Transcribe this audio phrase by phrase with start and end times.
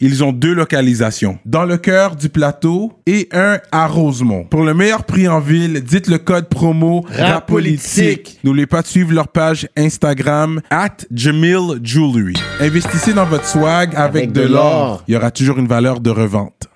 [0.00, 1.38] ils ont deux localisations.
[1.44, 4.44] Dans le cœur du plateau et un à Rosemont.
[4.44, 8.38] Pour le meilleur prix en ville, dites le code promo RAPOLITIQUE.
[8.44, 12.34] N'oubliez pas de suivre leur page Instagram at Jamil Jewelry.
[12.60, 15.02] Investissez dans votre swag avec, de l'or.
[15.08, 16.68] Il y aura toujours une valeur de revente.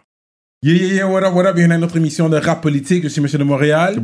[0.64, 3.02] Yeah, yeah, yeah, what up, what up, bienvenue à notre émission de rap politique.
[3.02, 4.00] Je suis Monsieur de Montréal.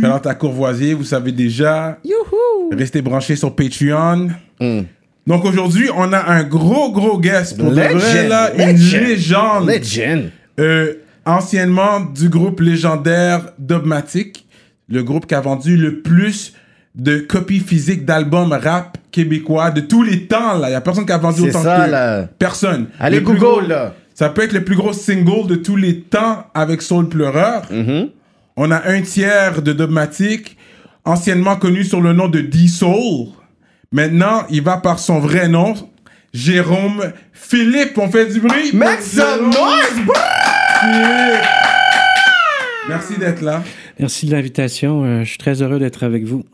[0.00, 1.98] Talent à Courvoisier, vous savez déjà.
[2.02, 2.70] Youhou!
[2.72, 4.28] Restez branchés sur Patreon.
[5.26, 9.02] Donc aujourd'hui, on a un gros, gros guest pour de Legend, vrai, là, une legend.
[9.06, 9.68] légende.
[9.68, 10.30] Legend.
[10.60, 10.94] Euh,
[11.24, 14.46] anciennement du groupe légendaire Dogmatic,
[14.88, 16.52] le groupe qui a vendu le plus
[16.94, 20.56] de copies physiques d'albums rap québécois de tous les temps.
[20.58, 22.28] Là, il y a personne qui a vendu autant ça, que là.
[22.38, 22.86] personne.
[23.00, 23.94] Allez, Le Google, gros- là.
[24.14, 27.62] Ça peut être le plus gros single de tous les temps avec Soul Pleureur.
[27.70, 28.08] Mm-hmm.
[28.56, 30.56] On a un tiers de Dogmatic,
[31.04, 33.28] anciennement connu sur le nom de D-Soul.
[33.92, 35.74] Maintenant, il va par son vrai nom,
[36.34, 37.96] Jérôme Philippe.
[37.98, 38.72] On fait du bruit?
[38.74, 40.06] Make some noise.
[42.88, 43.62] Merci d'être là.
[43.98, 45.04] Merci de l'invitation.
[45.04, 46.44] euh, je suis très heureux d'être avec vous.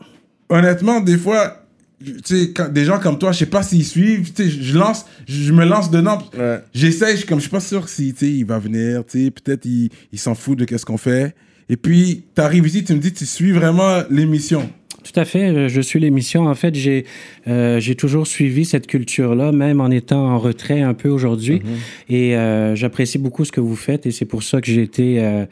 [0.49, 1.65] Honnêtement, des fois,
[2.03, 5.51] tu sais, quand- des gens comme toi, je sais pas s'ils suivent, je lance, je
[5.51, 6.19] me lance dedans.
[6.37, 6.59] Ouais.
[6.73, 10.35] J'essaie, je, comme je suis pas sûr si, il va venir, peut-être il, il s'en
[10.35, 11.35] fout de qu'est-ce qu'on fait.
[11.69, 14.69] Et puis, tu arrives ici, tu me dis, tu suis vraiment l'émission.
[15.03, 15.69] Tout à fait.
[15.69, 16.47] Je suis l'émission.
[16.47, 17.05] En fait, j'ai
[17.47, 21.61] euh, j'ai toujours suivi cette culture-là, même en étant en retrait un peu aujourd'hui.
[22.09, 24.05] Et euh, j'apprécie beaucoup ce que vous faites.
[24.05, 25.19] Et c'est pour ça que j'ai été.
[25.19, 25.45] euh,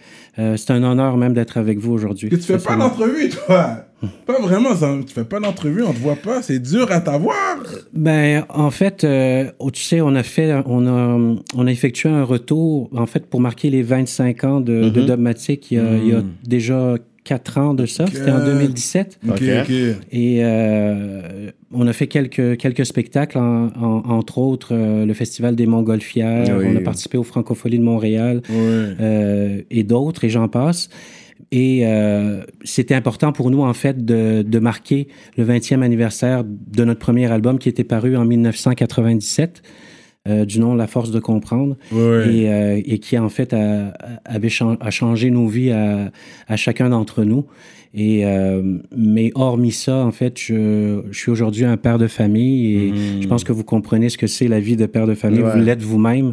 [0.57, 2.29] c'est un honneur même d'être avec vous aujourd'hui.
[2.29, 3.85] Tu fais pas d'entrevue, toi?
[4.25, 7.35] Pas vraiment, ça, tu fais pas d'entrevue, on te voit pas, c'est dur à t'avoir.
[7.93, 12.23] Ben, en fait, euh, tu sais, on a fait, on a, on a effectué un
[12.23, 16.07] retour, en fait, pour marquer les 25 ans de, de Dogmatic il y, a, il
[16.07, 18.05] y a déjà 4 ans de ça.
[18.07, 19.19] C'était en Euh, 2017.
[19.27, 19.41] Ok, Ok.
[19.41, 19.69] ok.
[20.11, 25.55] Et euh, on a fait quelques, quelques spectacles, en- en- entre autres euh, le Festival
[25.55, 26.57] des Montgolfières.
[26.57, 26.65] Oui.
[26.67, 28.55] On a participé au Francophonie de Montréal Ouais.
[28.99, 30.89] euh, et d'autres, et j'en passe.
[31.51, 35.07] Et euh, c'était important pour nous, en fait, de, de marquer
[35.37, 39.61] le 20e anniversaire de notre premier album qui était paru en 1997,
[40.27, 42.33] euh, du nom La Force de comprendre, Ouais.
[42.35, 43.93] et, euh, et qui, en fait, a,
[44.89, 46.11] changé nos vies à,
[46.47, 47.45] à chacun d'entre nous.
[47.93, 52.75] Et, euh, mais hormis ça, en fait, je, je suis aujourd'hui un père de famille
[52.75, 55.41] et je pense que vous comprenez ce que c'est la vie de père de famille.
[55.41, 55.51] Ouais.
[55.53, 56.31] Vous l'êtes vous-même.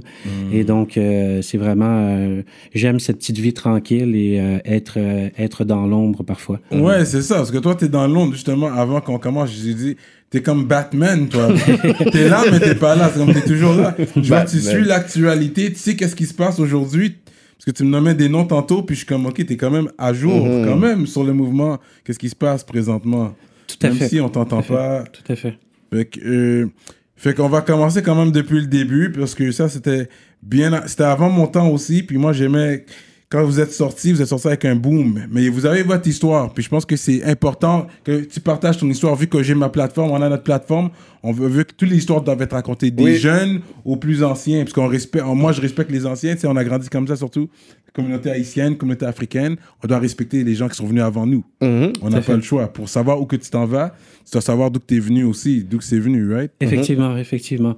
[0.52, 2.06] Et donc, euh, c'est vraiment...
[2.10, 2.42] euh,
[2.74, 6.60] J'aime cette petite vie tranquille et euh, être, euh, être dans l'ombre parfois.
[6.70, 9.96] Ouais, c'est ça, parce que toi, t'es dans Londres, justement, avant qu'on commence, je dit,
[10.30, 11.48] t'es comme Batman, toi.
[12.12, 13.96] t'es là, mais t'es pas là, c'est comme t'es toujours là.
[14.14, 17.16] Je vois tu suis l'actualité, tu sais qu'est-ce qui se passe aujourd'hui,
[17.58, 19.70] parce que tu me nommais des noms tantôt, puis je suis comme, ok, t'es quand
[19.70, 23.34] même à jour, quand même, sur le mouvement, qu'est-ce qui se passe présentement?
[23.66, 24.08] Tout à même fait.
[24.08, 25.02] si on t'entend pas.
[25.12, 25.58] Tout à fait.
[25.92, 26.70] Fait que, euh,
[27.16, 30.08] fait qu'on va commencer quand même depuis le début, parce que ça, c'était
[30.40, 32.86] bien, c'était avant mon temps aussi, puis moi, j'aimais,
[33.30, 36.52] quand vous êtes sortis, vous êtes sortis avec un boom, mais vous avez votre histoire,
[36.52, 39.68] puis je pense que c'est important que tu partages ton histoire, vu que j'ai ma
[39.68, 40.90] plateforme, on a notre plateforme,
[41.22, 43.16] on veut, veut que toutes les histoires doivent être racontées, des Oui.
[43.16, 46.56] jeunes aux plus anciens, parce qu'on respecte, moi, je respecte les anciens, tu sais, on
[46.56, 47.48] a grandi comme ça, surtout,
[47.92, 51.44] communauté haïtienne, communauté africaine, on doit respecter les gens qui sont venus avant nous.
[51.60, 51.94] Mm-hmm.
[52.00, 52.68] On n'a pas le choix.
[52.72, 55.24] Pour savoir où que tu t'en vas, tu dois savoir d'où que tu es venu
[55.24, 56.52] aussi, d'où que c'est venu, right?
[56.60, 57.76] Effectivement, effectivement.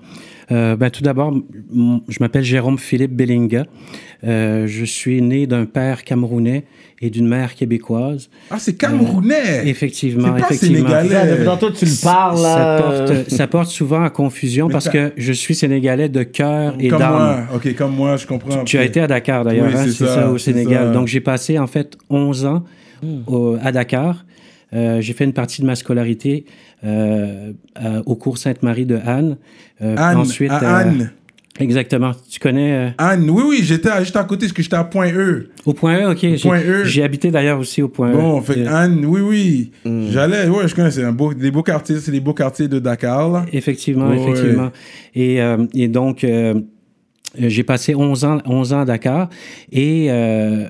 [0.53, 1.33] Euh, ben, tout d'abord,
[1.73, 3.67] je m'appelle Jérôme Philippe Bellinga.
[4.25, 6.65] Euh, je suis né d'un père camerounais
[7.01, 8.29] et d'une mère québécoise.
[8.51, 9.63] Ah, c'est camerounais!
[9.67, 10.89] Effectivement, C'est pas effectivement.
[10.89, 11.31] sénégalais.
[11.33, 15.13] Depuis tantôt, tu le parles, Ça porte, ça porte souvent à confusion Mais parce que
[15.17, 17.13] je suis sénégalais de cœur et comme d'âme.
[17.13, 17.39] moi.
[17.55, 18.65] Ok, comme moi, je comprends.
[18.65, 20.89] Tu as été à Dakar d'ailleurs, Oui, hein, c'est ça, ça, au Sénégal.
[20.89, 20.93] ça.
[20.93, 22.65] Donc j'ai passé en fait 11 ans
[23.27, 24.27] au- à Dakar.
[24.73, 29.37] Euh, j'ai fait une partie de ma scolarité euh, à- au cours Sainte-Marie de Anne.
[29.83, 31.13] Euh, Anne, ensuite, à euh, Anne.
[31.59, 32.13] Exactement.
[32.31, 34.85] Tu connais euh, Anne, oui, oui, j'étais à- juste à côté, parce que j'étais à
[34.85, 35.49] Point E.
[35.67, 36.19] au point E, ok.
[36.21, 36.85] j'ai- Point E.
[36.85, 38.43] J'ai habité d'ailleurs aussi au point Bon, E.
[38.43, 39.71] fait que Euh, Anne, oui, oui.
[40.11, 42.79] J'allais, ouais, je connais, c'est un beau, des beaux quartiers, c'est les beaux quartiers de
[42.79, 43.45] Dakar, là.
[43.53, 44.71] Effectivement, Ouais, effectivement.
[45.15, 49.29] Et, euh, et donc, euh, euh, j'ai passé 11 ans, 11 ans à Dakar.
[49.71, 50.67] Et euh,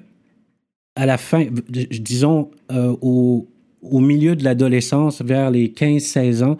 [0.97, 3.47] à la fin, disons, euh, au,
[3.83, 6.57] au milieu de l'adolescence, vers les 15-16 ans,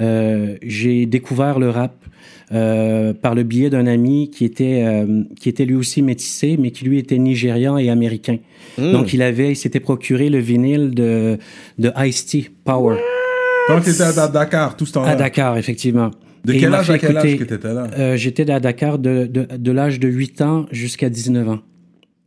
[0.00, 1.94] euh, j'ai découvert le rap.
[2.52, 6.72] euh, par le biais d'un ami qui était euh, qui était lui aussi métissé, mais
[6.72, 8.38] qui lui était nigérian et américain.
[8.76, 11.38] Donc il avait, il s'était procuré le vinyle de
[11.78, 12.96] de Ice-T Power
[13.68, 15.10] Quand tu étais à Dakar, tout ce temps-là.
[15.10, 16.10] à Dakar, effectivement.
[16.44, 17.86] De quel âge à quel âge écouter- que t'étais là?
[17.96, 21.58] Euh, J'étais à Dakar de, de, de l'âge de 8 ans jusqu'à 19 ans.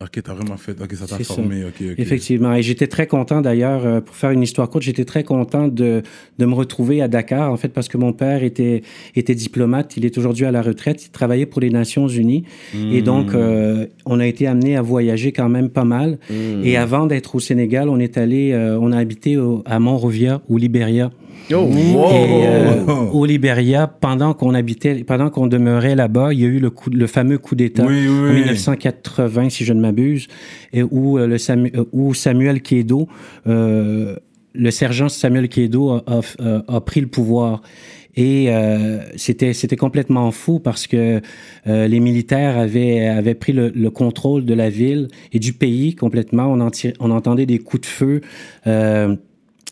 [0.04, 0.80] Ok, t'as vraiment fait.
[0.82, 1.24] Ok, ça t'a ça.
[1.36, 1.64] formé.
[1.64, 1.96] Ok, ok.
[1.98, 2.54] Effectivement.
[2.56, 6.02] Et j'étais très content d'ailleurs, euh, pour faire une histoire courte, j'étais très content de,
[6.40, 8.84] de me retrouver à Dakar, en fait, parce que mon père était,
[9.16, 9.96] était diplomate.
[9.98, 11.06] Il est aujourd'hui à la retraite.
[11.06, 12.44] Il travaillait pour les Nations Unies.
[12.92, 13.04] Et Hmm.
[13.06, 16.18] donc, euh, on a été amené à voyager quand même pas mal.
[16.64, 20.42] Et avant d'être au Sénégal, on est allé, euh, on a habité au- à Monrovia,
[20.50, 21.12] au Libéria.
[21.52, 21.70] Oh, wow.
[22.12, 26.60] Et euh, au Libéria, pendant qu'on habitait, pendant qu'on demeurait là-bas, il y a eu
[26.60, 28.40] le, coup, le fameux coup d'État Oui, oui, en oui.
[28.42, 30.28] 1980, si je ne m'abuse,
[30.92, 33.08] où, euh, le Samu- euh, où Samuel Kedo,
[33.48, 34.16] euh,
[34.54, 37.62] le sergent Samuel Kedo a, a- a- a pris le pouvoir.
[38.16, 41.20] Et euh, c'était c'était complètement fou parce que
[41.66, 45.96] euh, les militaires avaient avaient pris le, le contrôle de la ville et du pays
[45.96, 46.46] complètement.
[46.46, 48.22] On, en tir- on entendait des coups de feu.
[48.68, 49.16] euh,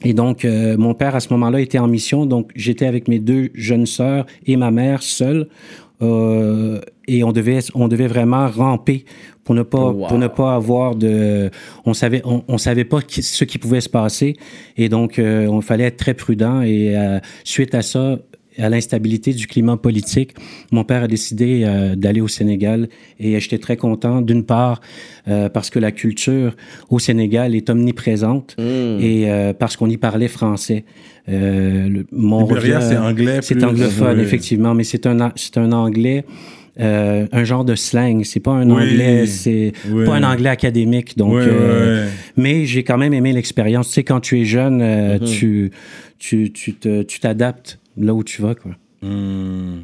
[0.03, 2.25] et donc, euh, mon père, à ce moment-là, était en mission.
[2.25, 5.47] Donc, j'étais avec mes deux jeunes sœurs et ma mère seule.
[6.01, 9.05] Euh, et on devait, on devait vraiment ramper
[9.43, 10.07] pour ne pas, Wow.
[10.07, 11.51] pour ne pas avoir de.
[11.85, 14.35] On savait, on, on savait pas qui- ce qui pouvait se passer.
[14.77, 16.61] Et donc, euh, on fallait être très prudent.
[16.61, 18.17] Et euh, suite à ça,
[18.61, 20.31] à l'instabilité du climat politique,
[20.71, 22.87] mon père a décidé euh, d'aller au Sénégal
[23.19, 24.79] et j'étais très content, d'une part,
[25.27, 26.55] euh, parce que la culture
[26.89, 30.85] au Sénégal est omniprésente et euh, parce qu'on y parlait français.
[31.29, 34.23] Euh, le, Libéria, c'est anglais C'est anglophone, oui.
[34.23, 36.23] effectivement, mais c'est un, c'est un anglais.
[36.79, 38.81] euh, un genre de slang, c'est pas un Oui.
[38.83, 40.05] anglais, c'est Oui.
[40.05, 41.33] pas un anglais académique, donc.
[41.35, 43.89] Euh, mais j'ai quand même aimé l'expérience.
[43.89, 45.25] Tu sais, quand tu es jeune, euh, Mhm.
[45.27, 45.71] tu,
[46.17, 48.71] tu, tu, te- tu t'adaptes là où tu vas, quoi.
[49.01, 49.79] Hmm.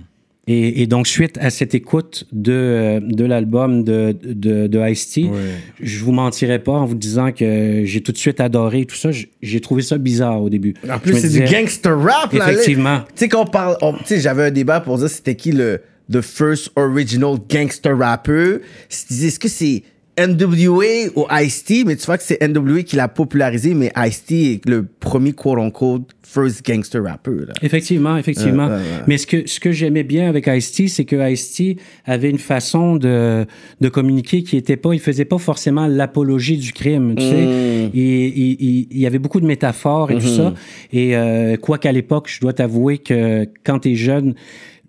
[0.50, 5.26] Et, et donc, suite à cette écoute de, euh, de l'album de, de, de Ice-T,
[5.26, 5.40] Ouais.
[5.82, 9.10] je vous mentirais pas en vous disant que j'ai tout de suite adoré tout ça.
[9.42, 10.74] J'ai trouvé ça bizarre au début.
[10.90, 12.50] En plus, c'est du gangster rap, là.
[12.54, 13.00] Effectivement.
[13.10, 13.76] Tu sais, qu'on parle.
[14.00, 18.60] Tu sais, j'avais un débat pour dire c'était qui le the first original gangster rapper.
[18.90, 19.84] Est-ce que c'est
[20.18, 21.84] NWA ou Ice-T?
[21.86, 26.10] Mais tu vois que c'est NWA qui l'a popularisé, mais Ice-T est le premier quote-unquote
[26.24, 27.54] first gangster rapper, là.
[27.62, 28.70] Effectivement, effectivement.
[29.08, 32.96] Mais ce que, ce que j'aimais bien avec Ice-T, c'est que Ice-T avait une façon
[32.98, 33.46] de,
[33.80, 37.30] de communiquer qui était pas, il faisait pas forcément l'apologie du crime, tu Mm.
[37.30, 37.90] sais.
[37.94, 40.36] Il, il, il- il y avait beaucoup de métaphores et tout Mm-hmm.
[40.36, 40.54] ça.
[40.92, 44.36] Et euh, quoi qu'à l'époque, je dois t'avouer que quand tu es jeune,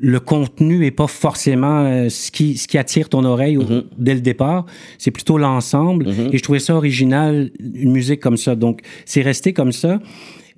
[0.00, 3.84] le contenu est pas forcément euh, ce qui ce qui attire ton oreille au- Mm-hmm.
[3.98, 4.64] dès le départ,
[4.98, 8.54] c'est plutôt l'ensemble et je trouvais ça original une musique comme ça.
[8.54, 10.00] Donc c'est resté comme ça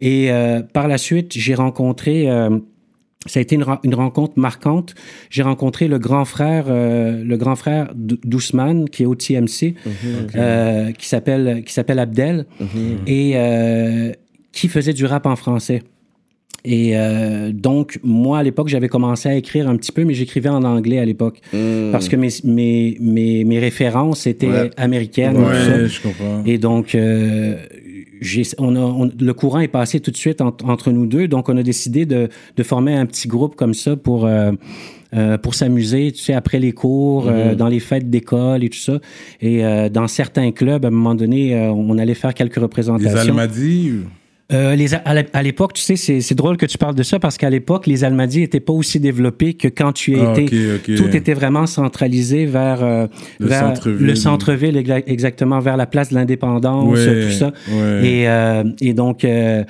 [0.03, 2.59] et euh, par la suite, j'ai rencontré euh,
[3.27, 4.95] ça a été une, ren- une rencontre marquante.
[5.29, 9.75] J'ai rencontré le grand frère, euh, le grand frère d'Ou- d'Ousmane, qui est au TMC,
[10.37, 12.47] euh, qui s'appelle qui s'appelle Abdel,
[13.07, 14.13] et euh,
[14.53, 15.83] qui faisait du rap en français.
[16.65, 20.49] Et euh, donc, moi, à l'époque, j'avais commencé à écrire un petit peu, mais j'écrivais
[20.51, 21.41] en anglais à l'époque.
[21.93, 24.71] Parce que mes, mes, mes, mes références étaient Ouais.
[24.77, 25.35] américaines.
[25.35, 25.77] tout ça.
[25.79, 26.43] Ouais, je comprends.
[26.45, 27.57] Et donc, euh,
[28.21, 31.29] j'ai- on a, on- le courant est passé tout de suite en- entre nous deux.
[31.29, 34.53] Donc, on a décidé de, de former un petit groupe comme ça pour, euh,
[35.15, 38.79] euh, pour s'amuser, tu sais, après les cours, euh, dans les fêtes d'école et tout
[38.79, 39.01] ça.
[39.41, 42.63] Et euh, dans certains clubs, à un moment donné, euh, on allait faire quelques Les
[42.63, 43.19] représentations.
[43.19, 44.09] Almadies ou-
[44.53, 47.19] Euh, les, à l'é- à l'époque, tu sais, c'est drôle que tu parles de ça
[47.21, 50.73] parce qu'à l'époque, les Almadies n'étaient pas aussi développés que quand tu Ah, étais.
[50.75, 50.95] ok, ok.
[50.97, 53.07] Tout était vraiment centralisé vers, euh,
[53.39, 54.07] Le centre-ville.
[54.07, 57.53] le centre-ville, exa- exactement, vers la place de l'indépendance, Ouais, tout ça.
[57.71, 58.07] ouais.
[58.09, 59.63] Et, euh, et donc, euh,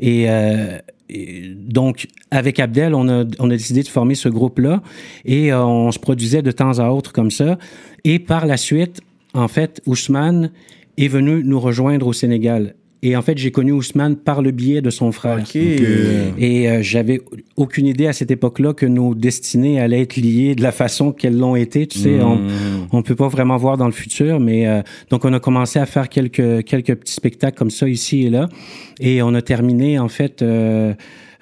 [0.00, 4.82] et, euh, et donc, avec Abdel, on a, on a décidé de former ce groupe-là
[5.24, 7.58] et euh, on se produisait de temps à autre comme ça.
[8.04, 9.00] Et par la suite,
[9.34, 10.50] en fait, Ousmane
[10.98, 12.74] est venu nous rejoindre au Sénégal.
[13.06, 15.38] Et en fait, j'ai connu Ousmane par le biais de son frère.
[15.38, 15.54] OK.
[15.56, 17.20] Et euh, j'avais
[17.54, 21.36] aucune idée à cette époque-là que nos destinées allaient être liées de la façon qu'elles
[21.36, 21.86] l'ont été.
[21.86, 22.40] Tu sais, on,
[22.92, 24.80] on peut pas vraiment voir dans le futur, mais euh,
[25.10, 28.48] donc on a commencé à faire quelques quelques petits spectacles comme ça ici et là,
[29.00, 30.40] et on a terminé en fait.
[30.40, 30.94] euh,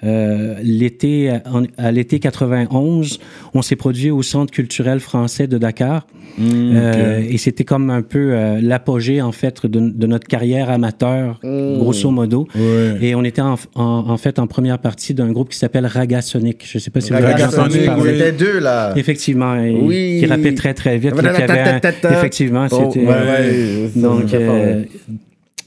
[0.05, 1.31] euh, l'été
[1.77, 3.19] à l'été 91,
[3.53, 6.07] on s'est produit au Centre culturel français de Dakar
[6.41, 11.39] Euh, et c'était comme un peu euh, l'apogée en fait de, de notre carrière amateur,
[11.43, 12.47] grosso modo.
[12.55, 12.97] Ouais.
[13.01, 16.21] Et on était en, en, en fait en première partie d'un groupe qui s'appelle Raga
[16.23, 16.65] Sonic.
[16.67, 18.11] Je sais pas si vous avez Raga entendu Sonic, parler.
[18.11, 18.93] on était deux, là.
[18.95, 20.17] Effectivement, et Oui.
[20.19, 21.21] qui rappait très très vite.
[21.21, 23.05] là, avait un- Effectivement, Oh, c'était.
[23.05, 24.25] ouais, ouais, donc,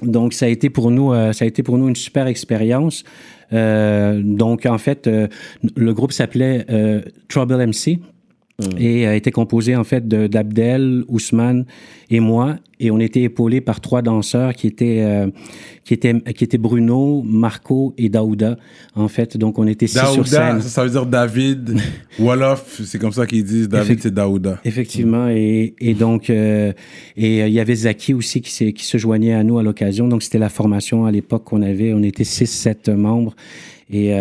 [0.03, 3.05] Donc, ça a été pour nous, euh, ça a été pour nous une super expérience.
[3.53, 5.29] Euh, donc, en fait, euh,
[5.77, 8.01] le groupe s'appelait euh, Trouble MC
[8.79, 11.67] et a été composé en fait de- d'Abdel, Ousmane
[12.09, 12.57] et moi.
[12.81, 15.29] Et on était épaulés par trois danseurs qui étaient, euh,
[15.85, 18.57] qui étaient, qui étaient Bruno, Marco et Daouda.
[18.95, 20.61] En fait, donc on était six sur Daouda, scène.
[20.63, 21.79] ça, ça veut dire David.
[22.19, 23.69] Wolof, c'est comme ça qu'ils disent.
[23.69, 24.59] David, c'est Daouda.
[24.65, 26.73] Effectivement, et, et donc euh,
[27.17, 30.09] et euh, il y avait Zaki aussi qui, qui se joignait à nous à l'occasion.
[30.09, 31.93] Donc c'était la formation à l'époque qu'on avait.
[31.93, 33.35] On était six, sept membres.
[33.91, 34.13] Et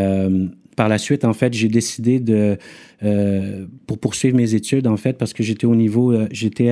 [0.76, 2.58] par la suite, en fait, j'ai décidé de
[3.04, 6.72] euh, pour poursuivre mes études, en fait, parce que j'étais au niveau, euh, j'étais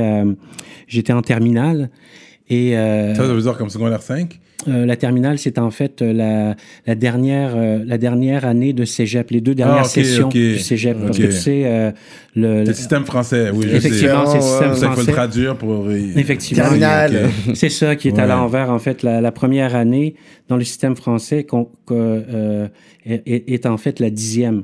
[0.88, 1.90] j'étais en terminale.
[2.50, 4.40] Et euh, Ça, ça veut dire comme secondaire 5?
[4.70, 6.56] euh, la terminale, c'est en fait euh, la,
[6.88, 10.32] la, dernière, euh, la dernière année de cégep, les deux dernières Ah, ok, sessions ok.
[10.34, 10.98] du cégep.
[11.06, 11.24] Parce Ok.
[11.26, 11.92] que tu sais, euh,
[12.36, 15.02] le, C'est le système français, oui, je Effectivement, c'est le système C'est ça qu'il faut
[15.02, 15.12] le français.
[15.12, 15.90] traduire pour...
[15.92, 16.64] Effectivement.
[16.64, 17.30] Terminale.
[17.56, 18.28] C'est ça qui est à Ouais.
[18.30, 19.04] l'envers, en fait.
[19.04, 20.16] La, la première année
[20.48, 22.68] dans le système français qu'on- que, euh,
[23.06, 24.64] est, est en fait la dixième,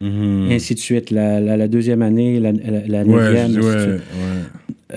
[0.00, 0.48] Mhm.
[0.50, 1.10] et ainsi de suite.
[1.10, 3.52] La, la, la deuxième année, la, la, la Ouais, neuvième.
[3.56, 3.98] ouais, ouais.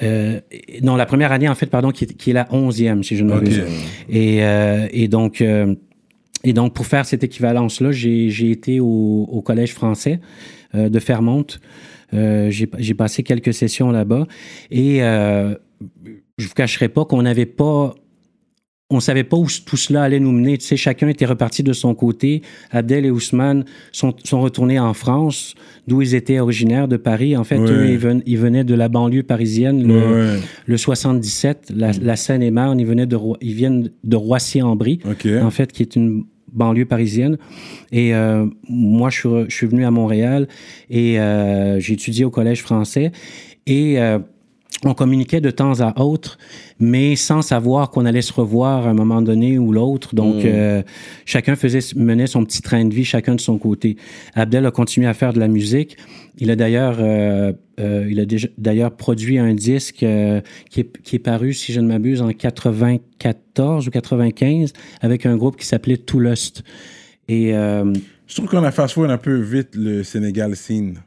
[0.02, 0.40] Euh,
[0.82, 3.24] non, la première année, en fait, pardon, qui est, qui est la onzième, si je
[3.24, 3.60] ne m'abuse.
[3.60, 3.68] Ok.
[4.10, 5.42] Et, euh, et donc...
[5.42, 5.76] euh,
[6.46, 10.20] et donc, pour faire cette équivalence-là, j'ai été au, au Collège français
[10.76, 11.46] euh, de Fermont.
[12.14, 14.28] Euh, j'ai j'ai passé quelques sessions là-bas.
[14.70, 15.56] Et euh,
[16.38, 17.96] je vous cacherai pas qu'on n'avait pas...
[18.94, 20.58] On savait pas où tout cela allait nous mener.
[20.58, 22.42] Tu sais, chacun était reparti de son côté.
[22.72, 25.56] Abdel et Ousmane sont, sont retournés en France,
[25.88, 27.36] d'où ils étaient originaires de Paris.
[27.36, 27.70] En fait, Ouais.
[27.72, 32.16] eux, ils, ven- ils venaient de la banlieue parisienne, le, Ouais, le 77, la, la
[32.16, 32.80] Seine-et-Marne.
[32.80, 35.00] Ils, venaient de, ils viennent de Roissy-en-Brie
[35.42, 37.38] en fait, qui est une banlieue parisienne.
[37.92, 40.48] Et euh, moi, je suis, je suis venu à Montréal
[40.90, 43.12] et euh, j'ai étudié au Collège français.
[43.66, 44.20] Et euh,
[44.86, 46.38] on communiquait de temps à autre,
[46.80, 50.14] mais sans savoir qu'on allait se revoir à un moment donné ou l'autre.
[50.16, 50.84] Donc, euh,
[51.26, 53.96] chacun faisait, menait son petit train de vie, chacun de son côté.
[54.36, 55.98] Abdel a continué à faire de la musique.
[56.38, 61.16] Il a d'ailleurs, euh, euh, il a déjà- d'ailleurs produit un disque qui, est, qui
[61.16, 65.98] est paru, si je ne m'abuse, en 94 ou 95 avec un groupe qui s'appelait
[65.98, 66.64] Tout Lust.
[67.30, 70.98] Et Je trouve qu'on a fast un peu vite le Sénégal scene.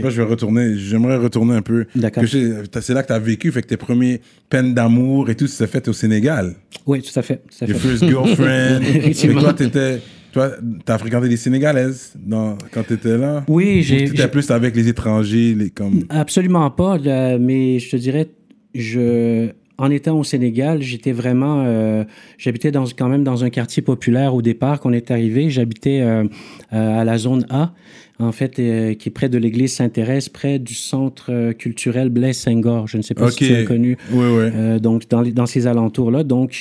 [0.00, 1.86] Moi, je vais retourner, j'aimerais retourner un peu.
[1.94, 2.24] D'accord.
[2.26, 4.20] C'est là que tu as vécu, fait que tes premiers
[4.50, 6.56] peines d'amour et tout, ça s'est fait au Sénégal.
[6.84, 7.42] oui, tout à fait.
[7.56, 7.88] Tout à Your fait.
[7.88, 8.82] first girlfriend.
[8.96, 9.40] Effectivement.
[9.40, 10.00] toi, t'étais,
[10.32, 10.50] toi,
[10.84, 13.44] t'as fréquenté des Sénégalaises dans, quand t'étais là?
[13.46, 14.04] Oui, Ou j'ai.
[14.10, 16.02] t'étais plus avec les étrangers, les, comme...
[16.08, 18.26] Absolument pas, là, mais je te dirais,
[18.74, 22.04] je, en étant au Sénégal, j'étais vraiment, euh,
[22.38, 25.50] j'habitais dans, quand même dans un quartier populaire au départ qu'on est arrivé.
[25.50, 26.24] J'habitais euh,
[26.72, 27.72] euh, à la zone A,
[28.20, 32.86] en fait, qui est près de l'église Sainte-Thérèse, près du centre culturel Blaise Senghor.
[32.86, 33.98] Je ne sais pas si tu as connu.
[34.12, 34.80] Oui, oui.
[34.80, 36.22] Donc, dans, ces alentours-là.
[36.22, 36.52] Donc,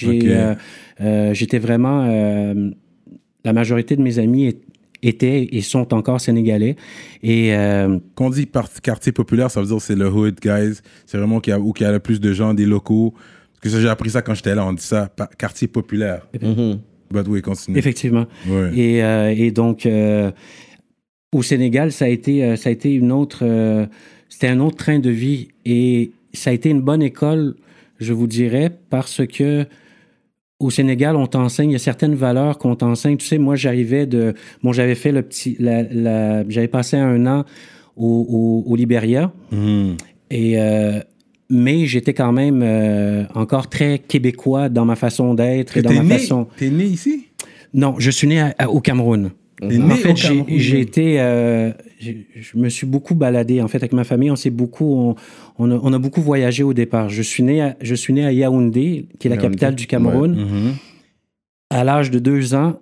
[1.00, 2.08] j'étais vraiment.
[3.46, 4.56] la majorité de mes amis
[5.04, 6.76] étaient et sont encore sénégalais.
[7.22, 7.56] Et.
[7.56, 8.48] euh, Quand on dit
[8.82, 10.80] quartier populaire, ça veut dire que c'est le hood, guys.
[11.06, 13.14] C'est vraiment qu'il y a, où il y a le plus de gens, des locaux.
[13.62, 16.28] Parce que j'ai appris ça quand j'étais là, on dit ça, quartier populaire.
[16.42, 16.80] Mhm.
[17.12, 17.78] But oui, continue.
[17.78, 18.26] effectivement.
[18.48, 18.72] Ouais.
[18.78, 20.32] Et, euh, et donc, euh,
[21.32, 23.86] au Sénégal, ça a été, ça a été une autre, euh,
[24.30, 27.56] c'était un autre train de vie et ça a été une bonne école,
[28.00, 29.66] je vous dirais, parce que
[30.64, 33.18] au Sénégal, on t'enseigne, il y a certaines valeurs qu'on t'enseigne.
[33.18, 37.26] Tu sais, moi, j'arrivais de, bon, j'avais fait le petit, la, la- j'avais passé un
[37.28, 37.44] an
[37.96, 39.98] au, au, au Libéria Mhm.
[40.32, 41.00] et euh,
[41.50, 46.02] mais j'étais quand même euh, encore très québécois dans ma façon d'être et dans ma
[46.04, 46.48] né, façon.
[46.58, 47.28] t'es né ici?
[47.74, 49.32] Non, je suis né à- à- au Cameroun.
[49.62, 51.72] Né En fait, j'ai été, euh,
[52.04, 53.62] je me suis beaucoup baladé.
[53.62, 55.16] En fait, avec ma famille, on s'est beaucoup, on,
[55.58, 57.10] on a, on a beaucoup voyagé au départ.
[57.10, 59.88] Je suis né, à, je suis né à Yaoundé, qui est la Yaoundé, capitale du
[59.88, 60.36] Cameroun.
[60.36, 60.74] Mhm.
[61.70, 62.80] À l'âge de deux ans,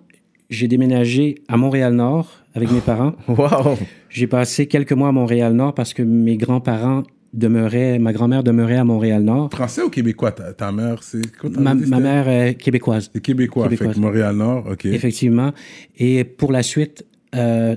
[0.50, 3.14] j'ai déménagé à Montréal-Nord avec mes parents.
[3.28, 3.78] Wow.
[4.10, 8.84] J'ai passé quelques mois à Montréal-Nord parce que mes grands-parents demeuraient, ma grand-mère demeurait à
[8.84, 9.50] Montréal-Nord.
[9.50, 10.32] Français ou québécois?
[10.32, 11.22] Ta, ta mère, c'est
[11.58, 13.10] Ma, mère est québécoise.
[13.12, 13.96] C'est québécois, Québécoise.
[13.96, 14.84] Montréal-Nord, OK.
[14.86, 15.52] Effectivement.
[15.98, 17.76] Et pour la suite, euh,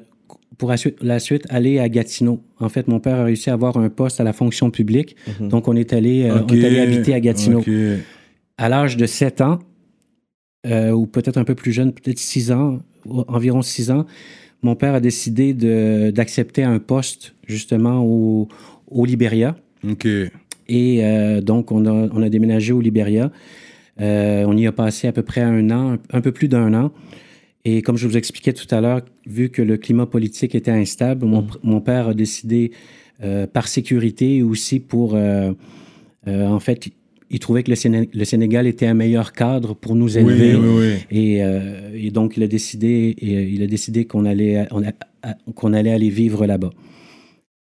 [0.57, 2.41] pour la suite, la suite, aller à Gatineau.
[2.59, 5.15] En fait, mon père a réussi à avoir un poste à la fonction publique.
[5.39, 6.49] Donc, on est allé, euh, OK.
[6.51, 7.63] on est allé habiter à Gatineau.
[8.57, 9.59] À l'âge de 7 ans,
[10.65, 14.05] euh, ou peut-être un peu plus jeune, peut-être 6 ans, environ 6 ans,
[14.61, 15.53] mon père a décidé
[16.11, 18.47] d'accepter un poste justement au,
[18.87, 19.55] au Libéria.
[19.87, 20.07] OK.
[20.67, 23.31] Et euh, donc, on a, on a déménagé au Libéria.
[24.01, 26.91] Euh, on y a passé à peu près un an, un peu plus d'un an.
[27.65, 31.25] Et comme je vous expliquais tout à l'heure, vu que le climat politique était instable,
[31.25, 32.71] mon, mon père a décidé,
[33.23, 35.51] euh, par sécurité et aussi pour, euh,
[36.27, 36.89] euh, en fait,
[37.31, 40.55] il trouvait que le, Séné- le Sénégal était un meilleur cadre pour nous Oui, élever.
[40.55, 41.17] oui, oui.
[41.17, 44.91] Et, euh, et donc, il a décidé, et, il a décidé qu'on allait, on a-
[45.23, 46.69] à- qu'on allait aller vivre là-bas.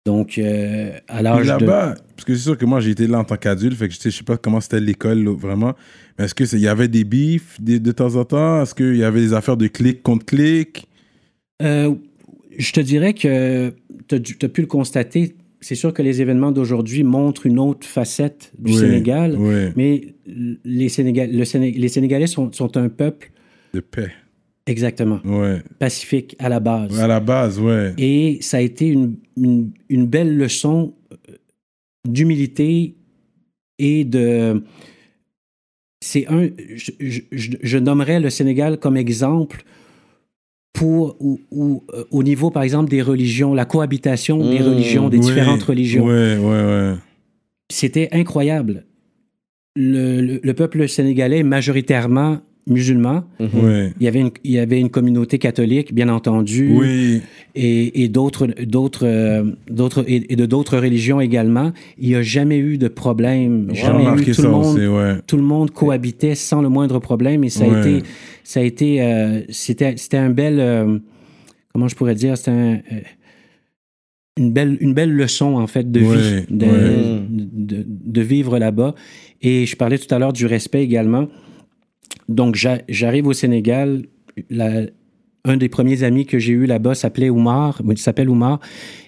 [0.06, 1.48] Donc, euh, à l'âge de...
[1.48, 3.94] là-bas, parce que c'est sûr que moi j'ai été là en tant qu'adulte, fait que
[3.96, 5.74] je sais, pas comment c'était l'école vraiment.
[6.18, 8.62] Mais est-ce que c'est- il y avait des bifs de, de temps en temps?
[8.62, 10.88] Est-ce qu'il y avait des affaires de clic contre clic?
[11.64, 11.96] Euh,
[12.56, 13.74] je te dirais que
[14.08, 15.36] tu as, pu le constater.
[15.60, 19.72] C'est sûr que les événements d'aujourd'hui montrent une autre facette du Oui, Sénégal, oui.
[19.76, 20.14] mais
[20.64, 23.32] les, Sénégal, le Séné- les Sénégalais sont, sont un peuple
[23.74, 24.12] De paix.
[24.68, 25.62] Exactement Ouais.
[25.80, 27.00] pacifique à la base.
[27.00, 27.94] À la base, ouais.
[27.98, 31.34] Et ça a été une, une- une belle leçon euh,
[32.08, 32.96] d'humilité
[33.80, 34.64] et de...
[36.04, 36.50] C'est un...
[36.76, 37.22] Je, je-
[37.62, 39.64] je- nommerais le Sénégal comme exemple
[40.74, 44.68] pour, ou, ou, euh, au niveau, par exemple, des religions, la cohabitation des Mmh.
[44.68, 46.06] religions, des Oui, différentes religions.
[46.06, 46.94] Ouais, ouais, ouais.
[47.72, 48.86] C'était incroyable.
[49.76, 51.44] Le, le- le peuple sénégalais
[52.68, 53.24] est majoritairement musulman.
[53.40, 53.94] Ouais.
[54.00, 57.22] Il y avait une, il y avait une communauté catholique, bien entendu Oui.
[57.54, 62.22] et, et d'autres d'autres euh, d'autres et, et de d'autres religions également il n'y a
[62.24, 65.16] jamais eu de problème jamais eu tout ça le monde aussi, ouais.
[65.28, 67.80] tout le monde cohabitait sans le moindre problème et ça a Ouais.
[67.82, 68.04] été
[68.44, 70.98] ça a été euh, c'était c'était un bel euh,
[71.74, 72.36] comment je pourrais dire?
[72.38, 73.02] C'était un, euh,
[74.38, 77.22] une belle une belle leçon en fait de Ouais, vie de, ouais.
[77.30, 78.96] de, de vivre là-bas
[79.42, 81.28] et je parlais tout à l'heure du respect également
[82.30, 84.04] donc j'a- j'arrive au Sénégal
[84.50, 84.82] la-
[85.48, 88.60] un des premiers amis que j'ai eu là-bas s'appelait Oumar, il s'appelle Oumar,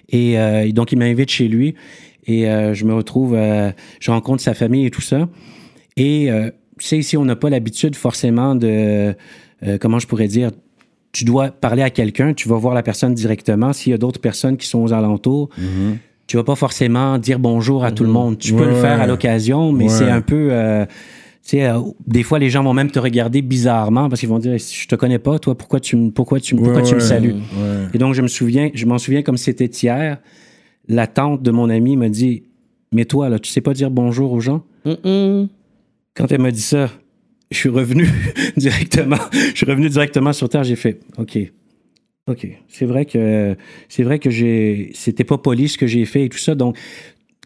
[0.08, 1.74] et euh, donc il m'invite chez lui,
[2.26, 3.70] et euh, je me retrouve, euh,
[4.00, 5.28] je rencontre sa famille et tout ça,
[5.96, 6.28] et
[6.78, 9.12] tu sais, ici, on n'a pas l'habitude forcément de,
[9.80, 10.52] comment je pourrais dire,
[11.10, 14.20] tu dois parler à quelqu'un, tu vas voir la personne directement, s'il y a d'autres
[14.20, 15.48] personnes qui sont aux alentours,
[16.28, 19.08] tu vas pas forcément dire bonjour à tout le monde, tu peux le faire à
[19.08, 19.90] l'occasion, mais Ouais.
[19.90, 20.50] c'est un peu...
[21.48, 24.38] tu sais, euh, des fois, les gens vont même te regarder bizarrement parce qu'ils vont
[24.38, 26.94] dire Je te connais pas, toi, pourquoi tu, me- pourquoi tu, me- pourquoi Ouais, tu
[26.94, 27.06] me ouais.
[27.06, 27.32] salues?
[27.32, 27.86] Ouais.
[27.94, 30.18] Et donc, je me souviens, je m'en souviens comme c'était hier.
[30.88, 32.42] La tante de mon ami m'a dit
[32.92, 34.62] Mais toi, là, tu sais pas dire bonjour aux gens?
[36.14, 36.90] Quand elle m'a dit ça,
[37.50, 38.06] je suis revenu
[38.56, 39.16] directement.
[39.32, 40.64] Je suis revenu directement sur terre.
[40.64, 41.38] J'ai fait OK.
[42.28, 42.46] OK.
[42.68, 43.56] C'est vrai que
[43.88, 46.54] c'est vrai que j'ai c'était pas poli ce que j'ai fait et tout ça.
[46.54, 46.76] Donc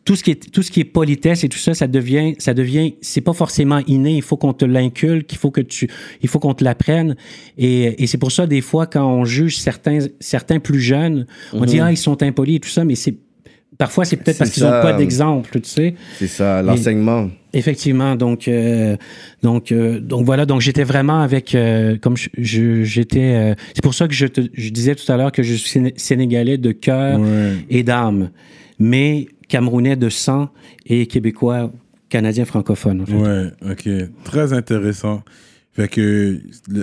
[0.05, 2.55] tout ce qui est tout ce qui est politesse et tout ça, ça devient ça
[2.55, 4.17] devient c'est pas forcément inné.
[4.17, 5.88] Il faut qu'on te l'inculque, il faut que tu
[6.23, 7.17] il faut qu'on te l'apprenne.
[7.59, 11.65] Et, et c'est pour ça des fois quand on juge certains certains plus jeunes, on
[11.65, 13.15] dit ah ils sont impolis et tout ça, mais c'est
[13.79, 15.95] parfois c'est peut-être parce qu'ils n'ont pas d'exemple, tu sais.
[16.19, 17.31] C'est ça, l'enseignement.
[17.55, 18.97] Effectivement, donc euh,
[19.43, 24.09] donc euh, donc voilà, donc j'étais vraiment avec euh, comme j'étais euh, c'est pour ça
[24.09, 27.21] que je te je disais tout à l'heure que je suis séné- sénégalais de cœur
[27.21, 27.53] Ouais.
[27.71, 28.31] et d'âme,
[28.79, 30.49] mais camerounais de sang
[30.87, 31.71] et québécois
[32.09, 33.03] canadien francophone.
[33.03, 33.15] en fait.
[33.15, 33.88] Ouais, ok.
[34.25, 35.23] Très intéressant.
[35.74, 36.38] Fait que,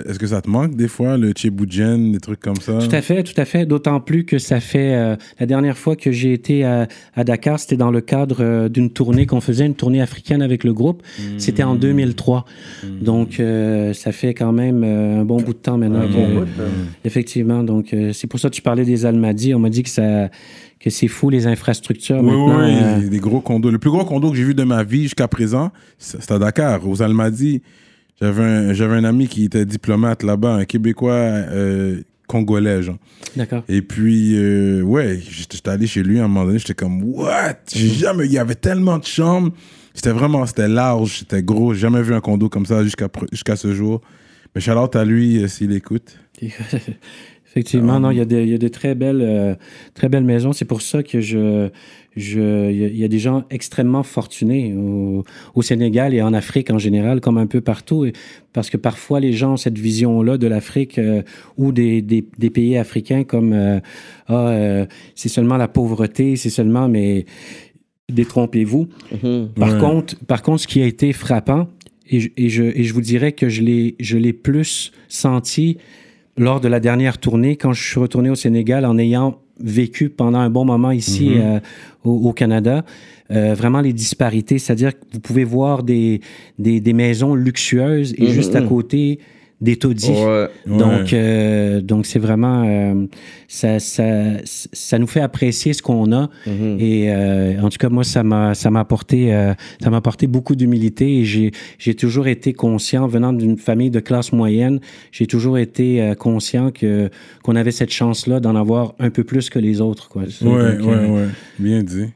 [0.08, 2.78] est-ce que ça te manque des fois, le Cheboujen, des trucs comme ça?
[2.80, 3.64] Tout à fait, tout à fait.
[3.64, 7.60] D'autant plus que ça fait euh, la dernière fois que j'ai été à, à Dakar,
[7.60, 11.04] c'était dans le cadre euh, d'une tournée qu'on faisait, une tournée africaine avec le groupe.
[11.38, 12.44] C'était en 2003.
[13.00, 16.08] Donc euh, ça fait quand même euh, un bon bout de temps maintenant.
[16.08, 16.46] que-
[17.04, 17.62] Effectivement.
[17.62, 19.54] Donc euh, c'est pour ça que tu parlais des Almadies.
[19.54, 20.30] On m'a dit que ça
[20.80, 22.58] que c'est fou les infrastructures Oui, maintenant.
[22.64, 23.70] oui, euh, des gros condos.
[23.70, 26.88] Le plus gros condo que j'ai vu de ma vie jusqu'à présent, c'est- à Dakar,
[26.88, 27.62] aux Almadies.
[28.20, 32.98] J'avais un, j'avais un ami qui était diplomate là-bas, un Québécois euh, congolais, genre.
[33.36, 33.64] D'accord.
[33.68, 37.54] Et puis, euh, ouais, j'étais allé chez lui à un moment donné, j'étais comme, what?
[37.74, 37.92] J'ai Mm.
[37.94, 39.52] jamais, il y avait tellement de chambres.
[39.94, 41.74] C'était vraiment, c'était large, c'était gros.
[41.74, 44.00] J'ai jamais vu un condo comme ça jusqu'à pr- jusqu'à ce jour.
[44.54, 46.16] Mais shout out à lui euh, s'il écoute.
[47.48, 49.54] Effectivement, non, il y a des, il y a de très belles, euh,
[49.94, 50.52] très belles maisons.
[50.52, 51.68] C'est pour ça que je,
[52.16, 52.40] il y
[52.84, 56.78] a- il y a des gens extrêmement fortunés au, au Sénégal et en Afrique en
[56.78, 58.04] général, comme un peu partout.
[58.04, 58.12] Et-
[58.52, 61.22] parce que parfois, les gens ont cette vision-là de l'Afrique euh,
[61.56, 63.78] ou des, des, des pays africains comme euh,
[64.26, 67.26] ah, euh, c'est seulement la pauvreté, c'est seulement, mais
[68.08, 68.88] détrompez-vous.
[69.56, 69.80] Par, Ouais.
[69.80, 71.68] contre, par contre, ce qui a été frappant,
[72.08, 75.78] et je, et je, et je vous dirais que je l'ai, je l'ai plus senti
[76.36, 80.38] lors de la dernière tournée, quand je suis retourné au Sénégal en ayant vécu pendant
[80.38, 81.40] un bon moment ici Mhm.
[81.40, 81.60] euh,
[82.04, 82.84] au, au Canada,
[83.30, 86.20] euh, vraiment les disparités, c'est-à-dire que vous pouvez voir des,
[86.58, 88.30] des, des maisons luxueuses et Mhm.
[88.30, 89.18] juste à côté
[89.60, 90.10] des taudis.
[90.10, 90.48] Ouais.
[90.66, 93.06] Donc, euh, donc c'est vraiment euh,
[93.48, 94.04] ça, ça,
[94.44, 96.30] ça nous fait apprécier ce qu'on a.
[96.46, 96.76] Mhm.
[96.80, 99.30] Et euh, en tout cas, moi, ça m'a ça m'a apporté
[99.82, 104.00] ça m'a apporté beaucoup d'humilité et j'ai j'ai toujours été conscient, venant d'une famille de
[104.00, 104.80] classe moyenne,
[105.12, 107.10] j'ai toujours été conscient que
[107.42, 110.08] qu'on avait cette chance là d'en avoir un peu plus que les autres.
[110.08, 110.22] Quoi.
[110.22, 111.28] Ouais, Donc, ouais, ouais.
[111.58, 112.06] Bien dit.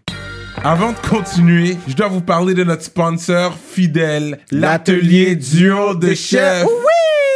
[0.62, 6.66] Avant de continuer, je dois vous parler de notre sponsor fidèle, l'atelier duo de chef.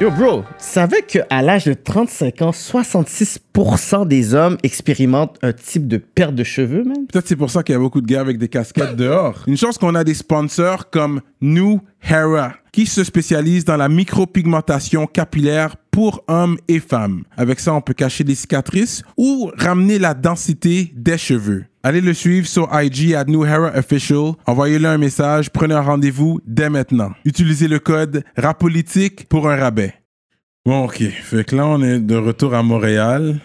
[0.00, 5.88] Yo, bro, tu savais qu'à l'âge de 35 ans, 66% des hommes expérimentent un type
[5.88, 7.04] de perte de cheveux, man?
[7.10, 9.42] Peut-être c'est pour ça qu'il y a beaucoup de gars avec des casquettes dehors.
[9.48, 15.08] Une chance qu'on a des sponsors comme New Hera, qui se spécialise dans la micropigmentation
[15.08, 17.24] capillaire pour hommes et femmes.
[17.36, 21.64] Avec ça, on peut cacher les cicatrices ou ramener la densité des cheveux.
[21.82, 24.34] Allez le suivre sur IG à New Hera Official.
[24.46, 27.10] Envoyez-le un message, prenez un rendez-vous dès maintenant.
[27.24, 29.94] Utilisez le code RAPOLITIQUE pour un rabais.
[30.64, 31.02] Bon, ok.
[31.02, 33.40] Fait que là, on est de retour à Montréal.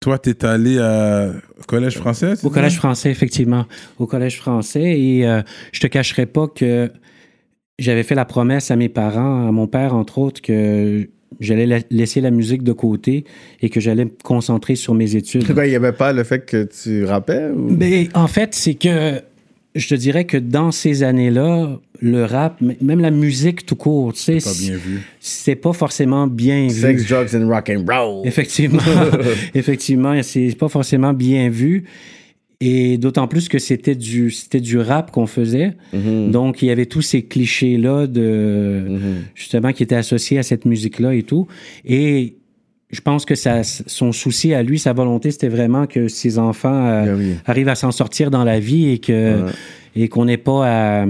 [0.00, 2.36] Toi, t'es allé à- au collège français?
[2.36, 3.64] tu Au collège français, effectivement.
[3.98, 5.00] Au collège français.
[5.00, 5.40] Et euh,
[5.72, 6.92] je te cacherai pas que
[7.82, 11.08] j'avais fait la promesse à mes parents, à mon père, entre autres, que
[11.40, 13.24] j'allais la- laisser la musique de côté
[13.60, 15.44] et que j'allais me concentrer sur mes études.
[15.46, 17.48] Pourquoi il n'y avait pas le fait que tu rappais?
[17.54, 17.68] Ou...
[17.74, 19.20] Ben, en fait, c'est que
[19.74, 24.20] je te dirais que dans ces années-là, le rap, même la musique tout court, tu
[24.20, 25.00] sais, Pas bien vu.
[25.20, 26.98] c'est pas forcément bien vu.
[26.98, 28.26] Sex, drugs and rock and roll.
[28.26, 28.82] Effectivement,
[29.54, 31.84] effectivement, c'est pas forcément bien vu.
[32.64, 35.74] Et d'autant plus que c'était du, c'était du rap qu'on faisait.
[35.92, 38.84] Donc, il y avait tous ces clichés-là de,
[39.34, 41.48] justement, qui étaient associés à cette musique-là et tout.
[41.84, 42.36] Et
[42.92, 46.86] je pense que ça, son souci à lui, sa volonté, c'était vraiment que ses enfants
[46.86, 47.34] euh, Ben oui.
[47.46, 49.46] arrivent à s'en sortir dans la vie et que,
[49.94, 51.06] et qu'on n'ait pas à,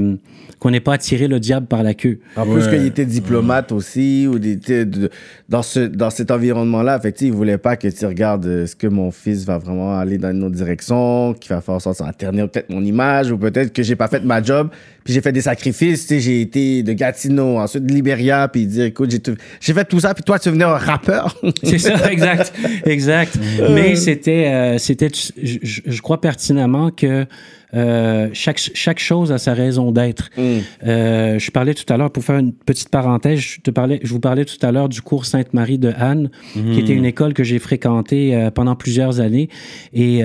[0.58, 2.20] qu'on n'ait pas à tirer le diable par la queue.
[2.36, 2.70] En plus Ouais.
[2.78, 5.10] qu'il était diplomate aussi, ou t'sais, de-
[5.48, 8.62] dans, ce, dans cet environnement-là, fait que, t'sais, il voulait pas que tu regardes euh,
[8.64, 11.80] est-ce que mon fils va vraiment aller dans une autre direction, qu'il va faire en
[11.80, 14.40] sorte que ça va ternir peut-être mon image, ou peut-être que j'ai pas fait ma
[14.40, 14.68] job,
[15.04, 18.84] puis j'ai fait des sacrifices, t'sais, j'ai été de Gatineau, ensuite de Liberia, puis dire
[18.84, 21.36] écoute, j'ai tout- j'ai fait tout ça, puis toi tu venais un rappeur?
[21.64, 22.52] C'est ça, exact,
[22.86, 23.36] exact.
[23.70, 25.08] Mais c'était, euh, c'était,
[25.42, 27.26] je, je- je crois pertinemment que
[27.74, 30.30] euh, chaque, chaque chose a sa raison d'être.
[30.38, 34.12] Euh, je parlais tout à l'heure, pour faire une petite parenthèse, je, te parlais, je
[34.12, 37.44] vous parlais tout à l'heure du cours Sainte-Marie de Anne, qui était une école que
[37.44, 39.48] j'ai fréquentée euh, pendant plusieurs années.
[39.92, 40.22] Et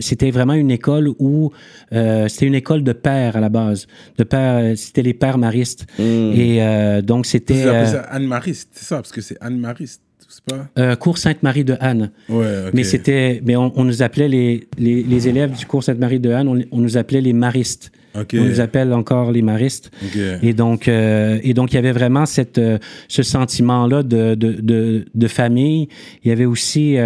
[0.00, 1.50] c'était vraiment une école où
[1.90, 3.86] c'était une école de pères à la base.
[4.18, 5.86] De pères, c'était les pères maristes.
[5.98, 7.66] Et euh, donc c'était
[8.10, 10.02] Anne-Mariste, c'est ça, parce que c'est Anne-Mariste,
[10.40, 10.68] pas?
[10.78, 12.10] euh, cours Sainte-Marie de Anne.
[12.28, 12.70] Ouais.
[12.72, 16.30] Mais c'était, mais on, on nous appelait les, les, les élèves du cours Sainte-Marie de
[16.30, 17.92] Anne, on, on nous appelait les maristes.
[18.18, 18.34] Ok.
[18.34, 19.90] On nous appelle encore les maristes.
[20.02, 20.18] Ok.
[20.42, 24.52] Et donc, euh, et donc, il y avait vraiment cette, euh, ce sentiment-là de, de,
[24.52, 25.88] de, de famille.
[26.24, 26.96] Il y avait aussi,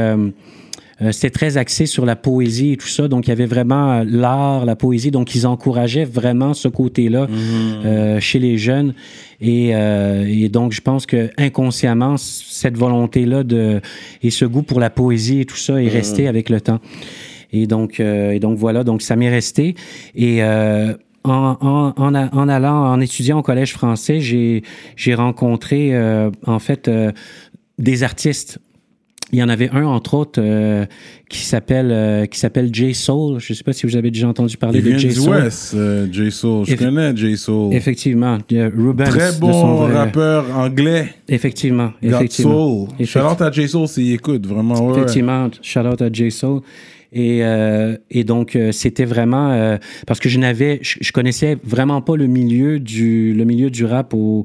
[1.02, 3.08] euh, c'était très axé sur la poésie et tout ça.
[3.08, 5.10] Donc, il y avait vraiment euh, l'art, la poésie.
[5.10, 7.26] Donc, ils encourageaient vraiment ce côté-là
[7.84, 8.94] euh, chez les jeunes.
[9.40, 13.80] Et, euh, et donc, je pense que inconsciemment, cette volonté-là de
[14.22, 16.80] et ce goût pour la poésie et tout ça est resté avec le temps.
[17.52, 19.74] Et donc, et donc voilà, donc ça m'est resté.
[20.14, 25.92] Et en, en, en, a- en allant, en étudiant au collège français, j'ai rencontré
[26.46, 26.88] en fait
[27.78, 28.58] des artistes.
[29.32, 30.84] Il y en avait un entre autres euh,
[31.28, 33.38] qui s'appelle euh, qui s'appelle Jay Soul.
[33.38, 35.30] Je ne sais pas si vous avez déjà entendu parler Il de Jay du Soul.
[35.36, 36.66] West, euh, J Soul.
[36.66, 37.72] Je Eff- connais J Soul.
[37.74, 39.08] Effectivement, Rubens.
[39.08, 41.14] Très bon vrai- rappeur anglais.
[41.28, 42.86] Effectivement, God effectivement.
[42.98, 43.06] Soul.
[43.06, 44.88] Shout out à J Soul s'il écoute, vraiment.
[44.88, 44.98] Ouais.
[44.98, 46.60] Effectivement, shout out à Jay Soul.
[47.12, 49.50] Et, euh, et donc, euh, c'était vraiment...
[49.50, 50.78] euh, parce que je n'avais...
[50.82, 54.44] Je, je connaissais vraiment pas le milieu du, le milieu du rap au,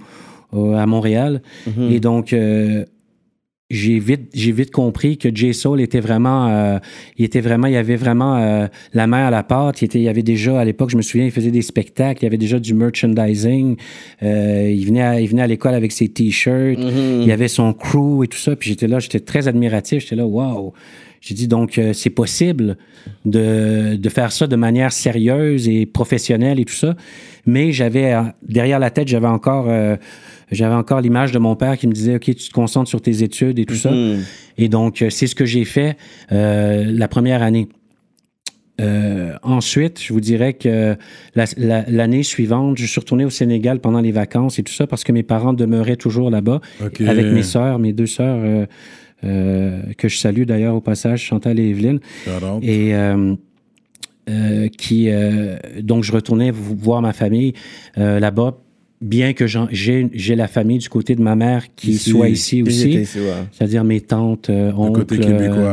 [0.51, 1.41] au- à Montréal.
[1.91, 2.33] Et donc...
[3.71, 6.77] j'ai vite, j'ai vite compris que Jay Soul était vraiment, euh,
[7.17, 9.81] il était vraiment, il y avait vraiment euh, la main à la pâte.
[9.81, 12.21] Il était, il y avait déjà à l'époque, je me souviens, il faisait des spectacles,
[12.21, 13.75] il y avait déjà du merchandising.
[14.21, 16.79] Euh, il venait, à, il venait à l'école avec ses t-shirts.
[16.79, 18.55] Il y avait son crew et tout ça.
[18.55, 20.03] Puis j'étais là, j'étais très admiratif.
[20.03, 20.73] J'étais là, waouh.
[21.25, 22.77] J'ai dit donc euh, c'est possible
[23.25, 26.95] de, de faire ça de manière sérieuse et professionnelle et tout ça.
[27.45, 29.95] Mais j'avais euh, derrière la tête, j'avais encore euh,
[30.51, 33.23] j'avais encore l'image de mon père qui me disait OK, tu te concentres sur tes
[33.23, 33.91] études et tout ça.
[34.57, 35.97] Et donc euh, c'est ce que j'ai fait
[36.31, 37.67] euh, la première année.
[38.81, 40.97] Euh, ensuite, je vous dirais que
[41.33, 44.85] la- la- l'année suivante, je suis retourné au Sénégal pendant les vacances et tout ça
[44.85, 46.59] parce que mes parents demeuraient toujours là-bas
[47.07, 48.65] avec mes sœurs, mes deux sœurs euh,
[49.23, 51.99] euh, que je salue d'ailleurs au passage, Chantal et Evelyne.
[52.61, 52.93] Et
[54.29, 57.53] euh, qui euh, donc je retournais vo- voir ma famille
[57.97, 58.57] euh, là-bas
[59.01, 62.09] bien que j'ai j'ai la famille du côté de ma mère qui Ici.
[62.11, 63.25] soit ici aussi, ici, ouais.
[63.51, 65.05] c'est-à-dire mes tantes, euh, oncles,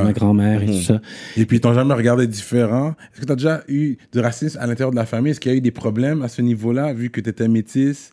[0.05, 1.01] ma grand-mère et tout ça.
[1.37, 2.95] Et puis, ils t'ont jamais regardé différent.
[3.15, 5.31] Est-ce que tu as déjà eu du racisme à l'intérieur de la famille?
[5.31, 8.13] Est-ce qu'il y a eu des problèmes à ce niveau-là, vu que tu étais métisse?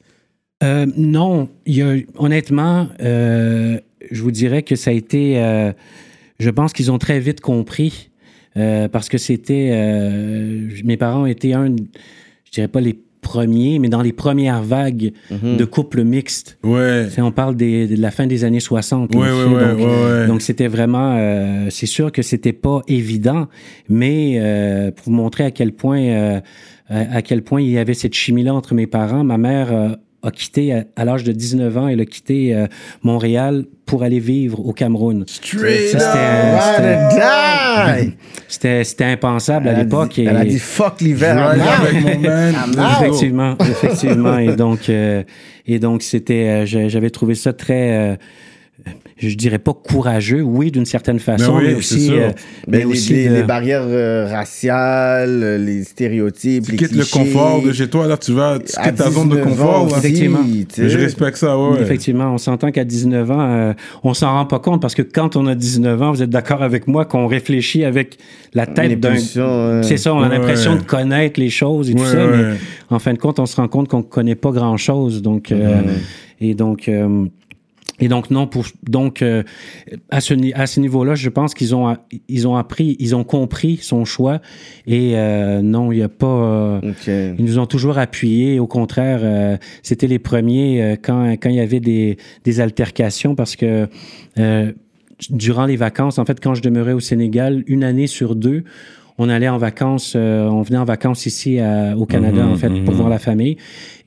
[0.63, 3.80] Euh, non, il y a, honnêtement, euh,
[4.12, 5.39] je vous dirais que ça a été.
[5.43, 5.73] euh,
[6.39, 8.08] je pense qu'ils ont très vite compris
[8.59, 9.69] euh, parce que c'était.
[9.71, 11.67] euh, mes parents étaient un,
[12.45, 16.57] je dirais pas les premiers, mais dans les premières vagues de couples mixtes.
[16.63, 17.07] Ouais.
[17.17, 19.13] On parle des- de la fin des années 60.
[19.13, 20.27] Ouais, là, ouais, donc, ouais, ouais.
[20.27, 23.47] donc c'était vraiment, euh, c'est sûr que c'était pas évident,
[23.89, 26.39] mais euh, pour vous montrer à quel point, euh,
[26.87, 29.89] à, à quel point il y avait cette chimie-là entre mes parents, ma mère euh,
[30.21, 32.67] a quitté à, à l'âge de 19 ans, elle a quitté euh,
[33.03, 35.23] Montréal pour aller vivre au Cameroun.
[35.27, 36.60] C'était, euh!
[38.84, 40.19] C'était, impensable Elle à l'époque.
[40.19, 41.55] Elle a dit fuck l'hiver.
[43.01, 44.38] Effectivement, effectivement.
[44.38, 45.23] et donc, euh,
[45.67, 48.15] et donc c'était, euh, j'a- j'avais trouvé ça très, euh,
[49.17, 52.29] je dirais pas courageux, oui, d'une certaine façon, oui, mais aussi, euh,
[52.67, 56.95] mais les, aussi les- de- les barrières euh, raciales, euh, les stéréotypes, Tu les quittes
[56.95, 59.83] le confort de chez toi, là, tu vas, tu quittes ta zone de 19 confort.
[59.83, 60.39] ans Effectivement.
[60.77, 61.81] je respecte ça, ouais.
[61.81, 65.35] Effectivement, on s'entend qu'à 19 ans, euh, on s'en rend pas compte parce que quand
[65.35, 68.17] on a 19 ans, vous êtes d'accord avec moi qu'on réfléchit avec
[68.53, 69.17] la tête d'un.
[69.17, 70.77] C'est ça, on a Ouais, l'impression ouais.
[70.79, 72.37] de connaître les choses et tout ça, ouais.
[72.37, 72.57] mais
[72.89, 75.21] en fin de compte, on se rend compte qu'on connaît pas grand chose.
[75.21, 75.81] Donc, euh,
[76.39, 76.89] et donc.
[77.99, 79.43] Et donc non pour donc euh,
[80.09, 81.95] à ce à ce niveau-là, je pense qu'ils ont
[82.27, 84.41] ils ont appris, ils ont compris son choix
[84.88, 86.81] et euh, non, il y a pas euh,
[87.38, 88.59] ils nous ont toujours appuyés.
[88.59, 93.35] Au contraire, euh, c'était les premiers euh, quand, quand il y avait des, des altercations
[93.35, 93.88] parce que
[94.38, 94.71] euh,
[95.29, 98.63] durant les vacances, en fait, quand je demeurais au Sénégal, une année sur deux,
[99.17, 102.55] on allait en vacances, euh, on venait en vacances ici à- au Canada, Mhm, en
[102.55, 102.99] fait, pour mhm.
[102.99, 103.57] voir la famille.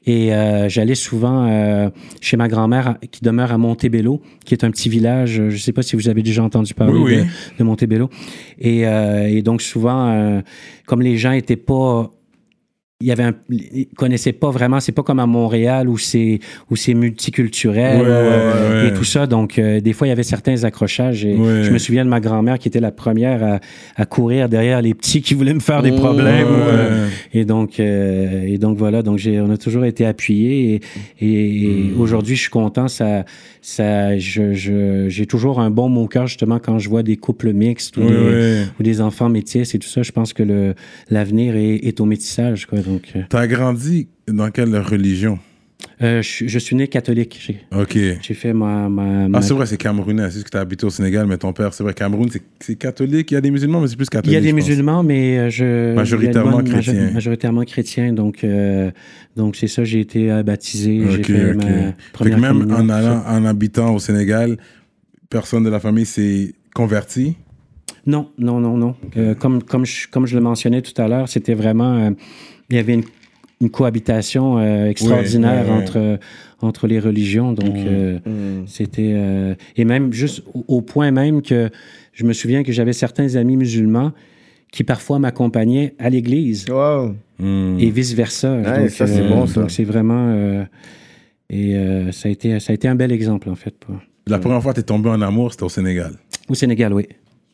[0.06, 1.88] Et euh, j'allais souvent euh,
[2.20, 5.30] chez ma grand-mère qui demeure à Montebello, qui est un petit village.
[5.34, 7.16] Je ne sais pas si vous avez déjà entendu parler Oui, oui.
[7.18, 8.10] de, de Montebello.
[8.58, 10.40] Et, euh, et donc souvent, euh,
[10.86, 12.10] comme les gens étaient pas
[13.02, 16.38] il y avait un, ils connaissaient pas vraiment, c'est pas comme à Montréal où c'est
[16.70, 19.26] où c'est multiculturel Ouais, euh, ouais, et tout ça.
[19.26, 21.62] Donc euh, des fois il y avait certains accrochages et Ouais.
[21.64, 23.60] je me souviens de ma grand-mère qui était la première à,
[23.96, 26.46] à courir derrière les petits qui voulaient me faire des problèmes.
[26.50, 30.80] euh, et donc et donc voilà, donc j'ai on a toujours été appuyés
[31.20, 32.00] et, et, et Mmh.
[32.00, 33.24] aujourd'hui je suis content ça
[33.60, 37.52] ça je je- j'ai toujours un bon mot cœur justement quand je vois des couples
[37.52, 38.62] mixtes ou des ouais.
[38.78, 40.74] ou des enfants métis et tout ça, je pense que le
[41.10, 42.66] l'avenir est, est au métissage.
[42.66, 45.38] Quoi, donc, euh, T'as grandi dans quelle religion?
[46.00, 47.38] euh, je, suis- je suis né catholique.
[47.44, 47.96] J'ai Ok.
[48.20, 48.88] j'ai fait ma.
[48.88, 50.30] ma, ma- Ah, c'est vrai, c'est camerounais.
[50.30, 52.28] C'est ce que tu as habité au Sénégal, mais ton père, c'est vrai, Cameroun,
[52.60, 53.30] c'est- catholique.
[53.30, 54.34] Il y a des musulmans, mais c'est plus il catholique.
[54.34, 55.94] y a des musulmans, mais euh, je.
[55.94, 57.10] Majoritairement il chrétiens.
[57.12, 58.12] majoritairement chrétiens.
[58.12, 58.90] Donc, euh,
[59.36, 61.00] donc c'est ça, j'ai été baptisé.
[61.10, 61.56] j'ai Ok, fait ok.
[61.56, 64.56] ma Fait première que même en, allant, en habitant au Sénégal,
[65.30, 67.36] personne de la famille s'est converti?
[68.06, 68.96] Non, non, non, non.
[69.16, 72.12] Euh, comme, comme, je, comme je le mentionnais tout à l'heure, c'était vraiment.
[72.62, 73.04] Euh, il y avait une,
[73.60, 75.82] une cohabitation euh, extraordinaire ouais, ouais.
[75.82, 76.18] Entre,
[76.60, 77.52] entre les religions.
[77.52, 78.64] Donc, euh, Mm.
[78.66, 79.12] c'était.
[79.14, 81.70] euh, et même juste au, au point même que
[82.12, 84.12] je me souviens que j'avais certains amis musulmans
[84.70, 87.14] qui parfois m'accompagnaient à l'église Wow.
[87.44, 88.54] Et vice-versa.
[88.58, 89.60] Ouais, donc, ça, c'est euh, bon, ça.
[89.60, 90.28] Donc, c'est vraiment.
[90.28, 90.64] euh,
[91.50, 93.74] et euh, ça, a été, ça a été un bel exemple, en fait.
[93.78, 93.96] pour-
[94.28, 96.12] La première fois que tu es tombé en amour, c'était au Sénégal.
[96.48, 97.06] Au Sénégal, oui.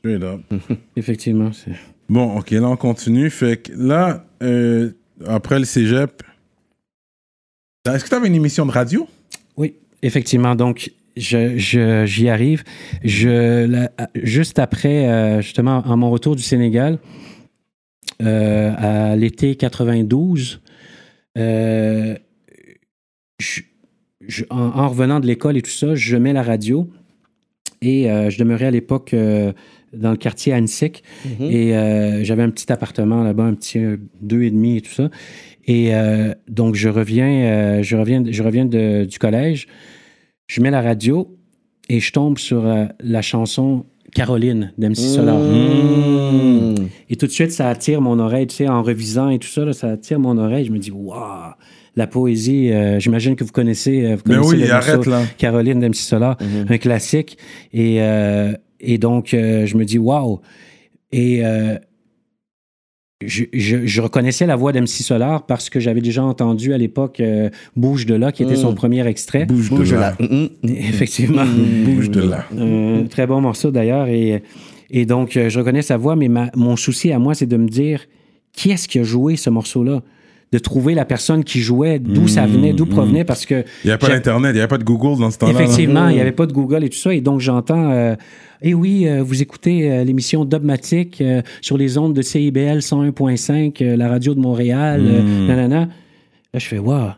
[0.96, 1.52] Effectivement.
[1.52, 1.72] c'est-
[2.08, 3.30] Bon, ok, là, on continue.
[3.30, 4.92] Fait que là, euh,
[5.26, 6.22] après le cégep,
[7.86, 9.06] est-ce que tu avais une émission de radio?
[9.56, 10.54] Oui, effectivement.
[10.54, 12.64] Donc, je, je- j'y arrive.
[13.04, 16.98] Je, juste après, euh, justement, en mon retour du Sénégal,
[18.22, 20.60] euh, à l'été 92,
[21.36, 22.16] euh,
[23.38, 23.62] je-
[24.26, 26.88] je- en, en revenant de l'école et tout ça, je mets la radio
[27.80, 29.14] et je demeurais à l'époque
[29.92, 30.92] dans le quartier Annecy.
[31.24, 31.46] Mhm.
[31.50, 34.92] Et euh, j'avais un petit appartement là-bas, un petit euh, deux et demi et tout
[34.92, 35.10] ça.
[35.66, 39.66] Et euh, donc, je reviens, je reviens, je reviens de- du collège,
[40.46, 41.36] je mets la radio
[41.90, 42.64] et je tombe sur
[43.00, 45.38] la chanson Caroline d'MC Solar.
[45.38, 46.88] Mm.
[47.10, 49.64] Et tout de suite, ça attire mon oreille, tu sais, en revisant et tout ça,
[49.64, 50.66] là, ça attire mon oreille.
[50.66, 51.52] Je me dis, waouh,
[51.96, 55.06] la poésie, euh, j'imagine que vous connaissez, euh, vous Ben connaissez oui, le morceau arrête
[55.06, 55.22] là.
[55.36, 56.36] Caroline d'MC Solar,
[56.68, 57.38] un classique.
[57.72, 60.40] Et, euh, et donc, euh, je me dis, waouh.
[61.10, 61.76] Et euh,
[63.24, 67.18] je, je- je reconnaissais la voix d'MC Solar parce que j'avais déjà entendu à l'époque
[67.20, 68.76] euh, Bouge de là, qui était son Mm.
[68.76, 69.44] premier extrait.
[69.46, 70.00] Bouge de là.
[70.00, 70.16] là.
[70.20, 70.48] Mm, mm.
[70.68, 71.44] Effectivement.
[71.84, 72.44] Bouge de là.
[72.56, 74.06] Un très bon morceau d'ailleurs.
[74.08, 74.42] Et,
[74.90, 77.56] et donc, euh, je reconnais sa voix, mais ma- mon souci à moi, c'est de
[77.56, 78.02] me dire
[78.52, 80.02] qui est-ce qui a joué ce morceau-là?
[80.50, 83.64] de trouver la personne qui jouait, d'où ça venait, d'où provenait, parce que...
[83.84, 85.52] Il n'y avait pas d'Internet, il n'y avait pas de Google dans ce temps-là.
[85.52, 85.60] là.
[85.60, 87.12] Effectivement, il n'y avait pas de Google et tout ça.
[87.12, 88.14] Et donc, j'entends, euh,
[88.62, 93.82] eh oui, euh, vous écoutez euh, l'émission Dogmatic euh, sur les ondes de CIBL 101.5,
[93.82, 95.46] euh, la radio de Montréal, euh, Mm.
[95.46, 95.80] nanana.
[96.52, 97.10] Là, je fais, waouh.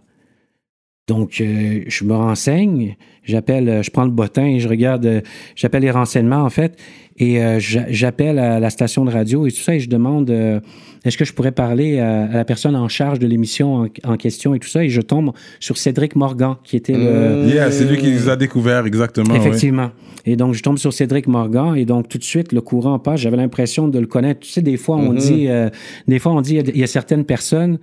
[1.10, 2.94] Donc, euh, je me renseigne,
[3.24, 5.20] j'appelle, euh, je prends le bottin et je regarde, euh,
[5.56, 6.78] j'appelle les renseignements, en fait,
[7.18, 10.30] et euh, j'a- j'appelle à la station de radio et tout ça, et je demande,
[10.30, 10.60] euh,
[11.04, 13.68] est-ce que je pourrais parler à, à la personne en charge de l'émission
[14.04, 17.44] en, en question et tout ça, et je tombe sur Cédric Morgan, qui était le...
[17.52, 19.34] Yeah, c'est lui qui nous a découvert, exactement.
[19.34, 19.90] Effectivement.
[20.26, 23.20] Et donc, je tombe sur Cédric Morgan et donc tout de suite, le courant passe.
[23.20, 24.40] J'avais l'impression de le connaître.
[24.40, 25.70] Tu sais, des fois, on dit, euh,
[26.06, 27.78] des fois, on dit, il y, a certaines personnes,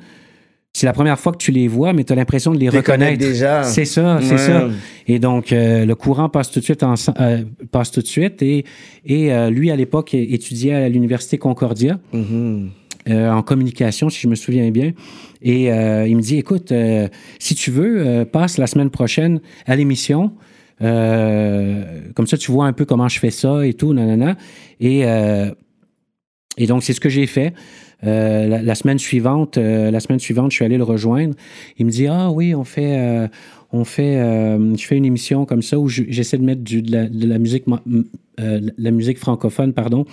[0.74, 2.72] c'est la première fois que tu les vois, mais tu as l'impression de les Les
[2.84, 3.18] connaître reconnaître.
[3.20, 3.64] déjà.
[3.64, 4.38] C'est ça, c'est Ouais.
[4.38, 4.68] ça.
[5.08, 8.44] Et donc, euh, le courant passe tout de suite, en, euh, passe tout de suite.
[8.44, 8.64] Et,
[9.06, 12.68] et euh, lui, à l'époque, étudiait à l'Université Concordia euh,
[13.32, 14.92] en communication, si je me souviens bien.
[15.42, 16.72] Et il me dit, écoute,
[17.40, 20.34] si tu veux, passe la semaine prochaine à l'émission.
[20.80, 24.36] Comme ça, tu vois un peu comment je fais ça et tout, nanana.
[24.80, 25.04] Et,
[26.58, 27.54] et donc, c'est ce que j'ai fait.
[28.06, 31.34] Euh, la, la semaine suivante, euh, la semaine suivante, je suis allé le rejoindre.
[31.80, 33.28] Il me dit, ah oui, on fait, euh,
[33.72, 34.16] on fait,
[34.78, 37.28] je fais une émission comme ça où je- j'essaie de mettre du- de, la, de
[37.28, 37.66] la musique,
[38.38, 40.06] la musique francophone, pardon.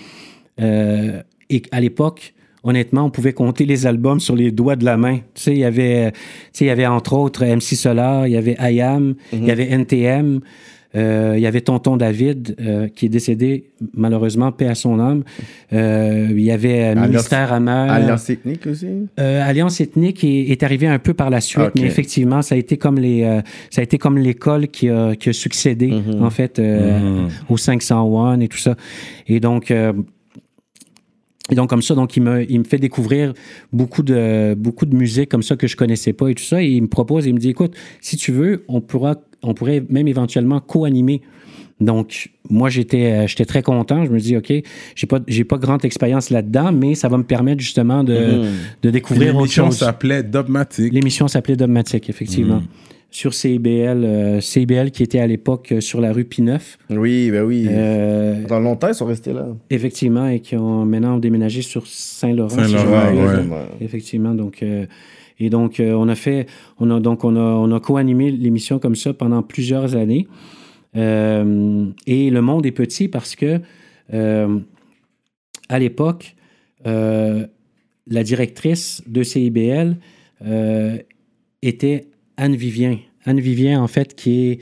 [0.58, 5.16] Et à l'époque, honnêtement, on pouvait compter les albums sur les doigts de la main.
[5.34, 6.18] Tu sais, il y avait, tu
[6.52, 9.70] sais, il y avait entre autres MC Solar, il y avait IAM, il y avait
[9.70, 10.40] NTM,
[10.94, 13.64] il y avait Tonton David, euh, qui est décédé,
[13.96, 15.24] malheureusement, paix à son âme.
[15.72, 17.90] Euh, il y avait euh, Alliance- Ministère Amer.
[17.90, 18.87] Alliance ethnique aussi?
[19.18, 22.59] Euh, Alliance ethnique est, est arrivé un peu par la suite, mais effectivement, ça a
[22.59, 26.30] été comme les, euh, ça a été comme l'école qui a, qui a succédé en
[26.30, 28.76] fait euh, au 501 et tout ça.
[29.26, 29.72] Et donc.
[31.50, 33.35] Et donc, comme ça, donc, il me, il me fait découvrir
[33.72, 36.62] beaucoup de, beaucoup de musique comme ça que je connaissais pas et tout ça.
[36.62, 39.85] Et il me propose, il me dit, écoute, si tu veux, on pourra, on pourrait
[39.90, 41.20] même éventuellement co-animer.
[41.80, 44.07] Donc, moi, j'étais, euh, j'étais très content.
[44.07, 44.52] Je me dis, OK,
[44.94, 48.44] j'ai pas, j'ai pas grande expérience là-dedans, mais ça va me permettre justement de,
[48.83, 49.78] de découvrir autre L'émission chose.
[49.78, 50.92] s'appelait Dogmatic.
[50.94, 52.62] L'émission s'appelait Dogmatic, effectivement.
[53.14, 56.79] Sur CIBL, euh, CIBL qui était à l'époque euh, sur la rue Pineuf.
[56.90, 57.64] Oui, ben oui.
[57.70, 59.46] Euh, Dans longtemps, ils sont restés là.
[59.70, 62.48] effectivement, et qui ont maintenant déménagé sur Saint-Laurent.
[62.48, 63.48] si Saint-Laurent, rappelle.
[63.48, 63.66] ouais.
[63.81, 64.87] Effectivement, donc euh,
[65.38, 66.46] et donc euh, on a fait,
[66.81, 70.27] on a donc on a on a co-animé l'émission comme ça pendant plusieurs années.
[70.96, 73.61] Euh, et le monde est petit parce que
[74.12, 74.59] euh,
[75.68, 76.35] à l'époque,
[76.88, 77.46] euh,
[78.09, 79.98] la directrice de CIBL
[80.44, 80.98] euh,
[81.62, 82.98] était Anne Vivien.
[83.26, 84.58] Anne Vivien, en fait, qui est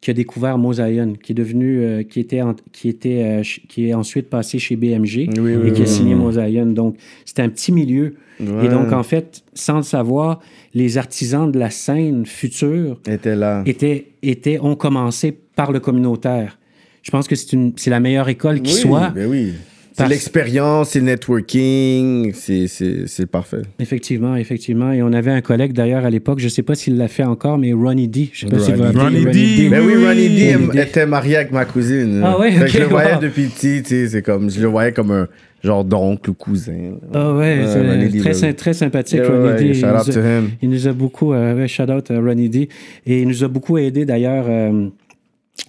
[0.00, 3.86] qui a découvert Mosaïon, qui est devenu, euh, qui était, en- qui était, euh, qui
[3.86, 6.66] est ensuite passé chez BMG Oui, oui, et qui a signé Mosaïon.
[6.66, 8.16] Donc, c'était un petit milieu.
[8.40, 8.66] Ouais.
[8.66, 10.40] Et donc, en fait, sans le savoir,
[10.74, 13.62] les artisans de la scène future était là.
[13.64, 16.58] étaient, étaient, ont commencé par le communautaire.
[17.04, 19.10] Je pense que c'est c'est la meilleure école qui soit.
[19.10, 19.52] Ben oui.
[19.94, 23.62] C'est l'expérience, c'est le networking, c'est- c'est c'est parfait.
[23.78, 24.92] Effectivement, effectivement.
[24.92, 27.24] Et on avait un collègue d'ailleurs à l'époque, je ne sais pas s'il l'a fait
[27.24, 28.30] encore, mais Ronnie D.
[28.32, 29.68] Je ne sais pas si vous Ronnie vous rappelez Ronnie D.
[29.70, 30.80] Ben oui, Oui, Ronnie D Ronnie D.
[30.80, 32.20] était marié avec ma cousine.
[32.24, 33.20] Ah ouais, Fait que ok, je le voyais wow.
[33.20, 35.28] depuis petit, tu sais, c'est comme, je le voyais comme un
[35.62, 36.72] genre d'oncle ou cousin.
[37.14, 38.54] Ah ouais, Ouais, c'est Ronnie D, très, oui.
[38.54, 39.74] très sympathique, Yeah, Ronnie ouais, D.
[39.74, 40.50] shout Il out nous a- to him.
[40.62, 42.68] Il nous a beaucoup, euh, shout out à Ronnie D.
[43.06, 44.88] Et il nous a beaucoup aidé d'ailleurs euh,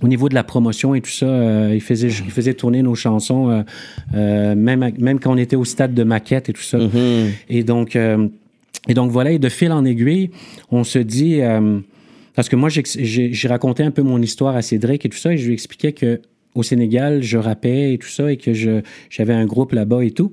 [0.01, 1.25] au niveau de la promotion et tout ça.
[1.25, 3.61] euh, il, faisait, il faisait tourner nos chansons, euh,
[4.15, 6.77] euh, même, même quand on était au stade de maquette et tout ça.
[6.77, 7.29] Mm-hmm.
[7.49, 10.31] Et donc, et donc voilà, et de fil en aiguille,
[10.71, 11.39] on se dit.
[12.35, 15.37] parce que moi, j'ai- raconté un peu mon histoire à Cédric et tout ça, et
[15.37, 16.21] je lui expliquais que
[16.55, 18.53] au Sénégal, je rappais et tout ça, et que
[19.09, 20.31] j'avais un groupe là-bas et tout.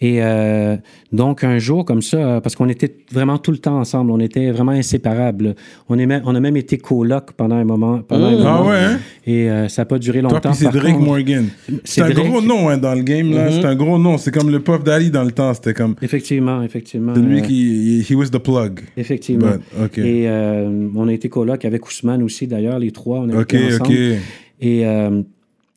[0.00, 0.76] Et euh,
[1.12, 4.50] donc, un jour, comme ça, parce qu'on était vraiment tout le temps ensemble, on était
[4.52, 5.56] vraiment inséparables.
[5.88, 8.00] On, est même, on a même été coloc pendant un moment.
[8.06, 8.98] Pendant un Ah ouais, hein?
[9.26, 10.40] Et euh, ça n'a pas duré longtemps.
[10.40, 11.48] Toi Cédric contre- Morgan.
[11.84, 13.50] C'est un gros nom hein, dans le game, là.
[13.50, 14.18] C'est un gros nom.
[14.18, 15.52] C'est comme le Puff Daddy dans le temps.
[15.54, 15.96] C'était comme...
[16.00, 17.14] Effectivement, effectivement.
[17.14, 18.06] C'est lui euh, qui...
[18.08, 18.80] He was the plug.
[18.96, 19.56] Effectivement.
[19.76, 19.98] But.
[19.98, 23.18] Et on a été coloc avec Ousmane aussi, d'ailleurs, les trois.
[23.20, 23.90] On a OK, été ensemble.
[23.90, 24.18] OK.
[24.60, 24.84] Et,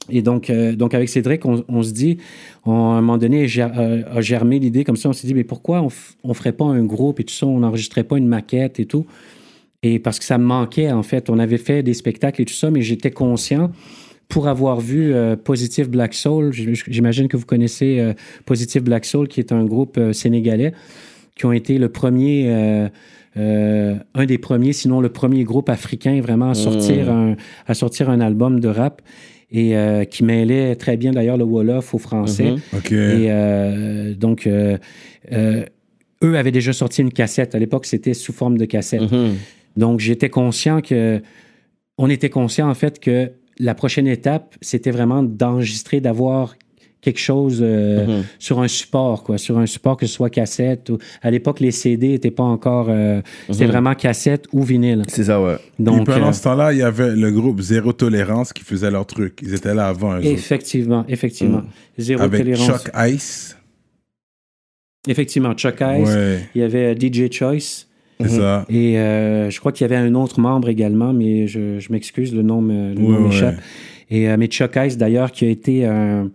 [0.10, 2.18] et donc, euh, donc, avec Cédric, on, on se dit,
[2.66, 5.10] on, à un moment donné, ger- euh, a germé l'idée comme ça.
[5.10, 5.90] On s'est dit, mais pourquoi on,
[6.24, 9.06] on ferait pas un groupe et tout ça, on n'enregistrait pas une maquette et tout.
[9.84, 11.30] Et parce que ça me manquait, en fait.
[11.30, 13.72] On avait fait des spectacles et tout ça, mais j'étais conscient,
[14.28, 18.14] pour avoir vu euh, Positive Black Soul, j'imagine que vous connaissez euh,
[18.46, 20.74] Positive Black Soul, qui est un groupe sénégalais,
[21.36, 22.46] qui ont été le premier,
[23.38, 27.36] euh, un des premiers, sinon le premier groupe africain vraiment à sortir, un,
[27.68, 29.02] à sortir un album de rap
[29.52, 32.56] et euh, qui mêlait très bien d'ailleurs le Wolof au français.
[32.74, 32.92] OK.
[32.92, 34.78] Et euh, donc, euh,
[35.32, 35.66] euh,
[36.24, 37.54] eux avaient déjà sorti une cassette.
[37.54, 39.12] À l'époque, c'était sous forme de cassette.
[39.12, 39.36] Mhm.
[39.78, 41.22] Donc, j'étais conscient que.
[41.98, 46.56] On était conscient, en fait, que la prochaine étape, c'était vraiment d'enregistrer, d'avoir
[47.02, 48.24] quelque chose euh, Mhm.
[48.38, 50.90] sur un support, quoi, sur un support que ce soit cassette.
[50.92, 50.98] Ou...
[51.24, 52.88] À l'époque, les CD n'étaient pas encore.
[52.90, 53.72] euh, C'était Mhm.
[53.72, 55.02] vraiment cassette ou vinyle.
[55.08, 55.56] C'est ça, ouais.
[55.80, 58.92] Et Donc, pendant euh, ce temps-là, il y avait le groupe Zéro Tolérance qui faisait
[58.92, 59.40] leur truc.
[59.42, 60.32] Ils étaient là avant un jour.
[60.32, 61.64] effectivement, effectivement.
[61.98, 62.68] Zéro Avec tolérance.
[62.68, 63.58] Chuck Ice.
[65.08, 66.08] Effectivement, Chuck Ice.
[66.10, 67.88] Ouais, Il y avait DJ Choice.
[68.20, 68.66] c'est ça.
[68.70, 72.36] Et euh, je crois qu'il y avait un autre membre également, mais je, je m'excuse,
[72.36, 73.28] le nom me- le Ouais, nom ouais.
[73.30, 73.56] m'échappe.
[74.12, 76.30] Et euh, mais Chuck Ice, d'ailleurs, qui a été un,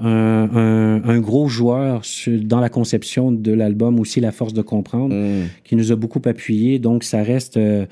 [0.00, 4.62] un, un- un gros joueur sur- dans la conception de l'album aussi, La Force de
[4.62, 5.46] comprendre, Mhm.
[5.64, 6.78] qui nous a beaucoup appuyé.
[6.78, 7.86] Donc, ça reste, euh,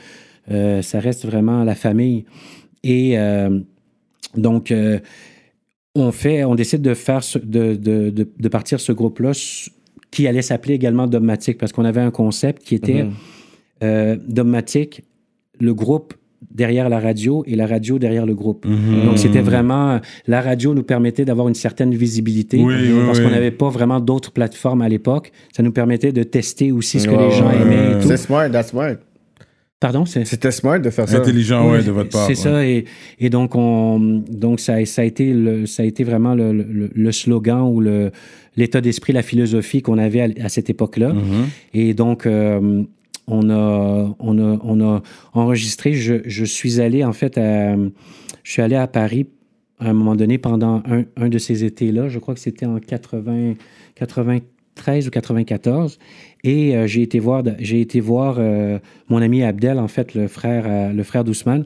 [0.51, 2.25] euh, ça reste vraiment la famille.
[2.85, 3.59] Et euh,
[4.37, 5.01] donc, euh,
[5.95, 9.33] on fait, on décide de faire, ce- de, de, de, de partir ce groupe-là
[10.11, 13.07] qui allait s'appeler également Dogmatic parce qu'on avait un concept qui était
[13.83, 15.03] euh, Dogmatic,
[15.59, 16.15] le groupe
[16.51, 18.67] derrière la radio et la radio derrière le groupe.
[18.67, 19.05] Mhm.
[19.07, 20.01] Donc, c'était vraiment.
[20.27, 23.25] La radio nous permettait d'avoir une certaine visibilité Oui, oui, parce oui.
[23.25, 25.33] qu'on n'avait pas vraiment d'autres plateformes à l'époque.
[25.57, 28.01] Ça nous permettait de tester aussi ce que Ouais, les gens ouais, aimaient et ouais.
[28.01, 28.09] tout.
[28.09, 28.97] C'est smart, that's smart.
[29.79, 30.25] Pardon, c'est.
[30.25, 31.19] C'était smart de faire ça.
[31.19, 32.23] Intelligent, ouais, Oui, de votre part.
[32.27, 32.35] C'est ouais.
[32.37, 32.67] ça.
[32.67, 32.87] Et,
[33.21, 36.91] et donc, on, donc ça, ça, a été le, ça a été vraiment le, le-
[36.95, 38.11] le slogan ou le,
[38.57, 41.13] l'état d'esprit, la philosophie qu'on avait à, à cette époque-là.
[41.13, 41.23] Mhm.
[41.75, 42.85] Et donc, euh,
[43.27, 45.03] on, a, on, a, on a
[45.33, 45.95] enregistré.
[45.95, 47.77] Je, je suis allé, en fait, à,
[48.43, 49.27] je suis allé à Paris
[49.79, 52.09] à un moment donné pendant un, un de ces étés-là.
[52.09, 53.55] Je crois que c'était en 80,
[53.95, 55.99] 93 ou 94.
[56.45, 60.29] Et euh, j'ai été voir, j'ai été voir euh, mon ami Abdel, en fait, le
[60.29, 61.65] frère, euh, le frère d'Ousmane,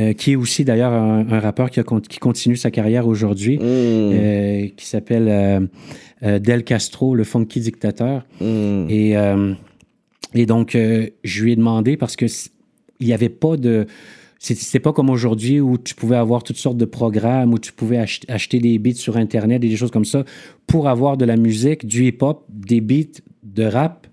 [0.00, 3.58] euh, qui est aussi d'ailleurs un, un rappeur qui, a qui continue sa carrière aujourd'hui,
[3.60, 5.28] euh, qui s'appelle
[6.22, 8.24] euh, Del Castro, le funky dictateur.
[8.40, 8.86] Mhm.
[8.88, 9.14] Et,
[10.34, 12.26] et donc, euh, je lui ai demandé parce que
[13.00, 13.86] il n'y avait pas de.
[14.38, 17.72] c'est- C'était pas comme aujourd'hui où tu pouvais avoir toutes sortes de programmes, où tu
[17.72, 20.24] pouvais ach- acheter des beats sur Internet et des choses comme ça
[20.66, 24.06] pour avoir de la musique, du hip-hop, des beats de rap.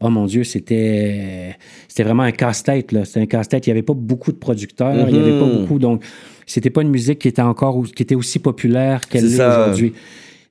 [0.00, 1.56] Oh mon Dieu, c'était
[1.88, 2.92] c'était vraiment un casse-tête.
[2.92, 3.04] là.
[3.04, 3.66] C'était un casse-tête.
[3.66, 5.58] Il n'y avait pas beaucoup de producteurs, il n'y avait pas Mhm.
[5.60, 5.78] beaucoup.
[5.78, 6.04] Donc,
[6.46, 9.94] c'était pas une musique qui était encore qui était aussi populaire qu'elle l'est aujourd'hui.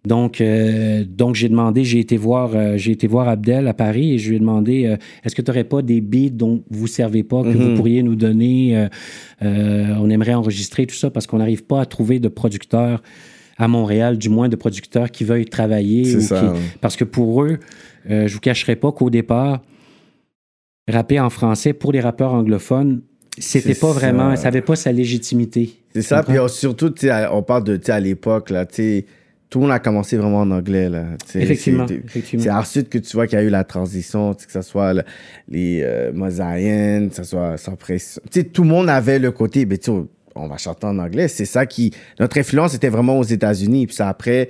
[0.05, 4.13] Donc, euh, donc j'ai demandé, j'ai été voir, euh, j'ai été voir Abdel à Paris
[4.13, 6.87] et je lui ai demandé, euh, est-ce que tu n'aurais pas des beats dont vous
[6.87, 7.75] servez pas que vous Mhm.
[7.75, 8.87] pourriez nous donner
[9.41, 13.01] On aimerait enregistrer tout ça parce qu'on n'arrive pas à trouver de producteurs
[13.57, 16.03] à Montréal, du moins de producteurs qui veuillent travailler.
[16.19, 16.59] Ça, qui- ouais.
[16.81, 17.57] Parce que pour eux,
[18.07, 19.61] je vous cacherai pas qu'au départ,
[20.91, 23.01] rapper en français pour les rappeurs anglophones,
[23.37, 23.99] c'était pas ça.
[23.99, 25.71] vraiment, ça n'avait pas sa légitimité.
[25.93, 26.93] C'est ça, puis surtout,
[27.31, 29.05] on parle de, à l'époque, là, tu sais,
[29.49, 31.05] tout le monde a commencé vraiment en anglais, là.
[31.35, 32.43] Effectivement, c'est- effectivement.
[32.43, 35.03] C'est ensuite que tu vois qu'il y a eu la transition, que ce soit le-
[35.47, 38.21] les euh, Mosaïens, que ce soit sans pression.
[38.31, 39.77] Tu sais, tout le monde avait le côté, ben,
[40.35, 41.27] on va chanter en anglais.
[41.29, 41.91] C'est ça qui.
[42.19, 43.87] Notre influence était vraiment aux États-Unis.
[43.87, 44.49] Puis c'est après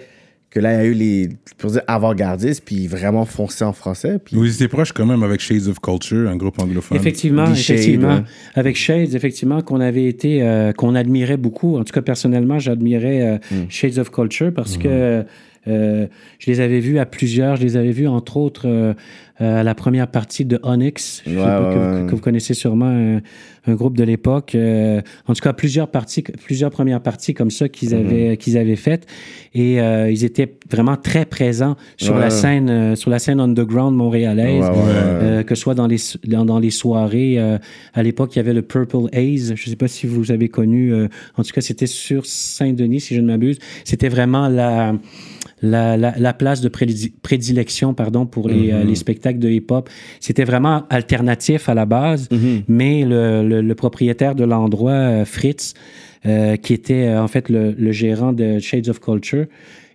[0.56, 4.20] que là, il y a eu les, pour dire, avant-gardistes, puis vraiment foncé en français.
[4.24, 6.98] Puis Vous étiez proche quand même avec Shades of Culture, un groupe anglophone.
[6.98, 8.16] Effectivement, effectivement.
[8.16, 8.24] ouais.
[8.56, 11.78] Avec Shades, effectivement, qu'on avait été, euh, qu'on admirait beaucoup.
[11.78, 13.66] En tout cas, personnellement, j'admirais euh, Mm.
[13.70, 15.24] Shades of Culture parce que
[15.68, 16.08] euh,
[16.40, 17.56] je les avais vus à plusieurs.
[17.58, 18.94] Je les avais vus, entre autres, euh,
[19.42, 22.10] euh, à la première partie de Onyx, je sais Ouais, pas, ouais, que, ouais.
[22.10, 23.20] que vous connaissez sûrement,
[23.68, 24.56] un groupe de l'époque.
[24.56, 28.00] Euh, en tout cas, plusieurs parties, plusieurs premières parties comme ça qu'ils Mm-hmm.
[28.06, 29.06] avaient, qu'ils avaient faites.
[29.54, 32.22] Et euh, ils étaient vraiment très présents sur Ouais.
[32.22, 34.64] la scène, euh, sur la scène underground montréalaise.
[34.64, 34.82] Ouais, ouais, ouais.
[34.96, 35.98] Euh, que ce soit dans les,
[36.28, 37.36] dans, dans les soirées.
[37.40, 37.58] euh,
[37.94, 39.54] à l'époque, il y avait le Purple Haze.
[39.56, 40.94] Je ne sais pas si vous avez connu.
[40.94, 41.08] euh,
[41.38, 43.60] en tout cas, c'était sur Saint-Denis, si je ne m'abuse.
[43.84, 44.94] C'était vraiment la,
[45.62, 49.90] la, la, la place de prédi- prédilection pardon, pour les, euh, les spectacles de hip-hop.
[50.20, 52.28] C'était vraiment alternatif à la base,
[52.68, 55.74] mais le, le, le propriétaire de l'endroit, euh, Fritz,
[56.26, 59.46] euh, qui était en fait le, le gérant de Shades of Culture,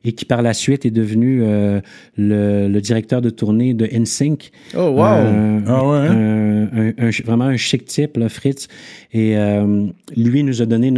[0.02, 1.80] et qui par la suite est devenu euh,
[2.16, 4.50] le, le directeur de tournée de NSYNC.
[4.74, 5.02] Oh, wow!
[5.02, 6.68] Ah ouais, hein?
[6.72, 8.66] un- un- un- vraiment un chic type, là, Fritz.
[9.12, 9.86] Et euh,
[10.16, 10.90] lui nous a donné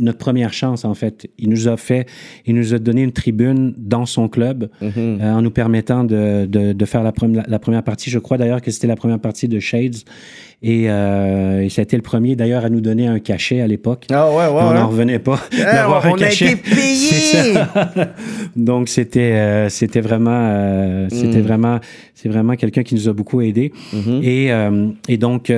[0.00, 1.28] notre première chance, en fait.
[1.38, 2.06] Il nous a fait,
[2.46, 4.92] il nous a donné une tribune dans son club Mhm.
[4.96, 8.10] euh, en nous permettant de, de, de faire la, premi- la première partie.
[8.10, 9.96] Je crois d'ailleurs que c'était la première partie de Shades.
[10.62, 13.66] Et, euh, et ça a été le premier d'ailleurs à nous donner un cachet à
[13.66, 14.06] l'époque.
[14.10, 14.74] Ah, ouais, ouais, on ouais.
[14.74, 17.54] n'en revenait pas d'avoir on a été payé!
[18.56, 21.42] Donc c'était euh, c'était vraiment euh, c'était Mm.
[21.42, 21.78] vraiment
[22.14, 24.20] c'est vraiment quelqu'un qui nous a beaucoup aidé Mhm.
[24.22, 25.50] et euh, et donc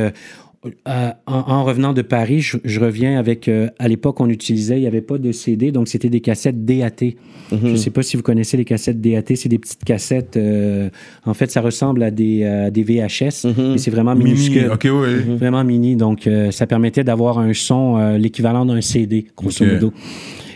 [0.67, 3.47] euh, en, en revenant de Paris, je, je reviens avec.
[3.49, 6.65] euh, à l'époque, on utilisait, il n'y avait pas de CD, donc c'était des cassettes
[6.65, 7.15] DAT.
[7.51, 10.37] Je ne sais pas si vous connaissez les cassettes DAT, c'est des petites cassettes.
[10.37, 10.91] euh,
[11.25, 14.33] en fait, ça ressemble à des, euh, des VHS, mais c'est vraiment Mini.
[14.33, 14.71] minuscule.
[14.73, 15.15] Ok, ouais.
[15.37, 15.97] Vraiment mini.
[15.97, 19.93] Donc, euh, ça permettait d'avoir un son, euh, l'équivalent d'un CD, grosso modo.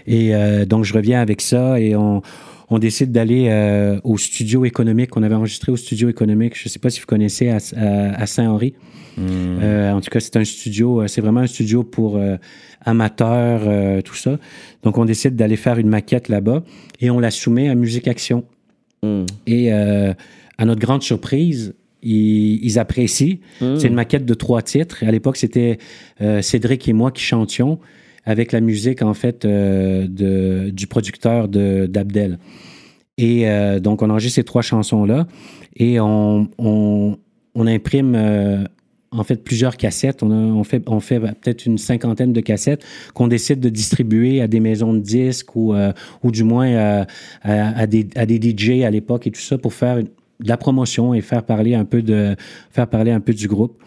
[0.06, 2.22] Et euh, donc, je reviens avec ça et on,
[2.68, 5.16] on décide d'aller euh, au studio économique.
[5.16, 6.58] On avait enregistré au studio économique.
[6.58, 8.74] Je ne sais pas si vous connaissez à, à- à Saint-Henri.
[9.18, 12.36] Euh, en tout cas, c'est un studio, euh, c'est vraiment un studio pour euh,
[12.84, 14.38] amateurs, euh, tout ça.
[14.82, 16.62] Donc, on décide d'aller faire une maquette là-bas
[17.00, 18.44] et on la soumet à Musique Action.
[19.46, 20.14] Et euh,
[20.58, 23.38] à notre grande surprise, ils, ils apprécient.
[23.78, 25.02] C'est une maquette de trois titres.
[25.06, 25.78] À l'époque, c'était
[26.40, 27.78] Cédric et moi qui chantions
[28.24, 32.38] avec la musique, en fait, de, du producteur de- d'Abdel.
[33.18, 33.44] Et
[33.80, 35.26] donc, on enregistre ces trois chansons-là
[35.76, 37.18] et on, on,
[37.54, 38.16] on imprime,
[39.12, 40.22] en fait, plusieurs cassettes.
[40.22, 42.84] On, fait, peut-être une cinquantaine de cassettes
[43.14, 45.92] qu'on décide de distribuer à des maisons de disques ou, euh,
[46.24, 47.04] du moins euh,
[47.42, 48.06] à, des,
[48.40, 50.08] DJ à l'époque et tout ça pour faire de
[50.40, 53.82] la promotion et faire parler un peu, du groupe.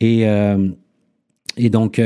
[0.00, 0.68] Et, euh,
[1.58, 2.00] donc,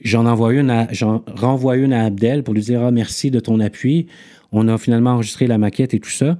[0.00, 3.40] j'en envoie une à, j'en renvoie une à Abdel pour lui dire ah, merci de
[3.40, 4.06] ton appui.
[4.52, 6.36] On a finalement enregistré la maquette et tout ça.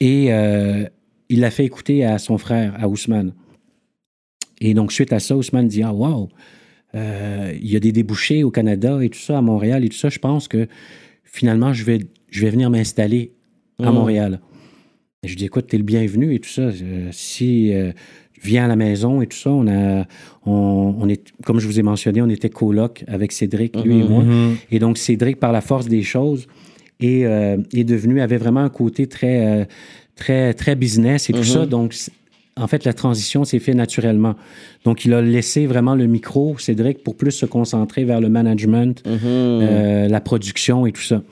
[0.00, 0.26] Et
[1.28, 3.32] il l'a fait écouter à son frère, à Ousmane.
[4.60, 6.28] Et donc, suite à ça, Ousmane dit Ah, wow,
[6.94, 9.96] euh, il y a des débouchés au Canada et tout ça, à Montréal et tout
[9.98, 10.08] ça.
[10.08, 10.66] Je pense que
[11.24, 11.98] finalement, je vais,
[12.30, 13.32] je vais venir m'installer
[13.82, 14.40] à Montréal.
[15.22, 16.62] Et je dis Écoute, t'es le bienvenu et tout ça.
[16.62, 17.72] Euh, si.
[17.74, 17.92] euh,
[18.42, 19.50] viens à la maison et tout ça.
[19.50, 20.06] On a,
[20.44, 24.02] on, on est, comme je vous ai mentionné, on était coloc avec Cédric, lui et
[24.04, 24.22] moi.
[24.70, 26.46] Et donc, Cédric, par la force des choses,
[27.00, 29.66] est, est devenu, avait vraiment un côté très,
[30.14, 31.66] très, très business et tout ça.
[31.66, 32.12] Donc, c-
[32.58, 34.34] en fait, la transition s'est faite naturellement.
[34.84, 39.02] Donc, il a laissé vraiment le micro, Cédric, pour plus se concentrer vers le management,
[39.06, 41.22] euh, la production et tout ça.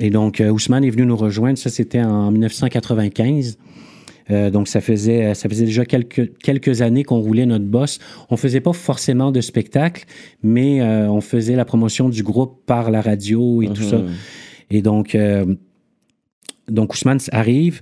[0.00, 1.58] Et donc, euh, Ousmane est venu nous rejoindre.
[1.58, 3.58] Ça, c'était en 1995.
[4.30, 7.98] Euh, donc, ça faisait, ça faisait déjà quelques, quelques années qu'on roulait notre boss.
[8.30, 10.04] On faisait pas forcément de spectacle,
[10.42, 14.02] mais euh, on faisait la promotion du groupe par la radio et tout ça.
[14.70, 15.54] Et donc, euh,
[16.68, 17.80] donc Ousmane arrive,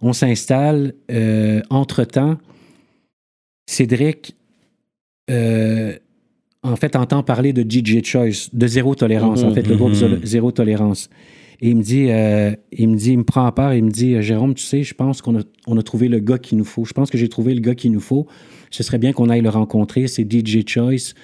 [0.00, 0.94] on s'installe.
[1.10, 2.38] Euh, entre-temps,
[3.66, 4.34] Cédric,
[5.30, 5.94] euh,
[6.62, 10.16] en fait, entend parler de DJ Choice, de Zéro Tolérance, en fait, le groupe Zéro-
[10.24, 11.08] Zéro Tolérance.
[11.60, 13.90] Et il me dit, euh, il me dit, il me prend à part, il me
[13.90, 16.64] dit, Jérôme, tu sais, je pense qu'on a, on a trouvé le gars qu'il nous
[16.64, 16.84] faut.
[16.84, 18.26] Je pense que j'ai trouvé le gars qu'il nous faut.
[18.70, 20.06] Ce serait bien qu'on aille le rencontrer.
[20.06, 21.14] C'est DJ Choice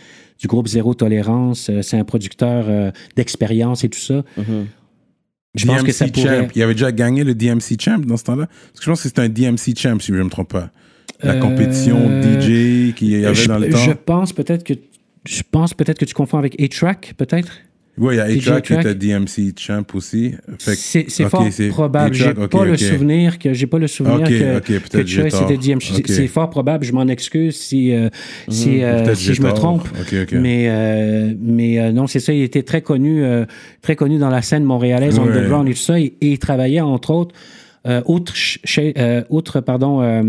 [0.41, 1.70] du groupe Zéro Tolérance.
[1.83, 4.25] C'est un producteur euh, d'expérience et tout ça.
[5.55, 6.40] Je pense que ça DMC pourrait.
[6.42, 6.48] Champ.
[6.55, 8.46] Il avait déjà gagné le DMC Champ dans ce temps-là?
[8.46, 10.70] Parce que je pense que c'était un DMC Champ, si je ne me trompe pas.
[11.22, 13.78] La Euh, compétition DJ qu'il y avait je, dans le temps.
[13.78, 14.74] je pense peut-être que
[15.26, 17.52] je pense peut-être que tu confonds avec A-Track, peut-être?
[17.97, 18.86] Oui, il y a A-Track qui Track?
[18.86, 20.34] était DMC Champ aussi.
[20.59, 22.14] C'est fort probable.
[22.14, 25.57] J'ai A-Track, ok, pas le souvenir que j'ai pas le souvenir Ok, que, que c'était
[25.57, 25.78] DM.
[25.80, 26.84] C'est- fort probable.
[26.84, 28.09] Je m'en excuse si euh,
[28.49, 29.86] si, euh, Peut-être si j'ai je me trompe.
[30.32, 32.32] Mais euh, mais euh, non, c'est ça.
[32.32, 33.45] Il était très connu euh,
[33.82, 35.28] très connu dans la scène montréalaise Ouais.
[35.28, 36.01] underground et tout ça.
[36.01, 37.34] Et, et il travaillait entre autres
[37.86, 40.01] euh, outre ch- chez- euh, outre pardon.
[40.03, 40.22] euh,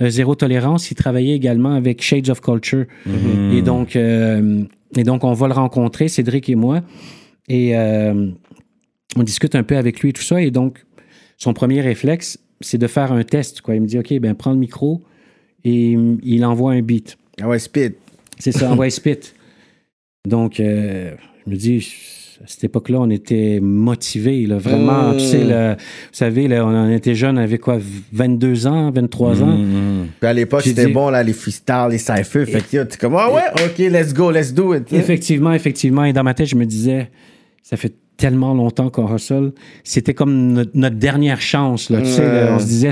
[0.00, 2.86] euh, Zéro Tolérance, il travaillait également avec Shades of Culture.
[3.06, 3.52] Mhm.
[3.52, 4.62] Et, donc, euh,
[4.96, 6.82] et donc, on va le rencontrer, Cédric et moi.
[7.48, 8.30] Et euh,
[9.16, 10.40] on discute un peu avec lui et tout ça.
[10.40, 10.84] Et donc,
[11.38, 13.60] son premier réflexe, c'est de faire un test.
[13.60, 13.74] Quoi.
[13.76, 15.02] Il me dit, OK, ben prends le micro
[15.64, 17.16] et il envoie un beat.
[17.40, 17.94] Ah ouais, Speed.
[18.38, 19.18] C'est ça, envoie spit.
[20.28, 21.14] Donc, euh,
[21.46, 21.88] je me dis,
[22.42, 25.12] à cette époque-là, on était motivés, là, vraiment.
[25.14, 25.78] Tu sais, là, vous
[26.10, 27.78] savez, là, on était jeunes, on avait quoi,
[28.12, 29.56] 22 ans, 23 ans?
[29.58, 30.08] Mhm.
[30.18, 32.46] Puis à l'époque, c'était dit- bon, là, les freestyles, les cyphers.
[32.48, 34.92] Fait que t'es comme, ah ouais, ok, let's go, let's do it.
[34.92, 36.04] Effectivement, effectivement.
[36.04, 37.10] Et dans ma tête, je me disais,
[37.62, 39.52] ça fait tellement longtemps qu'on hustle.
[39.84, 41.90] C'était comme notre, notre dernière chance.
[41.90, 42.90] Là, tu sais, on se disait,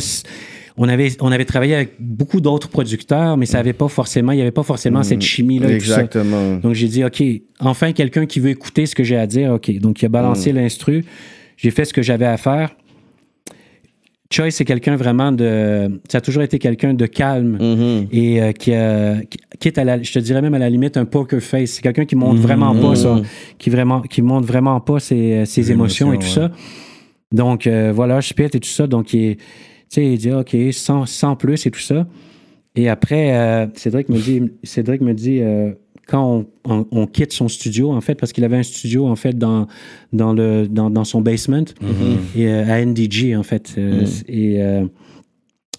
[0.76, 4.36] on avait, on avait travaillé avec beaucoup d'autres producteurs, mais ça avait pas forcément, il
[4.36, 5.70] n'y avait pas forcément cette chimie-là.
[5.70, 6.02] et tout ça.
[6.02, 6.56] Exactement.
[6.56, 7.22] Donc j'ai dit, OK,
[7.60, 9.52] enfin quelqu'un qui veut écouter ce que j'ai à dire.
[9.54, 9.70] OK.
[9.80, 11.04] Donc il a balancé l'instru.
[11.56, 12.70] J'ai fait ce que j'avais à faire.
[14.32, 16.00] Choi, c'est quelqu'un vraiment de.
[16.08, 18.06] Ça a toujours été quelqu'un de calme Mhm.
[18.12, 19.16] et euh, qui a.
[19.28, 20.00] qui- quitte à la.
[20.00, 21.70] Je te dirais même à la limite un poker face.
[21.70, 23.20] C'est quelqu'un qui montre vraiment pas ça.
[23.58, 26.52] Qui, vraiment, qui montre vraiment pas ses, émotions, et tout ça.
[27.32, 28.86] Donc euh, voilà, je spit et tout ça.
[28.86, 29.38] Donc il, est-
[29.94, 32.06] sais, il dit, OK, sans, sans plus et tout ça.
[32.76, 35.72] Et après, euh, Cédric me dit, Cédric me dit euh,
[36.06, 39.16] quand on, on- on quitte son studio, en fait, parce qu'il avait un studio, en
[39.16, 39.66] fait, dans,
[40.12, 41.64] dans, le, dans, dans son basement,
[42.36, 43.74] et, euh, à NDG, en fait.
[43.78, 44.86] euh, Et, euh,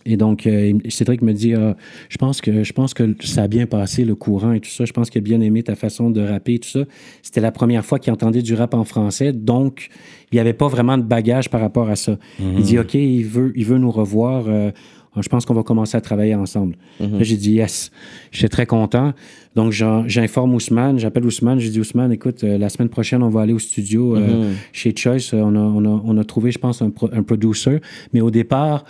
[0.05, 1.75] Et donc, euh, Cédric me dit Ah,
[2.09, 4.85] je, pense que, je pense que ça a bien passé, le courant et tout ça.
[4.85, 6.81] Je pense qu'il a bien aimé ta façon de rapper et tout ça.
[7.21, 9.33] C'était la première fois qu'il entendait du rap en français.
[9.33, 9.89] Donc,
[10.31, 12.17] il n'y avait pas vraiment de bagage par rapport à ça.
[12.39, 14.45] Il dit OK, il veut, il veut nous revoir.
[14.47, 14.71] euh,
[15.19, 16.77] je pense qu'on va commencer à travailler ensemble.
[17.01, 17.91] Là, j'ai dit yes.
[18.31, 19.13] J'étais très content.
[19.55, 20.97] Donc, j'informe Ousmane.
[20.99, 21.59] J'appelle Ousmane.
[21.59, 24.93] J'ai dit Ousmane, écoute, euh, la semaine prochaine, on va aller au studio euh, chez
[24.95, 25.33] Choice.
[25.33, 27.81] On a, on, a, on a trouvé, je pense, un, pro- un producer.
[28.13, 28.85] Mais au départ,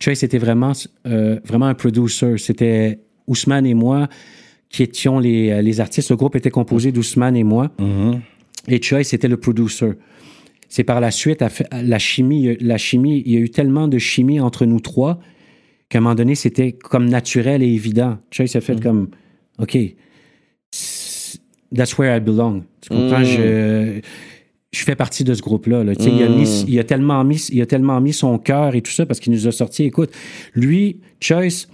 [0.00, 0.72] Choice était vraiment,
[1.06, 2.36] euh, vraiment un producer.
[2.38, 4.08] C'était Ousmane et moi
[4.68, 6.10] qui étions les, euh, les artistes.
[6.10, 7.70] Le groupe était composé d'Ousmane et moi.
[8.68, 9.92] Et Choice était le producer.
[10.68, 14.40] C'est par la suite, la chimie, la chimie, il y a eu tellement de chimie
[14.40, 15.20] entre nous trois
[15.88, 18.18] qu'à un moment donné, c'était comme naturel et évident.
[18.30, 19.10] Choice a fait comme,
[19.58, 19.78] OK,
[21.72, 22.64] that's where I belong.
[22.80, 23.22] Tu comprends?
[23.22, 24.00] Je,
[24.74, 25.84] je fais partie de ce groupe-là.
[25.84, 25.94] là.
[25.94, 28.82] Sais, il, a mis- il, a tellement mis, il a tellement mis son cœur et
[28.82, 29.84] tout ça parce qu'il nous a sorti.
[29.84, 30.10] Écoute,
[30.54, 31.66] lui, Choice,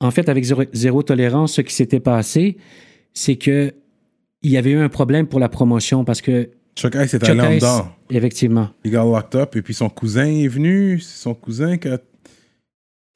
[0.00, 2.56] en fait, avec zéro, Zéro tolérance, ce qui s'était passé,
[3.14, 3.72] c'est que
[4.42, 7.40] il y avait eu un problème pour la promotion parce que Chuck Ice est allé
[7.40, 7.88] en dedans.
[8.10, 10.98] effectivement, Il got locked up et puis son cousin est venu.
[11.00, 11.98] C'est son cousin qui a.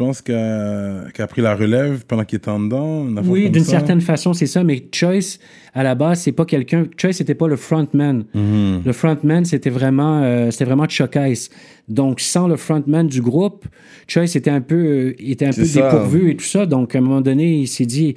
[0.01, 3.07] Je pense qu'il a, qui a pris la relève pendant qu'il était en dedans.
[3.27, 5.39] Oui, d'une certaine façon, c'est ça, mais Choice,
[5.73, 6.87] à la base, c'est pas quelqu'un.
[6.97, 8.25] Choice, c'était pas le frontman.
[8.35, 8.83] Mhm.
[8.85, 11.49] Le frontman, c'était vraiment, euh, c'était vraiment Chuck Ice.
[11.87, 13.67] Donc, sans le frontman du groupe,
[14.09, 15.83] Choice était un peu, euh, était un peu ça.
[15.83, 16.67] dépourvu et tout ça.
[16.67, 18.17] Donc, à un moment donné, il s'est dit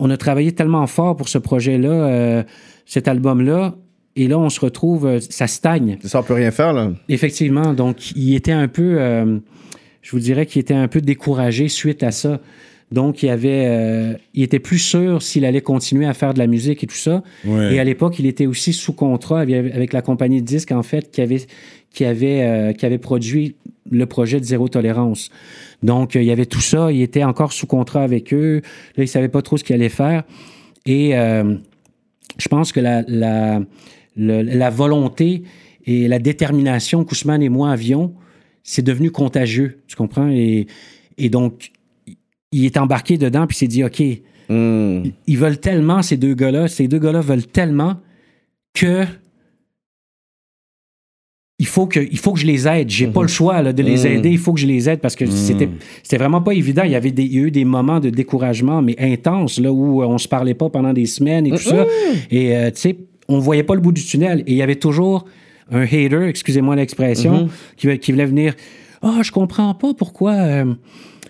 [0.00, 2.42] on a travaillé tellement fort pour ce projet-là, euh,
[2.84, 3.76] cet album-là,
[4.16, 5.98] et là, on se retrouve, ça stagne.
[6.02, 6.90] Ça, on peut rien faire, là.
[7.08, 7.74] Effectivement.
[7.74, 9.38] Donc, il était un peu, euh,
[10.02, 12.40] je vous dirais qu'il était un peu découragé suite à ça.
[12.92, 16.48] Donc, il avait, euh, il était plus sûr s'il allait continuer à faire de la
[16.48, 17.22] musique et tout ça.
[17.44, 17.74] Ouais.
[17.74, 21.10] Et à l'époque, il était aussi sous contrat avec, la compagnie de disques, en fait,
[21.12, 21.42] qui avait,
[21.92, 23.54] qui avait, euh, qui avait produit
[23.88, 25.30] le projet de Zéro Tolérance.
[25.84, 26.90] Donc, euh, il y avait tout ça.
[26.90, 28.56] Il était encore sous contrat avec eux.
[28.56, 30.24] Là, il ne savait pas trop ce qu'il allait faire.
[30.84, 33.60] Et je pense que la, la,
[34.16, 35.42] le- la volonté
[35.86, 38.14] et la détermination qu'Ousmane et moi avions,
[38.62, 40.28] c'est devenu contagieux, tu comprends?
[40.28, 40.66] Et,
[41.18, 41.72] et donc,
[42.52, 44.02] il est embarqué dedans, puis il s'est dit, OK,
[44.48, 45.04] Hmm.
[45.28, 47.98] ils veulent tellement, ces deux gars-là, ces deux gars-là veulent tellement
[48.74, 49.04] que
[51.60, 52.88] il faut que, il faut que je les aide.
[52.88, 54.12] J'ai pas le choix là, de les Mhm.
[54.12, 54.30] aider.
[54.30, 55.68] Il faut que je les aide parce que c'était,
[56.02, 56.84] c'était vraiment pas évident.
[56.84, 59.70] Il y avait des, il y a eu des moments de découragement, mais intenses, là,
[59.70, 61.86] où euh, on se parlait pas pendant des semaines et tout ça.
[62.30, 62.96] Et, euh, tu sais,
[63.28, 64.40] on voyait pas le bout du tunnel.
[64.46, 65.26] Et il y avait toujours
[65.70, 68.54] un hater, excusez-moi l'expression, qui, qui voulait venir.
[69.02, 70.32] Ah, je comprends pas pourquoi.
[70.32, 70.74] euh,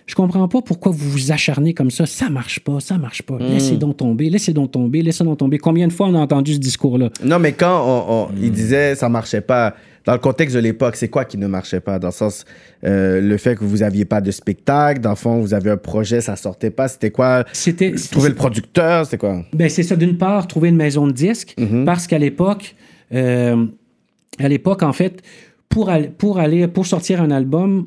[0.07, 2.05] je comprends pas pourquoi vous vous acharnez comme ça.
[2.05, 3.39] Ça marche pas, ça marche pas.
[3.39, 5.59] Laissez donc tomber, laissez donc tomber, laissez donc tomber.
[5.59, 7.11] Combien de fois on a entendu ce discours-là?
[7.23, 10.97] Non, mais quand on, on- il disait ça marchait pas, dans le contexte de l'époque,
[10.97, 12.01] c'est quoi qui ne marchait pas?
[12.01, 12.45] Dans le sens,
[12.83, 15.77] euh, le fait que vous aviez pas de spectacle, dans le fond, vous avez un
[15.77, 17.45] projet, ça sortait pas, c'était quoi?
[17.53, 17.93] C'était.
[18.11, 19.45] Trouver le producteur, c'était quoi?
[19.53, 21.85] Ben, c'est ça, d'une part, trouver une maison de disques, Mhm.
[21.85, 22.75] parce qu'à l'époque,
[23.15, 23.67] euh,
[24.41, 25.23] à l'époque, en fait,
[25.69, 27.87] pour, aller, pour aller, pour sortir un album,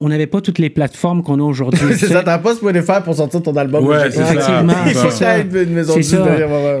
[0.00, 1.80] on n'avait pas toutes les plateformes qu'on a aujourd'hui.
[1.96, 3.86] c'est ça, t'as pas Spotify pour sortir ton album.
[3.86, 5.38] Ouais, c'est ça, Effectivement, c'est ça.
[5.38, 6.26] une maison de ça.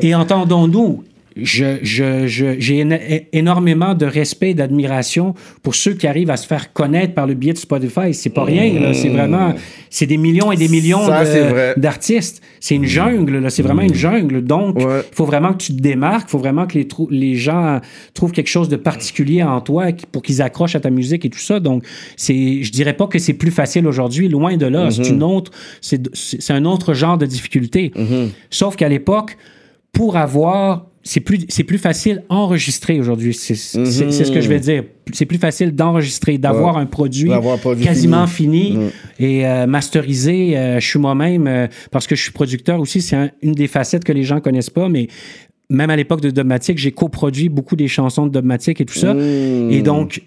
[0.02, 1.04] Et entendons-nous,
[1.36, 6.36] je, je, je- j'ai éno- énormément de respect et d'admiration pour ceux qui arrivent à
[6.36, 8.14] se faire connaître par le biais de Spotify.
[8.14, 8.92] C'est pas rien.
[8.94, 9.54] C'est vraiment,
[9.90, 12.42] c'est des millions et des millions de- c'est d'artistes.
[12.60, 13.50] C'est une jungle, là.
[13.50, 14.42] C'est vraiment une jungle.
[14.42, 15.02] Donc, il Ouais.
[15.12, 16.26] faut vraiment que tu te démarques.
[16.28, 17.80] Il faut vraiment que les, les gens
[18.14, 21.38] trouvent quelque chose de particulier en toi pour qu'ils accrochent à ta musique et tout
[21.38, 21.60] ça.
[21.60, 21.84] Donc,
[22.16, 24.28] c'est, je dirais pas que c'est plus facile aujourd'hui.
[24.28, 24.90] Loin de là.
[24.90, 27.92] C'est une autre, c'est un autre genre de difficulté.
[28.50, 29.36] Sauf qu'à l'époque,
[29.92, 33.32] pour avoir c'est plus, c'est plus facile enregistrer aujourd'hui.
[33.32, 34.84] C'est, c'est- c'est ce que je vais dire.
[35.12, 36.82] C'est plus facile d'enregistrer, d'avoir Ouais.
[36.82, 37.30] un produit
[37.84, 38.78] quasiment fini, fini.
[39.20, 40.56] et euh, masterisé.
[40.58, 43.68] Euh, je suis moi-même, euh, parce que je suis producteur aussi, c'est un- une des
[43.68, 45.06] facettes que les gens connaissent pas, mais
[45.70, 49.14] même à l'époque de Dogmatic, j'ai coproduit beaucoup des chansons de Dogmatic et tout ça.
[49.70, 50.22] Et donc,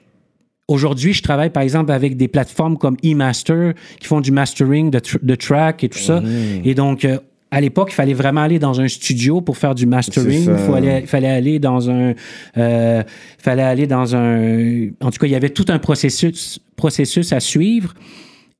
[0.72, 5.00] Aujourd'hui, je travaille par exemple avec des plateformes comme eMaster qui font du mastering de,
[5.00, 6.22] tr- de track et tout ça.
[6.64, 7.18] Et donc, euh,
[7.52, 10.42] à l'époque, il fallait vraiment aller dans un studio pour faire du mastering.
[10.42, 12.14] Il fallait, fallait aller dans un,
[12.58, 13.04] euh,
[13.40, 14.90] fallait aller dans un.
[15.02, 17.94] En tout cas, il y avait tout un processus, processus à suivre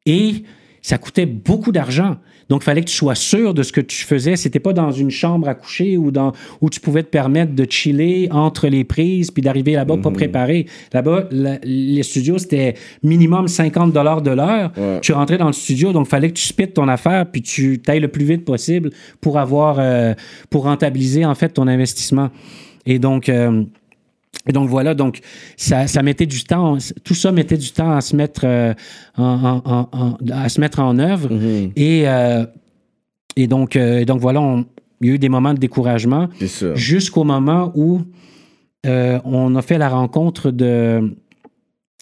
[0.06, 0.44] et
[0.82, 2.18] ça coûtait beaucoup d'argent.
[2.50, 4.36] Donc, il fallait que tu sois sûr de ce que tu faisais.
[4.36, 7.66] C'était pas dans une chambre à coucher ou dans où tu pouvais te permettre de
[7.70, 10.66] chiller entre les prises puis d'arriver là-bas pas préparé.
[10.94, 12.74] Là-bas, la- les studios c'était
[13.04, 14.72] minimum 50 dollars de l'heure.
[15.02, 17.80] Tu rentrais dans le studio, donc il fallait que tu spites ton affaire puis tu
[17.80, 18.90] t'ailles le plus vite possible
[19.22, 20.14] pour avoir euh,
[20.50, 22.30] pour rentabiliser en fait ton investissement.
[22.86, 23.64] Et donc euh,
[24.48, 25.20] Et donc voilà, donc
[25.58, 28.74] ça, ça mettait du temps, tout ça mettait du temps à se mettre, euh,
[29.18, 31.32] en, en- en- en- à se mettre en œuvre.
[31.32, 31.72] Mhm.
[31.76, 32.46] Et, euh,
[33.36, 34.66] et donc, euh, donc voilà, on-
[35.02, 36.28] il y a eu des moments de découragement
[36.76, 38.02] jusqu'au moment où
[38.86, 41.16] on a fait la rencontre de.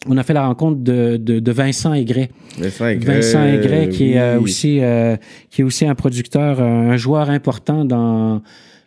[0.08, 2.30] On a fait la rencontre de, de, de Vincent Aigret.
[2.56, 3.14] Vincent Aigret.
[3.16, 4.80] Vincent Aigret, qui, est aussi,
[5.50, 8.40] qui est aussi un producteur, un joueur important dans,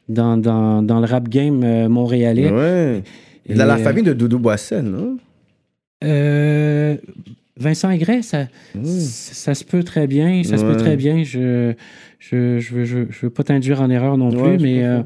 [0.08, 2.49] dans, dans, dans le rap game montréalais.
[2.49, 3.04] Ouais.
[3.47, 5.17] Et, Dans la euh, famille de Doudou Boissel, non?
[6.03, 6.95] Euh,
[7.57, 8.83] Vincent Aigret, ça, Mm.
[8.85, 10.43] ça, ça se peut très bien.
[10.43, 11.23] Ça se peut très bien.
[11.23, 11.73] Je
[12.19, 15.01] je, je, veux, je, je veux pas t'induire en erreur non plus, Ouais, mais euh,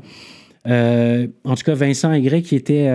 [0.68, 2.90] euh, en tout cas, Vincent Aigret, qui était,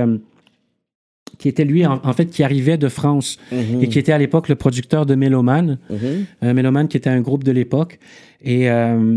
[1.39, 3.83] qui était lui, en, en fait, qui arrivait de France Mhm.
[3.83, 5.79] et qui était à l'époque le producteur de Méloman.
[5.89, 5.99] Mhm.
[6.45, 7.99] Euh, Méloman, qui était un groupe de l'époque
[8.43, 8.69] et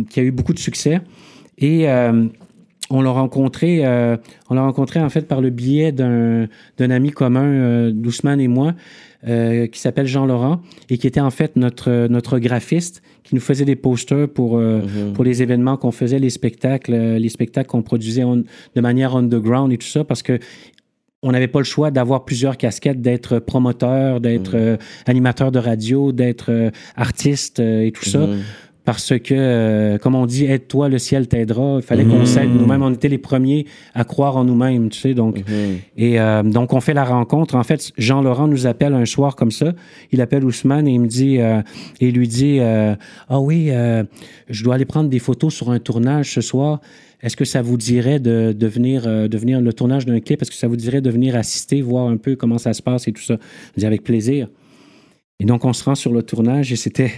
[0.09, 0.99] qui a eu beaucoup de succès.
[1.57, 1.85] Et
[2.95, 4.15] on l'a rencontré, euh,
[4.49, 6.47] on l'a rencontré en fait par le biais d'un
[6.79, 7.91] ami commun, euh,
[8.39, 8.73] et moi,
[9.27, 13.41] euh, qui s'appelle Jean Laurent et qui était en fait notre notre graphiste, qui nous
[13.41, 15.13] faisait des posters pour euh, Mhm.
[15.13, 18.43] pour les événements qu'on faisait, les spectacles, les spectacles qu'on produisait on-
[18.75, 20.39] de manière underground et tout ça, parce que
[21.25, 24.75] on n'avait pas le choix d'avoir plusieurs casquettes, d'être promoteur, d'être euh,
[25.07, 28.27] animateur de radio, d'être artiste et tout ça.
[28.83, 28.85] Mhm.
[28.85, 31.77] Parce que, euh, comme on dit, aide-toi, le ciel t'aidera.
[31.77, 32.81] Il fallait qu'on s'aide nous-mêmes.
[32.81, 35.13] On était les premiers à croire en nous-mêmes, tu sais.
[35.13, 35.77] Donc, Mhm.
[35.97, 37.55] et euh, donc, on fait la rencontre.
[37.55, 39.73] En fait, Jean-Laurent nous appelle un soir comme ça.
[40.11, 41.61] Il appelle Ousmane et il me dit, euh,
[42.01, 43.69] et lui dit, ah oui,
[44.49, 46.81] je dois aller prendre des photos sur un tournage ce soir.
[47.21, 50.41] Est-ce que ça vous dirait de, de venir, de venir le tournage d'un clip?
[50.41, 53.07] Est-ce que ça vous dirait de venir assister, voir un peu comment ça se passe
[53.07, 53.37] et tout ça?
[53.75, 54.49] Je dis avec plaisir.
[55.39, 57.11] Et donc, on se rend sur le tournage et c'était,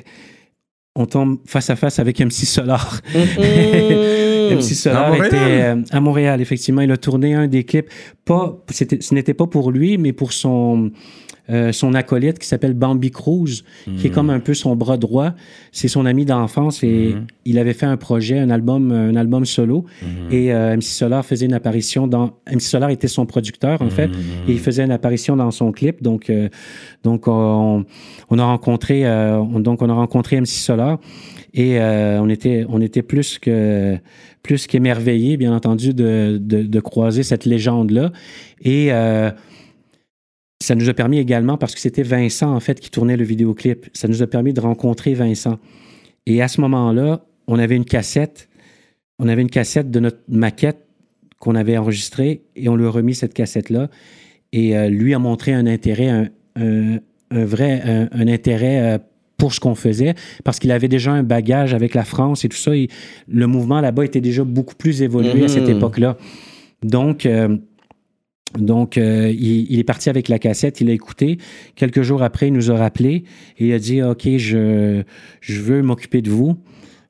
[0.95, 3.01] on tombe face à face avec MC Solar.
[4.53, 5.25] MC Solar À Montréal?
[5.27, 6.81] était euh, à Montréal, effectivement.
[6.81, 7.89] Il a tourné un des clips.
[8.25, 10.91] Pas, ce n'était pas pour lui, mais pour son,
[11.51, 13.61] euh, son acolyte qui s'appelle Bambi Cruz,
[13.99, 15.33] qui est comme un peu son bras droit.
[15.71, 17.15] C'est son ami d'enfance et
[17.45, 19.85] il avait fait un projet, un album, un album solo.
[20.31, 22.31] Et euh, MC Solar faisait une apparition dans.
[22.51, 24.09] MC Solar était son producteur, en fait,
[24.47, 26.01] et il faisait une apparition dans son clip.
[26.01, 26.49] Donc, euh,
[27.03, 27.85] donc on,
[28.31, 30.99] on a rencontré, euh, on- donc on a rencontré MC Solar.
[31.57, 33.97] Et euh, on était, on était plus que
[34.43, 38.11] plus qu'émerveillés, bien entendu, de, de, croiser cette légende-là.
[38.61, 39.31] Et euh,
[40.61, 43.87] ça nous a permis également, parce que c'était Vincent, en fait, qui tournait le vidéoclip,
[43.93, 45.57] ça nous a permis de rencontrer Vincent.
[46.27, 48.49] Et à ce moment-là, on avait une cassette,
[49.17, 50.85] on avait une cassette de notre maquette
[51.39, 53.89] qu'on avait enregistrée et on lui a remis cette cassette-là.
[54.51, 56.99] Et euh, lui a montré un intérêt, un, un-
[57.31, 57.81] vrai
[58.11, 58.99] un, intérêt
[59.38, 62.57] pour ce qu'on faisait, parce qu'il avait déjà un bagage avec la France et tout
[62.57, 62.75] ça.
[62.75, 62.88] Et
[63.27, 65.77] le mouvement là-bas était déjà beaucoup plus évolué à cette Mhm.
[65.77, 66.17] époque-là.
[66.83, 67.57] Donc, euh,
[68.57, 71.38] donc euh, il, il est parti avec la cassette, il a écouté.
[71.75, 73.23] Quelques jours après, il nous a rappelé
[73.57, 75.03] et il a dit OK, je,
[75.41, 76.55] je veux m'occuper de vous.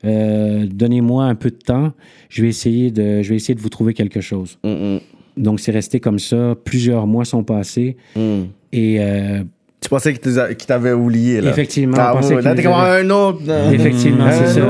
[0.03, 1.93] Euh, Donnez-moi un peu de temps.
[2.29, 4.57] Je vais, essayer de, je vais essayer de vous trouver quelque chose.
[4.63, 4.99] Mhm.
[5.37, 6.55] Donc, c'est resté comme ça.
[6.63, 7.97] Plusieurs mois sont passés.
[8.15, 8.47] Mhm.
[8.71, 9.43] Et euh,
[9.81, 11.51] Tu pensais qu'il t'avait oublié, là.
[11.51, 13.41] effectivement, Ah, on pensait là, t'es comme un autre.
[13.71, 14.61] Effectivement, c'est ça.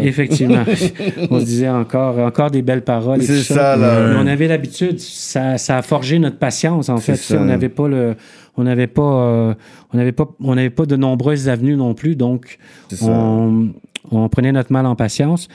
[0.00, 0.64] Effectivement.
[1.30, 3.20] on se disait encore, encore des belles paroles.
[3.22, 4.08] C'est tout ça, là.
[4.08, 7.16] Mais on avait l'habitude, ça, ça a forgé notre patience, en fait.
[7.16, 7.36] Ça.
[7.38, 8.14] On n'avait pas le.
[8.56, 9.54] On n'avait pas, euh,
[9.92, 12.58] on n'avait pas, on n'avait pas de nombreuses avenues non plus, donc
[12.90, 13.06] ça.
[13.08, 13.68] on,
[14.10, 15.46] on prenait notre mal en patience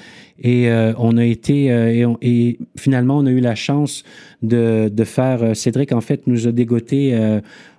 [0.41, 4.03] et euh, on a été euh, et, on- et finalement on a eu la chance
[4.41, 5.53] de, de faire.
[5.53, 7.13] Cédric en fait nous a dégoté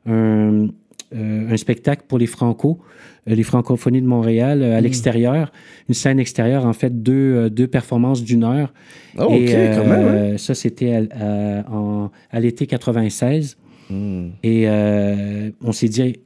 [0.07, 0.67] un,
[1.15, 2.81] euh, un spectacle pour les Franco,
[3.29, 5.53] euh, les Francophonies de Montréal euh, à l'extérieur,
[5.89, 8.73] une scène extérieure en fait deux, deux performances d'une heure.
[9.19, 10.33] Oh, Et, ok, quand même.
[10.35, 10.39] hein.
[10.39, 11.65] ça c'était à,
[12.31, 13.57] à- l'été 96.
[13.91, 14.31] Mhm.
[14.43, 14.67] Et
[15.63, 16.17] on s'est dit,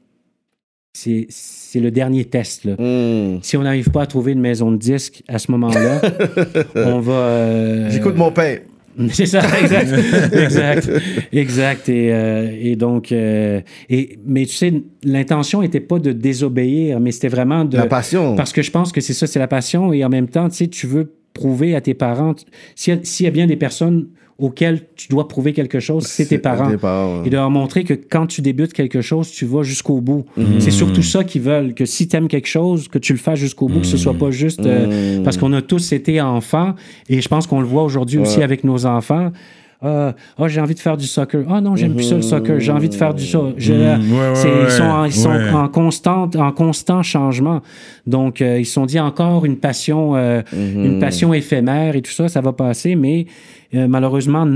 [0.95, 2.64] c'est le dernier test.
[2.64, 2.74] Là.
[2.78, 3.41] Mhm.
[3.43, 6.01] Si on n'arrive pas à trouver une maison de disques à ce moment-là,
[6.74, 7.12] on va.
[7.12, 8.61] euh, J'écoute mon père.
[9.12, 9.92] C'est ça, exact.
[10.32, 10.90] exact.
[11.32, 11.88] Exact.
[11.88, 13.12] Et, euh, et donc.
[13.12, 14.72] euh, et, mais tu sais,
[15.05, 17.76] l'intention n'était pas de désobéir, mais c'était vraiment de.
[17.76, 18.34] La passion.
[18.36, 19.92] Parce que je pense que c'est ça, c'est la passion.
[19.92, 22.34] Et en même temps, tu sais, tu veux prouver à tes parents.
[22.74, 24.09] S'il y, a- s'il y a bien des personnes
[24.39, 26.70] auxquelles tu dois prouver quelque chose, c'est tes parents.
[26.70, 27.24] Tes parents.
[27.24, 30.24] Et de leur montrer que quand tu débutes quelque chose, tu vas jusqu'au bout.
[30.36, 30.61] Mhm.
[30.61, 33.41] C'est surtout ça qu'ils veulent, que si tu aimes quelque chose, que tu le fasses
[33.41, 34.64] jusqu'au bout, que ce soit pas juste...
[34.64, 35.24] euh, Mhm.
[35.24, 36.74] Parce qu'on a tous été enfants,
[37.09, 38.45] et je pense qu'on le voit aujourd'hui aussi Ouais.
[38.45, 39.32] avec nos enfants.
[39.81, 41.45] Ah, ah, j'ai envie de faire du soccer.
[41.49, 42.59] Ah non, j'aime plus ça le soccer.
[42.59, 43.41] J'ai envie de faire du ça.
[43.57, 45.51] Je- Mhm, ouais, ouais, c'est- ouais, ils sont, en, ils sont ouais.
[45.51, 47.61] en constant, en constant changement.
[48.07, 52.11] Donc, euh, ils se sont dit encore une passion, euh, une passion éphémère et tout
[52.11, 53.26] ça, ça va passer, mais
[53.74, 54.47] euh, malheureusement,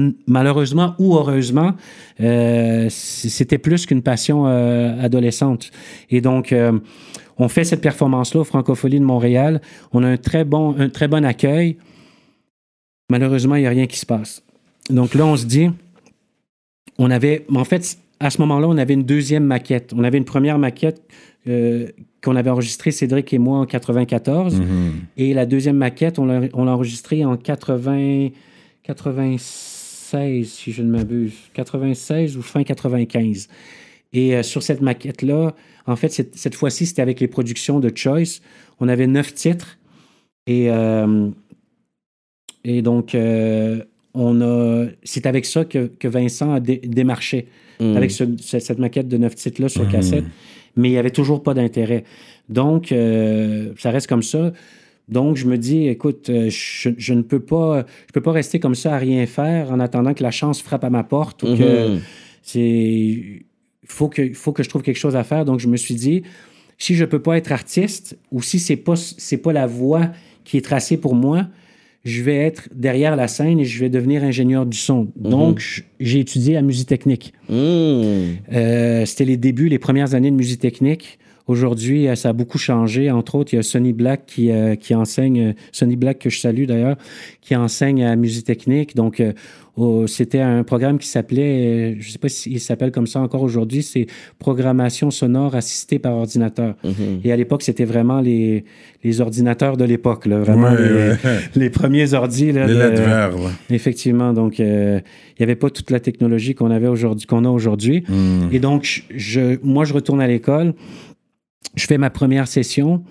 [0.98, 1.72] ou heureusement,
[2.20, 5.70] euh, c'était plus qu'une passion euh, adolescente.
[6.10, 6.72] Et donc, euh,
[7.38, 9.60] on fait cette performance-là au Francophonie de Montréal.
[9.92, 11.76] On a un très bon, un très bon accueil.
[13.10, 14.42] Malheureusement, il n'y a rien qui se passe.
[14.90, 15.70] Donc là, on se dit,
[16.98, 19.92] on avait, en fait, à ce moment-là, on avait une deuxième maquette.
[19.96, 21.02] On avait une première maquette
[21.48, 21.88] euh,
[22.22, 24.60] qu'on avait enregistrée, Cédric et moi, en 94.
[24.60, 24.92] Mhm.
[25.16, 28.28] Et la deuxième maquette, on l'a enregistrée en 80,
[28.84, 31.34] 96, si je ne m'abuse.
[31.54, 33.48] 96 ou fin 95.
[34.12, 35.54] Et euh, sur cette maquette-là,
[35.86, 38.40] en fait, cette, fois-ci, c'était avec les productions de Choice.
[38.78, 39.78] On avait neuf titres.
[40.46, 41.28] Et, euh,
[42.62, 43.16] et donc,
[44.14, 47.46] c'est avec ça que, que Vincent a dé- démarché,
[47.80, 47.96] Mm.
[47.96, 49.90] avec ce- ce- cette maquette de neuf titres-là sur Mhm.
[49.92, 50.24] cassette.
[50.76, 52.04] Mais il n'y avait toujours pas d'intérêt.
[52.48, 54.52] Donc, euh, ça reste comme ça.
[55.08, 58.60] Donc, je me dis, écoute, euh, je, je ne peux pas, je peux pas rester
[58.60, 61.56] comme ça à rien faire en attendant que la chance frappe à ma porte ou
[61.56, 62.00] que Mhm.
[62.42, 63.42] c'est
[63.84, 66.22] faut que faut que je trouve quelque chose à faire donc je me suis dit
[66.78, 70.10] si je peux pas être artiste ou si c'est pas c'est pas la voie
[70.44, 71.48] qui est tracée pour moi
[72.04, 75.82] je vais être derrière la scène et je vais devenir ingénieur du son donc j-
[76.00, 77.52] j'ai étudié la musique technique Mm.
[78.52, 81.18] euh, c'était les débuts, les premières années de musique technique.
[81.46, 83.10] Aujourd'hui, euh, ça a beaucoup changé.
[83.10, 86.30] Entre autres, il y a Sonny Black qui, euh, qui enseigne, euh, Sonny Black que
[86.30, 86.96] je salue d'ailleurs,
[87.40, 88.94] qui enseigne à musique technique.
[88.94, 89.32] Donc, euh,
[90.06, 93.82] c'était un programme qui s'appelait, je ne sais pas s'il s'appelle comme ça encore aujourd'hui,
[93.82, 94.06] c'est
[94.38, 96.74] Programmation sonore assistée par ordinateur.
[97.24, 98.64] Et à l'époque, c'était vraiment les,
[99.02, 101.16] les ordinateurs de l'époque, vraiment Ouais, les, ouais.
[101.56, 102.52] les premiers ordi.
[102.52, 103.34] Là, Les de- lettres vertes.
[103.34, 103.50] là.
[103.70, 107.48] Effectivement, donc euh, il n'y avait pas toute la technologie qu'on avait aujourd'hui, qu'on a
[107.50, 108.04] aujourd'hui.
[108.08, 108.50] Mhm.
[108.52, 110.74] Et donc, je- moi, je retourne à l'école,
[111.74, 113.04] je fais ma première session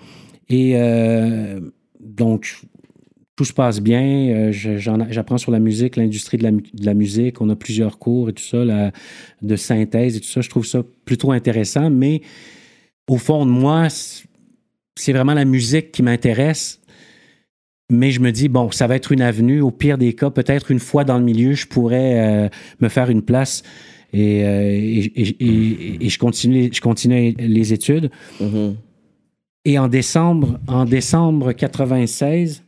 [0.48, 1.60] et euh,
[2.00, 2.56] donc
[3.36, 4.02] tout se passe bien.
[4.50, 7.40] euh, J'apprends sur la musique, l'industrie de la, musique.
[7.40, 8.64] On a plusieurs cours et tout ça,
[9.42, 10.42] de synthèse et tout ça.
[10.42, 12.20] Je trouve ça plutôt intéressant, mais
[13.08, 14.24] au fond de moi, c'est-
[14.96, 16.78] c'est vraiment la musique qui m'intéresse.
[17.90, 19.60] Mais je me dis, bon, ça va être une avenue.
[19.60, 22.48] Au pire des cas, peut-être une fois dans le milieu, je pourrais euh,
[22.80, 23.62] me faire une place.
[24.12, 28.10] Et, euh, et, et- et- je, continue, je continue les études.
[28.40, 28.76] Mhm.
[29.64, 32.62] Et en décembre, en décembre 96,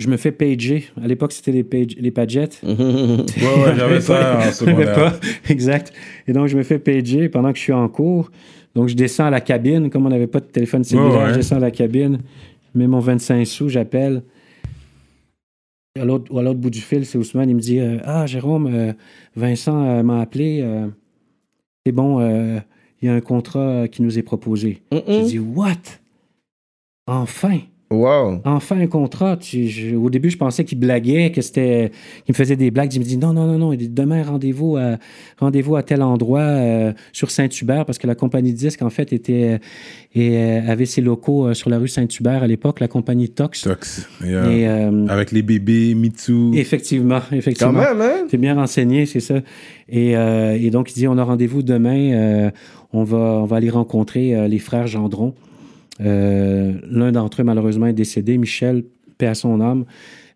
[0.00, 0.86] je me fais pager.
[1.00, 2.60] À l'époque, c'était les, page, les pagettes.
[2.64, 2.78] Mhm.
[2.80, 4.94] Ouais, ouais, j'avais ça en secondaire.
[4.94, 5.20] pas.
[5.48, 5.92] Exact.
[6.26, 8.30] Et donc, je me fais pager pendant que je suis en cours.
[8.74, 9.90] Donc, je descends à la cabine.
[9.90, 11.30] Comme on n'avait pas de téléphone cellulaire, Ouais, ouais.
[11.30, 12.18] je descends à la cabine,
[12.74, 14.22] je mets mon 25 sous, j'appelle.
[16.00, 17.50] À l'autre, à l'autre bout du fil, c'est Ousmane.
[17.50, 18.92] Il me dit euh, Ah, Jérôme, euh,
[19.36, 20.64] Vincent euh, m'a appelé.
[21.84, 24.82] c'est bon, il y a un contrat qui nous est proposé.
[24.90, 26.00] J'ai dit What?
[27.06, 27.58] Enfin
[27.92, 28.40] Wow.
[28.44, 29.36] Enfin un contrat.
[29.36, 31.90] Tu- je- au début, je pensais qu'il blaguait, que c'était,
[32.24, 32.94] qu'il me faisait des blagues.
[32.94, 33.72] Il me dit non, non, non, non.
[33.72, 34.96] Il dit demain rendez-vous à
[35.38, 39.12] rendez-vous à tel endroit euh, sur Saint-Hubert parce que la compagnie de disques en fait
[39.12, 39.58] était
[40.14, 43.62] et euh, avait ses locaux euh, sur la rue Saint-Hubert à l'époque, la compagnie Tox.
[43.62, 44.08] Tox.
[44.24, 44.50] Yeah.
[44.50, 46.50] Et euh, Avec les bébés, Mitsu.
[46.54, 47.72] effectivement, effectivement.
[47.72, 48.26] Quand même, hein?
[48.28, 49.36] T'es bien renseigné, c'est ça.
[49.88, 52.12] Et, euh, et donc, il dit, on a rendez-vous demain.
[52.12, 52.50] euh,
[52.92, 55.34] on, va, on va aller rencontrer euh, les frères Gendron.
[56.00, 58.38] Euh, L'un d'entre eux, malheureusement, est décédé.
[58.38, 58.84] Michel,
[59.18, 59.84] paix à son âme.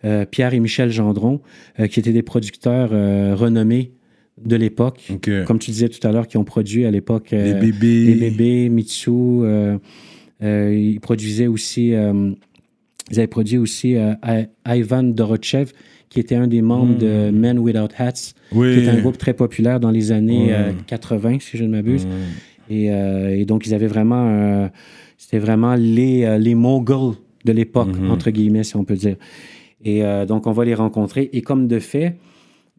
[0.04, 1.40] Euh, Pierre et Michel Gendron,
[1.80, 2.90] euh, qui étaient des producteurs
[3.38, 3.92] renommés
[4.44, 5.10] de l'époque.
[5.46, 8.04] Comme tu disais tout à l'heure, qui ont produit à l'époque Les bébés.
[8.14, 9.10] les bébés, Mitsu.
[10.42, 11.88] ils produisaient aussi,
[13.10, 13.96] ils avaient produit aussi
[14.66, 15.72] Ivan Dorochev,
[16.10, 18.74] qui était un des membres de Men Without Hats, Oui.
[18.74, 20.52] qui est un groupe très populaire dans les années Ouais.
[20.54, 22.06] euh, 80, si je ne m'abuse.
[22.70, 24.68] Et, euh, et donc, ils avaient vraiment, euh,
[25.18, 27.14] c'était vraiment les, euh, les moguls
[27.44, 28.10] de l'époque, Mhm.
[28.10, 29.16] entre guillemets, si on peut dire.
[29.84, 31.30] Et euh, donc, on va les rencontrer.
[31.32, 32.16] Et comme de fait,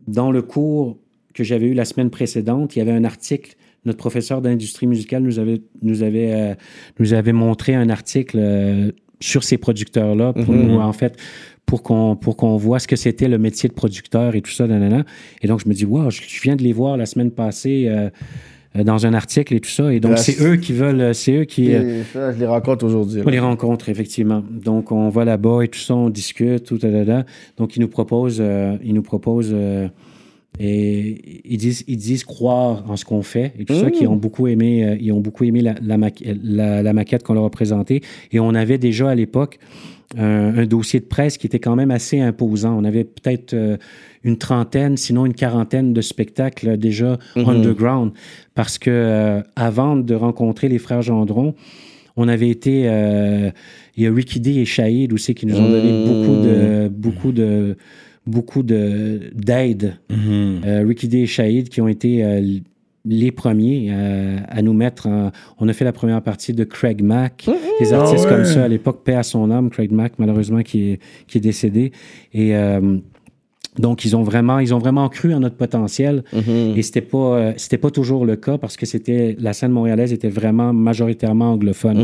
[0.07, 0.97] dans le cours
[1.33, 3.55] que j'avais eu la semaine précédente, il y avait un article.
[3.85, 6.55] Notre professeur d'industrie musicale nous avait, nous avait, euh,
[6.99, 10.67] nous avait montré un article sur ces producteurs-là pour Mhm.
[10.67, 11.15] nous, en fait,
[11.65, 14.67] pour qu'on pour qu'on voit ce que c'était le métier de producteur et tout ça.
[14.67, 15.05] nanana.
[15.41, 18.09] Et donc, je me dis, wow, je viens de les voir la semaine passée euh,
[18.75, 19.91] dans un article et tout ça.
[19.93, 21.73] Et donc, Là, c'est eux qui veulent, euh, c'est eux qui.
[21.73, 23.21] euh, ça, je les rencontre aujourd'hui.
[23.21, 23.31] on là.
[23.31, 24.43] les rencontre, effectivement.
[24.51, 27.25] Donc, on va là-bas et tout ça, on discute, tout, da, da.
[27.57, 29.87] Donc, ils nous proposent, euh, ils nous proposent, euh,
[30.59, 34.15] et ils disent, ils disent croire en ce qu'on fait et tout ça, qui ont
[34.15, 37.45] beaucoup aimé, euh, ils ont beaucoup aimé la, la, maqu- la- la maquette qu'on leur
[37.45, 38.01] a présentée.
[38.31, 39.59] Et on avait déjà à l'époque
[40.17, 42.75] un, un dossier de presse qui était quand même assez imposant.
[42.75, 43.77] On avait peut-être euh,
[44.23, 48.11] une trentaine, sinon une quarantaine de spectacles déjà underground.
[48.55, 51.53] Parce que euh, avant de rencontrer les frères Gendron,
[52.15, 52.83] on avait été.
[52.87, 53.51] euh,
[53.95, 56.87] il y a Ricky D et Shahid aussi qui nous ont donné beaucoup de.
[56.89, 57.77] Beaucoup de
[58.25, 59.95] beaucoup de d'aide.
[60.11, 62.23] Euh, Ricky D et Shahid qui ont été
[63.09, 65.31] les premiers euh, à nous mettre en...
[65.59, 67.49] On a fait la première partie de Craig Mack,
[67.79, 68.35] des artistes Ah ouais.
[68.35, 71.41] comme ça à l'époque, paix à son âme, Craig Mack, malheureusement, qui est, qui est
[71.41, 71.93] décédé.
[72.33, 72.97] Et euh,
[73.79, 76.23] donc, ils ont vraiment, ils ont vraiment cru en notre potentiel.
[76.75, 80.13] Et c'était pas, euh, c'était pas toujours le cas parce que c'était, la scène montréalaise
[80.13, 81.99] était vraiment majoritairement anglophone.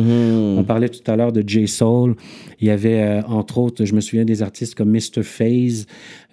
[0.59, 2.15] On parlait tout à l'heure de J Soul.
[2.59, 5.23] Il y avait, euh, entre autres, je me souviens des artistes comme Mr.
[5.23, 5.85] Phase.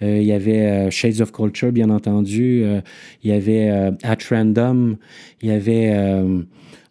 [0.03, 2.63] Euh, il y avait euh, Shades of Culture, bien entendu.
[2.65, 2.81] Euh,
[3.25, 4.97] il y avait euh, At Random.
[5.43, 6.43] Il y avait, euh,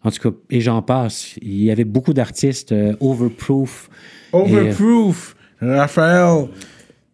[0.04, 1.36] en tout cas, et j'en passe.
[1.42, 2.72] Il y avait beaucoup d'artistes.
[2.72, 3.88] euh, Overproof.
[4.32, 5.36] Overproof.
[5.60, 6.46] Raphaël.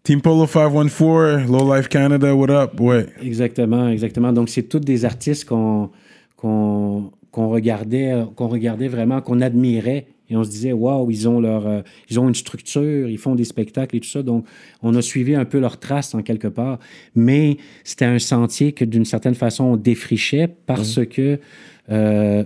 [0.07, 1.51] Team Polo 514.
[1.51, 2.33] Low Life Canada.
[2.33, 2.81] What up?
[2.81, 3.07] Ouais.
[3.21, 4.33] Exactement, exactement.
[4.33, 5.91] Donc, c'est tous des artistes qu'on
[7.35, 10.07] regardait, qu'on regardait vraiment, qu'on admirait.
[10.31, 13.35] Et on se disait, waouh, ils ont leur, euh, ils ont une structure, ils font
[13.35, 14.23] des spectacles et tout ça.
[14.23, 14.47] Donc,
[14.81, 16.79] on a suivi un peu leurs traces en quelque part.
[17.17, 21.41] Mais c'était un sentier que d'une certaine façon, on défrichait parce que,
[21.91, 22.45] euh,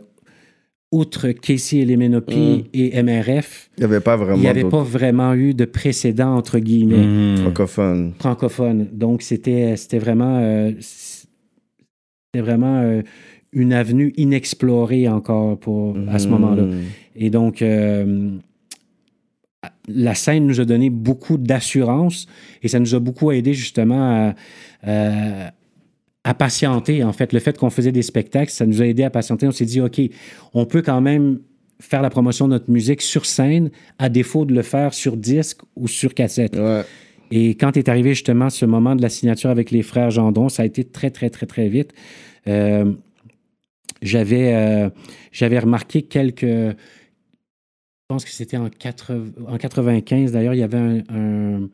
[0.93, 5.35] outre Casey Elemenopi et MRF, Il n'y avait pas vraiment il n'y avait pas vraiment
[5.35, 8.13] eu de précédent, entre guillemets francophones.
[8.19, 8.89] francophone.
[8.93, 13.03] Donc, c'était, c'était vraiment, euh, c'était vraiment euh,
[13.53, 16.65] une avenue inexplorée encore pour, à ce moment-là.
[17.17, 18.31] Et donc, euh,
[19.89, 22.27] la scène nous a donné beaucoup d'assurance
[22.63, 24.35] et ça nous a beaucoup aidé justement à,
[24.91, 25.53] à-
[26.25, 27.03] à patienter.
[27.05, 29.47] En fait, le fait qu'on faisait des spectacles, ça nous a aidé à patienter.
[29.47, 30.01] On s'est dit, OK,
[30.55, 31.41] on peut quand même
[31.81, 35.61] faire la promotion de notre musique sur scène à défaut de le faire sur disque
[35.77, 36.57] ou sur cassette.
[36.57, 36.83] Ouais.
[37.31, 40.63] Et quand est arrivé justement ce moment de la signature avec les frères Gendron, ça
[40.63, 41.93] a été très, très, très, très vite.
[42.49, 42.93] Euh,
[44.03, 44.91] j'avais, euh,
[45.33, 46.43] j'avais remarqué quelques.
[46.43, 46.75] Je
[48.09, 51.69] pense que c'était en, 80 en 95, d'ailleurs, il y avait un, un-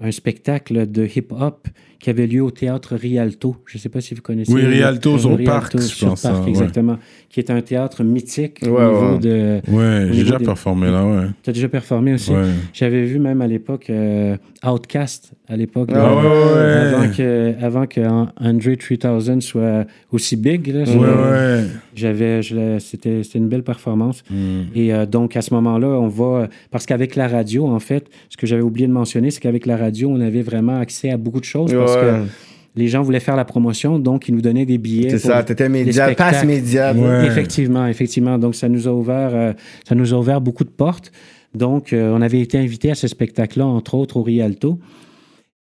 [0.00, 1.68] un spectacle de hip-hop
[1.98, 3.56] qui avait lieu au théâtre Rialto.
[3.66, 4.52] Je ne sais pas si vous connaissez.
[4.52, 6.48] Oui, le- Rialto sur Rialto Parc, je sur pense, Parc, hein, ouais.
[6.50, 6.98] exactement.
[7.30, 9.18] Qui est un théâtre mythique au Ouais, niveau ouais.
[9.18, 9.60] de.
[9.70, 11.26] Ouais, Au j'ai déjà des- performé là, ouais.
[11.42, 12.30] Tu as déjà performé aussi?
[12.30, 12.44] Ouais.
[12.72, 14.36] J'avais vu même à l'époque euh,
[14.66, 15.90] Outcast, à l'époque.
[15.94, 16.62] Ah ouais.
[16.94, 20.66] Avant que, avant que An- Andre 3000 soit aussi big.
[20.68, 21.64] Là, Ouais, je- ouais.
[21.94, 24.22] J'avais, je l'ai- c'était, c'était une belle performance.
[24.30, 24.34] Mm.
[24.74, 26.48] Et euh, donc, à ce moment-là, on va.
[26.70, 29.76] Parce qu'avec la radio, en fait, ce que j'avais oublié de mentionner, c'est qu'avec la
[29.76, 32.30] radio, on avait vraiment accès à beaucoup de choses parce que
[32.76, 35.08] les gens voulaient faire la promotion, donc ils nous donnaient des billets.
[35.10, 36.32] C'est ça, t'étais média, spectacles.
[36.34, 36.92] passe média.
[36.94, 37.26] Ouais.
[37.26, 38.38] Effectivement, effectivement.
[38.38, 39.52] Donc, ça nous a ouvert, euh,
[39.88, 41.10] ça nous a ouvert beaucoup de portes.
[41.54, 44.78] Donc, euh, on avait été invité à ce spectacle-là, entre autres au Rialto.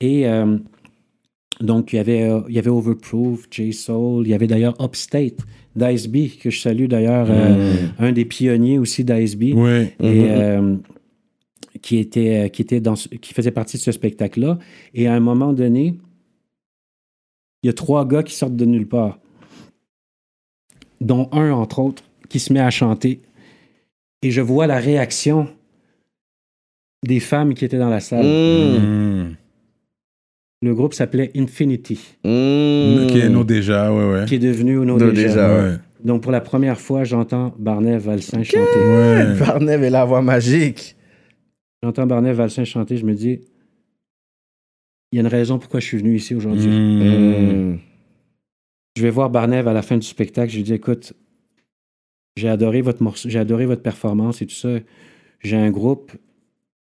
[0.00, 0.56] Et euh,
[1.60, 5.36] donc, il y avait, euh, il y avait Overproof, J-Soul, il y avait d'ailleurs Upstate,
[5.76, 9.52] d'Ice B, que je salue d'ailleurs, euh, un des pionniers aussi d'Ice B.
[9.54, 9.92] Ouais.
[10.02, 10.76] Et euh,
[11.82, 14.58] qui était, qui était dans, ce- qui faisait partie de ce spectacle-là.
[14.94, 15.94] Et à un moment donné,
[17.62, 19.18] il y a trois gars qui sortent de nulle part,
[21.00, 23.20] dont un, entre autres, qui se met à chanter.
[24.22, 25.48] Et je vois la réaction
[27.04, 28.24] des femmes qui étaient dans la salle.
[28.24, 28.78] Mmh.
[29.28, 29.36] Mm.
[30.62, 33.04] Le groupe s'appelait Infinity, Mmh.
[33.04, 34.24] Ok, non, déjà, ouais, ouais.
[34.26, 35.12] qui est devenu No Déjà.
[35.12, 35.54] Déjà.
[35.54, 35.76] Ouais.
[36.04, 38.60] Donc, pour la première fois, j'entends Barnet Valsin chanter.
[38.60, 39.34] Ouais.
[39.38, 40.96] Barney et la voix magique.
[41.82, 43.40] J'entends Barnet Valsin chanter, je me dis,
[45.12, 46.66] il y a une raison pourquoi je suis venu ici aujourd'hui.
[46.68, 47.72] Mm.
[47.72, 47.78] Mmh.
[48.96, 50.50] Je vais voir Barnev à la fin du spectacle.
[50.50, 51.12] Je lui dis écoute,
[52.36, 54.70] j'ai adoré votre morceau, j'ai adoré votre performance et tout ça.
[55.40, 56.12] J'ai un groupe,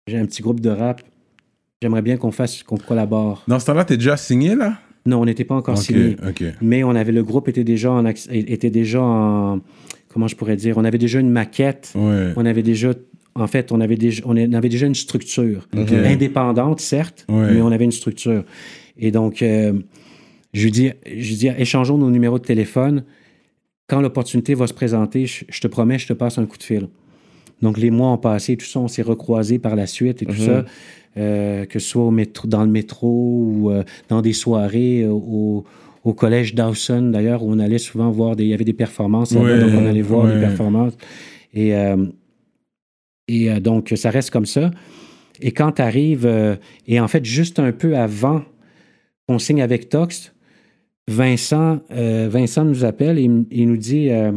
[0.06, 1.02] j'ai un petit groupe de rap.
[1.82, 3.42] J'aimerais bien qu'on fasse, qu'on collabore.
[3.48, 4.78] Dans ce temps-là, t'es déjà signé, là?
[5.06, 6.16] Non, on n'était pas encore signé,
[6.60, 9.60] mais on avait le groupe était déjà en était déjà en
[10.08, 12.32] comment je pourrais dire, on avait déjà une maquette, Ouais.
[12.36, 12.92] on avait déjà
[13.40, 17.84] en fait, on avait déjà, on avait déjà une structure indépendante, certes, mais on avait
[17.84, 18.44] une structure.
[18.98, 19.72] Et donc, euh,
[20.52, 23.04] je lui dis, je lui dis, échangeons nos numéros de téléphone.
[23.88, 26.62] Quand l'opportunité va se présenter, je, je te promets, je te passe un coup de
[26.62, 26.88] fil.
[27.62, 30.36] Donc, les mois ont passé, tout ça, on s'est recroisés par la suite et tout
[30.36, 30.64] ça,
[31.16, 35.64] euh, que ce soit au métro, dans le métro ou euh, dans des soirées au,
[36.04, 39.32] au collège Dawson, d'ailleurs, où on allait souvent voir des, il y avait des performances,
[39.32, 40.94] donc on allait voir des performances.
[41.52, 41.74] Et,
[43.38, 44.70] et euh, donc, ça reste comme ça.
[45.40, 48.42] Et quand tu arrives, et en fait, juste un peu avant
[49.26, 50.34] qu'on signe avec Tox,
[51.10, 54.32] Vincent, euh, Vincent nous appelle et il nous dit euh,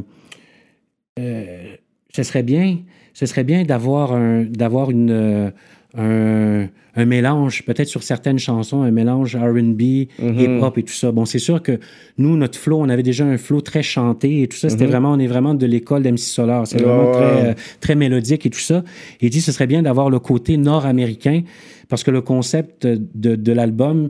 [1.20, 1.76] euh,
[2.10, 2.80] ce serait bien,
[3.14, 5.52] ce serait bien d'avoir un, d'avoir une, euh,
[5.96, 9.82] un, un mélange, peut-être sur certaines chansons, un mélange R&B,
[10.20, 11.12] hip-hop et tout ça.
[11.12, 11.80] Bon, c'est sûr que
[12.18, 14.70] nous, notre flow, on avait déjà un flow très chanté et tout ça.
[14.70, 16.68] C'était vraiment, on est vraiment de l'école d'MC Solar.
[16.68, 18.84] C'est vraiment très, euh, très mélodique et tout ça.
[19.22, 21.42] Il dit, ce serait bien d'avoir le côté nord-américain
[21.90, 24.10] parce que le concept de, de l'album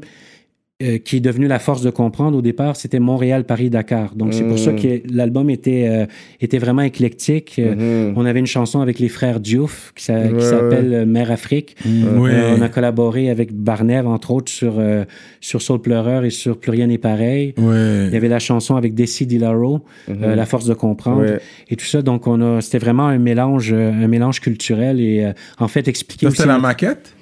[0.84, 4.14] euh, qui est devenu la force de comprendre au départ, c'était Montréal, Paris, Dakar.
[4.16, 6.06] Donc c'est pour ça que l'album était euh,
[6.42, 7.56] était vraiment éclectique.
[7.60, 11.76] Euh, On avait une chanson avec les frères Diouf qui, Ouais, s'appelle Mère Afrique.
[11.86, 12.32] Ouais.
[12.34, 15.06] Euh, on a collaboré avec Barnev entre autres sur euh,
[15.42, 17.54] sur Soul Pleureur et sur Plus rien n'est pareil.
[17.58, 18.06] Ouais.
[18.08, 21.40] Il y avait la chanson avec Desi Dilaro, euh, La force de comprendre, Ouais.
[21.70, 22.02] et tout ça.
[22.02, 26.30] Donc on a, c'était vraiment un mélange, un mélange culturel et euh, en fait expliquer
[26.30, 27.14] c'était la maquette?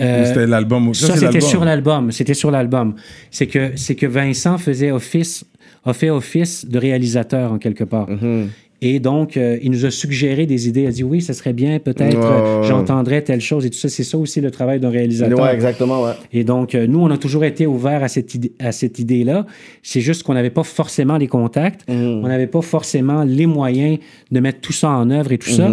[0.00, 2.10] Euh, c'était l'album ça, c'était sur l'album.
[2.10, 2.94] C'était sur l'album.
[3.30, 5.44] C'est que, c'est que Vincent faisait office,
[5.84, 8.10] a fait office de réalisateur en quelque part.
[8.10, 8.48] Mhm.
[8.86, 10.82] Et donc, euh, il nous a suggéré des idées.
[10.82, 12.66] Il a dit oui, ça serait bien, peut-être, euh, ouais.
[12.68, 13.88] j'entendrais telle chose et tout ça.
[13.88, 15.38] C'est ça aussi le travail d'un réalisateur.
[15.38, 16.12] Ouais, exactement, ouais.
[16.34, 19.46] Et donc, euh, nous, on a toujours été ouverts à cette, idée, à cette idée-là.
[19.82, 23.98] C'est juste qu'on n'avait pas forcément les contacts, on n'avait pas forcément les moyens
[24.30, 25.70] de mettre tout ça en œuvre et tout ça.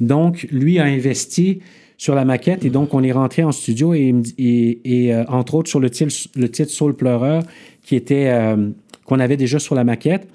[0.00, 1.60] Donc, lui a investi
[1.98, 4.14] sur la maquette et donc on est rentré en studio et,
[4.86, 7.42] euh, entre autres sur le titre, le titre Soul Pleureur
[7.84, 8.70] qui était euh,
[9.06, 10.28] qu'on avait déjà sur la maquette.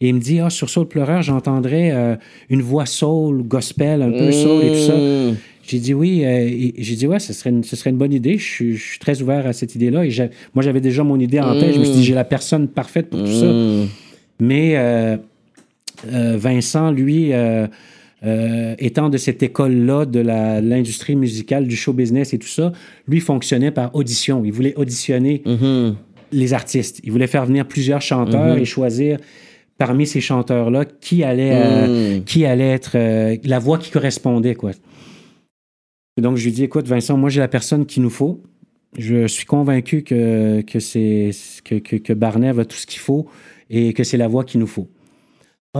[0.00, 2.14] Et il me dit, ah, sur Soul Pleureur, j'entendrais euh,
[2.50, 4.96] une voix soul, gospel, un peu soul et tout ça.
[4.96, 5.36] Mm.
[5.66, 6.24] J'ai dit oui.
[6.24, 8.38] euh, j'ai dit, ouais, ce serait une, ce serait une bonne idée.
[8.38, 10.04] Je suis, je suis très ouvert à cette idée-là.
[10.04, 10.10] Et
[10.54, 11.74] moi, j'avais déjà mon idée en tête.
[11.74, 13.46] Je me suis dit, j'ai la personne parfaite pour tout ça.
[13.46, 13.88] Mm.
[14.40, 15.16] Mais euh,
[16.04, 17.32] Vincent, lui,
[18.24, 22.72] euh, étant de cette école-là de l'industrie musicale, du show business et tout ça,
[23.06, 24.44] lui fonctionnait par audition.
[24.44, 25.96] Il voulait auditionner Mhm.
[26.32, 27.00] les artistes.
[27.04, 29.18] Il voulait faire venir plusieurs chanteurs et choisir
[29.78, 32.24] parmi ces chanteurs-là qui allait, euh, Mm.
[32.24, 34.56] qui allait être euh, la voix qui correspondait.
[34.56, 34.72] Quoi.
[36.16, 38.42] Et donc, je lui dis, écoute, Vincent, moi, j'ai la personne qu'il nous faut.
[38.98, 41.30] Je suis convaincu que, que, c'est,
[41.64, 43.26] que, que, Barnev a tout ce qu'il faut
[43.70, 44.88] et que c'est la voix qu'il nous faut.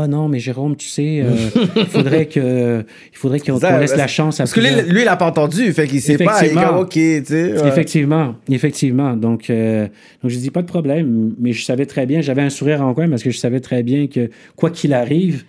[0.01, 1.31] Ah non, mais Jérôme, tu sais, euh,
[1.77, 5.05] il faudrait que il faudrait qu'on, laisse la chance à Parce que lui, lui, il
[5.07, 6.45] n'a pas entendu, fait qu'il sait pas.
[6.45, 7.61] Il est comme, OK, tu sais.
[7.61, 7.69] ouais.
[7.69, 9.15] Effectivement, effectivement.
[9.17, 9.89] Donc, euh,
[10.23, 12.95] donc je dis pas de problème, mais je savais très bien, j'avais un sourire en
[12.95, 15.45] coin parce que je savais très bien que quoi qu'il arrive,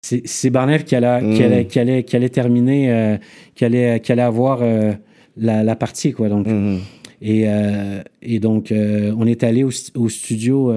[0.00, 1.44] c'est, Barnev qui allait, qui Mm.
[1.44, 3.16] allait, qui allait, qui allait terminer, euh,
[3.54, 4.92] qui, allait, qui allait avoir euh,
[5.36, 6.28] la, la partie, quoi.
[6.28, 6.78] Donc, Mhm.
[7.20, 10.72] et, euh, et donc, on est allé au studio.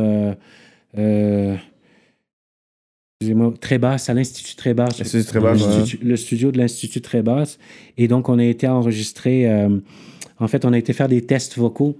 [3.22, 4.97] Excusez-moi, très basse, à l'Institut très basse.
[4.97, 5.86] L'Institut Trébasse, le, ouais.
[5.86, 7.59] studio- le studio de l'Institut très basse.
[7.97, 9.47] Et donc, on a été enregistré.
[9.47, 9.78] euh,
[10.39, 11.95] en fait, on a été faire des tests vocaux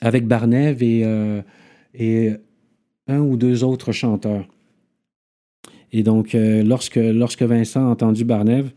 [0.00, 1.42] avec Barnev et, euh,
[1.94, 2.32] et
[3.06, 4.48] un ou deux autres chanteurs.
[5.92, 8.70] Et donc, euh, lorsque, lorsque Vincent a entendu Barnev,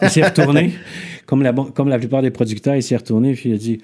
[0.00, 0.72] il s'est retourné,
[1.26, 3.82] comme la, comme la plupart des producteurs, il s'est retourné puis il a dit,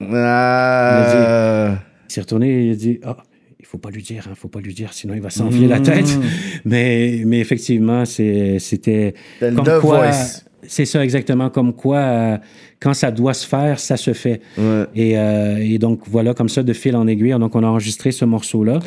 [0.00, 1.78] Ah.
[2.08, 3.18] il s'est retourné et il a dit, ah,
[3.60, 5.80] il faut pas lui dire, il faut pas lui dire, sinon il va s'enfler la
[5.80, 6.18] tête.
[6.64, 10.10] Mais, mais effectivement, c'était comme The quoi,
[10.62, 12.38] c'est ça exactement, comme quoi euh,
[12.80, 14.40] quand ça doit se faire, ça se fait.
[14.56, 14.84] Ouais.
[14.94, 18.12] Et, euh, et donc, voilà, comme ça, de fil en aiguille, donc on a enregistré
[18.12, 18.80] ce morceau-là.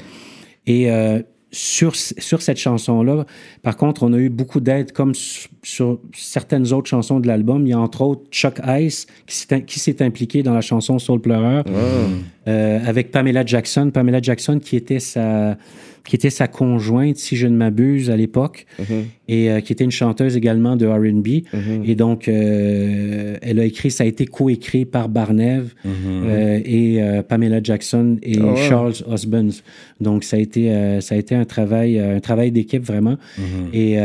[0.65, 1.21] Et euh,
[1.54, 3.26] sur, sur cette chanson-là,
[3.62, 7.66] par contre, on a eu beaucoup d'aide, comme sur, sur certaines autres chansons de l'album.
[7.66, 10.99] Il y a entre autres Chuck Ice, qui s'est, qui s'est impliqué dans la chanson
[10.99, 11.64] Soul Pleureur,
[12.47, 13.91] euh, avec Pamela Jackson.
[13.93, 15.56] Pamela Jackson, qui était sa,
[16.04, 18.66] qui était sa conjointe, si je ne m'abuse, à l'époque,
[19.28, 21.45] et euh, qui était une chanteuse également de R&B.
[21.86, 27.22] Et donc, euh, elle a écrit, ça a été coécrit par Barnev euh, et euh,
[27.22, 28.68] Pamela Jackson et Ah ouais.
[28.68, 29.51] Charles Osborne.
[30.01, 33.18] Donc, ça a été, euh, ça a été un travail, un travail d'équipe vraiment.
[33.39, 33.99] Euh, et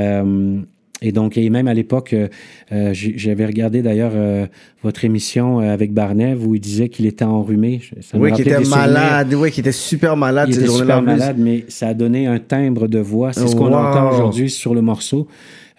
[1.13, 2.29] donc, et même à l'époque, euh,
[2.73, 4.47] euh, j'avais regardé d'ailleurs euh,
[4.83, 7.81] votre émission avec Barnev où il disait qu'il était enrhumé.
[8.01, 8.77] Ça Oui, qui rappelait était souvenirs.
[8.87, 9.35] malade.
[9.35, 12.89] Oui, qui était super malade Il était super malade, mais ça a donné un timbre
[12.89, 13.33] de voix.
[13.33, 13.75] C'est ce qu'on Wow.
[13.75, 15.29] entend aujourd'hui sur le morceau.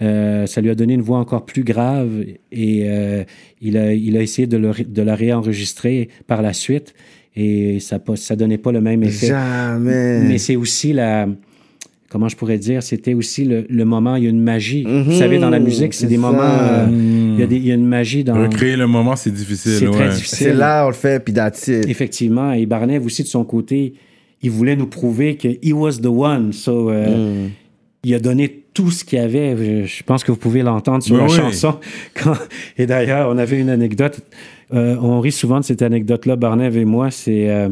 [0.01, 2.87] Euh, ça lui a donné une voix encore plus grave et
[3.61, 6.93] il, a, il a essayé de, le de la réenregistrer par la suite
[7.35, 9.27] et ça ne ça donnait pas le même effet.
[9.27, 10.21] Jamais.
[10.23, 11.27] Mais c'est aussi la.
[12.09, 12.81] Comment je pourrais dire?
[12.81, 14.83] C'était aussi le, le moment, il y a une magie.
[14.83, 16.21] Vous savez, dans la musique, c'est des ça.
[16.21, 16.39] moments.
[16.41, 18.33] euh, il, y a des- il y a une magie dans.
[18.41, 19.73] Recréer le moment, c'est difficile.
[19.73, 20.37] C'est très difficile.
[20.47, 21.33] C'est là, on le fait, puis.
[21.87, 22.51] Effectivement.
[22.53, 23.93] Et Barnev aussi, de son côté,
[24.41, 26.51] il voulait nous prouver que he was the one.
[26.53, 27.49] So, euh, Mm.
[28.05, 29.55] il a donné tout ce qu'il y avait.
[29.57, 31.35] Je, je pense que vous pouvez l'entendre sur Oui, la oui.
[31.35, 31.75] chanson.
[32.15, 32.33] Quand-
[32.77, 34.19] et d'ailleurs, on avait une anecdote.
[34.73, 37.11] euh, on rit souvent de cette anecdote-là, Barnev et moi.
[37.11, 37.69] C'est euh,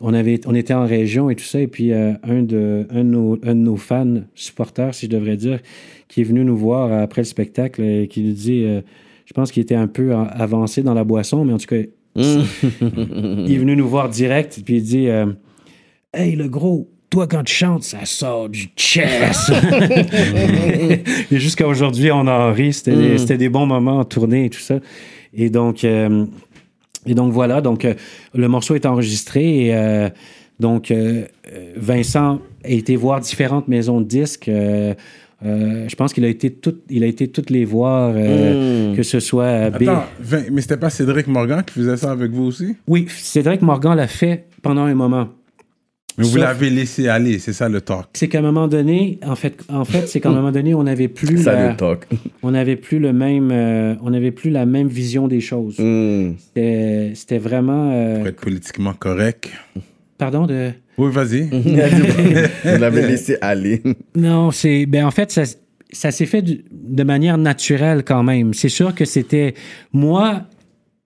[0.00, 1.60] on, avait, on était en région et tout ça.
[1.60, 5.10] Et puis, euh, un, de, un, de nos, un de nos fans, supporters, si je
[5.10, 5.58] devrais dire,
[6.08, 8.80] qui est venu nous voir après le spectacle et qui nous dit, euh,
[9.26, 11.76] je pense qu'il était un peu avancé dans la boisson, mais en tout cas,
[12.16, 14.60] il est venu nous voir direct.
[14.64, 15.26] Puis il dit, euh,
[16.14, 19.52] Hey, le gros, toi, quand tu chantes, ça sort du chest.
[21.30, 22.72] et jusqu'à aujourd'hui, on en rit.
[22.72, 24.80] C'était des- c'était des bons moments en tournée et tout ça.
[25.34, 26.24] Et donc, euh,
[27.06, 27.60] et donc voilà.
[27.60, 27.94] Donc, euh,
[28.34, 29.66] le morceau est enregistré.
[29.66, 30.08] Et euh,
[30.60, 31.24] donc, euh,
[31.76, 34.48] Vincent a été voir différentes maisons de disques.
[34.48, 34.94] Euh,
[35.44, 39.04] euh, je pense qu'il a été tout, il a été toutes les voir, euh, que
[39.04, 40.04] ce soit euh, B- Attends,
[40.50, 42.74] mais c'était pas Cédric Morgan qui faisait ça avec vous aussi?
[42.88, 45.28] Oui, Cédric Morgan l'a fait pendant un moment.
[46.18, 48.06] Mais vous Sauf- l'avez laissé aller, c'est ça le talk.
[48.14, 50.82] C'est qu'à un moment donné, en fait, en fait, c'est qu'à un moment donné, on
[50.82, 52.06] n'avait plus, Ça la, le talk.
[52.42, 55.76] on n'avait plus le même, euh, on n'avait plus la même vision des choses.
[55.78, 56.32] Hmm.
[56.38, 59.50] C'était, c'était vraiment, euh, Pour être politiquement correct.
[60.18, 60.70] pardon de.
[60.98, 61.42] Oui, vas-y.
[62.64, 63.82] Vous l'avez laissé aller.
[64.16, 65.44] Non, c'est, ben en fait, ça,
[65.92, 68.52] ça s'est fait du- de manière naturelle quand même.
[68.54, 69.54] C'est sûr que c'était
[69.92, 70.42] moi,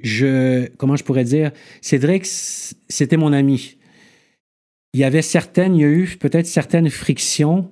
[0.02, 1.51] je, comment je pourrais dire,
[1.82, 3.76] Cédric, c- c'était mon ami.
[4.94, 7.70] Il y avait certaines, il y a eu peut-être certaines frictions.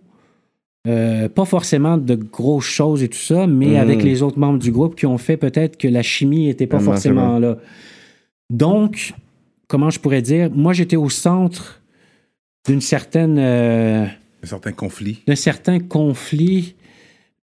[0.87, 4.73] euh, pas forcément de grosses choses et tout ça, mais avec les autres membres du
[4.73, 7.59] groupe qui ont fait peut-être que la chimie n'était pas Vraiment, forcément là.
[8.49, 9.13] Donc,
[9.69, 11.83] comment je pourrais dire, moi j'étais au centre
[12.67, 14.07] d'une certaine, euh,
[14.43, 15.19] Certains conflits.
[15.27, 16.75] d'un certain conflit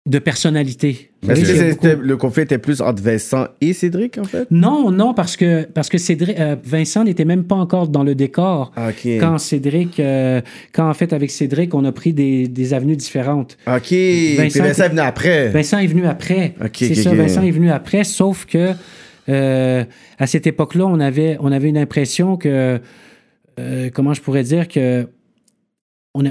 [0.07, 1.09] de personnalité.
[1.25, 4.45] Que le conflit était plus entre Vincent et Cédric, en fait?
[4.51, 8.13] Non, non, parce que, parce que Cédric, euh, Vincent n'était même pas encore dans le
[8.13, 8.71] décor.
[8.75, 8.89] Ah.
[9.19, 10.41] Quand Cédric, euh,
[10.73, 13.57] quand en fait avec Cédric, on a pris des, des avenues différentes.
[13.65, 13.91] OK.
[14.37, 15.49] Vincent- Vincent est venu après.
[15.49, 16.53] Vincent est venu après.
[16.63, 17.13] Ok, c'est ça.
[17.15, 18.73] Vincent est venu après, sauf que
[19.27, 19.83] euh,
[20.19, 22.79] à cette époque-là, on avait, on avait une impression que,
[23.93, 25.07] comment je pourrais dire, que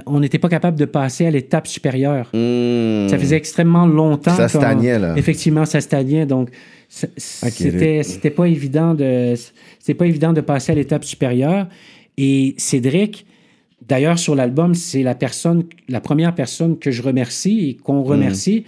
[0.07, 2.31] on n'était pas capable de passer à l'étape supérieure.
[2.33, 3.09] Hmm.
[3.09, 4.35] Ça faisait extrêmement longtemps.
[4.35, 5.15] Ça stagnait, là.
[5.17, 6.27] Effectivement, ça stagnait.
[6.27, 6.51] Donc,
[6.89, 9.35] c'était c'était pas évident de
[9.79, 11.67] c'était pas évident de passer à l'étape supérieure.
[12.17, 13.27] Et Cédric,
[13.87, 18.65] d'ailleurs sur l'album, c'est la personne, la première personne que je remercie et qu'on remercie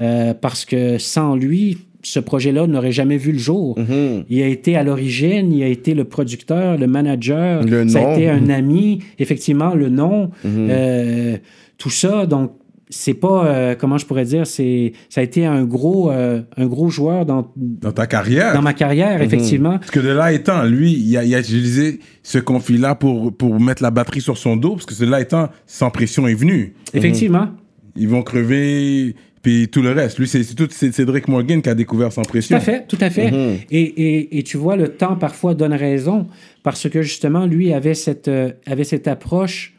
[0.00, 3.78] euh, parce que sans lui, ce projet-là n'aurait jamais vu le jour.
[3.78, 4.24] Mhm.
[4.28, 8.08] Il a été à l'origine, il a été le producteur, le manager, Le ça nom.
[8.08, 10.68] a été un ami, effectivement, le nom, Mhm.
[10.70, 11.36] euh,
[11.78, 12.26] tout ça.
[12.26, 12.52] Donc,
[12.88, 16.66] c'est pas, euh, comment je pourrais dire, c'est, ça a été un gros, euh, un
[16.66, 18.54] gros joueur dans, Dans ta carrière.
[18.54, 19.78] dans ma carrière, effectivement.
[19.78, 23.58] Parce que de là étant, lui, il a, il a utilisé ce conflit-là pour, pour
[23.58, 26.74] mettre la batterie sur son dos, parce que de là étant, sans pression est venu.
[26.94, 27.48] Effectivement.
[27.96, 29.16] Ils vont crever,
[29.46, 30.18] puis tout le reste.
[30.18, 32.56] Lui, c'est tout c'est Cédric Morgan qui a découvert sans Tout pression.
[32.56, 33.32] à fait, tout à fait.
[33.70, 36.26] et, et, et tu vois, le temps parfois donne raison
[36.64, 39.74] parce que justement, lui avait cette, euh, avait cette approche,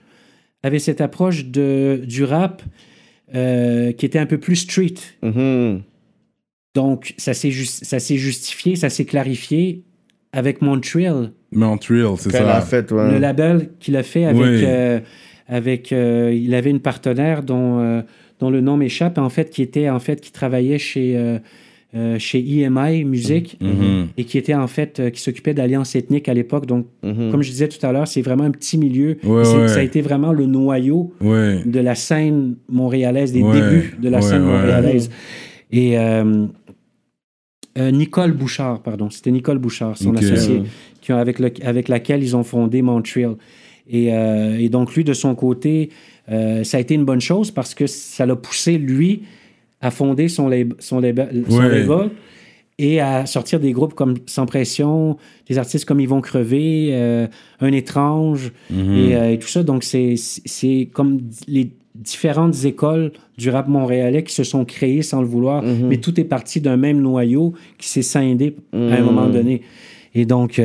[0.64, 2.62] avait cette approche de, du rap
[3.36, 4.94] euh, qui était un peu plus street.
[5.22, 5.82] Mhm.
[6.76, 9.84] Donc, ça s'est jus- ça s'est justifié, ça s'est clarifié
[10.32, 12.68] avec Montreal, Montreal, c'est Qu'elle a ça.
[12.68, 13.12] fait, ouais.
[13.12, 14.42] le label qu'il a fait avec.
[14.42, 14.62] Oui.
[14.64, 15.00] euh,
[15.50, 18.02] avec euh, il avait une partenaire dont, euh,
[18.40, 21.40] dont le nom m'échappe, en fait, qui était en fait qui travaillait chez euh,
[21.96, 24.08] euh, chez EMI Music Mhm.
[24.18, 26.66] et qui était en fait euh, qui s'occupait d'alliance ethnique à l'époque.
[26.66, 27.32] Donc, Mhm.
[27.32, 29.18] comme je disais tout à l'heure, c'est vraiment un petit milieu.
[29.24, 29.68] Ouais, C'est- ouais.
[29.70, 34.44] Ça a été vraiment le noyau de la scène montréalaise, des débuts de la scène
[34.44, 35.10] montréalaise.
[35.72, 35.96] Et
[37.80, 40.18] Nicole Bouchard, pardon, c'était Nicole Bouchard, son Ok.
[40.24, 40.64] associé,
[41.02, 43.36] qui a- avec, le- avec laquelle ils ont fondé Montreal.
[43.90, 45.90] Et, euh, et donc, lui, de son côté,
[46.30, 49.24] euh, ça a été une bonne chose parce que ça l'a poussé, lui,
[49.82, 51.80] à fonder son, lab- son, label, son Ouais.
[51.82, 52.10] label
[52.80, 55.18] et à sortir des groupes comme Sans Pression,
[55.50, 57.28] des artistes comme Ils vont crever, euh,
[57.60, 58.96] Un étrange Mhm.
[58.98, 59.64] et, euh, et tout ça.
[59.64, 65.28] Donc, c'est comme les différentes écoles du rap montréalais qui se sont créées sans le
[65.28, 65.88] vouloir, Mhm.
[65.88, 69.62] mais tout est parti d'un même noyau qui s'est scindé à un moment donné.
[70.14, 70.60] Et donc,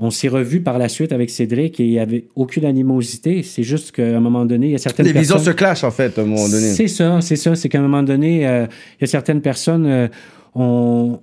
[0.00, 3.42] on s'est revu par la suite avec Cédric et il n'y avait aucune animosité.
[3.42, 5.90] C'est juste qu'à un moment donné, il y a certaines Les visions se clashent, en
[5.90, 6.68] fait, à un moment donné.
[6.72, 7.56] C'est ça, c'est ça.
[7.56, 8.66] C'est qu'à un moment donné, euh,
[8.98, 10.06] il y a certaines personnes, euh,
[10.54, 11.18] on,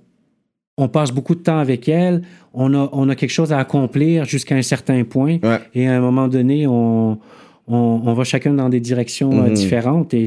[0.76, 2.20] on passe beaucoup de temps avec elles,
[2.52, 5.58] on a, on a quelque chose à accomplir jusqu'à un certain point, Ouais.
[5.74, 7.12] et à un moment donné, on,
[7.68, 9.54] on, on va chacun dans des directions euh, Mhm.
[9.54, 10.26] différentes, et,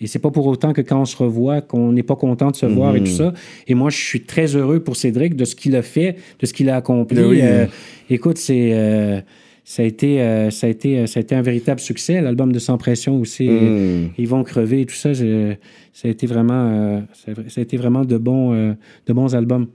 [0.00, 2.56] et c'est pas pour autant que quand on se revoit, qu'on n'est pas content de
[2.56, 3.06] se voir et Mhm.
[3.06, 3.32] tout ça.
[3.68, 6.52] Et moi, je suis très heureux pour Cédric de ce qu'il a fait, de ce
[6.52, 7.20] qu'il a accompli.
[7.22, 7.40] Oui.
[7.42, 7.66] Euh,
[8.10, 8.70] écoute, c'est...
[8.74, 9.20] euh,
[9.66, 12.58] ça a, été, euh, ça, a été, ça a été un véritable succès, l'album de
[12.58, 13.48] Sans Pression aussi.
[13.48, 14.10] Mhm.
[14.18, 15.14] Ils vont crever et tout ça.
[15.14, 18.74] Ça a été vraiment, euh, ça a- ça a été vraiment de bons, euh,
[19.06, 19.68] de bons albums.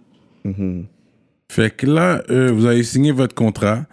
[0.46, 0.86] Mhm.
[1.52, 3.86] Fait que là, euh, vous avez signé votre contrat.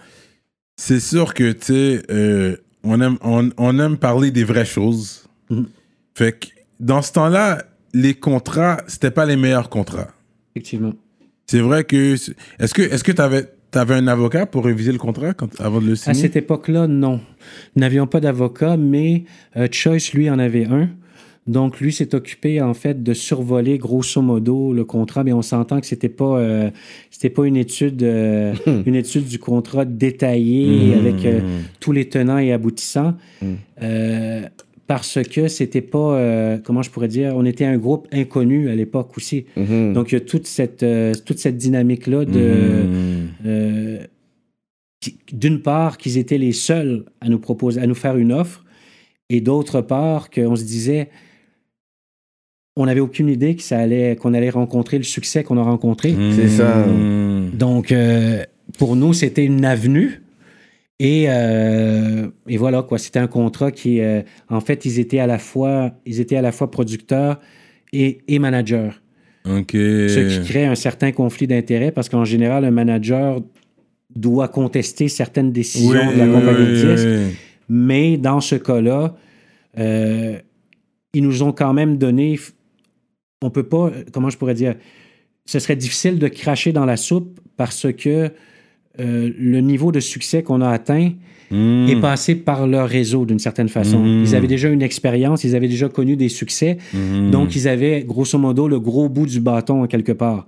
[0.79, 5.27] c'est sûr que, tu sais, euh, on, aime, on, on aime parler des vraies choses.
[6.17, 6.47] Fait que
[6.81, 7.63] dans ce temps-là,
[7.93, 10.09] les contrats, c'était pas les meilleurs contrats.
[10.55, 10.95] Effectivement.
[11.47, 12.15] C'est vrai que.
[12.15, 13.45] Est-ce que est-ce que t'avais
[13.75, 16.15] avais un avocat pour réviser le contrat quand, avant de le À signer?
[16.23, 17.21] cette époque-là, non.
[17.75, 19.25] Nous n'avions pas d'avocat, mais
[19.59, 20.89] euh, Choice, lui, en avait un.
[21.47, 25.23] Donc, lui s'est occupé, en fait, de survoler, grosso modo, le contrat.
[25.25, 26.71] Mais on s'entend que c'était pas, euh,
[27.11, 28.55] c'était pas une étude, euh,
[28.87, 30.99] une étude du contrat détaillée Mhm.
[31.07, 31.41] avec euh,
[31.79, 33.15] tous les tenants et aboutissants.
[33.43, 33.57] Mhm.
[34.87, 38.75] Parce que c'était pas, euh, comment je pourrais dire, on était un groupe inconnu à
[38.75, 39.47] l'époque aussi.
[39.57, 39.95] Mhm.
[39.95, 42.39] Donc, il y a toute cette, euh, toute cette dynamique-là de.
[42.39, 43.29] Mhm.
[43.47, 43.99] Euh,
[45.33, 48.65] d'une part, qu'ils étaient les seuls à nous proposer, à nous faire une offre,
[49.29, 51.09] et d'autre part, qu'on se disait,
[52.77, 56.15] on n'avait aucune idée que ça allait, qu'on allait rencontrer le succès qu'on a rencontré.
[56.33, 56.87] C'est ça.
[56.87, 57.51] Mhm.
[57.53, 58.45] Donc, euh,
[58.79, 60.23] pour nous, c'était une avenue.
[60.99, 62.99] Et, euh, et voilà, quoi.
[62.99, 66.43] C'était un contrat qui, euh, en fait, ils étaient à la fois, ils étaient à
[66.43, 67.39] la fois producteurs
[67.93, 68.91] et, et managers.
[69.47, 69.73] Ok.
[69.73, 73.41] Ce qui crée un certain conflit d'intérêts parce qu'en général, un manager
[74.15, 77.07] doit contester certaines décisions Oui, de la compagnie oui, de disques.
[77.07, 77.37] oui.
[77.69, 79.15] Mais dans ce cas-là,
[79.79, 80.39] euh,
[81.13, 82.39] ils nous ont quand même donné.
[83.43, 83.93] On peut pas.
[84.13, 84.75] Comment je pourrais dire
[85.45, 88.31] Ce serait difficile de cracher dans la soupe parce que
[89.01, 91.13] euh, le niveau de succès qu'on a atteint
[91.51, 91.89] Mhm.
[91.89, 93.99] est passé par leur réseau d'une certaine façon.
[94.01, 94.23] Mhm.
[94.25, 96.79] Ils avaient déjà une expérience, ils avaient déjà connu des succès.
[96.93, 97.31] Mhm.
[97.31, 100.47] Donc, ils avaient grosso modo le gros bout du bâton en quelque part.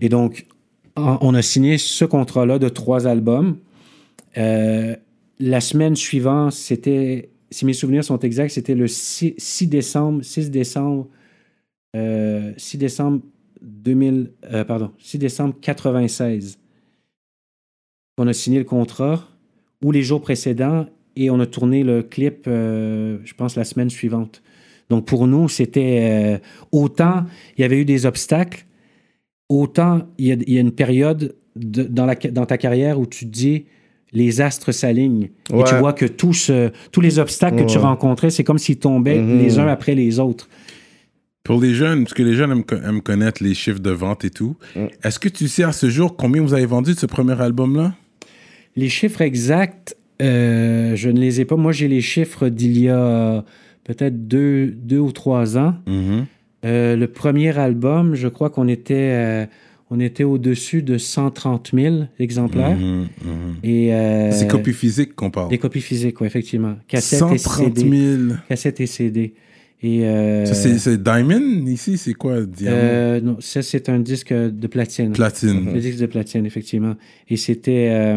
[0.00, 0.46] Et donc,
[0.96, 3.56] on a signé ce contrat-là de trois albums.
[4.36, 4.96] Euh,
[5.38, 10.50] la semaine suivante, c'était, si mes souvenirs sont exacts, c'était le 6, 6 décembre, 6
[10.50, 11.08] décembre,
[11.96, 13.20] euh, 6 décembre
[13.62, 16.58] 2000, euh, pardon, 6 décembre 96.
[18.18, 19.26] On a signé le contrat
[19.82, 20.86] ou les jours précédents
[21.16, 24.42] et on a tourné le clip, euh, je pense, la semaine suivante.
[24.90, 26.38] Donc pour nous, c'était euh,
[26.72, 27.24] autant
[27.56, 28.66] il y avait eu des obstacles,
[29.48, 32.98] autant il y a, il y a une période de- dans, la, dans ta carrière
[33.00, 33.64] où tu te dis
[34.12, 36.50] les astres s'alignent et tu vois que tous,
[36.92, 39.38] tous les obstacles que tu rencontrais, c'est comme s'ils tombaient Mhm.
[39.38, 40.48] les uns après les autres.
[41.42, 44.56] Pour les jeunes, parce que les jeunes aiment connaître les chiffres de vente et tout,
[44.76, 44.86] Mm.
[45.02, 47.94] est-ce que tu sais à ce jour combien vous avez vendu de ce premier album-là?
[48.76, 51.56] Les chiffres exacts, euh, je ne les ai pas.
[51.56, 53.44] Moi, j'ai les chiffres d'il y a
[53.84, 55.74] peut-être deux, deux ou trois ans.
[55.86, 56.26] Mhm.
[56.64, 59.46] Euh, le premier album, je crois qu'on était, euh,
[59.90, 62.76] on était au-dessus de 130 000 exemplaires.
[63.62, 65.50] Et, euh, C'est copie physique qu'on parle.
[65.50, 66.76] Des copies physiques, oui, effectivement.
[66.88, 67.90] Cassette 130 et 000.
[67.90, 68.34] CD.
[68.48, 69.34] Cassette et CD.
[69.82, 70.00] Et,
[70.46, 71.98] Ça, c'est, Diamond ici?
[71.98, 72.76] C'est quoi, diamant?
[72.80, 75.12] euh, non, ça, c'est un disque de platine.
[75.12, 75.70] Platine.
[75.74, 76.94] Le disque de platine, effectivement.
[77.28, 78.16] Et c'était.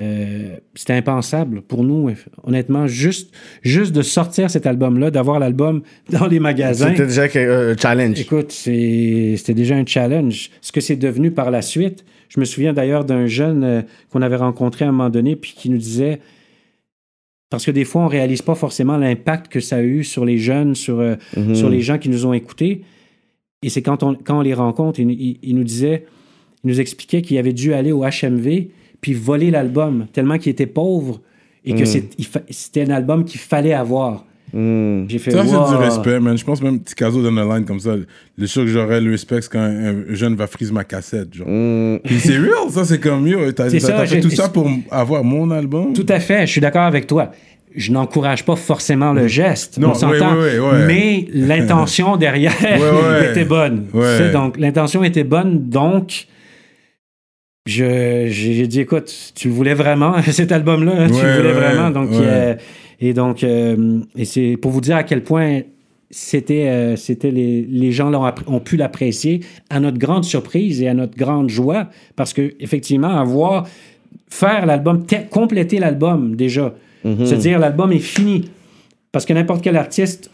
[0.00, 2.10] Euh, euh, c'était impensable pour nous,
[2.44, 3.32] honnêtement, juste,
[3.62, 6.88] juste de sortir cet album-là, d'avoir l'album dans les magasins.
[6.90, 7.24] C'était déjà
[7.72, 8.20] un challenge.
[8.20, 10.50] Écoute, c'était déjà un challenge.
[10.60, 14.22] Ce que c'est devenu par la suite, je me souviens d'ailleurs d'un jeune euh, qu'on
[14.22, 16.20] avait rencontré à un moment donné, puis qui nous disait,
[17.50, 20.38] parce que des fois, on réalise pas forcément l'impact que ça a eu sur les
[20.38, 21.54] jeunes, sur, euh, Mhm.
[21.54, 22.82] sur les gens qui nous ont écoutés.
[23.62, 26.04] Et c'est quand on, quand on les rencontre, il, il- il nous disait,
[26.64, 28.68] il nous expliquait qu'il avait dû aller au HMV
[29.06, 31.20] puis voler l'album, tellement qu'il était pauvre
[31.64, 34.24] et que c'est- il fa- c'était un album qu'il fallait avoir.
[34.52, 35.04] Mhm.
[35.08, 36.36] J'ai fait Ça, c'est du respect, man.
[36.36, 37.94] Je pense même petit caso dans la line comme ça.
[38.36, 41.32] Le sûr que j'aurais le respect, c'est quand un jeune va frise ma cassette.
[41.34, 41.46] Genre.
[42.02, 43.52] Puis c'est real, ça, c'est comme mieux.
[43.52, 45.92] T'as, C'est t'as- ça, t'as fait tout ça pour avoir mon album?
[45.92, 47.30] Tout à fait, je suis d'accord avec toi.
[47.76, 49.78] Je n'encourage pas forcément le geste.
[49.78, 50.86] Non, on s'entend, oui, oui, oui, ouais.
[50.88, 53.30] mais l'intention derrière Ouais, ouais.
[53.30, 53.86] était bonne.
[53.94, 54.16] Ouais.
[54.18, 56.26] Tu sais, donc, l'intention était bonne, donc
[57.66, 61.48] j'ai j'ai dit, écoute, tu le voulais vraiment, cet album-là, hein, tu Ouais, le voulais
[61.48, 61.90] ouais, vraiment.
[61.90, 62.18] Donc, ouais.
[62.22, 62.54] euh,
[63.00, 65.60] et donc, euh, et c'est pour vous dire à quel point
[66.10, 70.80] c'était, euh, c'était les, les gens l'ont appré- ont pu l'apprécier à notre grande surprise
[70.80, 73.66] et à notre grande joie, parce que effectivement, avoir
[74.28, 76.74] faire l'album, te- compléter l'album déjà,
[77.04, 78.48] se dire l'album est fini,
[79.12, 80.30] parce que n'importe quel artiste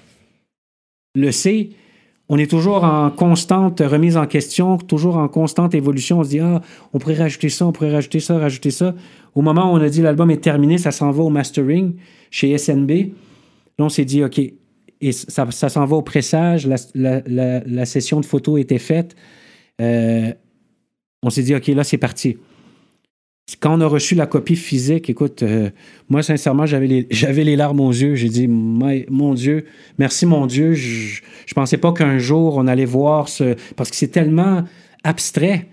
[1.14, 1.70] le sait.
[2.34, 6.20] On est toujours en constante remise en question, toujours en constante évolution.
[6.20, 6.62] On se dit, ah,
[6.94, 8.94] on pourrait rajouter ça, on pourrait rajouter ça, rajouter ça.
[9.34, 11.94] Au moment où on a dit l'album est terminé, ça s'en va au mastering
[12.30, 12.90] chez SNB.
[13.78, 18.58] Là, on s'est dit, OK, et ça, s'en va au pressage, la session de photos
[18.62, 19.14] était faite.
[19.82, 20.32] Euh,
[21.22, 22.38] on s'est dit, OK, là, c'est parti.
[23.60, 25.70] Quand on a reçu la copie physique, écoute, euh,
[26.08, 26.86] moi, sincèrement, j'avais
[27.44, 28.14] les, larmes aux yeux.
[28.14, 29.66] J'ai dit, mon Dieu,
[29.98, 30.74] merci, mon Dieu.
[30.74, 33.56] Je, je pensais pas qu'un jour, on allait voir ce.
[33.76, 34.62] Parce que c'est tellement
[35.04, 35.66] abstrait.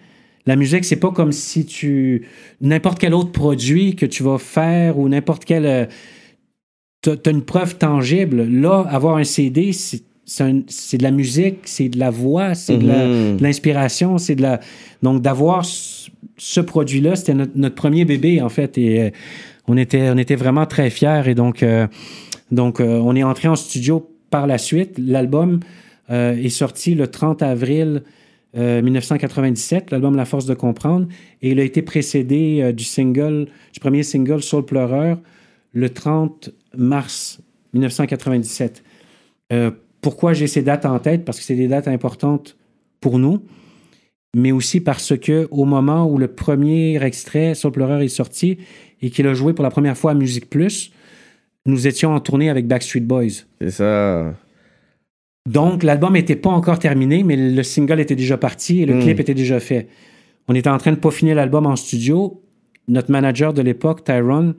[0.46, 2.28] La musique, c'est pas comme si tu.
[2.60, 5.66] N'importe quel autre produit que tu vas faire ou n'importe quel.
[5.66, 5.86] euh,
[7.02, 8.44] T'as as une preuve tangible.
[8.44, 12.85] Là, avoir un CD, c'est c'est de la musique, c'est de la voix, c'est de
[12.85, 13.38] Mhm.
[13.38, 14.60] de l'inspiration, c'est de la.
[15.01, 18.77] Donc, d'avoir ce, ce produit-là, c'était notre, notre premier bébé, en fait.
[18.77, 19.10] Et euh,
[19.68, 21.23] on, était, on était vraiment très fiers.
[21.26, 21.88] Et donc, euh,
[22.51, 24.97] donc euh, on est entré en studio par la suite.
[24.97, 25.60] L'album
[26.11, 28.01] est sorti le 30 avril
[28.57, 31.07] euh, 1997, l'album La Force de comprendre.
[31.43, 35.19] Et il a été précédé du single, du premier single Soul Pleureur,
[35.73, 37.41] le 30 mars
[37.73, 38.84] 1997.
[40.02, 41.26] Pourquoi j'ai ces dates en tête?
[41.26, 42.58] Parce que c'est des dates importantes
[43.02, 43.42] pour nous,
[44.36, 48.58] mais aussi parce que au moment où le premier extrait, Soul Pleureur, est sorti
[49.02, 50.92] et qu'il a joué pour la première fois à Musique Plus,
[51.66, 53.44] nous étions en tournée avec Backstreet Boys.
[53.62, 54.34] C'est ça.
[55.50, 59.00] Donc, l'album n'était pas encore terminé, mais le single était déjà parti et le Mm.
[59.02, 59.88] clip était déjà fait.
[60.48, 62.42] On était en train de peaufiner l'album en studio.
[62.88, 64.56] Notre manager de l'époque, Tyrone,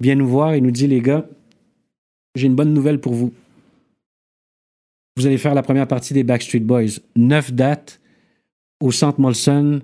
[0.00, 1.26] vient nous voir et nous dit Les gars,
[2.34, 3.32] j'ai une bonne nouvelle pour vous.
[5.16, 6.98] Vous allez faire la première partie des Backstreet Boys.
[7.14, 8.00] Neuf dates
[8.80, 9.80] au Centre Molson,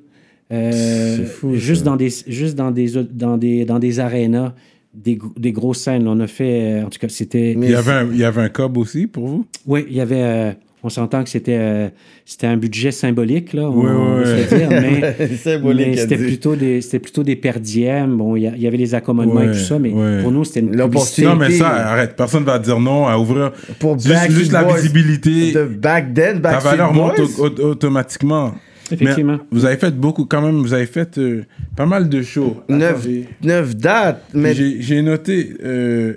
[0.52, 1.90] euh, C'est fou, juste, ça.
[1.90, 4.54] dans des, juste dans des, dans des, dans des arénas,
[4.92, 6.08] des, des grosses scènes.
[6.08, 7.52] On a fait, euh, en tout cas, c'était.
[7.52, 9.46] Il y, avait un, il y avait un cob aussi pour vous?
[9.66, 10.56] Oui, il y avait.
[10.82, 11.88] On s'entend que c'était euh,
[12.24, 17.22] c'était un budget symbolique, là, on, se le dire, mais, c'était plutôt des c'était plutôt
[17.22, 18.16] des perdièmes.
[18.16, 19.90] Bon, il y, avait les accommodements et tout ça, mais
[20.22, 21.24] pour nous, c'était une publicité.
[21.24, 22.16] Non, mais ça, arrête.
[22.16, 23.52] Personne va dire non à ouvrir.
[23.78, 27.70] Pour Juste, juste la Boys, visibilité, De back then, ta Backstreet valeur monte au- au-
[27.70, 28.54] automatiquement.
[28.92, 29.34] Effectivement.
[29.34, 31.44] Mais vous avez fait beaucoup, quand même, vous avez fait euh,
[31.76, 32.56] pas mal de shows.
[32.68, 34.24] Neuf, dates.
[34.34, 35.54] Mais, J'ai j'ai noté.
[35.64, 36.14] euh,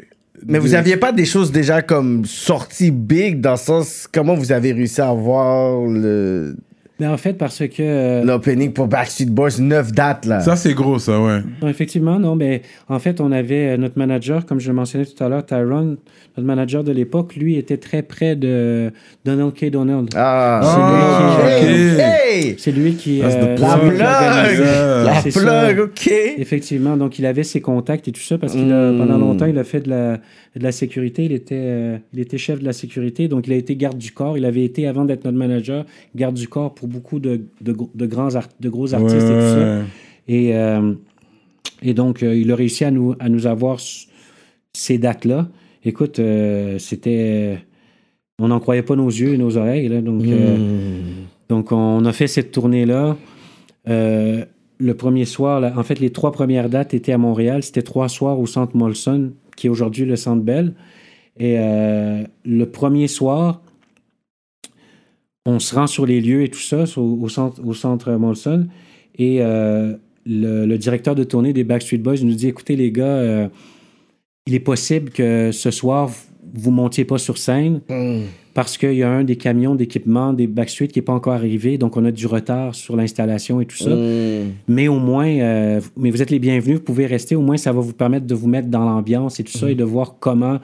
[0.47, 4.51] mais vous aviez pas des choses déjà comme sorties big dans le sens comment vous
[4.51, 6.55] avez réussi à avoir le
[6.99, 7.73] Mais en fait, parce que.
[7.81, 10.41] euh, l'opening pour Backstreet Boys, neuf dates là.
[10.41, 11.39] Ça, c'est gros, ça, ouais.
[11.61, 15.05] non, effectivement, non, mais en fait, on avait euh, notre manager, comme je le mentionnais
[15.05, 15.97] tout à l'heure, Tyrone,
[16.37, 18.91] notre manager de l'époque, lui était très près de
[19.25, 19.69] Donald K.
[19.71, 20.09] Donald.
[20.15, 21.47] Ah, Ah.
[21.49, 22.55] Hey!
[22.57, 23.19] C'est lui qui.
[23.19, 23.83] That's the euh, La plug.
[23.83, 25.05] c'est lui qui organisait- plug!
[25.05, 25.39] La C'est ça.
[25.73, 26.11] plug, ok.
[26.37, 28.97] Effectivement, donc il avait ses contacts et tout ça parce qu'il a, Mm.
[28.97, 30.17] pendant longtemps, il a fait de la,
[30.55, 31.25] de la sécurité.
[31.25, 34.11] Il était, euh, il était chef de la sécurité, donc il a été garde du
[34.11, 34.37] corps.
[34.37, 38.35] Il avait été, avant d'être notre manager, garde du corps pour beaucoup de, de, grands
[38.35, 39.81] art- de gros artistes et tout ça.
[40.27, 40.93] Et, euh,
[41.81, 43.79] et donc, euh, il a réussi à nous, à nous avoir
[44.73, 45.47] ces dates-là.
[45.85, 47.59] Écoute, euh, c'était.
[48.37, 49.87] On n'en croyait pas nos yeux et nos oreilles.
[49.87, 50.57] Là, donc, euh,
[51.47, 53.15] donc, on a fait cette tournée-là.
[53.85, 57.63] Le premier soir, là, en fait, les trois premières dates étaient à Montréal.
[57.63, 60.73] C'était trois soirs au Centre Molson, qui est aujourd'hui le Centre Bell.
[61.39, 63.61] Et le premier soir,
[65.45, 68.67] on se rend sur les lieux et tout ça, sur- au, centre, au centre Molson.
[69.17, 69.93] Et euh,
[70.25, 73.47] le, le directeur de tournée des Backstreet Boys nous dit Écoutez, les gars, euh,
[74.47, 76.09] il est possible que ce soir,
[76.55, 77.81] vous ne montiez pas sur scène
[78.53, 81.77] parce qu'il y a un des camions d'équipement des Backstreet qui n'est pas encore arrivé,
[81.79, 83.89] donc on a du retard sur l'installation et tout ça.
[84.67, 87.71] Mais au moins, euh, mais vous êtes les bienvenus, vous pouvez rester, au moins ça
[87.71, 90.59] va vous permettre de vous mettre dans l'ambiance et tout ça et de voir comment,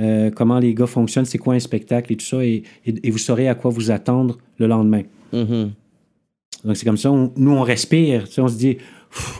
[0.00, 3.10] euh, comment les gars fonctionnent, c'est quoi un spectacle et tout ça, et, et- et
[3.10, 5.02] vous saurez à quoi vous attendre le lendemain.
[6.64, 8.78] Donc c'est comme ça, on- nous on respire, tu sais, on se dit,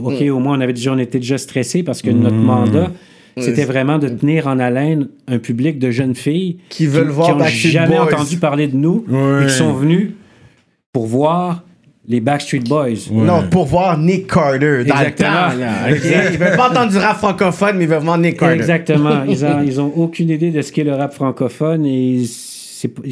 [0.01, 2.93] OK, au moins on, avait déjà, on était déjà stressé parce que notre mandat,
[3.37, 7.39] c'était vraiment de tenir en haleine un public de jeunes filles Qui veulent voir n'ont
[7.39, 8.05] Backstreet jamais Boys.
[8.15, 9.05] entendu parler de nous
[9.43, 10.13] et qui sont venus
[10.93, 11.65] pour voir
[12.07, 13.09] les Backstreet Boys.
[13.11, 13.25] Ouais.
[13.25, 15.49] Non, pour voir Nick Carter dans Exactement.
[15.89, 16.31] le temps.
[16.33, 18.55] Ils veulent pas entendre du rap francophone, mais ils veulent voir Nick Carter.
[18.57, 19.25] Exactement.
[19.29, 22.55] Ils ont, ils ont aucune idée de ce qu'est le rap francophone et c'est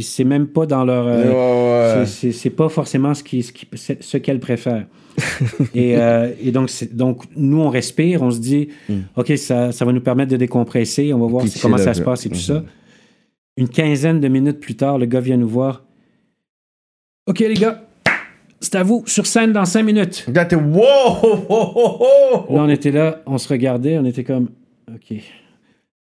[0.03, 1.07] c'est même pas dans leur.
[1.09, 2.33] euh, Ouais, ouais.
[2.33, 4.85] c'est- pas forcément ce qui- ce qui- ce qu'elles préfèrent.
[5.75, 8.69] et, euh, et donc, donc, nous, on respire, on se dit,
[9.17, 12.27] OK, ça, ça va nous permettre de décompresser, on va voir comment ça se passe
[12.27, 12.63] et tout ça.
[13.57, 15.85] Une quinzaine de minutes plus tard, le gars vient nous voir.
[17.27, 17.83] OK, les gars,
[18.63, 20.27] c'est à vous, sur scène dans cinq minutes.
[20.33, 20.83] Là, t'es wow!
[21.23, 22.07] oh, oh, oh,
[22.49, 22.55] oh.
[22.55, 24.49] Là, on était là, on se regardait, on était comme,
[24.89, 25.19] OK.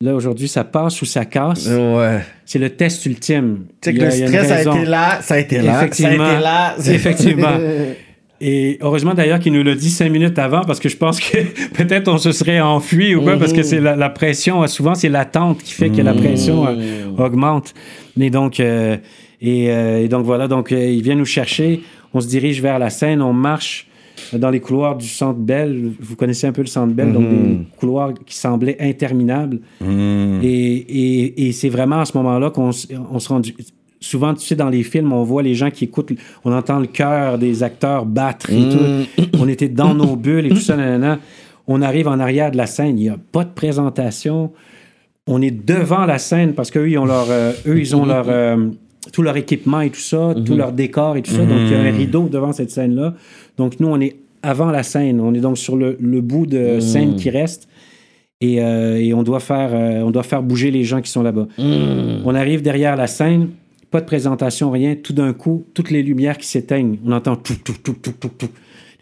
[0.03, 1.67] Là, aujourd'hui, ça passe ou ça casse?
[1.67, 2.21] Ouais.
[2.47, 3.67] C'est le test ultime.
[3.81, 6.13] Tu sais que le a stress a été là, ça a été là, ça a
[6.13, 6.75] été là.
[6.87, 7.59] Effectivement.
[8.41, 11.39] Et heureusement d'ailleurs qu'il nous l'a dit cinq minutes avant parce que je pense que
[11.75, 15.11] peut-être on se serait enfui ou quoi parce que c'est la, la pression, souvent c'est
[15.11, 17.75] l'attente qui fait que la pression euh, augmente.
[18.19, 18.97] Et donc, euh,
[19.43, 21.83] et, euh, et donc voilà, donc il vient nous chercher,
[22.15, 23.87] on se dirige vers la scène, on marche
[24.33, 25.93] dans les couloirs du Centre Bell.
[25.99, 29.61] Vous connaissez un peu le Centre Bell, donc des couloirs qui semblaient interminables.
[29.81, 30.41] Mm.
[30.43, 32.71] Et, et, et c'est vraiment à ce moment-là qu'on
[33.11, 33.55] on se rendu.
[34.01, 36.13] souvent, tu sais, dans les films, on voit les gens qui écoutent,
[36.45, 39.27] on entend le cœur des acteurs battre et tout.
[39.39, 41.19] On était dans nos bulles et tout ça, nanana.
[41.67, 44.53] On arrive en arrière de la scène, il n'y a pas de présentation.
[45.27, 48.27] On est devant la scène parce qu'eux, ils ont leur, euh, eux, ils ont leur,
[48.29, 48.57] euh,
[49.13, 51.45] tout leur équipement et tout ça, tout leur décor et tout ça.
[51.45, 53.15] Donc, il y a un rideau devant cette scène-là.
[53.57, 55.21] Donc, nous, on est avant la scène.
[55.21, 57.69] On est donc sur le, le bout de scène qui reste.
[58.43, 61.23] Et, euh, et on, doit faire, euh, on doit faire bouger les gens qui sont
[61.23, 61.47] là-bas.
[61.59, 63.51] On arrive derrière la scène,
[63.91, 64.95] pas de présentation, rien.
[64.95, 66.99] Tout d'un coup, toutes les lumières qui s'éteignent.
[67.05, 68.49] On entend tout, tout, tout, tout, tout, tout.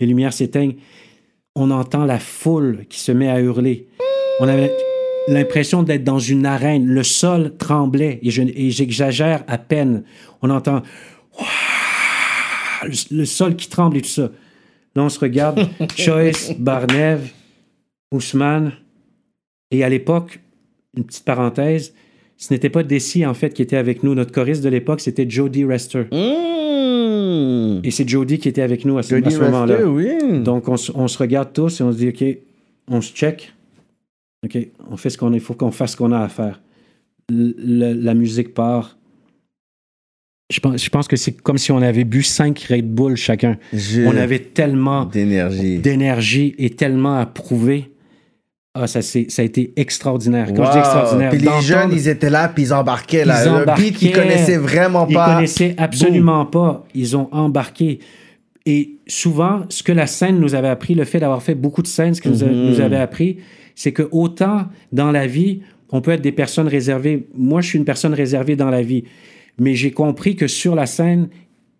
[0.00, 0.74] Les lumières s'éteignent.
[1.54, 3.86] On entend la foule qui se met à hurler.
[4.40, 4.72] On avait
[5.28, 6.86] l'impression d'être dans une arène.
[6.86, 10.02] Le sol tremblait et je- et j'exagère à peine.
[10.42, 10.82] On entend
[12.84, 14.30] le, le sol qui tremble et tout ça.
[14.94, 15.68] Là, on se regarde.
[15.96, 17.30] Choice, Barnev,
[18.12, 18.72] Ousmane.
[19.70, 20.40] Et à l'époque,
[20.96, 21.92] une petite parenthèse,
[22.36, 24.14] ce n'était pas Desi, en fait, qui était avec nous.
[24.14, 26.04] Notre choriste de l'époque, c'était Jody Rester.
[26.12, 27.80] Mmh.
[27.84, 29.82] Et c'est Jody qui était avec nous à ce, moment-là.
[29.84, 30.40] Oui.
[30.42, 32.24] Donc, on, on se regarde tous et on se dit, OK,
[32.88, 33.52] on se check.
[34.44, 34.58] OK,
[34.90, 36.60] on fait ce qu'on il faut qu'on fasse ce qu'on a à faire.
[37.28, 38.96] Le- le- la musique part.
[40.50, 43.58] Je pense, je pense que c'est comme si on avait bu cinq Red Bull chacun.
[43.72, 45.78] Je- On avait tellement d'énergie.
[45.78, 47.92] d'énergie et tellement à prouver.
[48.74, 50.46] Ah, ça, c'est- ça a été extraordinaire.
[50.54, 50.82] Quand je dis Wow.
[50.84, 53.24] extraordinaire, Puis les jeunes, ils étaient là, puis ils embarquaient.
[53.24, 53.44] Là.
[53.44, 54.12] Ils le beat qu'ils embarquaient.
[54.30, 55.34] connaissaient vraiment Ils pas.
[55.34, 56.86] connaissaient absolument pas.
[56.94, 57.98] Ils ont embarqué.
[58.64, 61.86] Et souvent, ce que la scène nous avait appris, le fait d'avoir fait beaucoup de
[61.88, 62.68] scènes, ce que nous, Mhm.
[62.70, 63.38] nous avait appris,
[63.78, 65.60] c'est que autant dans la vie,
[65.92, 67.28] on peut être des personnes réservées.
[67.36, 69.04] Moi, je suis une personne réservée dans la vie.
[69.60, 71.28] Mais j'ai compris que sur la scène,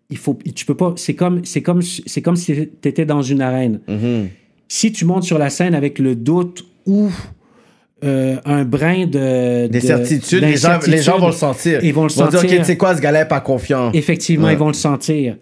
[0.09, 0.93] il faut, tu peux pas.
[0.97, 3.81] C'est comme, c'est comme, c'est comme si tu étais dans une arène.
[3.89, 4.29] Mhm.
[4.69, 7.11] Si tu montes sur la scène avec le doute ou
[8.05, 9.67] euh, un brin de.
[9.67, 11.81] Des de- certitudes, les gens, les gens vont le sentir.
[11.83, 12.41] Ils vont le dire, sentir.
[12.45, 13.91] OK, tu sais quoi, ce gars-là pas confiant.
[13.93, 14.53] Effectivement, Ouais.
[14.53, 15.37] ils vont le sentir.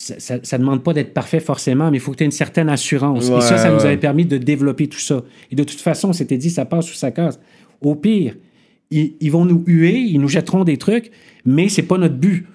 [0.00, 2.70] Ça ne demande pas d'être parfait forcément, mais il faut que tu aies une certaine
[2.70, 3.28] assurance.
[3.28, 5.22] Ouais, et ça, ça nous avait permis de développer tout ça.
[5.50, 7.38] Et de toute façon, on s'était dit, ça passe ou ça casse.
[7.82, 8.34] Au pire,
[8.90, 11.10] ils, ils vont nous huer, ils nous jetteront des trucs,
[11.44, 12.46] mais c'est pas notre but.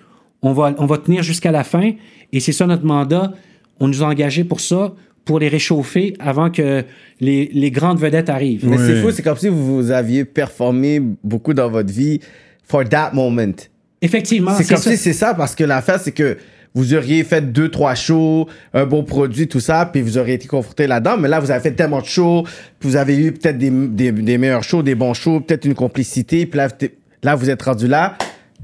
[0.42, 1.92] On va, on va tenir jusqu'à la fin,
[2.34, 3.34] et c'est ça notre mandat.
[3.80, 6.84] On nous a engagés pour ça, pour les réchauffer avant que
[7.20, 8.68] les, les grandes vedettes arrivent.
[8.68, 12.20] Mais c'est fou, c'est comme si vous aviez performé beaucoup dans votre vie
[12.64, 13.54] for that moment.
[14.02, 14.90] Effectivement, c'est comme ça.
[14.90, 16.38] si c'est ça, parce que l'affaire, c'est que
[16.76, 20.46] vous auriez fait deux, trois shows, un bon produit, tout ça, puis vous auriez été
[20.48, 21.16] confronté là-dedans.
[21.18, 22.44] Mais là, vous avez fait tellement de shows,
[22.80, 25.74] puis vous avez eu peut-être des, des, des meilleurs shows, des bons shows, peut-être une
[25.74, 28.18] complicité, puis là, vous êtes- là, vous êtes rendu là.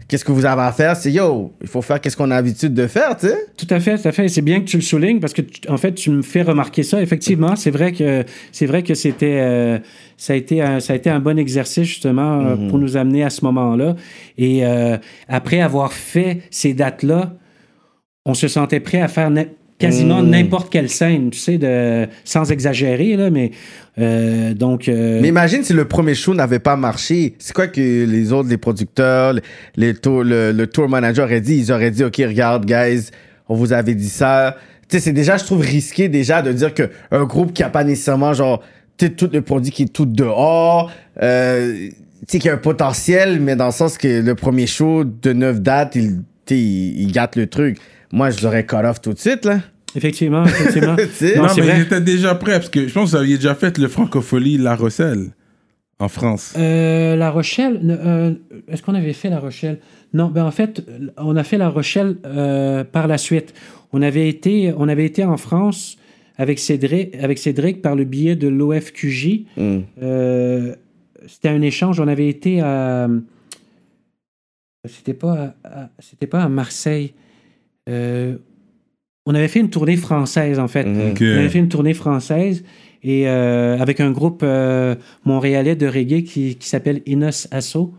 [0.10, 0.98] Qu'est-ce que vous avez à faire?
[0.98, 3.38] C'est yo, il faut faire qu'est-ce qu'on a l'habitude de faire, tu sais.
[3.56, 4.28] Tout à fait, tout à fait.
[4.28, 6.84] C'est bien que tu le soulignes parce que, tu- en fait, tu me fais remarquer
[6.84, 7.02] ça.
[7.02, 9.78] Effectivement, c'est vrai que c'est vrai que c'était, euh,
[10.18, 13.24] ça a été, un, ça a été un bon exercice justement euh, pour nous amener
[13.24, 13.96] à ce moment-là.
[14.38, 14.98] Et euh,
[15.30, 17.34] après avoir fait ces dates-là,
[18.26, 19.32] on se sentait prêt à faire
[19.80, 23.50] quasiment n'importe quelle scène, tu sais, de, sans exagérer là, mais
[23.98, 24.88] euh, donc.
[24.88, 27.34] euh, Mais imagine si le premier show n'avait pas marché.
[27.40, 29.34] C'est quoi que les autres, les producteurs,
[29.76, 31.58] les, tour- le, le tour manager aurait dit?
[31.58, 33.10] Ils auraient dit, OK, regarde, guys,
[33.50, 34.56] on vous avait dit ça.
[34.88, 37.84] Tu sais, c'est déjà, je trouve, risqué déjà de dire qu'un groupe qui a pas
[37.84, 38.62] nécessairement, genre,
[38.98, 40.92] tu sais, tout le produit qui est tout dehors,
[41.24, 41.94] euh, tu
[42.28, 45.60] sais, qui a un potentiel, mais dans le sens que le premier show de neuf
[45.60, 46.22] dates, il,
[46.52, 47.78] il gâte le truc.
[48.12, 49.60] Moi, je l'aurais cut off tout de suite, là.
[49.96, 50.96] Effectivement, effectivement.
[51.36, 51.78] Non, mais vrai.
[51.78, 54.58] ils étaient déjà prêts parce que je pense que vous aviez déjà fait le Francophonie
[54.58, 55.32] La Rochelle
[56.00, 56.54] en France.
[56.58, 58.34] Euh, la Rochelle, euh,
[58.70, 59.80] est-ce qu'on avait fait La Rochelle?
[60.14, 60.82] Non, ben en fait,
[61.18, 63.54] on a fait La Rochelle euh, par la suite.
[63.94, 65.98] On avait été, on avait été en France
[66.38, 69.42] avec Cédric, avec Cédric par le biais de l'OFQJ.
[69.58, 69.80] Mm.
[70.02, 70.76] Euh,
[71.28, 72.00] c'était un échange.
[72.00, 73.10] On avait été à,
[74.86, 77.14] c'était pas, à- à- c'était pas à Marseille.
[77.90, 78.38] Euh,
[79.26, 80.84] on avait fait une tournée française en fait.
[80.86, 81.14] Mhm.
[81.36, 82.64] On avait fait une tournée française
[83.04, 84.96] et euh, avec un groupe euh,
[85.26, 87.94] montréalais de reggae qui, qui s'appelle Inos Asso,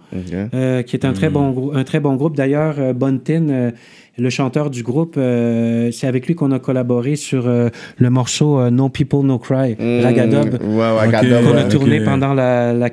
[0.54, 2.36] euh, qui est un très bon grou- un très bon groupe.
[2.36, 3.70] D'ailleurs, euh, Bontin, euh,
[4.18, 8.59] le chanteur du groupe, euh, c'est avec lui qu'on a collaboré sur euh, le morceau
[8.59, 10.76] euh, No People No Cry, Ragadob, Mm.
[10.76, 11.44] Ouais, Ragadob.
[11.44, 12.90] qu'on a tourné pendant la, la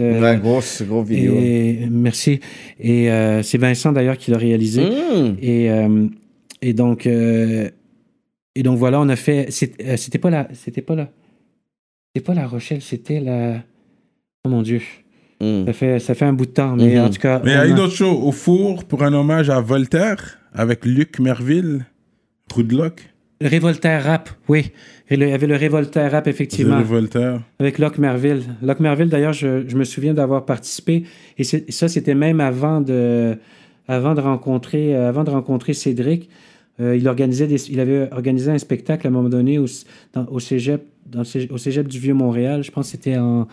[0.00, 1.34] euh, Ouais, grosse, gros vidéo.
[1.38, 2.40] et, merci.
[2.78, 4.82] Et euh, c'est Vincent d'ailleurs qui l'a réalisé.
[4.84, 5.36] Mm.
[5.40, 6.06] Et, euh,
[6.60, 7.70] et donc, euh,
[8.54, 9.48] et donc voilà, on a fait.
[9.80, 11.08] euh, C'était pas la, c'était pas la,
[12.14, 13.54] c'était pas la Rochelle, c'était la.
[14.44, 14.80] Oh mon Dieu,
[15.42, 15.66] Mm.
[15.66, 17.40] ça fait, ça fait un bout de temps, mais en tout cas.
[17.44, 20.84] Mais il y a eu d'autres shows au four pour un hommage à Voltaire avec
[20.86, 21.84] Luc Merville,
[22.54, 23.02] Roudlock.
[23.40, 24.70] le Révoltaire Rap, oui,
[25.10, 27.40] il y avait le Révoltaire Rap effectivement, Zéro Voltaire.
[27.58, 28.42] avec Locke Merville.
[28.62, 31.04] Locke Merville, d'ailleurs, je, je me souviens d'avoir participé,
[31.38, 33.36] et ça, c'était même avant de
[33.88, 36.28] avant de rencontrer, euh, avant de rencontrer Cédric,
[36.80, 39.66] euh, il, organisait des- il avait organisé un spectacle à un moment donné au,
[40.14, 42.62] dans- au, cégep, dans le cégep- au cégep du Vieux-Montréal.
[42.62, 43.48] Je pense que c'était en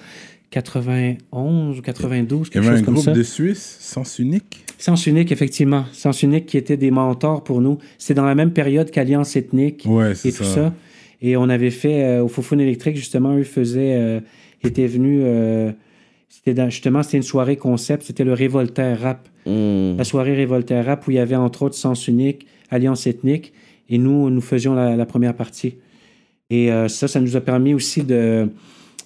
[0.52, 3.12] 91 ou 92, Il y quelque avait chose un comme groupe ça.
[3.14, 4.64] de Suisse, Sens Unique.
[4.78, 5.86] Sens Unique, effectivement.
[5.92, 7.78] Sens Unique qui était des mentors pour nous.
[7.98, 10.54] C'est dans la même période qu'Alliance Ethnique Ouais, et tout ça.
[10.56, 10.74] ça.
[11.22, 14.20] Et on avait fait euh, au Foufoune électrique, justement, eux faisaient, euh,
[14.64, 15.72] étaient venus, euh,
[16.30, 19.28] c'était dans- justement, c'était une soirée concept, c'était le Révoltaire Rap.
[19.46, 19.98] Hmm.
[19.98, 23.52] La soirée Révoltaire Rap où il y avait entre autres Sens Unique, Alliance Ethnique,
[23.90, 25.76] et nous, nous faisions la, la première partie.
[26.50, 28.48] Et euh, ça, ça nous a permis aussi de...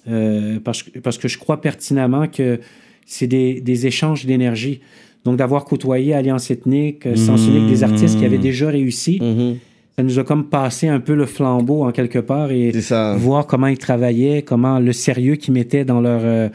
[0.08, 2.60] euh, parce, que- parce que je crois pertinemment que
[3.06, 4.80] c'est des, des échanges d'énergie.
[5.24, 9.56] Donc, d'avoir côtoyé Alliance Ethnique, euh, Sens Unique, des artistes qui avaient déjà réussi, Mhm.
[9.96, 12.72] ça nous a comme passé un peu le flambeau en quelque part et
[13.16, 16.48] voir comment ils travaillaient, comment le sérieux qu'ils mettaient dans leur, euh,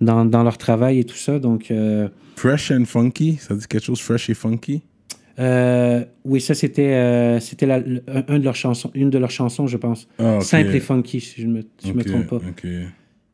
[0.00, 1.38] dans, dans leur travail et tout ça.
[1.38, 4.82] Donc, euh, Fresh and Funky, ça dit quelque chose, Fresh et Funky?
[5.38, 7.76] Euh, oui, ça, c'était euh, c'était la-
[8.08, 10.08] un, un de leurs chansons, une de leurs chansons, je pense.
[10.18, 10.38] Ah.
[10.40, 12.40] Simple et funky, si je ne me, si je me Ok, trompe pas.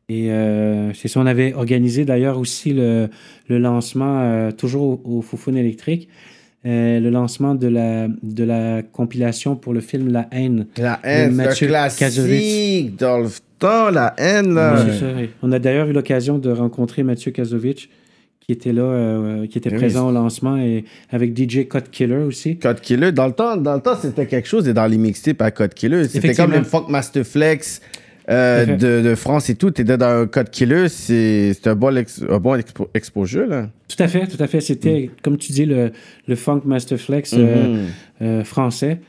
[0.09, 3.09] Et euh, c'est ça, on avait organisé d'ailleurs aussi le,
[3.49, 6.07] le lancement, euh, toujours au, au Foufoune électrique,
[6.65, 10.67] euh, le lancement de la, de la compilation pour le film La haine.
[10.77, 12.95] La haine, Mathieu classique Kazovic.
[12.97, 13.27] dans le
[13.59, 14.77] temps, la haine, là.
[14.97, 15.29] Ça, oui.
[15.43, 17.89] On a d'ailleurs eu l'occasion de rencontrer Mathieu Kazovic,
[18.47, 22.15] qui était là, euh, qui était Oui, présent au lancement, et avec DJ Cut Killer
[22.23, 22.57] aussi.
[22.57, 25.41] Code Killer, dans le temps, dans le temps c'était quelque chose, et dans les mixtapes
[25.41, 27.81] à Code Killer, c'était comme les Funk Masterflex
[28.29, 28.77] euh, Tout à fait.
[28.77, 29.71] de, de France et tout.
[29.71, 33.69] T'étais dans Code Killer, c'est c'est un bon, ex- un bon expo- exposure, là.
[33.89, 34.61] Tout à fait, tout à fait.
[34.61, 35.91] C'était, comme tu dis, le,
[36.25, 37.37] le Funk Masterflex euh,
[37.73, 37.79] Mhm.
[38.21, 38.99] euh, français.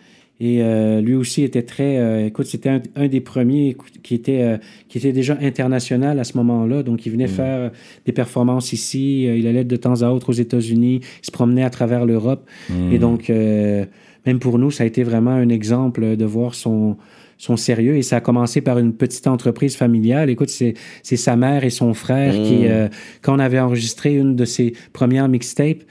[0.40, 1.98] Et euh, lui aussi était très.
[1.98, 4.56] euh, écoute, c'était un, un des premiers qui était, euh,
[4.88, 6.82] qui était déjà international à ce moment-là.
[6.84, 7.72] Donc, il venait faire
[8.06, 9.26] des performances ici.
[9.26, 11.00] euh, il allait de temps à autre aux États-Unis.
[11.22, 12.48] Il se promenait à travers l'Europe.
[12.92, 13.84] Et donc, euh,
[14.26, 16.96] même pour nous, ça a été vraiment un exemple de voir son,
[17.38, 17.96] son sérieux.
[17.96, 20.28] Et ça a commencé par une petite entreprise familiale.
[20.28, 22.88] Écoute, c'est c'est sa mère et son frère qui, euh,
[23.22, 25.84] quand on avait enregistré une de ses premières mixtapes,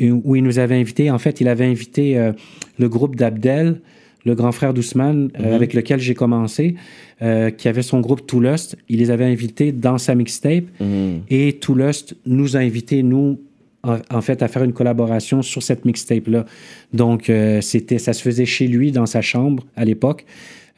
[0.00, 2.32] où, où il nous avait invités, en fait, il avait invité euh,
[2.78, 3.80] le groupe d'Abdel,
[4.24, 6.76] le grand frère d'Ousmane, euh, avec lequel j'ai commencé,
[7.22, 8.76] euh, qui avait son groupe Tout Lust.
[8.88, 10.64] Il les avait invités dans sa mixtape.
[10.80, 11.22] Mhm.
[11.30, 13.38] Et Tout Lust nous a invités, nous,
[13.82, 16.46] en, en fait, à faire une collaboration sur cette mixtape-là.
[16.92, 20.24] Donc, euh, c'était, ça se faisait chez lui, dans sa chambre, à l'époque.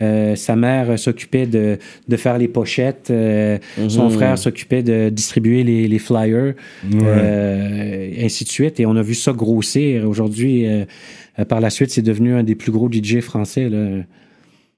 [0.03, 3.09] Euh, sa mère euh, s'occupait de, de faire les pochettes.
[3.11, 3.59] euh,
[3.89, 6.55] Son frère s'occupait de distribuer les, les flyers,
[6.95, 8.79] euh, ainsi de suite.
[8.81, 10.09] Et on a vu ça grossir.
[10.09, 10.67] Aujourd'hui,
[11.49, 13.69] par la suite, c'est devenu un des plus gros DJ français.
[13.69, 14.03] Là.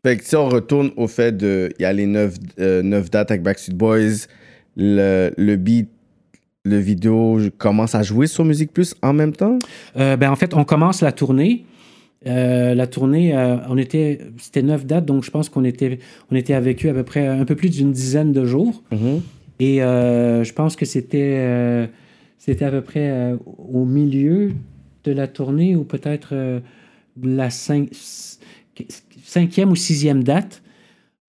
[0.05, 1.71] Fait que si on retourne au fait de.
[1.79, 4.27] Il y a les 9 dates avec Backstreet Boys,
[4.77, 5.89] le, le beat,
[6.65, 9.59] le vidéo commence à jouer sur Musique Plus en même temps?
[9.97, 11.65] Euh, ben, en fait, on commence la tournée.
[12.27, 16.01] Euh, la tournée, euh, on était, c'était neuf dates, donc je pense qu'on était,
[16.33, 18.83] on était avec eux à peu près un peu plus d'une dizaine de jours.
[18.91, 19.21] Mhm.
[19.61, 21.89] Et euh, je pense que c'était,
[22.39, 23.35] c'était à peu près
[23.73, 24.53] au milieu
[25.05, 26.61] de la tournée ou peut-être
[27.23, 27.91] la cinq-
[29.25, 30.63] cinquième ou sixième date.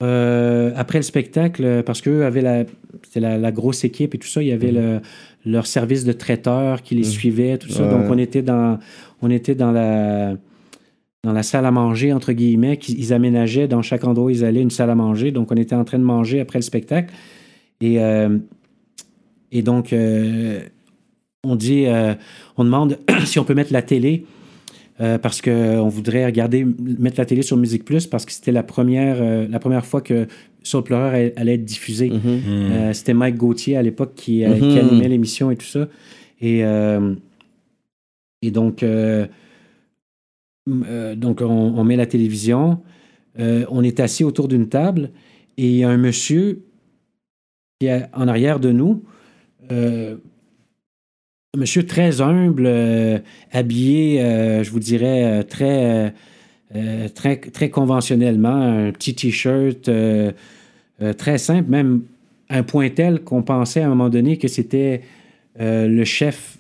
[0.02, 2.66] Après le spectacle, parce qu'eux avaient la,
[3.04, 5.02] c'était la, la grosse équipe et tout ça, il y avait le,
[5.46, 7.88] leur service de traiteur qui les suivait, tout ça.
[7.90, 8.80] Donc on était dans,
[9.22, 10.36] on était dans la,
[11.24, 14.46] dans la salle à manger, entre guillemets, qu'ils ils aménageaient dans chaque endroit où ils
[14.46, 15.32] allaient une salle à manger.
[15.32, 17.14] Donc on était en train de manger après le spectacle.
[17.82, 18.38] Et, euh,
[19.52, 20.62] et donc, euh,
[21.44, 22.14] on dit, euh,
[22.58, 24.26] on demande si on peut mettre la télé.
[25.02, 26.66] euh, parce qu'on voudrait regarder,
[27.00, 30.02] mettre la télé sur Musique Plus parce que c'était la première, euh, la première fois
[30.02, 30.28] que
[30.62, 32.10] Soul Pleureur allait, allait être diffusé.
[32.10, 32.22] Mhm.
[32.26, 35.88] Euh, c'était Mike Gauthier à l'époque qui, qui animait l'émission et tout ça.
[36.42, 37.14] Et, euh,
[38.42, 38.84] et donc,
[40.68, 42.82] euh, donc on, met la télévision,
[43.40, 45.12] euh, on est assis autour d'une table
[45.58, 46.64] et il y a un monsieur
[47.80, 49.04] qui est en arrière de nous,
[49.72, 50.18] euh,
[51.56, 52.70] un monsieur très humble,
[53.52, 54.20] habillé,
[54.64, 56.14] je vous dirais, très,
[57.16, 59.90] très, conventionnellement, un petit t-shirt
[61.18, 62.04] très simple, même
[62.50, 65.02] un point tel qu'on pensait à un moment donné que c'était
[65.58, 66.59] le chef,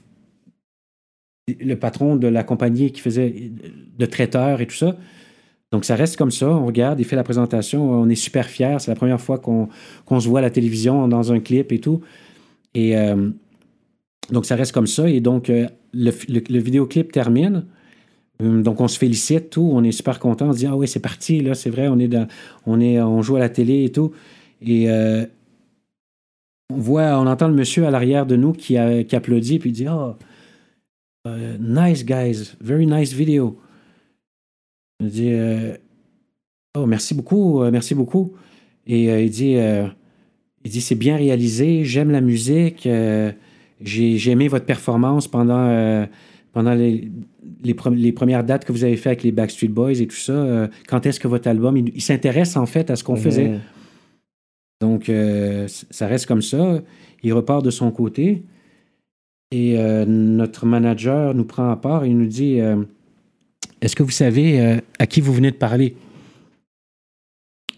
[1.59, 3.51] le patron de la compagnie qui faisait
[3.97, 4.95] de traiteur et tout ça.
[5.71, 6.49] Donc, ça reste comme ça.
[6.49, 7.91] On regarde, il fait la présentation.
[7.91, 8.77] On est super fiers.
[8.79, 12.01] C'est la première fois qu'on se voit à la télévision dans un clip et tout.
[12.73, 13.29] Et euh,
[14.31, 15.07] donc, ça reste comme ça.
[15.09, 17.65] Et donc, euh, le, le- vidéoclip termine.
[18.41, 19.69] Hum, Donc, on se félicite, tout.
[19.71, 20.47] On est super content.
[20.49, 21.87] On se dit, ah oui, c'est parti, là, c'est vrai.
[21.87, 24.11] On, est on, joue à la télé et tout.
[24.61, 25.23] Et euh,
[26.73, 29.71] on voit, on entend le monsieur à l'arrière de nous qui, a- qui applaudit puis
[29.71, 30.17] dit, ah,
[31.27, 32.55] Uh, nice, guys.
[32.61, 33.57] Very nice video.
[35.01, 35.75] Il dit euh,
[36.77, 38.33] Oh, merci beaucoup, euh, merci beaucoup.
[38.87, 39.55] Et euh, il dit
[40.65, 42.87] Il dit C'est bien réalisé, j'aime la musique,
[43.81, 46.07] j'ai aimé votre performance pendant,
[46.53, 47.09] pendant les,
[47.63, 50.15] les, pre- les premières dates que vous avez fait avec les Backstreet Boys et tout
[50.15, 50.69] ça.
[50.87, 53.51] Quand est-ce que votre album Il, il s'intéresse en fait à ce qu'on faisait?
[54.81, 55.11] Donc,
[55.67, 56.81] ça reste comme ça.
[57.23, 58.43] Il repart de son côté.
[59.51, 62.83] Et euh, notre manager nous prend à part et nous dit euh,
[63.81, 65.95] Est-ce que vous savez euh, à qui vous venez de parler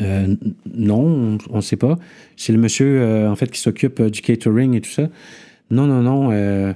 [0.01, 1.97] Non, on ne sait pas.
[2.35, 5.09] C'est le monsieur, en fait, qui s'occupe du catering et tout ça.
[5.69, 6.75] Non, non, non.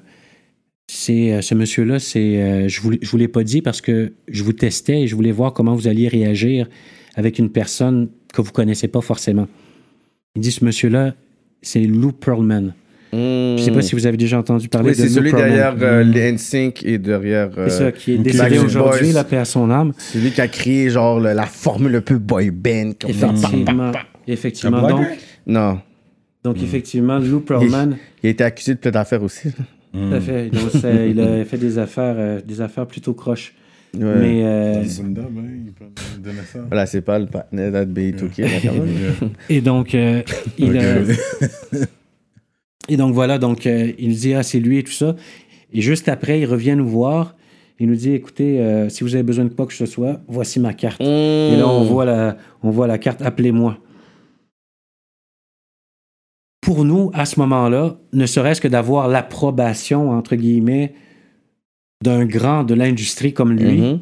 [0.87, 5.01] c'est ce monsieur-là, c'est je ne vous l'ai pas dit parce que je vous testais
[5.01, 6.69] et je voulais voir comment vous alliez réagir
[7.15, 9.47] avec une personne que vous connaissez pas forcément.
[10.35, 11.15] Il dit ce monsieur-là,
[11.63, 12.75] c'est Lou Pearlman.
[13.13, 15.49] Je sais pas si vous avez déjà entendu parler Oui, de c'est Lou celui Pearlman.
[15.49, 17.49] derrière euh, les NSYNC et derrière.
[17.57, 18.23] euh, C'est ça, qui est ok.
[18.23, 19.93] décédé Backstreet aujourd'hui, la paix à son âme.
[19.97, 22.91] C'est lui qui a créé genre le- la formule un peu boy band.
[22.99, 23.31] Comme ça.
[23.33, 23.91] Effectivement.
[24.27, 24.77] Effectivement.
[24.85, 25.05] Un Donc?
[25.47, 25.79] Non.
[26.43, 29.49] donc effectivement, Lou Pearlman, Il a été accusé de plein d'affaires aussi.
[29.93, 30.49] tout à fait.
[30.49, 33.53] Donc, ça, il a fait des affaires, euh, des affaires plutôt croches.
[33.97, 34.01] Ouais.
[34.19, 34.83] Mais euh,
[36.67, 38.41] Voilà, c'est pas le partenaire d'Adbay2K.
[38.41, 39.29] là, quand même.
[39.49, 40.21] et donc euh,
[40.57, 41.07] il a- Ok.
[42.89, 45.15] et donc voilà, donc euh, il nous dit ah c'est lui et tout ça.
[45.73, 47.35] Et juste après, il revient nous voir.
[47.79, 50.59] Il nous dit écoutez, euh, si vous avez besoin de quoi que ce soit, voici
[50.61, 51.01] ma carte.
[51.01, 53.77] Et là, on voit la, on voit la carte Appelez-moi.
[56.61, 60.93] Pour nous, à ce moment-là, ne serait-ce que d'avoir l'approbation, entre guillemets,
[62.03, 63.99] d'un grand de l'industrie comme lui, Mhm.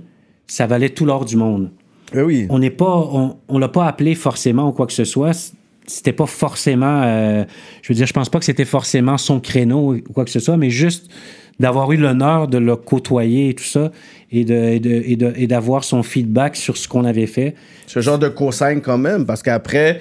[0.48, 1.72] ça valait tout l'or du monde.
[2.16, 2.46] Eh oui.
[2.50, 5.54] On n'est pas, on, on l'a pas appelé forcément ou quoi que ce soit.
[5.88, 7.44] C'était pas forcément, euh,
[7.82, 10.40] je veux dire, je pense pas que c'était forcément son créneau ou quoi que ce
[10.40, 11.10] soit, mais juste
[11.60, 13.92] d'avoir eu l'honneur de le côtoyer et tout ça,
[14.32, 14.80] et de, et
[15.16, 17.54] de- et d'avoir son feedback sur ce qu'on avait fait.
[17.86, 20.00] Ce genre de cosign quand même, parce qu'après,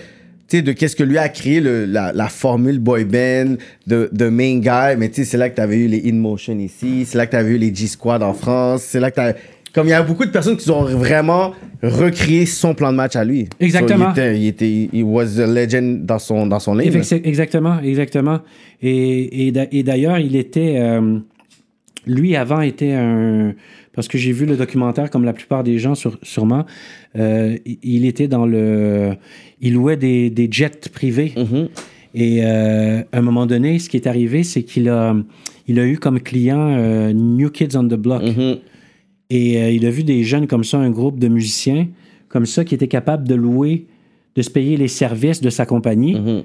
[0.48, 3.56] tu sais, de qu'est-ce que lui a créé, le- la, la formule boy band,
[3.86, 6.14] de, de main guy, mais tu sais, c'est là que tu avais eu les In
[6.14, 9.32] Motion ici, c'est là que tu avais eu les G-Squad en France, c'est là que
[9.32, 9.36] tu
[9.74, 13.16] Comme il y a beaucoup de personnes qui ont vraiment recréé son plan de match
[13.16, 13.48] à lui.
[13.58, 14.14] Exactement.
[14.14, 16.78] So, il était, il était, il was a legend dans son, dans son.
[16.78, 18.40] Effecti- Exactement, exactement.
[18.82, 20.74] Et, et d'a- et d'ailleurs, il était.
[20.76, 21.18] euh,
[22.06, 23.54] lui, avant, était un.
[23.94, 26.64] Parce que j'ai vu le documentaire, comme la plupart des gens, sur- sûrement.
[27.16, 29.14] euh, il- était dans le.
[29.60, 31.32] Il louait des, des jets privés.
[31.36, 31.68] Mhm.
[32.14, 35.14] Et euh, à un moment donné, ce qui est arrivé, c'est qu'il a,
[35.66, 38.22] il a eu comme client euh, New Kids on the Block.
[38.22, 38.56] Mhm.
[39.34, 41.88] Et euh, il a vu des jeunes comme ça, un groupe de musiciens
[42.28, 43.86] comme ça, qui étaient capables de louer,
[44.36, 46.16] de se payer les services de sa compagnie.
[46.16, 46.42] Mhm.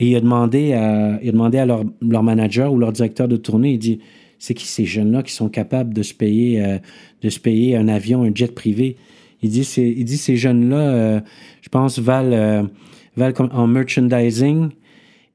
[0.00, 3.28] Et il a demandé à, il a demandé à leur, leur manager ou leur directeur
[3.28, 3.98] de tournée, il dit,
[4.38, 6.78] c'est qui ces jeunes-là qui sont capables de se payer, euh,
[7.20, 8.96] de se payer un avion, un jet privé?
[9.42, 11.20] Il dit, c'est, il dit ces jeunes-là, euh,
[11.60, 12.66] je pense, valent,
[13.16, 14.70] valent comme en merchandising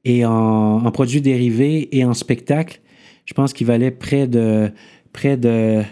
[0.04, 2.80] et en, en produits dérivés et en spectacle.
[3.26, 4.70] Je pense qu'ils valaient près de,
[5.12, 5.82] près de,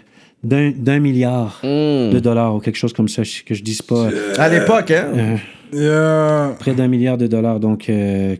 [0.45, 2.11] d'un, milliard Mm.
[2.13, 4.09] de dollars ou quelque chose comme ça, que je dise pas.
[4.37, 5.07] À l'époque, hein?
[5.15, 5.37] euh,
[5.73, 6.55] Yeah.
[6.59, 7.61] près d'un milliard de dollars.
[7.61, 8.37] Donc, euh,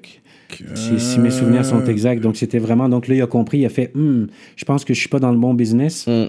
[0.75, 2.23] si, si mes souvenirs sont exacts.
[2.23, 2.89] Donc, c'était vraiment.
[2.89, 3.59] Donc, là, il a compris.
[3.59, 4.27] Il a fait Hmm,
[4.57, 6.07] Je pense que je suis pas dans le bon business.
[6.07, 6.27] Mm.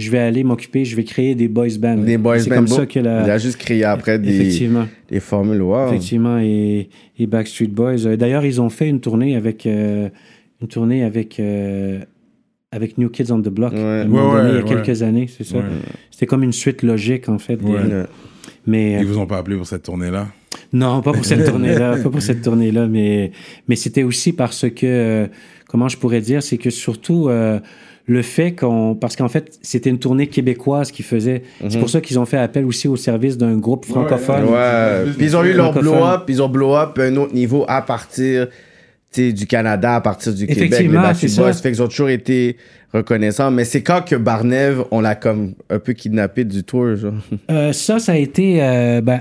[0.00, 0.84] Je vais aller m'occuper.
[0.84, 1.96] Je vais créer des boys bands.
[1.96, 4.86] Des boys C'est band comme ça que Il a juste créé après des, Effectivement.
[5.10, 5.62] des formules.
[5.62, 5.88] Wow.
[5.88, 6.38] Effectivement.
[6.38, 6.88] Et,
[7.18, 8.06] et Backstreet Boys.
[8.06, 9.64] Euh, D'ailleurs, ils ont fait une tournée avec.
[9.66, 10.08] euh,
[10.60, 11.40] une tournée avec.
[11.40, 12.00] euh,
[12.70, 13.72] avec New Kids on the Block.
[13.72, 13.78] Ouais.
[13.80, 15.56] à un moment Ouais, donné, il y a ouais, quelques années, c'est ça.
[15.56, 15.62] Ouais.
[16.10, 17.56] C'était comme une suite logique, en fait.
[17.56, 17.78] des- Ouais.
[17.80, 18.04] Ouais.
[18.66, 20.26] Mais, euh, Ils vous ont pas appelé pour cette tournée-là?
[20.72, 23.32] Non, pas pour cette tournée-là, pas pour cette tournée-là, mais,
[23.68, 25.26] mais c'était aussi parce que, euh,
[25.68, 27.58] comment je pourrais dire, c'est que surtout euh,
[28.04, 31.42] le fait qu'on, parce qu'en fait, c'était une tournée québécoise qu'ils faisaient.
[31.68, 34.44] C'est pour ça qu'ils ont fait appel aussi au service d'un groupe francophone.
[34.44, 35.04] Ouais.
[35.16, 37.80] Puis ils ont eu leur blow-up, puis ils ont blow-up à un autre niveau à
[37.80, 38.48] partir
[39.16, 40.70] du Canada, à partir du Québec.
[40.78, 41.62] Les Backstreet Boys, ça.
[41.62, 42.56] fait qu'ils ont toujours été
[42.92, 43.50] reconnaissants.
[43.50, 47.14] Mais c'est quand que Barnev, on l'a comme un peu kidnappé du tour, genre?
[47.50, 48.62] Euh, ça, ça a été.
[48.62, 49.20] euh, ben,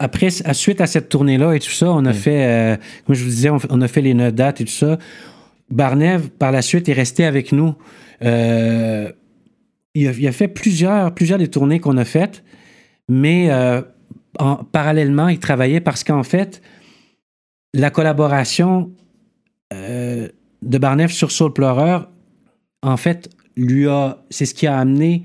[0.00, 3.24] après, à suite à cette tournée-là et tout ça, on a fait, euh, comme je
[3.24, 4.98] vous disais, on, on a fait les neuf dates et tout ça.
[5.70, 7.74] Barnev, par la suite, est resté avec nous.
[8.22, 12.42] Il, a, il a fait plusieurs, plusieurs des tournées qu'on a faites,
[13.08, 13.50] mais
[14.38, 16.60] en- parallèlement, il travaillait parce qu'en fait,
[17.74, 18.90] la collaboration
[19.72, 20.28] euh,
[20.62, 22.08] de Barnev sur Soul Pleureur,
[22.82, 25.24] en fait, lui a, c'est ce qui a amené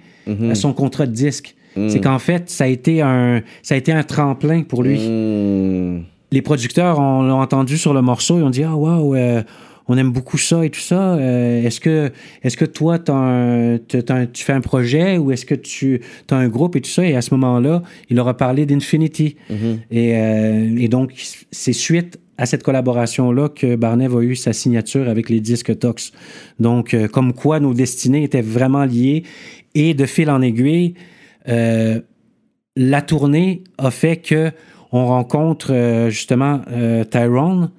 [0.49, 1.55] à son contrat de disque.
[1.89, 4.99] C'est qu'en fait, ça a été un, ça a été un tremplin pour lui.
[4.99, 6.03] Mm.
[6.31, 9.15] Les producteurs on l'a entendu sur le morceau, ils ont dit ah waouh,
[9.87, 11.15] on aime beaucoup ça et tout ça.
[11.15, 12.11] Euh, est-ce que,
[12.41, 15.99] est-ce que toi, t'as un- tu fais un projet ou est-ce que tu
[16.31, 17.05] as un groupe et tout ça?
[17.05, 19.35] Et à ce moment-là, il aura parlé d'Infinity.
[19.91, 21.11] et, euh, et donc,
[21.51, 26.11] c'est suite à cette collaboration-là que Barnev a eu sa signature avec les disques Tox.
[26.59, 29.23] Donc, euh, comme quoi nos destinées étaient vraiment liées.
[29.75, 30.95] Et de fil en aiguille,
[31.47, 31.99] euh,
[32.75, 34.51] la tournée a fait que
[34.91, 36.61] on rencontre euh, justement
[37.09, 37.71] Tyrone,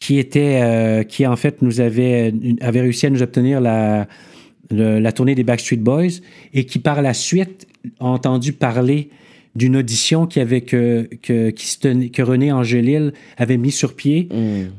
[0.00, 5.76] qui était, qui en fait nous avait, réussi à nous obtenir la tournée des Backstreet
[5.76, 6.20] Boys
[6.54, 7.68] et qui par la suite
[8.00, 9.10] a entendu parler
[9.56, 13.94] d'une audition qui avait que, que, qui se tenait- que René Angélil avait mis sur
[13.94, 14.28] pied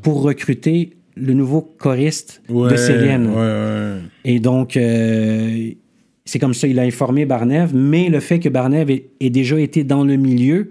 [0.02, 3.28] pour recruter le nouveau choriste de Céline.
[3.28, 3.98] Ouais, ouais.
[4.24, 5.72] Et donc, euh,
[6.24, 9.60] c'est comme ça, il a informé Barnev, mais le fait que Barnev ait, ait déjà
[9.60, 10.68] été dans le milieu,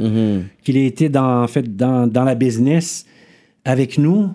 [0.65, 3.05] qu'il ait été dans, en fait, dans, dans la business
[3.67, 4.29] avec nous,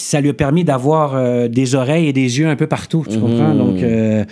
[0.00, 3.18] ça lui a permis d'avoir euh, des oreilles et des yeux un peu partout, tu
[3.18, 3.54] comprends?
[3.54, 4.24] Donc, euh,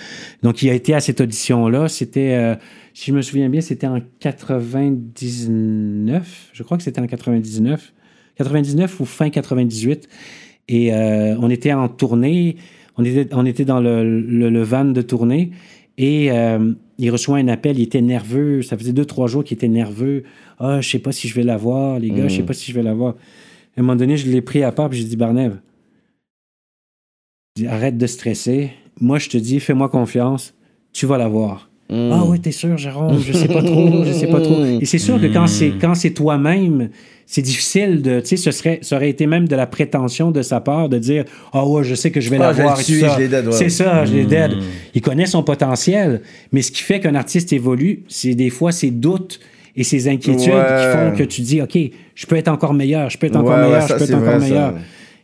[0.43, 1.88] donc, il a été à cette audition-là.
[1.88, 2.55] C'était, euh,
[2.94, 4.01] si je me souviens bien, c'était en
[5.14, 6.51] 99.
[6.52, 7.93] Je crois que c'était en 99.
[8.36, 10.09] 99 ou fin 98.
[10.68, 12.56] Et euh, on était en tournée.
[12.97, 15.51] On était, on était dans le, le- le van de tournée.
[15.98, 17.78] Et euh, il reçoit un appel.
[17.78, 18.62] Il était nerveux.
[18.62, 20.24] Ça faisait deux, trois jours qu'il était nerveux.
[20.59, 22.28] Ah, je sais pas si je vais l'avoir, les gars.
[22.28, 23.14] Je sais pas si je vais l'avoir.
[23.77, 24.89] À un moment donné, je l'ai pris à part.
[24.90, 25.57] Puis j'ai dit, Barnev,
[27.69, 28.70] arrête de stresser.
[29.01, 30.55] Moi, je te dis, fais-moi confiance.
[30.93, 31.70] Tu vas l'avoir.
[31.89, 33.20] Ah oui, t'es sûr, Jérôme?
[33.20, 34.65] Je sais pas trop, je sais pas trop.
[34.65, 36.89] Et c'est sûr que quand c'est quand c'est toi-même,
[37.27, 40.43] c'est difficile de, tu sais, ce serait, ça aurait été même de la prétention de
[40.43, 42.77] sa part de dire, ah ouais, je sais que je vais Ah, l'avoir.
[42.77, 42.82] ouais.
[43.53, 44.51] C'est ça, je l'ai dead.
[44.94, 48.90] Il connaît son potentiel, mais ce qui fait qu'un artiste évolue, c'est des fois ses
[48.90, 49.39] doutes
[49.77, 50.65] et ses inquiétudes Ouais.
[50.81, 51.78] qui font que tu dis, ok,
[52.15, 54.15] je peux être encore meilleur, je peux être encore Ouais, meilleur, ça, je peux être
[54.19, 54.55] encore vrai, ça.
[54.55, 54.74] meilleur.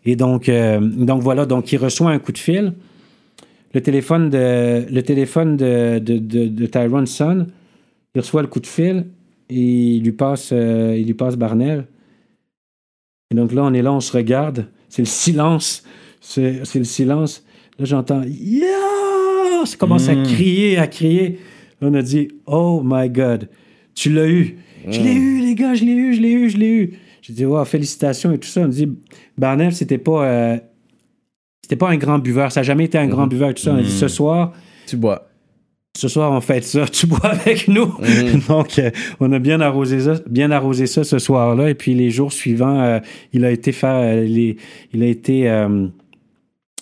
[0.05, 2.73] Et donc, euh, donc voilà, donc il reçoit un coup de fil
[3.75, 7.47] le téléphone de, le téléphone de, de, de, de sonne.
[8.15, 9.07] Il reçoit le coup de fil
[9.49, 11.87] et il lui passe, euh, il lui passe Barnell.
[13.31, 14.67] Et donc là, on est là, on se regarde.
[14.91, 15.85] C'est le silence.
[16.21, 17.45] C'est le silence.
[17.79, 19.65] Là, j'entends Yeah!
[19.65, 21.39] Ça commence à crier, à crier.
[21.81, 23.49] Là, on a dit Oh my God,
[23.95, 24.57] tu l'as eu.
[24.89, 26.93] Je l'ai eu, les gars, je l'ai eu, je l'ai eu, je l'ai eu.
[27.23, 28.63] J'ai dit Wow, félicitations et tout ça.
[28.63, 28.91] On dit
[29.39, 30.25] Barnell, c'était pas.
[30.27, 30.57] euh,
[31.63, 33.73] c'était pas un grand buveur, ça n'a jamais été un grand buveur et tout ça.
[33.73, 34.53] On a dit ce soir,
[34.87, 35.29] Tu bois.
[35.97, 37.95] ce soir on fait ça, tu bois avec nous.
[38.49, 38.91] Donc euh,
[39.21, 42.81] on a bien arrosé ça, bien arrosé ça ce soir-là et puis les jours suivants,
[42.81, 42.99] euh,
[43.33, 43.73] il a été
[44.93, 45.67] il a été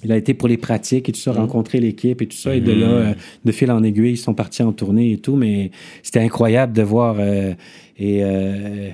[0.02, 2.54] il a été pour les pratiques et tout ça, rencontrer l'équipe et tout ça.
[2.54, 3.14] Et de là, euh,
[3.44, 5.36] de fil en aiguille, ils sont partis en tournée et tout.
[5.36, 5.70] Mais
[6.02, 7.16] c'était incroyable de voir.
[7.18, 7.52] euh,
[7.98, 8.88] et euh,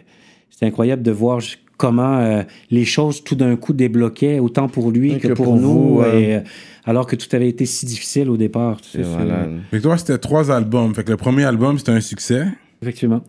[0.51, 1.41] c'était incroyable de voir
[1.77, 5.57] comment euh, les choses tout d'un coup débloquaient, autant pour lui que, Que pour, pour
[5.57, 5.69] nous.
[5.69, 6.23] vous, ouais.
[6.23, 6.41] et,
[6.85, 8.81] alors que tout avait été si difficile au départ.
[8.81, 9.03] tu sais.
[9.70, 10.95] Fait que toi, c'était trois albums.
[10.95, 12.47] Fait que le premier album, c'était un succès.
[12.83, 13.23] Effectivement.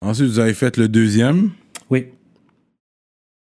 [0.00, 1.50] Ensuite, vous avez fait le deuxième.
[1.90, 2.06] Oui.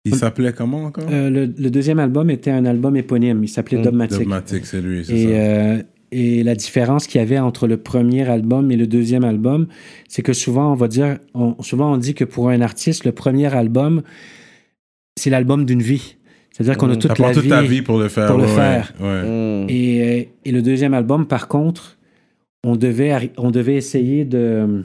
[0.05, 1.05] Il s'appelait comment encore?
[1.11, 3.43] Euh, le, le deuxième album était un album éponyme.
[3.43, 4.17] Il s'appelait Dogmatic.
[4.17, 5.29] Dogmatic, c'est lui, c'est Et, ça.
[5.33, 9.67] euh, et la différence qu'il y avait entre le premier album et le deuxième album,
[10.09, 13.11] c'est que souvent on va dire, on- souvent on dit que pour un artiste, le
[13.11, 14.01] premier album,
[15.17, 16.15] c'est l'album d'une vie.
[16.51, 17.49] C'est-à-dire qu'on a Ça toute la toute vie.
[17.49, 18.27] ta vie pour le faire.
[18.27, 18.93] pour le ouais, faire.
[18.99, 19.65] ouais.
[19.69, 21.97] Et, euh, et le deuxième album, par contre,
[22.65, 24.83] on devait, on devait essayer de,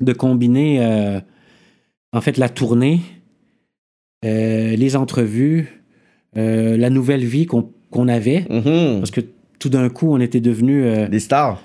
[0.00, 1.20] de combiner, euh,
[2.12, 3.00] en fait, la tournée,
[4.22, 5.82] les entrevues,
[6.36, 8.98] euh, la nouvelle vie qu'on qu'on avait, Mhm.
[8.98, 9.22] parce que
[9.58, 10.84] tout d'un coup, on était devenu.
[10.84, 11.62] euh, Des stars.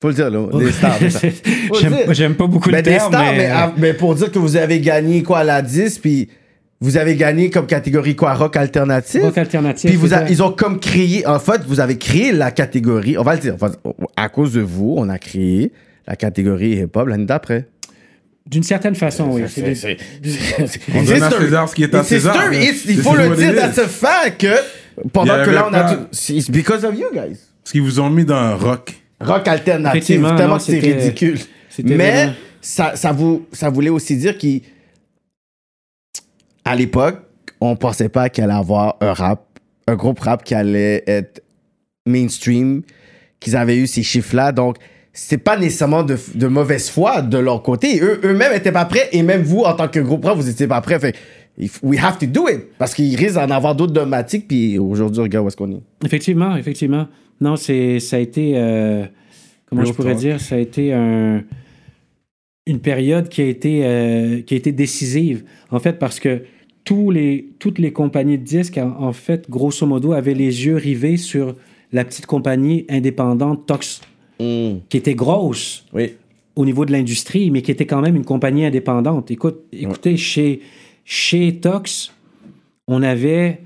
[0.00, 0.46] Faut le dire, là.
[0.58, 0.98] Des stars.
[2.12, 4.30] J'aime pas beaucoup Mais le des terme, stars, mais, mais, euh, ah, mais pour dire
[4.30, 6.28] que vous avez gagné quoi à la 10, puis
[6.80, 9.22] vous avez gagné comme catégorie quoi, rock alternatif.
[9.22, 9.90] rock alternatif.
[9.90, 13.16] Puis vous a- c'était- ils ont comme créé, en fait, vous avez créé la catégorie,
[13.18, 13.72] on va le dire, enfin,
[14.16, 15.72] à cause de vous, on a créé
[16.06, 17.66] la catégorie hip-hop l'année d'après.
[18.46, 19.42] D'une certaine façon, oui.
[19.48, 19.96] C'est des-
[20.94, 22.04] On donne à César ce qui est à.
[22.04, 22.52] César.
[22.52, 23.80] Il faut le dire, it that's is.
[23.80, 24.54] a fact que
[25.12, 26.06] pendant que là, on a tout.
[26.30, 27.38] It's because of you guys.
[27.62, 28.94] Parce qu'ils vous ont mis dans un rock.
[29.20, 31.38] Rock alternatif, tellement non, que c'est ridicule.
[31.84, 34.60] Mais ça, ça, vous, ça voulait aussi dire qu'à
[36.74, 37.18] l'époque,
[37.60, 39.44] on pensait pas qu'il allait avoir un rap,
[39.86, 41.42] un groupe rap qui allait être
[42.06, 42.82] mainstream,
[43.40, 44.52] qu'ils avaient eu ces chiffres-là.
[44.52, 44.76] Donc,
[45.18, 48.00] c'est pas nécessairement de, de mauvaise foi de leur côté.
[48.02, 50.80] Eux, eux-mêmes étaient pas prêts et même vous, en tant que groupe vous étiez pas
[50.80, 50.98] prêts.
[51.00, 51.14] Fait,
[51.58, 52.60] if- we have to do it.
[52.78, 54.46] Parce qu'il risque d'en avoir d'autres dogmatiques.
[54.46, 55.80] Puis aujourd'hui, regarde où est-ce qu'on est.
[56.04, 57.08] Effectivement, effectivement.
[57.40, 59.04] Non, c'est, ça a été, euh,
[59.68, 60.18] comment Real je pourrais talk.
[60.20, 61.42] dire, ça a été un-
[62.66, 65.44] une période qui a été, euh, qui a été décisive.
[65.70, 66.42] En fait, parce que
[66.84, 70.76] tous les, toutes les compagnies de disques, en, en fait, grosso modo, avaient les yeux
[70.76, 71.54] rivés sur
[71.92, 74.00] la petite compagnie indépendante Tox,
[74.38, 74.78] Hmm.
[74.90, 76.14] qui était grosse Oui.
[76.56, 79.30] au niveau de l'industrie, mais qui était quand même une compagnie indépendante.
[79.30, 80.60] Écoute, écoutez, chez,
[81.04, 82.12] chez Tox,
[82.86, 83.60] on avait,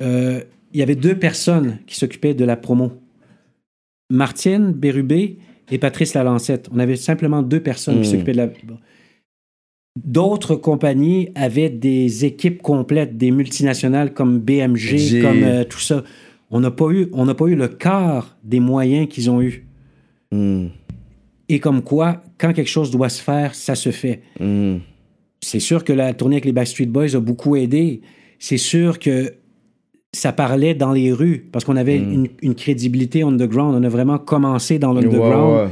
[0.00, 0.40] euh,
[0.72, 2.92] il y avait deux personnes qui s'occupaient de la promo.
[4.10, 5.38] Martine Bérubé
[5.70, 6.68] et Patrice Lalancette.
[6.72, 8.10] On avait simplement deux personnes qui Mm.
[8.12, 8.48] s'occupaient de la...
[10.04, 16.02] D'autres compagnies avaient des équipes complètes, des multinationales comme BMG, comme euh, tout ça.
[16.50, 19.66] On n'a pas eu, on n'a pas eu le quart des moyens qu'ils ont eu.
[20.34, 20.68] Hmm.
[21.48, 24.22] Et comme quoi, quand quelque chose doit se faire, ça se fait.
[24.40, 24.78] Hmm.
[25.40, 28.00] C'est sûr que la tournée avec les Backstreet Boys a beaucoup aidé.
[28.38, 29.34] C'est sûr que
[30.12, 33.74] ça parlait dans les rues parce qu'on avait une, une crédibilité underground.
[33.74, 35.70] On a vraiment commencé dans l'underground.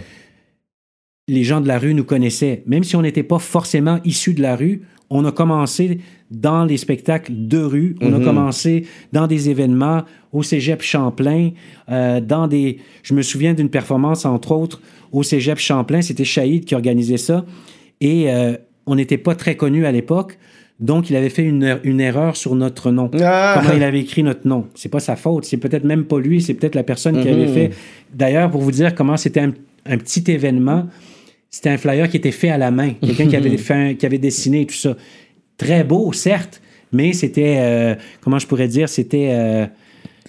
[1.28, 2.62] Les gens de la rue nous connaissaient.
[2.66, 4.82] Même si on n'était pas forcément issus de la rue,
[5.14, 7.94] on a commencé dans les spectacles de rue.
[8.00, 10.02] On a commencé dans des événements
[10.32, 11.50] au Cégep Champlain,
[11.90, 12.78] euh, dans des...
[13.02, 14.80] Je me souviens d'une performance, entre autres,
[15.12, 16.00] au Cégep Champlain.
[16.00, 17.44] C'était Shahid qui organisait ça.
[18.00, 18.56] Et euh,
[18.86, 20.38] on n'était pas très connus à l'époque.
[20.80, 23.10] Donc, il avait fait une, une erreur sur notre nom.
[23.20, 23.60] Ah!
[23.60, 24.66] Comment il avait écrit notre nom.
[24.74, 25.44] C'est pas sa faute.
[25.44, 26.40] C'est peut-être même pas lui.
[26.40, 27.70] C'est peut-être la personne qui avait fait.
[28.14, 29.52] D'ailleurs, pour vous dire comment c'était un,
[29.84, 30.86] un petit événement,
[31.52, 32.94] c'était un flyer qui était fait à la main.
[33.00, 34.96] Quelqu'un qui avait fait un- qui avait dessiné tout ça.
[35.58, 36.60] Très beau, certes,
[36.90, 39.66] mais c'était, euh, comment je pourrais dire, c'était, euh,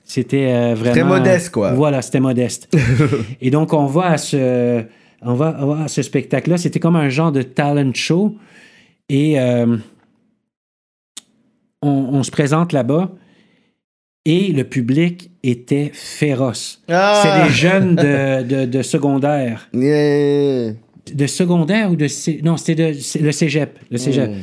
[0.03, 0.91] c'était euh, vraiment.
[0.93, 1.71] Très modeste, quoi.
[1.73, 2.69] Voilà, c'était modeste.
[3.41, 4.83] Et donc, on va à ce,
[5.21, 6.57] on va, on va à ce spectacle-là.
[6.57, 8.35] C'était comme un genre de talent show.
[9.09, 9.79] Et on,
[11.81, 13.11] on se présente là-bas.
[14.25, 16.81] Et le public était féroce.
[16.87, 17.21] Ah!
[17.23, 19.67] C'est des jeunes de, de, de secondaire.
[19.73, 20.73] Yeah.
[21.13, 22.07] De secondaire ou de...
[22.43, 23.77] Non, c'était le cégep.
[23.91, 24.29] Le cégep.
[24.31, 24.35] Mm.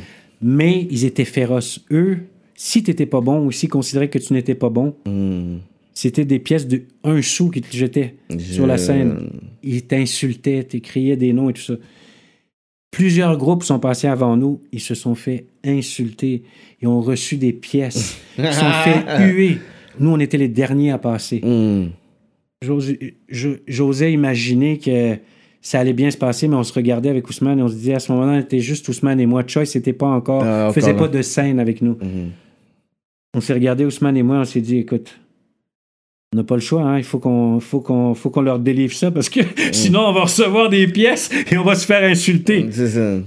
[0.43, 1.81] Mais ils étaient féroces.
[1.91, 2.19] Eux,
[2.55, 5.57] si tu n'étais pas bon ou s'ils considéraient que tu n'étais pas bon, Hmm.
[5.93, 9.29] c'était des pièces de un sou qu'ils te jetaient sur la scène.
[9.63, 11.73] Ils t'insultaient, ils criaient des noms et tout ça.
[12.91, 14.61] Plusieurs groupes sont passés avant nous.
[14.71, 16.43] Ils se sont fait insulter.
[16.81, 18.17] Ils ont reçu des pièces.
[18.37, 19.57] Ils se sont fait huer.
[19.99, 21.39] Nous, on était les derniers à passer.
[21.43, 21.89] Hmm.
[23.67, 25.17] J'osais imaginer que
[25.61, 27.93] ça allait bien se passer, mais on se regardait avec Ousmane et on se disait
[27.93, 29.43] à ce moment-là, était juste Ousmane et moi.
[29.45, 30.99] Choice n'était pas encore, Ah, encore faisait là.
[30.99, 31.97] pas de scène avec nous.
[32.01, 32.31] Mhm.
[33.35, 35.17] On s'est regardé Ousmane et moi, on s'est dit, écoute,
[36.33, 38.93] on n'a pas le choix, hein, il faut qu'on faut qu'on faut qu'on leur délivre
[38.93, 39.41] ça parce que
[39.73, 42.65] sinon on va recevoir des pièces et on va se faire insulter.
[42.71, 43.17] C'est ça.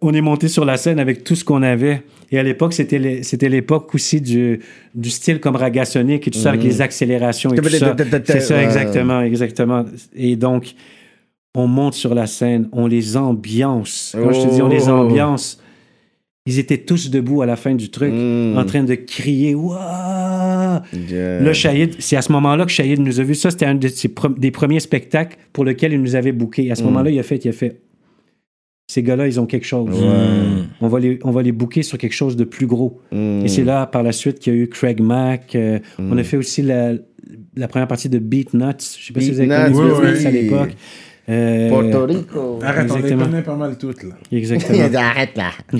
[0.00, 2.02] On est monté sur la scène avec tout ce qu'on avait.
[2.30, 4.60] Et à l'époque, c'était c'était l'époque aussi du,
[4.94, 7.94] du style comme Ragasonic et tout ça, avec les accélérations et tout ça.
[8.24, 9.84] C'est ça, exactement, exactement.
[10.16, 10.74] Et donc,
[11.54, 14.16] on monte sur la scène, on les ambiance.
[14.20, 14.92] Quand je te dis on les Oh.
[14.92, 15.60] ambiance,
[16.46, 18.58] ils étaient tous debout à la fin du truc, Mm.
[18.58, 20.80] en train de crier Waouh!
[21.08, 21.40] Yeah.
[21.40, 23.34] Là, Shahid, c'est à ce moment-là que Shahid nous a vus.
[23.36, 26.70] Ça, c'était un de ses pre- des premiers spectacles pour lequel il nous avait booké.
[26.70, 26.86] À ce Mm.
[26.86, 27.80] moment-là, il a fait, il a fait.
[28.86, 29.88] Ces gars-là, ils ont quelque chose.
[29.98, 30.64] Hmm.
[30.82, 33.00] On va les, on va les booker sur quelque chose de plus gros.
[33.12, 33.40] Hmm.
[33.42, 35.54] Et c'est là, par la suite, qu'il y a eu Craig Mack.
[35.56, 36.92] euh, On a fait aussi la,
[37.56, 38.72] la première partie de Beat Nuts.
[39.00, 40.32] Je sais pas si vous avez connu oui, Nuts à oui.
[40.32, 40.76] l'époque.
[41.28, 42.58] Euh, Porto Rico.
[42.62, 43.24] Arrête, on les Exactement.
[43.26, 44.14] connaît pas mal toutes, là.
[44.32, 44.78] Exactement.
[44.98, 45.50] Arrête là.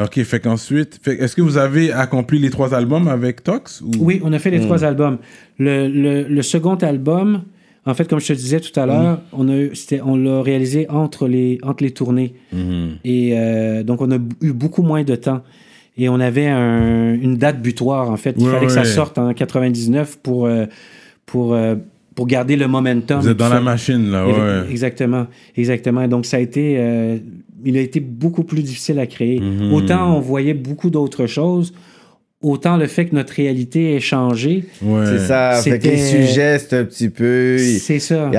[0.00, 3.90] Ok, fait qu'ensuite, est-ce que vous avez accompli les trois albums avec Tox ou...
[3.98, 5.18] oui, on a fait les trois albums.
[5.58, 7.42] Le, le- le second album,
[7.84, 11.58] en fait, comme je te disais tout à l'heure, on a l'a réalisé entre les,
[11.64, 12.34] entre les tournées.
[12.52, 12.90] Mhm.
[13.04, 15.42] Et euh, donc, on a eu beaucoup moins de temps.
[15.96, 18.36] Et on avait un- une date butoir, en fait.
[18.38, 20.66] Il Ouais, fallait que ça sorte en 99 pour, euh,
[21.26, 21.74] pour, euh,
[22.18, 23.20] pour garder le momentum.
[23.20, 23.54] Vous êtes dans ça.
[23.54, 24.70] la machine, là, ouais.
[24.72, 26.08] Exactement, exactement.
[26.08, 26.74] Donc, ça a été...
[26.76, 27.18] euh,
[27.64, 29.38] il a été beaucoup plus difficile à créer.
[29.38, 29.72] Mhm.
[29.72, 31.72] Autant on voyait beaucoup d'autres choses,
[32.42, 35.06] autant le fait que notre réalité ait changé, Ouais.
[35.06, 35.60] C'est ça.
[35.62, 37.56] Fait que les C'était- sujets, c'est un petit peu.
[37.58, 38.30] c'est ça.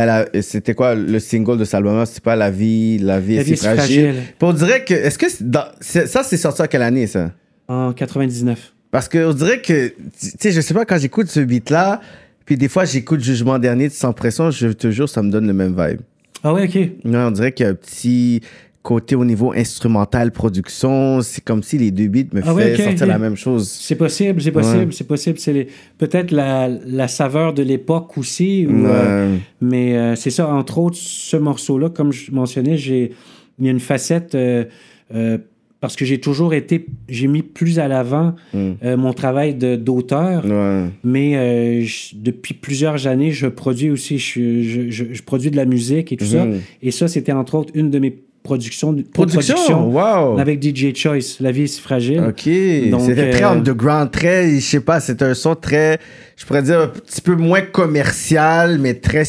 [0.42, 3.44] C'était quoi le single de cet album C'est pas La vie, la vie La est
[3.46, 4.04] vie si est si fragile.
[4.04, 4.22] fragile.
[4.38, 4.94] Puis on dirait que.
[4.94, 5.26] Est-ce que.
[5.42, 7.32] dans- ça, c'est sorti en quelle année, ça?
[7.70, 8.74] En 99.
[8.92, 9.90] Parce qu'on dirait que.
[9.90, 9.94] Tu
[10.40, 12.02] sais, je sais pas, quand j'écoute ce beat-là,
[12.50, 15.46] puis des fois, j'écoute Jugement Dernier de Sans Pression, je te jure, ça me donne
[15.46, 16.00] le même vibe.
[16.44, 16.74] Ah ouais, OK.
[16.74, 18.42] Ouais, on dirait qu'il y a un petit
[18.82, 21.22] côté au niveau instrumental, production.
[21.22, 23.70] C'est comme si les deux beats me Ah ouais, faisaient ok, sortir la même chose.
[23.70, 24.88] C'est possible, c'est possible, Ouais.
[24.92, 25.38] c'est possible.
[25.38, 25.68] C'est les-
[26.00, 28.66] peut-être la, la saveur de l'époque aussi.
[28.68, 29.38] euh, Ouais.
[29.62, 33.12] mais euh, c'est ça, entre autres, ce morceau-là, comme je mentionnais, j'ai,
[33.60, 34.66] il y a une facette euh,
[35.14, 35.38] euh,
[35.82, 38.72] parce que j'ai toujours été, j'ai mis plus à l'avant Mm.
[38.84, 40.46] euh, mon travail d'auteur.
[40.46, 40.86] Ouais.
[41.04, 46.12] Mais euh, je- depuis plusieurs années, je produis aussi, je, je- produis de la musique
[46.12, 46.46] et tout ça.
[46.46, 46.60] Mhm.
[46.82, 50.40] Et ça, c'était entre autres une de mes production, Production, wow.
[50.40, 51.38] avec DJ Choice.
[51.42, 52.20] La vie est si fragile.
[52.22, 52.50] Ok,
[52.90, 56.00] Donc, c'était très euh, underground, très, je sais pas, c'était un son très,
[56.38, 59.24] je pourrais dire un petit peu moins commercial, mais très,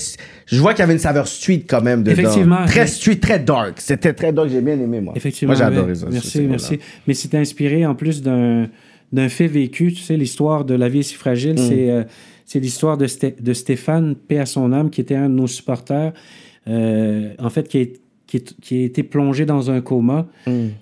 [0.51, 2.21] je vois qu'il y avait une saveur street quand même dedans.
[2.21, 2.65] Effectivement.
[2.67, 3.81] Très street, très dark.
[3.81, 5.13] C'était très dark, j'ai bien aimé moi.
[5.17, 5.55] Effectivement.
[5.55, 6.07] Moi j'ai adoré ça.
[6.11, 6.79] Merci, merci.
[7.07, 8.69] Mais c'est inspiré en plus d'un
[9.13, 9.93] d'un fait vécu.
[9.93, 12.05] Tu sais, l'histoire de La vie est si fragile, c'est euh,
[12.47, 15.47] c'est l'histoire de, Sté- de Stéphane, paix à son âme, qui était un de nos
[15.47, 16.13] supporters,
[16.69, 17.85] euh, en fait, qui a,
[18.27, 20.27] qui, est- qui a été plongé dans un coma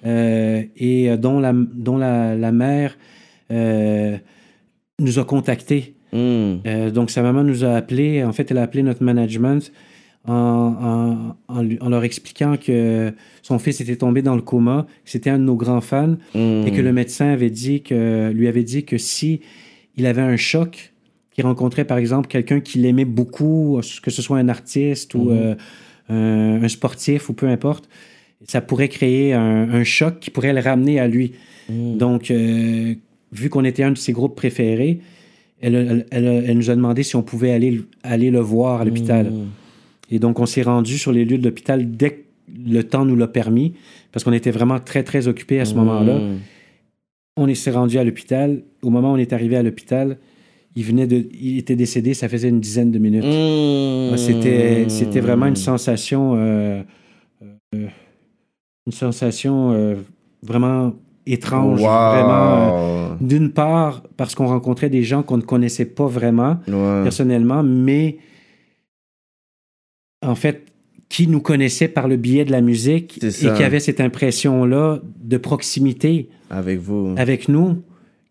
[0.06, 2.96] euh, et dont la, dont la, la mère
[5.00, 5.94] nous a contactés.
[6.12, 6.60] Mm.
[6.66, 8.24] Euh, donc, sa maman nous a appelés.
[8.24, 9.72] En fait, elle a appelé notre management
[10.26, 11.34] en,
[11.88, 15.56] leur expliquant que son fils était tombé dans le coma, que c'était un de nos
[15.56, 16.66] grands fans Mm.
[16.66, 19.40] et que le médecin avait dit que, lui avait dit que si
[19.96, 20.92] il avait un choc,
[21.30, 25.54] qu'il rencontrait par exemple quelqu'un qu'il aimait beaucoup, que ce soit un artiste ou euh,
[26.08, 27.88] un, un sportif ou peu importe,
[28.46, 31.32] ça pourrait créer un, un choc qui pourrait le ramener à lui.
[31.70, 32.94] Donc, euh,
[33.32, 35.00] vu qu'on était un de ses groupes préférés,
[35.60, 38.84] elle, elle- elle- elle nous a demandé si on pouvait aller, aller le voir à
[38.84, 39.32] l'hôpital.
[40.10, 42.20] Et donc, on s'est rendu sur les lieux de l'hôpital dès que
[42.66, 43.74] le temps nous l'a permis,
[44.12, 46.18] parce qu'on était vraiment très, très occupés à ce moment-là.
[46.18, 46.38] Mm.
[47.36, 48.62] On est- s'est rendu à l'hôpital.
[48.82, 50.16] Au moment où on est arrivé à l'hôpital,
[50.74, 53.24] il, venait de, il était décédé, ça faisait une dizaine de minutes.
[53.24, 54.10] Mm.
[54.12, 56.82] Ah, C'était, c'était vraiment une sensation, euh,
[57.74, 57.86] euh,
[58.86, 59.96] une sensation euh,
[60.42, 60.94] vraiment
[61.32, 61.80] étrange.
[61.80, 61.86] Wow.
[61.86, 62.78] Vraiment,
[63.12, 67.02] euh, d'une part, parce qu'on rencontrait des gens qu'on ne connaissait pas vraiment Ouais.
[67.02, 68.18] personnellement, mais
[70.22, 70.64] en fait,
[71.08, 75.36] qui nous connaissaient par le biais de la musique et qui avaient cette impression-là de
[75.38, 77.14] proximité Avec vous.
[77.16, 77.82] avec nous,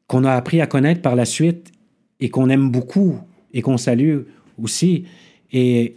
[0.08, 1.72] qu'on a appris à connaître par la suite
[2.20, 3.18] et qu'on aime beaucoup
[3.54, 4.20] et qu'on salue
[4.62, 5.06] aussi.
[5.52, 5.96] Et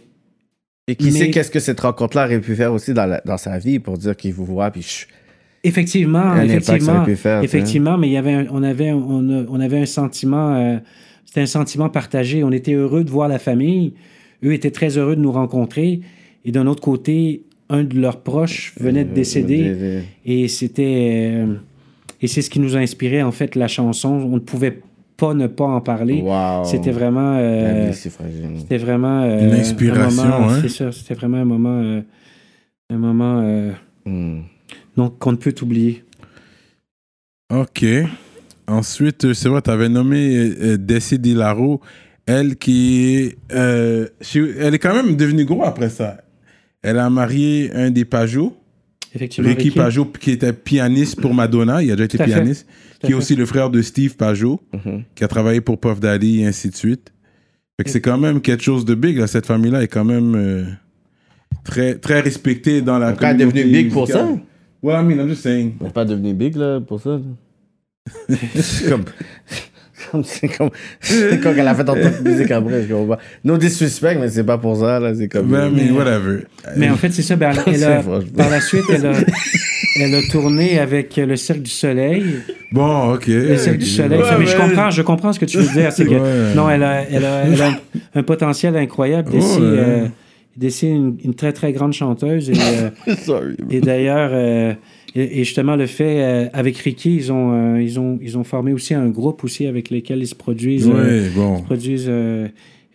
[0.87, 3.37] Et qui Mais- sait qu'est-ce que cette rencontre-là aurait pu faire aussi dans, la- dans
[3.37, 5.05] sa vie pour dire qu'il vous voit, puis
[5.63, 7.43] effectivement, un effectivement, pu faire.
[7.43, 10.55] effectivement, mais il y avait un- on, avait, un- on, a- on avait un sentiment,
[10.55, 10.77] euh,
[11.25, 12.43] c'était un sentiment partagé.
[12.43, 13.93] On était heureux de voir la famille.
[14.43, 16.01] Eux étaient très heureux de nous rencontrer.
[16.45, 19.61] Et d'un autre côté, un de leurs proches venait de Euh, décéder.
[19.65, 21.29] euh, Et c'était.
[21.33, 21.53] euh,
[22.21, 24.09] et c'est ce qui nous a inspiré, en fait, la chanson.
[24.09, 24.79] On ne pouvait
[25.17, 26.21] pas ne pas en parler.
[26.23, 26.63] Wow.
[26.65, 27.37] C'était vraiment.
[27.39, 29.21] Euh, c'était vraiment.
[29.21, 30.59] euh, Une inspiration, un moment- hein?
[30.63, 30.91] C'est ça.
[30.91, 31.79] C'était vraiment un moment.
[31.83, 32.01] euh,
[32.89, 33.41] un moment.
[33.43, 33.71] euh,
[34.05, 34.39] Mm.
[34.97, 36.03] Donc, qu'on ne peut oublier.
[37.51, 37.85] Ok.
[38.67, 41.81] Ensuite, c'est vrai, tu avais nommé euh, euh, Desi Dilaro,
[42.25, 43.37] elle qui est.
[43.53, 44.07] euh,
[44.59, 46.21] elle est quand même devenue gros après ça.
[46.81, 48.55] Elle a marié un des Pajot,
[49.13, 49.49] Effectivement.
[49.49, 49.77] Ricky Ricky.
[49.77, 51.83] Pajot, qui était pianiste pour Madonna.
[51.83, 52.65] Il a déjà été pianiste.
[53.03, 55.03] Qui est aussi le frère de Steve Pajot, Mhm.
[55.15, 57.11] qui a travaillé pour Puff Daddy et ainsi de suite.
[57.77, 59.17] Fait que c'est quand même quelque chose de big.
[59.17, 59.25] Là.
[59.27, 60.65] Cette famille-là est quand même euh,
[61.63, 64.29] très, très respectée dans la Donc, elle est communauté devenue big pour ça?
[64.83, 65.73] Ouais, I mean, I'm just saying.
[65.79, 67.11] Elle n'est pas devenue big, là, pour ça.
[67.11, 68.35] là.
[68.55, 69.03] c'est comme...
[70.11, 70.69] comme- C'est comme...
[70.99, 73.21] C'est comme qu'elle a fait entendre de musique après, je comprends pas.
[73.43, 75.51] No disrespect, mais c'est pas pour ça, là, c'est comme...
[75.53, 76.39] Ouais, mais whatever.
[76.75, 77.35] Mais en fait, c'est ça.
[77.35, 78.29] ben, elle a- franchement.
[78.35, 79.11] par la suite, elle a,
[79.99, 82.23] elle a tourné avec le Cirque du Soleil.
[82.71, 83.27] Bon, ok.
[83.27, 84.19] Le Cirque du Soleil.
[84.19, 85.91] Ouais, ça, mais je mais- comprends, je comprends ce que tu veux dire.
[85.93, 86.55] C'est que, Ouais.
[86.55, 87.75] Non, elle a, elle a, elle a un,
[88.15, 89.31] un potentiel incroyable.
[89.31, 89.67] Desi, Ouais.
[89.67, 90.07] euh,
[90.57, 92.49] Desi est une, une très, très grande chanteuse.
[92.49, 93.55] Et, euh, Sorry.
[93.69, 94.73] et d'ailleurs, euh,
[95.15, 98.43] et, et justement, le fait, euh, avec Ricky, ils ont, euh, ils, ont, ils ont
[98.43, 102.11] formé aussi un groupe aussi avec lequel ils se produisent, se produisent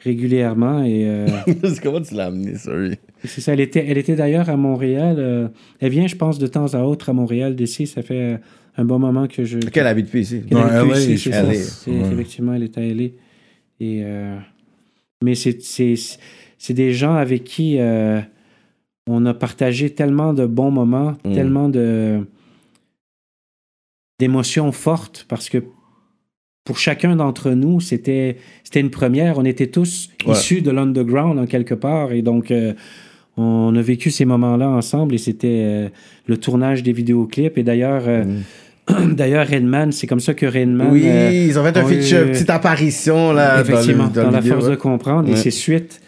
[0.05, 0.85] régulièrement.
[0.85, 1.09] Et
[1.83, 2.97] Comment tu l'as amené, sorry?
[3.25, 3.53] c'est ça.
[3.55, 5.51] Elle était, elle était d'ailleurs à Montréal.
[5.81, 7.87] elle vient, je pense, de temps à autre à Montréal d'ici.
[7.87, 8.39] Ça fait
[8.77, 9.59] un bon moment que je.
[9.59, 10.43] Qu'elle habite plus ici.
[10.49, 12.13] qu'elle habite plus ici, c'est Ouais.
[12.13, 13.05] Effectivement, elle est à LA.
[13.81, 14.03] Et,
[15.23, 16.19] mais c'est-
[16.59, 18.21] c'est des gens avec qui euh,
[19.09, 21.33] on a partagé tellement de bons moments, Mm.
[21.35, 22.21] tellement de
[24.19, 25.59] d'émotions fortes parce que
[26.65, 29.39] pour chacun d'entre nous, c'était c'était une première.
[29.39, 30.33] On était tous Ouais.
[30.33, 32.73] issus de l'underground en quelque part et donc euh,
[33.37, 35.89] on a vécu ces moments-là ensemble et c'était euh,
[36.27, 38.25] le tournage des vidéoclips et d'ailleurs euh,
[39.13, 40.93] d'ailleurs Redman, c'est comme ça que Redman Mm.
[40.93, 44.27] Oui, euh, ils ont fait un feature, eu- petite apparition, là, Effectivement, dans, dans, le,
[44.27, 44.77] dans, la vidéo, force de ouais.
[44.79, 45.29] comprendre.
[45.29, 46.01] Et c'est suite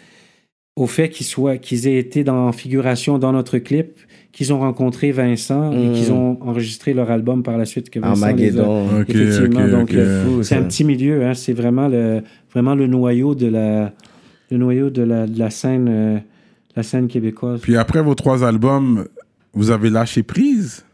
[0.79, 3.99] au fait qu'ils soient, qu'ils aient été dans figuration dans notre clip,
[4.31, 5.93] qu'ils ont rencontré Vincent et Mm.
[5.93, 8.63] qu'ils ont enregistré leur album par la suite que Vincent les a-
[9.07, 12.21] Effectivement, donc, euh, C'est un petit milieu, hein, c'est vraiment le,
[12.53, 13.91] vraiment le noyau de la,
[14.51, 16.17] le noyau de la, de la scène, euh,
[16.75, 17.59] la scène québécoise.
[17.61, 19.05] Puis après vos trois albums,
[19.53, 20.85] vous avez lâché prise?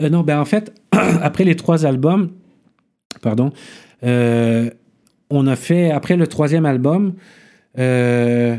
[0.00, 0.72] Euh, non, ben en fait,
[1.22, 2.30] après les trois albums,
[3.20, 3.52] pardon,
[4.04, 4.70] euh,
[5.30, 7.14] on a fait, après le troisième album,
[7.78, 8.56] euh,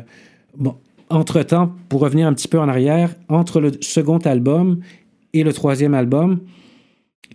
[0.57, 0.75] bon,
[1.09, 4.79] entre-temps, pour revenir un petit peu en arrière, entre le second album
[5.33, 6.39] et le troisième album,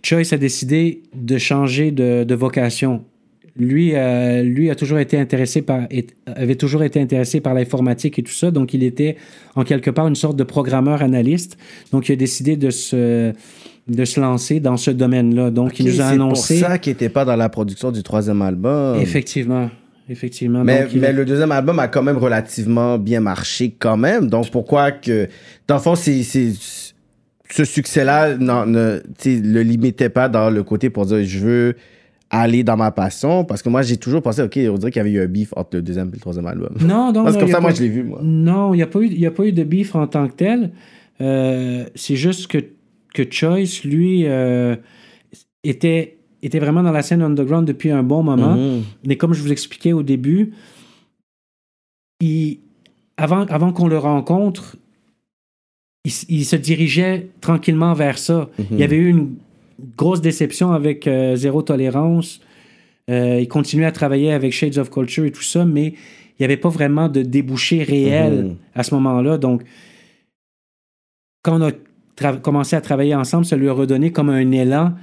[0.03, 3.03] Choice a décidé de changer de, de vocation.
[3.57, 8.17] Lui, euh, lui a toujours été intéressé par, est- avait toujours été intéressé par l'informatique
[8.17, 9.17] et tout ça, donc il était
[9.55, 11.57] en quelque part une sorte de programmeur analyste.
[11.91, 13.33] Donc il a décidé de se,
[13.87, 15.51] de se lancer dans ce domaine-là.
[15.51, 16.59] Donc il nous a c'est annoncé.
[16.61, 18.97] pour ça qu'il n'était pas dans la production du troisième album.
[19.01, 19.69] Effectivement,
[20.11, 20.63] effectivement.
[20.63, 24.27] Mais, Donc, mais le deuxième album a quand même relativement bien marché quand même.
[24.29, 25.27] Donc pourquoi que...
[25.67, 26.23] Dans le fond, c'est...
[26.23, 26.53] c'est-
[27.53, 31.75] ce succès-là ne le limitait pas dans le côté pour dire je veux
[32.29, 33.43] aller dans ma passion?
[33.43, 35.51] Parce que moi, j'ai toujours pensé, OK, on dirait qu'il y avait eu un beef
[35.57, 36.69] entre le deuxième et le troisième album.
[36.79, 38.21] Non, non, Parce que comme ça, moi, pas- je l'ai vu, moi.
[38.23, 40.29] Non, il n'y a, pas eu- il y a pas eu de beef en tant
[40.29, 40.71] que tel.
[41.19, 42.59] Euh, c'est juste que,
[43.13, 44.77] que Choice, lui, euh,
[45.65, 48.55] était, était vraiment dans la scène underground depuis un bon moment.
[48.55, 48.83] Mhm.
[49.05, 50.53] Mais comme je vous expliquais au début,
[52.19, 52.59] il,
[53.17, 54.77] avant, avant qu'on le rencontre,
[56.03, 58.49] il, se dirigeait tranquillement vers ça.
[58.71, 59.35] Il y avait eu une
[59.97, 62.41] grosse déception avec euh, Zéro Tolérance.
[63.09, 66.45] Euh, il continuait à travailler avec Shades of Culture et tout ça, mais il n'y
[66.45, 68.55] avait pas vraiment de débouché réel Mhm.
[68.73, 69.37] à ce moment-là.
[69.37, 69.63] Donc,
[71.43, 74.93] quand on a commencé à travailler ensemble, ça lui a redonné comme un élan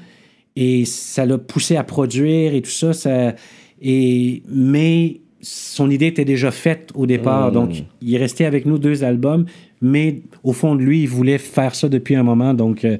[0.60, 2.92] et ça l'a poussé à produire et tout ça.
[2.92, 3.34] ça
[3.80, 7.50] et, mais son idée était déjà faite au départ.
[7.50, 7.54] Mm.
[7.54, 7.70] Donc,
[8.02, 9.44] il est resté avec nous deux albums,
[9.80, 12.54] mais au fond de lui, il voulait faire ça depuis un moment.
[12.54, 12.98] Donc, euh,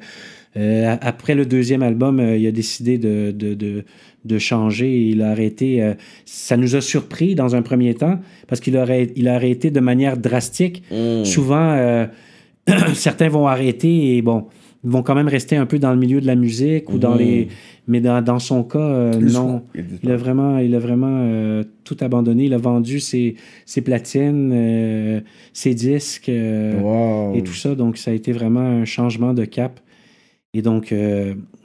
[0.57, 3.85] euh, après le deuxième album, euh, il a décidé de, de, de,
[4.25, 5.09] de changer.
[5.09, 5.83] Il a arrêté.
[5.83, 5.95] euh,
[6.27, 9.81] ça nous a surpris dans un premier temps parce qu'il aurait, il a arrêté de
[9.81, 10.85] manière drastique.
[10.93, 11.25] Mm.
[11.25, 12.07] Souvent,
[12.95, 14.47] certains vont arrêter et bon,
[14.89, 17.19] vont quand même rester un peu dans le milieu de la musique ou dans Mhm.
[17.19, 17.49] les.
[17.87, 19.63] Mais dans, dans son cas, euh, non.
[20.03, 22.45] Il a vraiment, il a vraiment euh, tout abandonné.
[22.45, 23.35] Il a vendu ses,
[23.65, 25.21] ses platines, euh,
[25.53, 27.35] ses disques Wow.
[27.35, 27.75] et tout ça.
[27.75, 29.81] Donc, ça a été vraiment un changement de cap.
[30.55, 30.95] Et donc,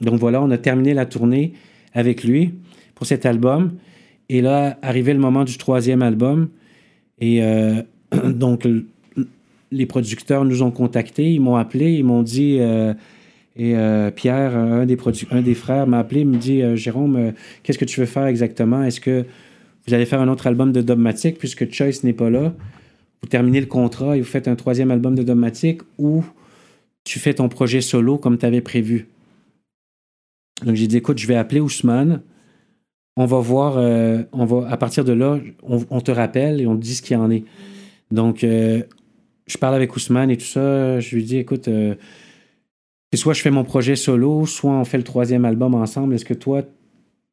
[0.00, 1.52] donc voilà, on a terminé la tournée
[1.94, 2.52] avec lui
[2.94, 3.72] pour cet album.
[4.28, 6.48] Et là, arrivé le moment du troisième album.
[7.20, 7.40] Et
[8.34, 8.66] donc,
[9.72, 12.58] les producteurs nous ont contactés, ils m'ont appelé, ils m'ont dit.
[12.60, 12.94] euh,
[13.56, 14.96] et euh, Pierre, un des,
[15.54, 17.32] frères, m'a appelé, me dit euh, Jérôme, euh,
[17.62, 18.82] qu'est-ce que tu veux faire exactement?
[18.82, 19.24] Est-ce que
[19.86, 22.52] vous allez faire un autre album de Dogmatic puisque Choice n'est pas là?
[23.22, 26.24] Vous terminez le contrat et vous faites un troisième album de Dogmatic ou
[27.04, 29.06] tu fais ton projet solo comme tu avais prévu?
[30.64, 32.22] Donc j'ai dit écoute, je vais appeler Ousmane.
[33.16, 33.76] On va voir,
[34.32, 37.14] on va, à partir de là, on, te rappelle et on te dit ce qu'il
[37.14, 37.44] y en est.
[38.10, 40.98] Donc, je parle avec Ousmane et tout ça.
[40.98, 41.68] Je lui dis écoute,
[43.14, 46.14] c'est soit je fais mon projet solo, soit on fait le troisième album ensemble.
[46.14, 46.62] Est-ce que toi,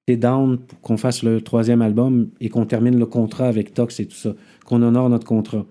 [0.06, 4.00] t'es down pour qu'on fasse le troisième album et qu'on termine le contrat avec Tox
[4.00, 5.66] et tout ça, qu'on honore notre contrat?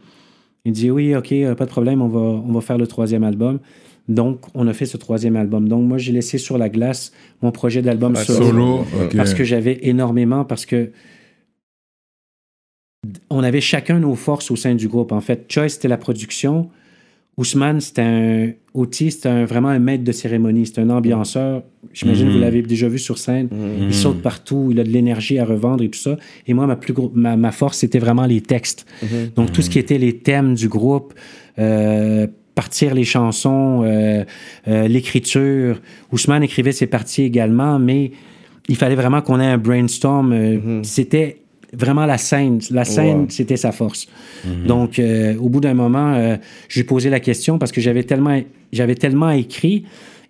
[0.65, 3.23] Il dit oui, ok, euh, pas de problème, on va, on va faire le troisième
[3.23, 3.61] album.
[4.09, 5.69] Donc, on a fait ce troisième album.
[5.69, 8.85] Donc, moi, j'ai laissé sur la glace mon projet d'album Ah, solo
[9.16, 10.91] parce que j'avais énormément, parce que
[13.31, 15.12] on avait chacun nos forces au sein du groupe.
[15.12, 16.69] En fait, Choice, c'était la production.
[17.41, 18.51] Ousmane, c'était un
[18.93, 20.67] c'était un- vraiment un maître de cérémonie.
[20.67, 21.62] C'est un ambianceur.
[21.93, 23.49] J'imagine que vous l'avez déjà vu sur scène.
[23.81, 26.17] Il saute partout, il a de l'énergie à revendre et tout ça.
[26.47, 28.87] Et moi, ma, plus gros, ma, ma force, c'était vraiment les textes.
[29.35, 31.15] Donc, tout ce qui était les thèmes du groupe,
[31.59, 34.25] euh, partir les chansons, euh,
[34.69, 35.81] euh, l'écriture.
[36.12, 38.12] Ousmane écrivait ses parties également, mais
[38.69, 40.83] il fallait vraiment qu'on ait un brainstorm.
[40.85, 41.39] C'était
[41.72, 42.60] vraiment la scène.
[42.70, 44.06] La scène, c'était sa force.
[44.66, 46.36] Donc, euh, au bout d'un moment, euh,
[46.68, 48.40] j'ai posé la question parce que j'avais tellement,
[48.72, 49.84] j'avais tellement écrit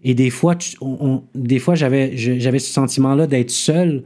[0.04, 4.02] et des fois, tu- on- on- des fois, j'avais, ce sentiment-là d'être seul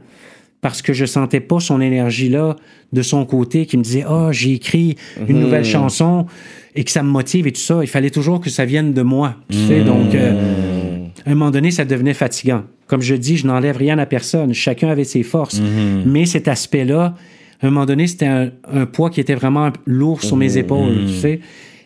[0.61, 2.55] parce que je sentais pas son énergie là
[2.91, 4.95] de son côté qui me disait oh j'ai écrit
[5.29, 6.25] une nouvelle chanson
[6.73, 7.79] et que ça me motive et tout ça.
[7.83, 9.83] Il fallait toujours que ça vienne de moi tu sais.
[9.83, 13.97] Donc euh, à un moment donné ça devenait fatigant comme je dis je n'enlève rien
[13.97, 14.53] à personne.
[14.53, 15.61] Chacun avait ses forces.
[16.05, 17.15] Mais cet aspect là
[17.61, 21.05] à un moment donné c'était un, un poids qui était vraiment lourd sur mes épaules
[21.07, 21.39] tu sais.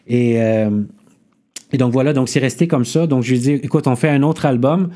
[0.08, 0.70] Et euh,
[1.72, 3.08] et donc voilà, donc c'est resté comme ça.
[3.08, 4.90] Donc je lui ai dit, écoute, on fait un autre album.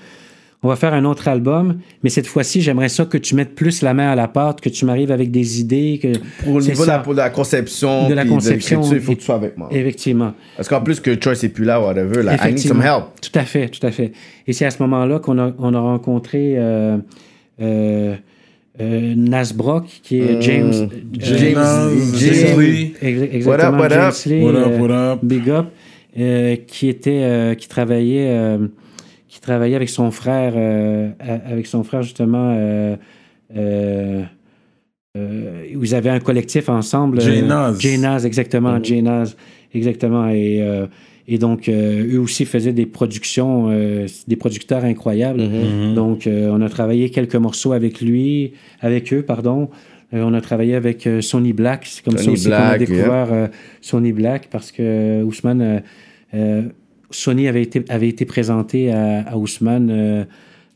[0.65, 3.81] On va faire un autre album, mais cette fois-ci, j'aimerais ça que tu mettes plus
[3.81, 5.99] la main à la pâte, que tu m'arrives avec des idées.
[6.01, 6.07] Que...
[6.49, 9.25] Au C'est niveau de la, pour conception, De la conception, l'écriture, il faut que tu
[9.25, 9.67] sois avec moi.
[9.71, 10.33] Effectivement.
[10.55, 13.05] Parce qu'en plus que Choice est plus là, whatever, là, I need some help.
[13.21, 14.13] Tout à fait, tout à fait.
[14.47, 16.97] Et c'est à ce moment-là qu'on a, on a rencontré euh,
[17.61, 18.15] euh,
[18.81, 20.71] euh, Nasbrock, qui est James.
[20.73, 20.87] euh,
[21.19, 22.93] James- James James- Lee.
[23.01, 24.15] Ex- What up, Exactement, what James up?
[24.25, 25.19] Lee, What up, what up?
[25.23, 25.65] Big Up,
[26.17, 28.59] euh, qui était, euh, qui travaillait, euh,
[29.43, 32.53] travaillait avec son frère, euh, avec son frère justement.
[32.57, 32.95] euh,
[33.55, 34.23] euh,
[35.15, 37.21] euh, ils avaient un collectif ensemble.
[37.21, 37.79] J-Naz.
[37.79, 38.83] J-Naz, exactement.
[38.83, 39.37] J-Naz,
[39.73, 40.27] exactement.
[40.29, 40.87] Et, euh,
[41.27, 45.43] et donc, euh, eux aussi faisaient des productions, euh, des producteurs incroyables.
[45.43, 45.93] Mhm.
[45.93, 49.69] Donc, euh, on a travaillé quelques morceaux avec lui, avec eux, pardon.
[50.13, 51.85] Euh, on a travaillé avec euh, Sony Black.
[51.85, 53.47] C'est comme ça Sony aussi qu'on a Black, découvert euh,
[53.81, 55.79] Sony Black parce que Ousmane, euh,
[56.33, 56.61] euh,
[57.15, 60.25] Sony avait été, présenté à, Ousmane euh,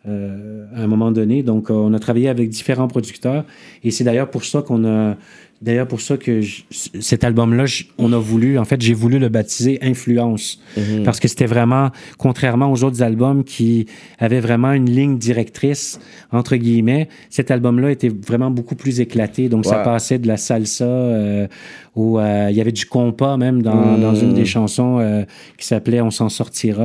[0.07, 1.43] euh, à un moment donné.
[1.43, 3.45] Donc, on a travaillé avec différents producteurs.
[3.83, 5.15] Et c'est d'ailleurs pour ça qu'on a.
[5.59, 7.65] D'ailleurs, pour ça que je- cet album-là,
[7.97, 10.59] on a voulu, en fait, j'ai voulu le baptiser Influence.
[11.03, 11.89] Parce que c'était vraiment,
[12.19, 13.87] contrairement aux autres albums qui
[14.19, 15.99] avaient vraiment une ligne directrice,
[16.31, 19.49] entre guillemets, cet album-là était vraiment beaucoup plus éclaté.
[19.49, 21.47] Donc, ça passait de la salsa euh,
[21.95, 22.19] au.
[22.19, 25.23] euh, il y avait du compas même dans, dans une des chansons euh,
[25.57, 26.83] qui s'appelait On s'en sortira.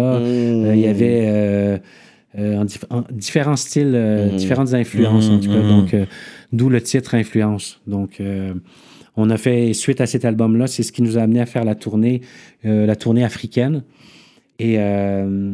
[0.64, 1.20] Euh, il y avait.
[1.26, 1.78] euh,
[2.38, 5.60] euh, en, dif- en différents styles, euh, différentes influences, en tout cas.
[5.68, 6.06] Donc, euh,
[6.52, 7.80] d'où le titre Influence.
[7.86, 8.54] Donc, euh,
[9.16, 11.64] on a fait, suite à cet album-là, c'est ce qui nous a amené à faire
[11.64, 12.20] la tournée,
[12.64, 13.82] euh, la tournée africaine.
[14.58, 15.52] Et euh,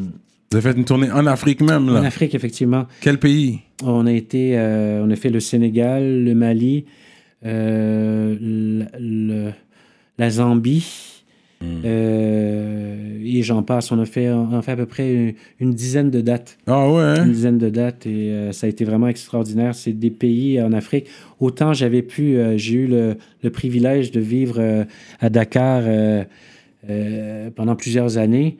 [0.50, 2.00] Vous avez fait une tournée en Afrique même, en là.
[2.02, 3.60] Afrique, effectivement, Quel pays?
[3.82, 6.84] On a été, on a fait le Sénégal, le Mali,
[8.38, 9.50] le-
[10.18, 11.17] la Zambie,
[11.62, 13.90] euh, et j'en passe.
[13.92, 16.58] On a fait, on a fait à peu près une, une dizaine de dates.
[16.66, 17.26] Ah ouais, une hein?
[17.26, 19.74] dizaine de dates et euh, ça a été vraiment extraordinaire.
[19.74, 21.06] C'est des pays en Afrique.
[21.40, 24.84] Autant j'avais pu, euh, j'ai eu le, le privilège de vivre euh,
[25.20, 26.24] à Dakar euh,
[26.88, 28.56] euh, pendant plusieurs années,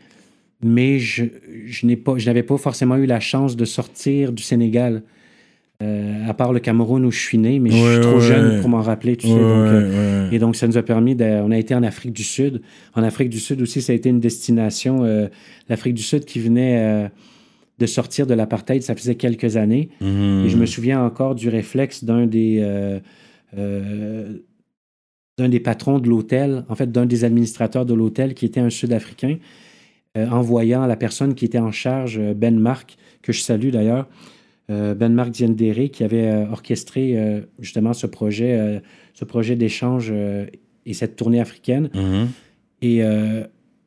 [0.63, 1.25] mais je,
[1.67, 5.03] je n'ai pas, je n'avais pas forcément eu la chance de sortir du Sénégal.
[5.83, 8.21] Euh, à part le Cameroun où je suis né, mais je Ouais, suis trop ouais.
[8.21, 9.33] jeune pour m'en rappeler, tu sais.
[9.33, 12.25] Donc, euh, et donc, ça nous a permis de, On a été en Afrique du
[12.25, 12.63] Sud.
[12.95, 15.05] En Afrique du Sud aussi, ça a été une destination.
[15.05, 15.29] euh,
[15.69, 17.11] L'Afrique du Sud qui venait
[17.79, 19.91] de sortir de l'apartheid, ça faisait quelques années.
[20.01, 20.45] Mhm.
[20.47, 22.61] Et je me souviens encore du réflexe d'un des.
[25.39, 28.71] d'un des patrons de l'hôtel, en fait, d'un des administrateurs de l'hôtel qui était un
[28.71, 29.37] Sud-Africain,
[30.17, 34.09] en voyant la personne qui était en charge, Ben Mark, que je salue d'ailleurs,
[34.71, 38.81] euh, Ben Mark Diendéré, qui avait euh, orchestré euh, justement ce projet,
[39.15, 40.13] ce projet d'échange
[40.87, 42.29] et cette tournée africaine, Mhm.
[42.83, 43.03] et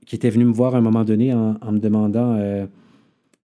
[0.05, 2.37] qui était venu me voir à un moment donné en, en me demandant,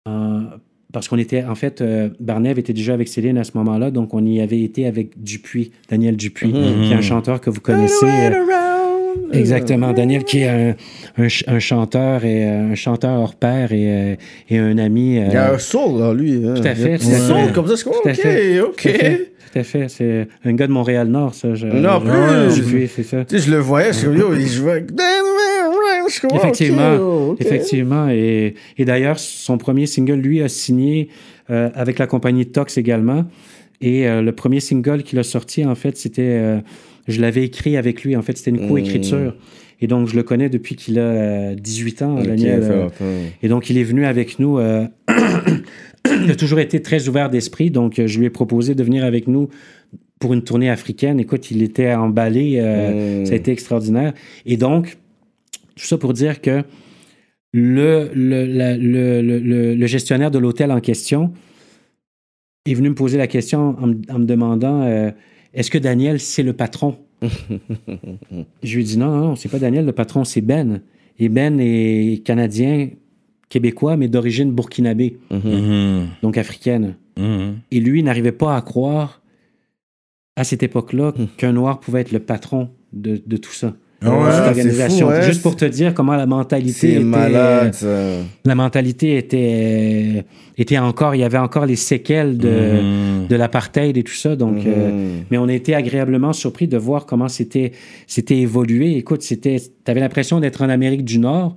[0.05, 0.43] en-
[0.91, 4.13] parce qu'on était, en fait, euh, Barnev était déjà avec Céline à ce moment-là, donc
[4.13, 6.59] on y avait été avec Dupuis, Daniel Dupuis, qui
[6.91, 8.05] est un chanteur que vous connaissez.
[8.05, 8.45] euh,
[9.33, 10.69] Exactement, Daniel qui est un,
[11.17, 14.15] un ch- un chanteur et euh, un chanteur hors pair et, euh,
[14.49, 15.17] et un ami.
[15.17, 16.43] euh, Il y a un soul, là, lui.
[16.45, 16.53] hein.
[16.55, 18.89] Tout à fait, tout soul comme ça, je suis comme, Tout à OK, fait, OK.
[19.53, 19.87] Tout à fait.
[19.89, 21.53] C'est un gars de Montréal-Nord, ça.
[21.53, 22.61] Je, Non, je- plus.
[22.63, 23.23] Dupuis, c'est ça.
[23.25, 24.85] Tu sais, je le voyais, je suis comme, yo, il jouait.
[26.09, 28.07] Je Effectivement, effectivement.
[28.09, 31.09] Et, et d'ailleurs, son premier single, lui, a signé
[31.49, 33.25] euh, avec la compagnie Tox également.
[33.81, 36.21] Et euh, le premier single qu'il a sorti, en fait, c'était.
[36.23, 36.59] euh,
[37.07, 38.15] je l'avais écrit avec lui.
[38.15, 39.35] En fait, c'était une coécriture.
[39.81, 42.59] Et donc, je le connais depuis qu'il a euh, 18 ans, Ok, Daniel.
[42.63, 42.87] euh,
[43.41, 44.57] et donc, il est venu avec nous.
[44.57, 44.87] euh,
[46.05, 47.69] il a toujours été très ouvert d'esprit.
[47.71, 49.49] Donc, euh, je lui ai proposé de venir avec nous
[50.19, 51.19] pour une tournée africaine.
[51.19, 52.55] Écoute, il était emballé.
[52.59, 53.25] euh, Mm.
[53.25, 54.13] Ça a été extraordinaire.
[54.45, 54.97] Et donc,
[55.75, 56.63] tout ça pour dire que
[57.51, 61.33] le, le, la- le, le- le- le gestionnaire de l'hôtel en question
[62.65, 65.11] est venu me poser la question en, me- en me demandant euh,
[65.53, 66.97] est-ce que Daniel, c'est le patron?
[68.63, 70.81] Je lui ai dit non, non, c'est pas Daniel, le patron, c'est Ben.
[71.19, 72.89] Et Ben est canadien,
[73.49, 76.07] québécois, mais d'origine burkinabé, Mhm.
[76.21, 76.95] donc africaine.
[77.17, 77.57] Mhm.
[77.71, 79.21] Et lui n'arrivait pas à croire,
[80.35, 83.75] à cette époque-là, qu'un noir pouvait être le patron de, de tout ça.
[84.05, 85.09] Ah ouais, cette organisation.
[85.09, 85.21] fou.
[85.23, 87.97] Juste pour te dire comment la mentalité était, malade, ça.
[88.45, 90.25] la mentalité était,
[90.57, 93.27] était encore, il y avait encore les séquelles de, Mhm.
[93.27, 94.35] de l'apartheid et tout ça.
[94.35, 95.23] Donc, euh, Mhm.
[95.31, 97.71] mais on a été agréablement surpris de voir comment c'était,
[98.07, 98.97] c'était évolué.
[98.97, 101.55] Écoute, c'était, t'avais l'impression d'être en Amérique du Nord.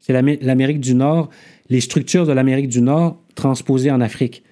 [0.00, 1.30] C'est l'Amé- l'Amérique du Nord,
[1.70, 4.42] les structures de l'Amérique du Nord transposées en Afrique.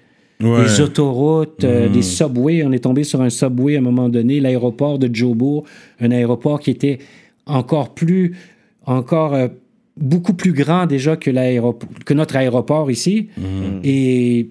[0.41, 0.63] Ouais.
[0.63, 1.93] Des autoroutes, euh, Mhm.
[1.93, 2.63] des subways.
[2.65, 5.65] On est tombé sur un subway à un moment donné, l'aéroport de Jobourg,
[5.99, 6.97] un aéroport qui était
[7.45, 8.35] encore plus,
[8.85, 9.47] encore euh,
[9.97, 11.31] beaucoup plus grand déjà que,
[12.13, 13.29] notre aéroport ici.
[13.37, 13.81] Mhm.
[13.83, 14.49] Et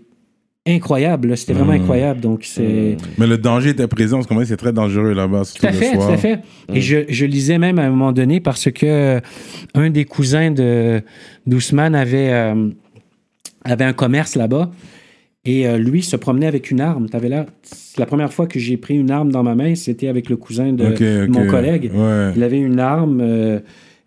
[0.66, 1.80] incroyable, c'était vraiment Mhm.
[1.82, 2.20] incroyable.
[2.20, 2.96] Donc, c'est.
[3.18, 6.16] Mais le danger était présent, parce c'est très dangereux là-bas, Tout à fait, tout à
[6.16, 6.40] fait.
[6.72, 9.20] Et je, je lisais même à un moment donné parce que euh,
[9.74, 11.02] un des cousins de
[11.46, 12.68] d'Ousmane avait, euh,
[13.64, 14.70] avait un commerce là-bas
[15.44, 17.08] et euh, lui se promenait avec une arme.
[17.08, 20.08] T'avais là, c'est la première fois que j'ai pris une arme dans ma main, c'était
[20.08, 21.90] avec le cousin de, mon collègue.
[21.94, 22.32] Ouais.
[22.36, 23.60] Il avait une arme euh,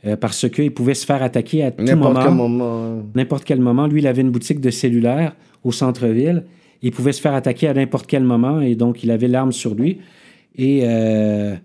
[0.05, 3.03] euh, parce qu'il pouvait se faire attaquer à tout N'importe moment quel moment.
[3.15, 3.87] n'importe quel moment.
[3.87, 6.43] Lui, il avait une boutique de cellulaire au centre-ville.
[6.81, 9.73] Il pouvait se faire attaquer à n'importe quel moment et donc il avait l'arme sur
[9.73, 9.99] lui.
[10.55, 11.55] Et euh,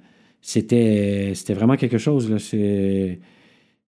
[0.40, 2.30] c'était c'était vraiment quelque chose.
[2.30, 2.38] Là.
[2.38, 3.18] C'est,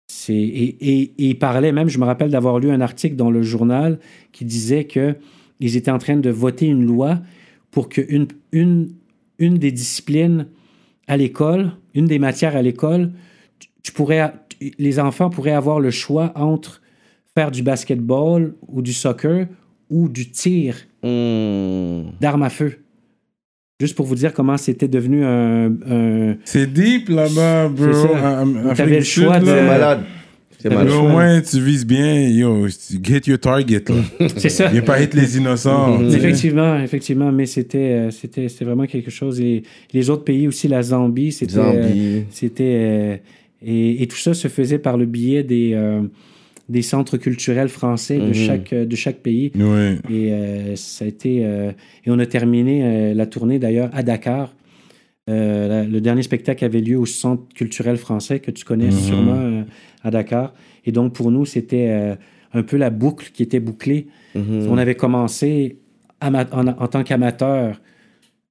[0.07, 3.31] c'est, et, et- et il parlait même, je me rappelle d'avoir lu un article dans
[3.31, 3.97] le journal
[4.33, 5.15] qui disait que
[5.61, 7.19] ils étaient en train de voter une loi
[7.71, 8.89] pour qu'une une,
[9.39, 10.47] une des disciplines
[11.07, 13.11] à l'école, une des matières à l'école,
[13.59, 14.33] tu- tu pourrais,
[14.77, 16.81] les enfants pourraient avoir le choix entre
[17.35, 19.47] faire du basketball ou du soccer
[19.89, 22.11] ou du tir Hmm.
[22.19, 22.75] d'armes à feu.
[23.79, 27.85] Juste pour vous dire comment c'était devenu un, un- C'est deep là-bas, bro.
[28.69, 30.03] Avez du le choix de- malade.
[30.69, 32.27] Mais au moins, tu vises bien.
[32.27, 32.67] Yo,
[33.01, 34.27] get your target, là.
[34.37, 34.67] C'est ça.
[34.67, 35.99] Viens pas être les innocents.
[36.09, 36.17] sais.
[36.17, 39.39] Effectivement, effectivement, mais c'était euh, c'était c'était vraiment quelque chose.
[39.41, 39.63] Et
[39.93, 43.15] les autres pays aussi, la Zambie, c'était euh, c'était euh,
[43.65, 46.01] et, et tout ça se faisait par le biais des euh,
[46.69, 48.33] des centres culturels français de Mhm.
[48.33, 49.51] chaque de chaque pays.
[49.55, 49.95] Ouais.
[50.09, 51.71] Et euh, ça a été euh,
[52.05, 54.53] et on a terminé euh, la tournée d'ailleurs à Dakar.
[55.31, 58.91] Euh, la- le dernier spectacle avait lieu au Centre culturel français que tu connais Mhm.
[58.91, 59.63] sûrement euh,
[60.03, 60.53] à Dakar.
[60.85, 62.15] Et donc pour nous, c'était euh,
[62.53, 64.07] un peu la boucle qui était bouclée.
[64.35, 64.67] Mhm.
[64.69, 65.77] On avait commencé
[66.21, 67.79] en, en tant qu'amateur.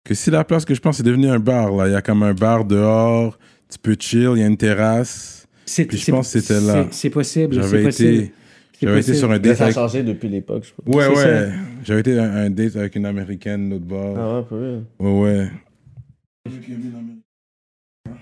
[0.05, 1.89] Que si la place que je pense, c'est devenu un bar, là.
[1.89, 3.39] Il y a comme un bar dehors.
[3.70, 5.47] Tu peux chill, il y a une terrasse.
[5.66, 6.85] C'est- Puis je c'est- pense que c'était là.
[6.85, 7.55] c'est- C'est possible.
[7.57, 8.32] c'est J'avais possible, été,
[8.73, 9.16] c'est j'avais été possible.
[9.19, 9.74] sur un Mais date ça a avec...
[9.77, 10.97] changé depuis l'époque, je crois.
[11.09, 11.47] Ouais, C'est ouais.
[11.47, 11.52] ça.
[11.85, 14.16] J'avais été un, un date avec une américaine de l'autre bord.
[14.19, 14.81] Ah ouais, pour vrai.
[14.98, 15.48] Ouais, ouais.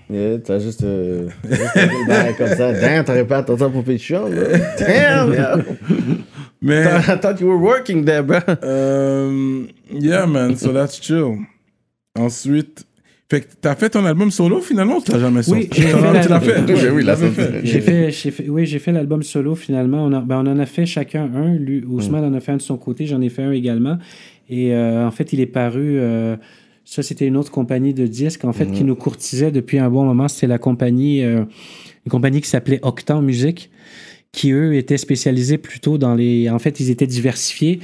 [0.09, 0.83] Yeah, t'as juste.
[0.83, 2.73] Euh, juste comme ça.
[2.73, 4.57] Damn, t'aurais pas attendu pour Patreon, là.
[4.77, 5.55] Damn, yeah.
[6.61, 8.39] Mais, I thought you were working there, bro.
[8.63, 11.37] euh, yeah, man, so that's chill.
[12.17, 12.85] Ensuite,
[13.31, 15.61] fait que t'as fait ton album solo finalement ou tu l'as jamais sorti?
[15.61, 16.61] Oui, j'ai fait la- fait?
[16.67, 17.61] Oui, oui, fait.
[17.63, 20.03] J'ai fait, j'ai fait- oui, j'ai fait l'album solo finalement.
[20.03, 21.53] On, a- ben, on en a fait chacun un.
[21.53, 21.93] Lui, Mm.
[21.93, 23.97] Ousmane en a fait un de son côté, j'en ai fait un également.
[24.49, 25.97] Et euh, en fait, il est paru.
[25.99, 26.35] euh,
[26.89, 30.05] ça, c'était une autre compagnie de disques en fait qui nous courtisait depuis un bon
[30.05, 30.27] moment.
[30.27, 31.43] C'était la compagnie, euh,
[32.05, 33.69] une compagnie qui s'appelait Octan Music,
[34.31, 36.49] qui eux étaient spécialisés plutôt dans les.
[36.49, 37.79] En fait, ils étaient diversifiés.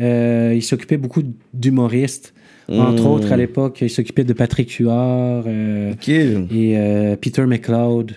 [0.00, 1.22] Euh, ils s'occupaient beaucoup
[1.54, 2.32] d'humoristes.
[2.68, 3.06] Entre Mm.
[3.06, 5.44] autres, à l'époque, ils s'occupaient de Patrick Huard.
[5.46, 5.92] euh,
[6.50, 8.12] et Peter McLeod,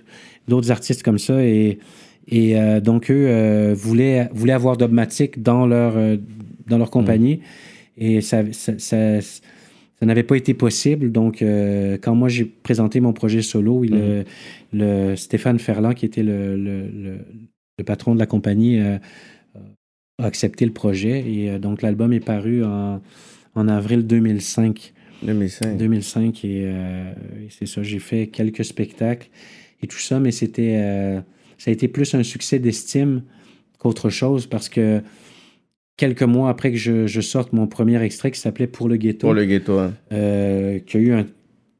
[0.47, 1.43] d'autres artistes comme ça.
[1.43, 1.79] Et,
[2.27, 5.93] et donc, eux voulaient, voulaient avoir Dogmatic dans leur,
[6.67, 7.41] dans leur compagnie.
[7.97, 9.19] Et ça, ça, ça-
[9.99, 11.11] ça n'avait pas été possible.
[11.11, 14.23] Donc, euh, quand moi, j'ai présenté mon projet solo, il, le,
[14.73, 18.97] le Stéphane Ferland, qui était le, le, patron de la compagnie, euh,
[20.19, 21.23] a accepté le projet.
[21.27, 23.01] Et euh, donc, l'album est paru en,
[23.55, 24.93] en avril 2005.
[25.23, 25.77] 2005.
[25.77, 27.11] 2005 et, euh,
[27.45, 29.29] et c'est ça, j'ai fait quelques spectacles
[29.81, 31.19] et tout ça, mais c'était euh,
[31.57, 33.23] ça a été plus un succès d'estime
[33.79, 35.01] qu'autre chose parce que
[35.99, 39.27] quelques mois après que je, je sorte mon premier extrait qui s'appelait Pour le ghetto,
[39.27, 39.93] Pour le ghetto, hein.
[40.13, 41.25] euh, qui, a eu un-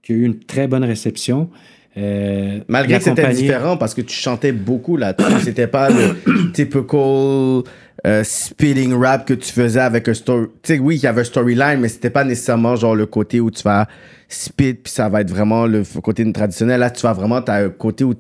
[0.03, 1.49] qui a eu une très bonne réception.
[1.97, 5.39] Euh, Malgré que c'était différent parce que tu chantais beaucoup là-dessus.
[5.43, 7.63] C'était pas le typical
[8.07, 10.47] euh, spitting rap que tu faisais avec un story.
[10.61, 13.39] Tu sais, oui, il y avait un storyline, mais c'était pas nécessairement genre le côté
[13.39, 13.87] où tu vas
[14.29, 16.79] spit puis ça va être vraiment le côté traditionnel.
[16.79, 18.13] Là, tu vas vraiment, t'as un côté où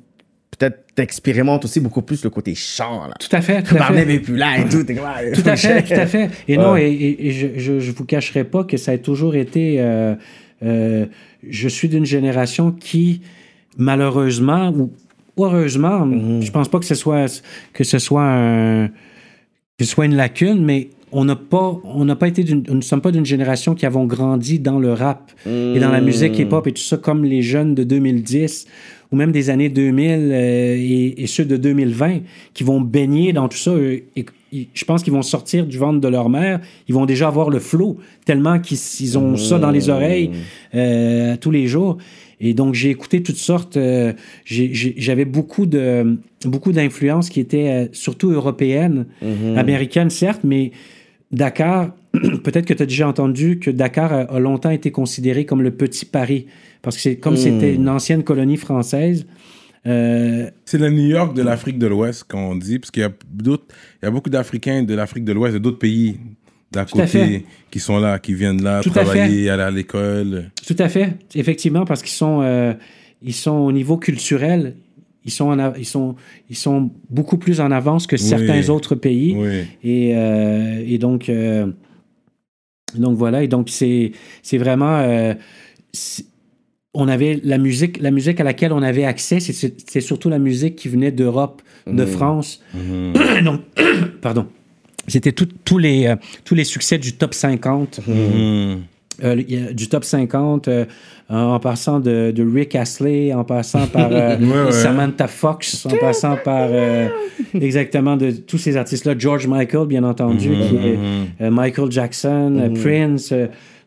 [0.57, 3.05] peut-être t'expérimentes aussi beaucoup plus le côté chant.
[3.07, 3.13] Là.
[3.19, 4.19] Tout à fait, tout à fait.
[4.19, 4.83] plus là et tout.
[5.05, 6.29] Ah, Tout à fait, tout à fait.
[6.47, 6.91] Et non, Ouais.
[6.91, 9.79] et, et- et je, je, je vous cacherai pas que ça a toujours été.
[9.79, 10.15] euh,
[10.63, 11.05] euh,
[11.47, 13.21] je suis d'une génération qui,
[13.77, 14.91] malheureusement ou
[15.45, 16.41] heureusement, Mhm.
[16.41, 17.41] je pense pas que ce soit
[17.73, 18.87] que ce soit un-
[19.77, 22.81] que ce soit une lacune, mais on n'a pas, on n'a pas été, nous ne
[22.81, 26.41] sommes pas d'une génération qui avons grandi dans le rap et dans la musique Mhm.
[26.47, 28.67] hip-hop et tout ça, comme les jeunes de 2010
[29.11, 32.19] ou même des années 2000 euh, et, et ceux de 2020
[32.53, 33.71] qui vont baigner dans tout ça.
[33.77, 37.27] et, et je pense qu'ils vont sortir du ventre de leur mère, ils vont déjà
[37.27, 40.31] avoir le flow tellement qu'ils ils ont ça dans les oreilles
[40.75, 41.97] euh, tous les jours.
[42.41, 43.75] Et donc, j'ai écouté toutes sortes.
[43.77, 44.13] euh,
[44.45, 49.05] J'avais beaucoup de beaucoup d'influences qui étaient surtout européennes,
[49.57, 50.71] américaines, certes, mais
[51.31, 51.91] Dakar,
[52.43, 55.71] peut-être que tu as déjà entendu que Dakar a, a longtemps été considéré comme le
[55.71, 56.47] petit Paris.
[56.81, 59.25] Parce que c'est comme c'était une ancienne colonie française.
[59.85, 63.11] euh, C'est le New York de l'Afrique de l'Ouest qu'on dit, parce qu'il y a
[63.31, 63.65] d'autres,
[64.01, 66.17] il y a beaucoup d'Africains de l'Afrique de l'Ouest, et d'autres pays
[66.71, 70.51] d'à à côté qui sont là, qui viennent là Tout à travailler, aller à l'école.
[70.65, 72.73] Tout à fait, effectivement, parce qu'ils sont, euh,
[73.21, 74.75] ils sont au niveau culturel,
[75.25, 76.15] ils sont, en ils sont,
[76.49, 78.69] ils sont beaucoup plus en avance que certains Oui.
[78.69, 79.35] autres pays.
[79.37, 79.63] Oui.
[79.83, 81.67] Et, euh, et donc, euh,
[82.95, 84.11] donc voilà, et donc c'est,
[84.53, 85.33] vraiment, euh,
[86.93, 90.75] on avait la musique, la musique à laquelle on avait accès, c'est, surtout la musique
[90.75, 92.61] qui venait d'Europe, de France.
[93.43, 93.61] donc,
[94.21, 94.47] pardon.
[95.07, 98.01] C'était tous les, euh, tous les succès du top 50.
[98.07, 98.83] Mhm.
[99.23, 100.85] Euh, du top 50, euh,
[101.29, 104.71] en passant de, de Rick Astley, en passant par euh, Ouais.
[104.71, 106.69] Samantha Fox, en passant par
[107.53, 110.97] exactement de tous ces artistes-là, George Michael, bien entendu, qui est
[111.41, 113.33] euh, Michael Jackson, euh, Prince.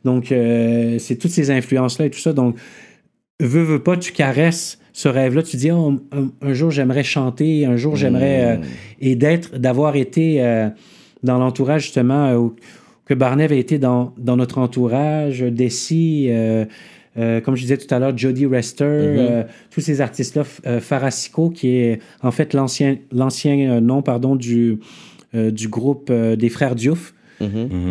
[0.04, 2.32] donc, c'est toutes ces influences-là et tout ça.
[2.32, 2.56] Donc,
[3.40, 5.42] veux, veux pas, tu caresses ce rêve-là.
[5.42, 8.56] Tu dis, Oh, un, un jour, j'aimerais chanter, un jour, j'aimerais.
[8.56, 8.56] euh,
[9.00, 10.40] et d'être, d'avoir été
[11.22, 12.54] dans l'entourage, justement, où-
[13.12, 16.64] que Barnev a été dans, dans notre entourage, Desi, euh,
[17.18, 21.50] euh, comme je disais tout à l'heure, Jody Rester, euh, tous ces artistes-là, euh, Farasico,
[21.50, 24.78] qui est en fait l'ancien, l'ancien nom pardon, du,
[25.34, 27.12] euh, du groupe euh, des Frères Diouf,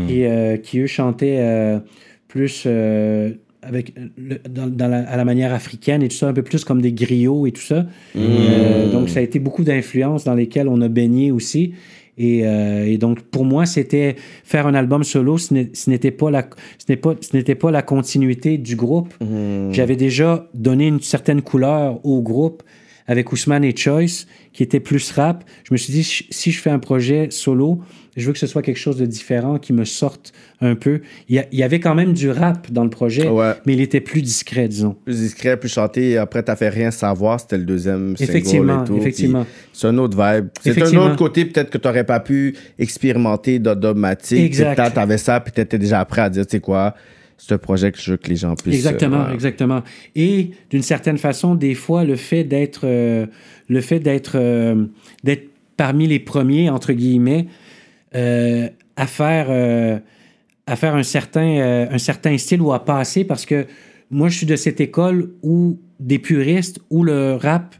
[0.09, 1.79] et, euh, qui eux chantaient euh,
[2.27, 3.31] plus euh,
[3.61, 6.63] avec, le- dans, dans la, à la manière africaine et tout ça, un peu plus
[6.63, 7.85] comme des griots et tout ça.
[8.15, 11.73] Euh, donc ça a été beaucoup d'influences dans lesquelles on a baigné aussi.
[12.23, 15.53] Et, euh, et donc, pour moi, c'était faire un album solo, ce
[15.89, 19.11] n'était pas, la- ce n'est pas, ce n'était pas la continuité du groupe.
[19.71, 22.61] J'avais déjà donné une certaine couleur au groupe
[23.07, 25.43] avec Ousmane et Choice, qui était plus rap.
[25.63, 27.79] Je me suis dit, si je fais un projet solo,
[28.17, 30.99] je veux que ce soit quelque chose de différent, qui me sorte un peu.
[31.29, 33.53] Il y, a- il y avait quand même du rap dans le projet, Ouais.
[33.65, 34.97] mais il était plus discret, disons.
[35.05, 36.17] Plus discret, plus chanté.
[36.17, 37.39] Après, t'as fait rien savoir.
[37.39, 38.97] C'était le deuxième single Effectivement, et tout.
[38.97, 39.45] effectivement.
[39.71, 40.47] C'est un autre vibe.
[40.61, 44.39] C'est un autre côté, peut-être que t'aurais pas pu expérimenter d'automatique.
[44.39, 44.75] Exact.
[44.75, 46.93] Peut-être t'avais ça, puis t'étais déjà prêt à dire, tu sais quoi,
[47.41, 48.75] c'est un projet que je veux que les gens puissent.
[48.75, 49.81] Exactement, euh, exactement.
[50.15, 53.25] Et d'une certaine façon, des fois, le fait d'être, euh,
[53.67, 54.85] le fait d'être, euh,
[55.23, 57.47] d'être parmi les premiers entre guillemets
[58.13, 60.01] à faire,
[60.67, 63.65] à faire un certain, un certain style ou à passer, parce que
[64.11, 67.73] moi, je suis de cette école où des puristes où le rap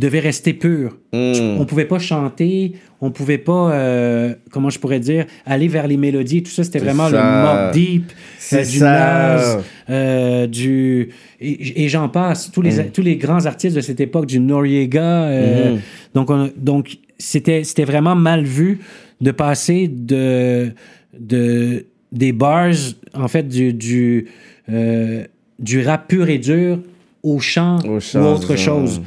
[0.00, 0.96] devait rester pur.
[1.12, 1.56] Mm.
[1.60, 5.96] On pouvait pas chanter, on pouvait pas, euh, comment je pourrais dire, aller vers les
[5.96, 6.42] mélodies.
[6.42, 7.16] Tout ça, c'était vraiment ça.
[7.16, 8.12] le mob deep,
[8.52, 8.80] euh, du.
[8.80, 9.58] Nas,
[9.90, 11.10] euh, du
[11.40, 12.50] et, et j'en passe.
[12.50, 12.90] Tous les Mm.
[12.92, 15.24] tous les grands artistes de cette époque, du Noriega.
[15.24, 15.80] euh, Mhm.
[16.14, 18.80] Donc on- donc c'était c'était vraiment mal vu
[19.20, 20.72] de passer de
[21.18, 22.72] de des bars
[23.14, 24.26] en fait du du
[24.72, 25.22] euh,
[25.60, 26.80] du rap pur et dur
[27.22, 29.00] au chant, Au ou autre chose.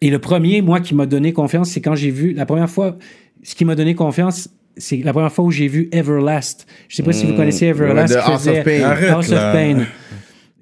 [0.00, 2.96] Et le premier, moi, qui m'a donné confiance, c'est quand j'ai vu, la première fois,
[3.42, 6.66] ce qui m'a donné confiance, c'est la première fois où j'ai vu Everlast.
[6.88, 8.16] Je sais pas si vous connaissez Everlast.
[8.16, 8.82] House of Pain.
[8.82, 9.52] Arrête, House of là.
[9.52, 9.84] Pain.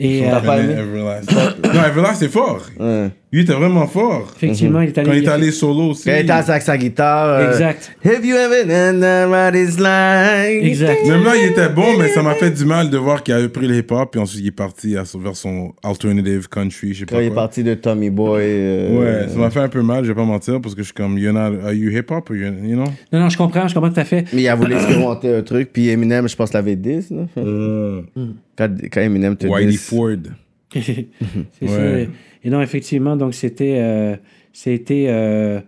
[0.00, 0.74] Et euh, pas aimé?
[0.74, 1.30] Everlast.
[1.32, 2.66] non, Everlast, c'est fort.
[2.78, 3.10] Ouais.
[3.30, 4.32] Lui, il était vraiment fort.
[4.36, 5.06] effectivement, il est allé.
[5.10, 6.04] Quand il est allé solo aussi.
[6.04, 7.28] Quand il était avec sa guitare.
[7.28, 7.92] euh, Exact.
[8.04, 10.64] Have you ever known what it's like?
[10.64, 11.06] Exact.
[11.06, 13.50] Même là, il était bon, mais ça m'a fait du mal de voir qu'il avait
[13.50, 17.04] pris le hip-hop, puis ensuite il est parti à- vers son alternative country, je sais
[17.06, 18.40] Quand pas il est parti de Tommy Boy.
[18.44, 20.86] euh, Ouais, ça m'a fait un peu mal, je vais pas mentir, parce que je
[20.86, 22.84] suis comme, you're not, are you hip-hop, or you, you know?
[23.12, 24.24] Non, non, je comprends, je comprends tout à fait.
[24.32, 27.04] Mais il a voulu expérimenter un truc, puis Eminem, je pense, l'avait dit.
[27.10, 27.26] là.
[28.56, 29.76] Quand, quand Eminem te Whitey dit.
[29.76, 30.16] Ford.
[30.72, 31.80] c'est ça.
[31.80, 32.08] Ouais.
[32.44, 33.76] Et non, effectivement, donc c'était.
[33.78, 34.16] euh,
[34.52, 35.60] c'était euh,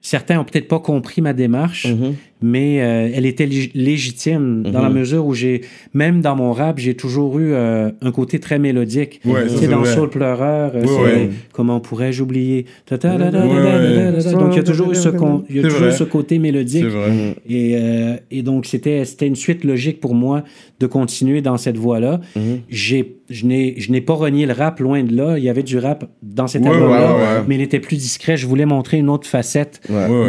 [0.00, 2.14] certains ont peut-être pas compris ma démarche, Mhm.
[2.42, 5.62] Mais euh, elle était lég- légitime dans la mesure où j'ai,
[5.94, 9.20] même dans mon rap, j'ai toujours eu euh, un côté très mélodique.
[9.24, 9.94] Ouais, Tu ça, sais, c'est dans vrai.
[9.94, 11.30] Soul Pleureur, Ouais, ouais.
[11.52, 12.66] comment pourrais-je oublier?
[12.90, 14.32] Ouais.
[14.32, 15.96] Donc il y a toujours eu ce, con- il y a C'est toujours eu vrai.
[15.96, 16.84] ce côté mélodique.
[16.84, 17.36] C'est vrai.
[17.48, 20.42] Et, euh, et donc, c'était, c'était une suite logique pour moi
[20.80, 22.20] de continuer dans cette voie-là.
[22.68, 25.38] J'ai, je, n'ai, je n'ai pas renié le rap, loin de là.
[25.38, 27.44] Il y avait du rap dans cet Ouais, album-là, ouais, ouais.
[27.48, 28.36] mais il était plus discret.
[28.36, 29.80] Je voulais montrer une autre facette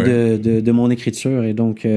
[0.06, 1.44] de, de, de mon écriture.
[1.44, 1.97] Et donc, euh,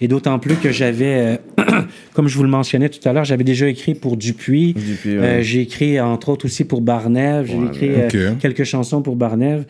[0.00, 1.64] et d'autant plus que j'avais, euh,
[2.14, 4.74] comme je vous le mentionnais tout à l'heure, j'avais déjà écrit pour Dupuis.
[4.74, 5.24] Dupuis, ouais.
[5.24, 7.46] Euh, j'ai écrit, entre autres, aussi pour Barnève.
[7.46, 8.08] J'ai écrit euh,
[8.40, 9.64] quelques chansons pour Barnève.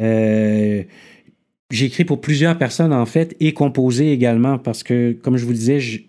[0.00, 0.82] Euh,
[1.70, 5.52] j'ai écrit pour plusieurs personnes, en fait, et composé également, parce que, comme je vous
[5.54, 6.00] disais, je-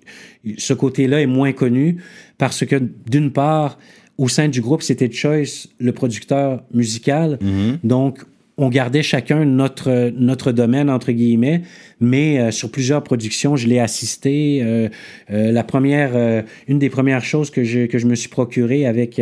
[0.57, 1.97] ce côté-là est moins connu,
[2.38, 2.76] parce que,
[3.10, 3.80] d'une part,
[4.18, 7.39] au sein du groupe, c'était Choice, le producteur musical.
[7.84, 8.19] Donc,
[8.57, 11.61] on gardait chacun notre, notre domaine, entre guillemets,
[11.99, 14.60] mais euh, sur plusieurs productions, je l'ai assisté.
[14.61, 14.88] Euh,
[15.32, 19.19] euh, la première, une des premières choses que je, que je me suis procuré avec,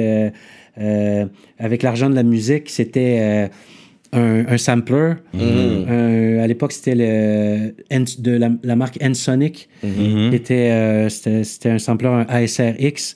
[0.78, 3.50] avec l'argent de la musique, c'était
[4.12, 5.14] un, un sampler.
[5.34, 7.74] Un- à l'époque, c'était le,
[8.20, 13.16] de la, la marque Ensonic, qui était, euh, c'était, c'était un sampler, un ASRX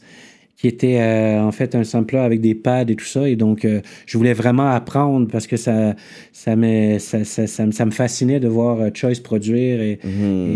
[0.57, 3.29] qui était euh, en fait un sampler avec des pads et tout ça.
[3.29, 5.95] Et donc, euh, je voulais vraiment apprendre parce que ça,
[6.33, 9.79] ça, me, ça, ça, ça, me- ça me fascinait de voir euh, Choice produire.
[9.81, 9.99] Et,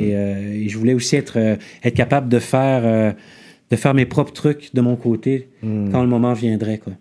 [0.10, 3.12] et, euh, et je voulais aussi être, être capable de faire, euh,
[3.70, 5.50] de faire mes propres trucs de mon côté
[5.92, 6.80] quand le moment viendrait.
[6.80, 6.94] Quoi.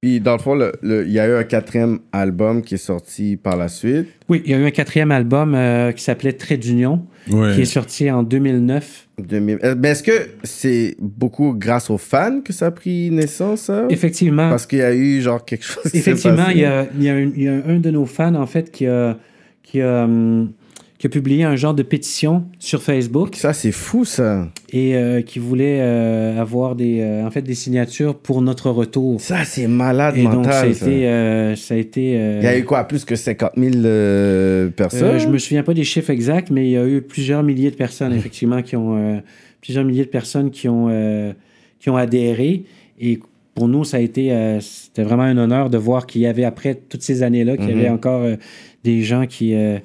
[0.00, 2.78] Puis dans le fond, le- le- il y a eu un quatrième album qui est
[2.78, 4.06] sorti par la suite.
[4.28, 7.54] Oui, il y a eu un quatrième album euh, qui s'appelait Trait d'Union, Ouais.
[7.56, 9.08] qui est sorti en 2009.
[9.18, 9.58] 2000.
[9.64, 13.86] Euh, Mais est-ce que c'est beaucoup grâce aux fans que ça a pris naissance, ça?
[13.90, 16.52] Effectivement, Parce qu'il y a eu genre quelque chose qui s'est effectivement, passé.
[16.54, 18.46] il y a, il y a un, il y a un de nos fans, en
[18.46, 19.18] fait, qui a,
[19.64, 20.52] qui a, hum,
[20.98, 24.48] qui a publié un genre de pétition sur Facebook Ça, c'est fou, ça.
[24.72, 29.20] et euh, qui voulait euh, avoir des, euh, en fait, des signatures pour notre retour.
[29.20, 30.52] Ça, c'est malade Et donc, mental.
[30.52, 30.86] ça a ça.
[30.86, 31.56] été...
[31.56, 35.18] ça a été Il y a eu quoi, plus que 50 000 euh, personnes?
[35.18, 37.76] Je me souviens pas des chiffres exacts, mais il y a eu plusieurs milliers de
[37.76, 39.22] personnes, effectivement, qui ont
[39.60, 41.34] plusieurs milliers de personnes qui ont
[41.78, 42.64] qui ont adhéré.
[43.00, 43.20] Et
[43.54, 46.44] pour nous, ça a été euh, c'était vraiment un honneur de voir qu'il y avait
[46.44, 48.36] après toutes ces années-là, qu'il y avait encore euh,
[48.84, 49.78] des gens qui euh,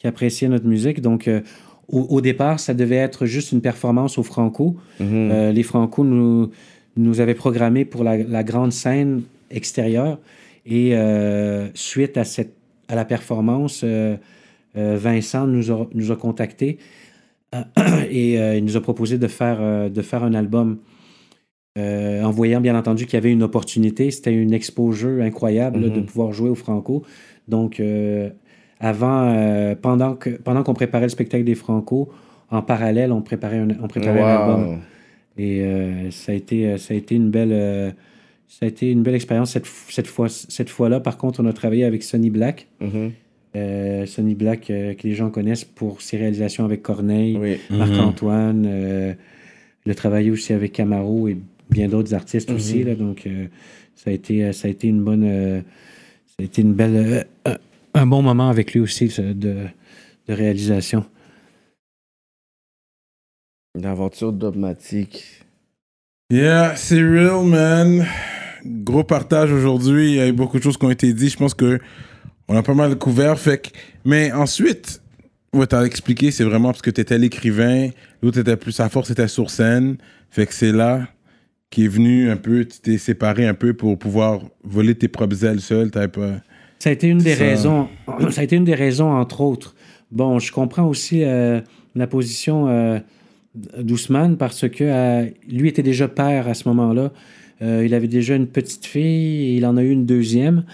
[0.00, 1.00] qui appréciaient notre musique.
[1.00, 1.40] Donc euh,
[1.88, 4.76] au, au départ, ça devait être juste une performance au Franco.
[4.98, 5.06] Mhm.
[5.12, 6.50] Euh, les Franco nous,
[6.96, 10.18] nous avaient programmé pour la, la grande scène extérieure.
[10.66, 12.54] Et euh, suite à, cette,
[12.88, 13.84] à la performance,
[14.74, 16.78] Vincent nous a, nous a contactés
[18.10, 20.78] et il nous a proposé de faire, de faire un album.
[21.78, 25.88] Euh, en voyant bien entendu qu'il y avait une opportunité, c'était une expo-jeu incroyable là,
[25.88, 27.04] de pouvoir jouer au Franco.
[27.46, 28.30] Donc, euh,
[28.80, 32.10] avant, euh, pendant que pendant qu'on préparait le spectacle des Franco,
[32.50, 34.78] en parallèle, on préparait un, on préparait un album.
[35.38, 37.90] Et euh, ça, a été, euh, ça a été une belle, euh,
[38.48, 41.00] ça a été une belle expérience cette, cette fois, cette fois-là.
[41.00, 42.66] Par contre, on a travaillé avec Sonny Black.
[42.80, 43.12] Mhm.
[43.56, 47.58] Euh, Sonny Black, euh, que les gens connaissent pour ses réalisations avec Corneille, Oui.
[47.70, 48.64] Marc-Antoine.
[48.66, 49.12] euh,
[49.86, 51.36] il a travaillé aussi avec Camaro et
[51.70, 52.84] bien d'autres artistes aussi.
[52.84, 53.46] Là, donc, euh,
[53.94, 55.24] ça, a été, ça a été une bonne.
[55.24, 55.60] euh,
[56.26, 57.26] ça a été une belle.
[58.00, 61.04] Euh, un- bon moment avec lui aussi de, de réalisation.
[63.78, 65.44] Une aventure dogmatique.
[66.32, 68.06] Yeah, c'est real, man.
[68.64, 70.10] Gros partage aujourd'hui.
[70.10, 71.32] Il y a eu beaucoup de choses qui ont été dites.
[71.32, 71.78] Je pense que
[72.48, 73.38] on a pas mal couvert.
[73.38, 73.68] Fait que...
[74.04, 75.02] Mais ensuite,
[75.54, 77.90] ouais, t'as expliqué, c'est vraiment parce que t'étais l'écrivain.
[78.22, 79.98] L'autre était plus, sa force était sur scène.
[80.30, 81.08] Fait que c'est là
[81.70, 85.44] qui est venu un peu, tu t'es séparé un peu pour pouvoir voler tes propres
[85.44, 85.90] ailes seul.
[85.92, 86.40] T'avais pas.
[86.80, 87.88] Ça a été une des Ça- raisons.
[88.30, 89.76] Ça a été une des raisons, entre autres.
[90.10, 91.60] Bon, je comprends aussi euh,
[91.94, 92.98] la position euh,
[93.78, 97.12] d'Ousmane parce que euh, lui était déjà père à ce moment-là.
[97.62, 100.64] Euh, il avait déjà une petite fille et il en a eu une deuxième.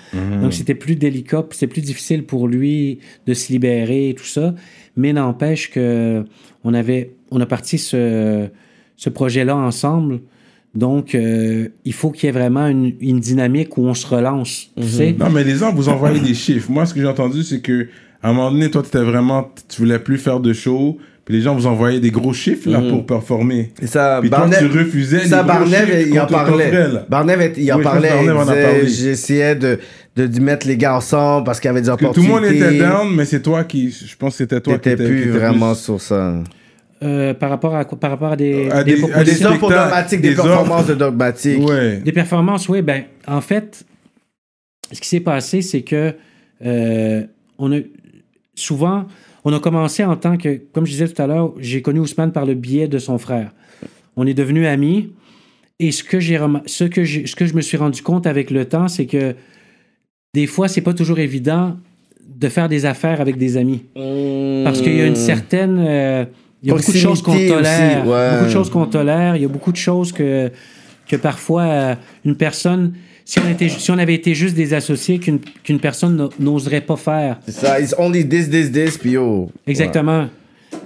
[0.40, 4.54] Donc, c'était plus délicat, c'était plus difficile pour lui de se libérer et tout ça.
[4.96, 6.24] Mais n'empêche que
[6.62, 8.46] on avait, on a parti ce,
[8.96, 10.20] ce projet-là ensemble.
[10.76, 14.70] Donc, euh, il faut qu'il y ait vraiment une, une dynamique où on se relance.
[14.80, 15.16] Tu sais?
[15.18, 16.70] Non, mais les gens vous envoyaient des chiffres.
[16.70, 17.88] Moi, ce que j'ai entendu, c'est que
[18.22, 20.98] à un moment donné, toi, t'étais vraiment, tu voulais plus faire de show.
[21.24, 23.72] Puis les gens vous envoyaient des gros chiffres là pour performer.
[23.82, 26.72] Et ça, Puis toi, tu refusais ça, les gros Barnev, chiffres il en parlait.
[27.08, 28.10] Barnev, il en Oui, parlait.
[28.26, 28.86] Barnev.
[28.86, 29.80] J'essayais de,
[30.14, 32.32] de, d'y mettre les gars ensemble parce qu'il y avait des Que tout opportunités.
[32.32, 35.02] le monde était down, mais c'est toi qui, je pense que c'était toi qui T'étais
[35.02, 36.34] étais plus qui vraiment sur ça.
[37.02, 37.98] Euh, par rapport à quoi?
[38.00, 40.88] Par rapport à des, À des des- à offres dogmatiques, des, des performances offres.
[40.88, 41.62] de dogmatiques.
[41.68, 41.98] Ouais.
[41.98, 42.80] Des performances, oui.
[42.82, 43.84] Ben, en fait,
[44.92, 46.14] ce qui s'est passé, c'est que
[46.64, 47.22] euh,
[47.58, 47.80] on a
[48.54, 49.04] souvent,
[49.44, 52.32] on a commencé en tant que, comme je disais tout à l'heure, j'ai connu Ousmane
[52.32, 53.52] par le biais de son frère.
[54.16, 55.12] On est devenus amis.
[55.78, 58.64] Et ce que j'ai ce que ce que je me suis rendu compte avec le
[58.64, 59.34] temps, c'est que
[60.32, 61.76] des fois, c'est pas toujours évident
[62.26, 63.82] de faire des affaires avec des amis.
[64.64, 65.76] Parce qu'il y a une certaine.
[65.78, 66.24] euh,
[66.66, 68.06] il y a beaucoup de choses qu'on tolère.
[68.06, 68.30] ouais.
[68.32, 69.36] Beaucoup de choses qu'on tolère.
[69.36, 70.50] Il y a beaucoup de choses que,
[71.08, 72.94] que parfois euh, une personne.
[73.24, 76.96] Si on, était, si on avait été juste des associés, qu'une qu'une personne n'oserait pas
[76.96, 77.38] faire.
[77.46, 77.80] C'est ça.
[77.80, 79.50] It's only this, this, this, puis yo.
[79.66, 80.26] Exactement.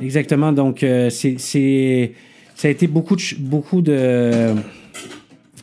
[0.03, 0.53] Exactement.
[0.53, 2.13] Donc, euh, c'est, c'est,
[2.55, 4.55] ça a été beaucoup de, beaucoup de,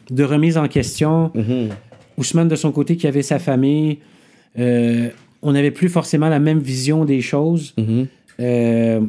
[0.10, 1.32] de remises en question.
[1.36, 1.70] Mhm.
[2.18, 4.00] Ousmane, de son côté, qui avait sa famille,
[4.58, 5.10] euh,
[5.44, 7.74] on n'avait plus forcément la même vision des choses.
[7.78, 8.08] Mhm.
[8.40, 9.02] Euh,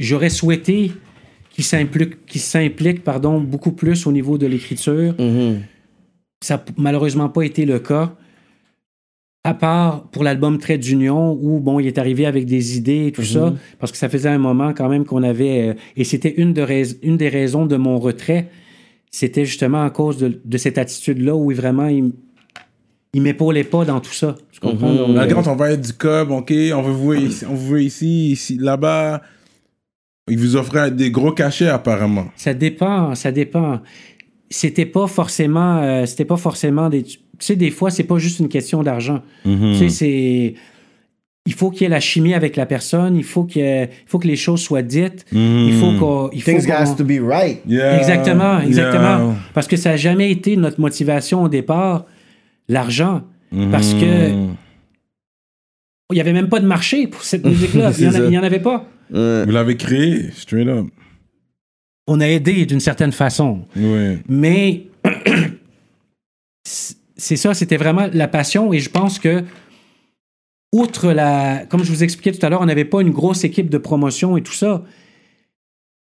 [0.00, 0.92] J'aurais souhaité
[1.50, 5.14] qu'il s'implique, qu'il s'implique pardon, beaucoup plus au niveau de l'écriture.
[5.18, 5.60] Mhm.
[6.42, 8.14] Ça n'a malheureusement pas été le cas.
[9.44, 13.12] À part pour l'album Trait d'Union, où bon, il est arrivé avec des idées et
[13.12, 15.68] tout ça, parce que ça faisait un moment quand même qu'on avait.
[15.70, 18.48] euh, et c'était une, de rais- une des raisons de mon retrait.
[19.10, 22.12] C'était justement à cause de, de cette attitude-là où vraiment il,
[23.14, 24.36] il m'épaulait pas dans tout ça.
[24.52, 24.92] Tu comprends?
[24.94, 27.14] Donc, La euh, grande, on va être du cob, ok, on veut vous
[27.48, 29.22] on veut ici, ici, là-bas.
[30.28, 32.26] Ils vous offraient des gros cachets apparemment.
[32.36, 33.80] Ça dépend, ça dépend.
[34.50, 37.02] C'était pas forcément, euh, c'était pas forcément des.
[37.04, 39.22] Tu sais, des fois, c'est pas juste une question d'argent.
[39.44, 40.54] Tu sais, c'est.
[41.46, 43.84] il faut qu'il y ait la chimie avec la personne, il faut, qu'il y ait-
[43.84, 46.30] il faut que les choses soient dites, il faut qu'on...
[46.32, 47.60] il faut Things qu'on- has to be right.
[47.66, 47.96] Yeah.
[47.98, 49.18] Exactement, exactement.
[49.18, 49.34] Yeah.
[49.54, 52.04] Parce que ça n'a jamais été notre motivation au départ,
[52.68, 53.22] l'argent.
[53.72, 54.54] Parce que Mhm.
[56.10, 57.90] il n'y avait même pas de marché pour cette musique-là.
[57.98, 58.18] Il n'y en, ça.
[58.18, 58.86] a- il y en avait pas.
[59.12, 59.44] Ouais.
[59.44, 60.86] Vous l'avez créé, straight up.
[62.06, 63.66] On a aidé d'une certaine façon.
[63.76, 64.18] Oui.
[64.28, 64.86] Mais
[66.64, 68.72] c'est ça, c'était vraiment la passion.
[68.72, 69.44] Et je pense que,
[70.72, 71.66] outre la.
[71.66, 74.36] Comme je vous expliquais tout à l'heure, on n'avait pas une grosse équipe de promotion
[74.36, 74.84] et tout ça.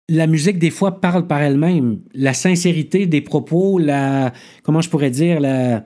[0.09, 2.01] La musique, des fois, parle par elle-même.
[2.15, 4.33] La sincérité des propos, la.
[4.62, 5.85] Comment je pourrais dire, la.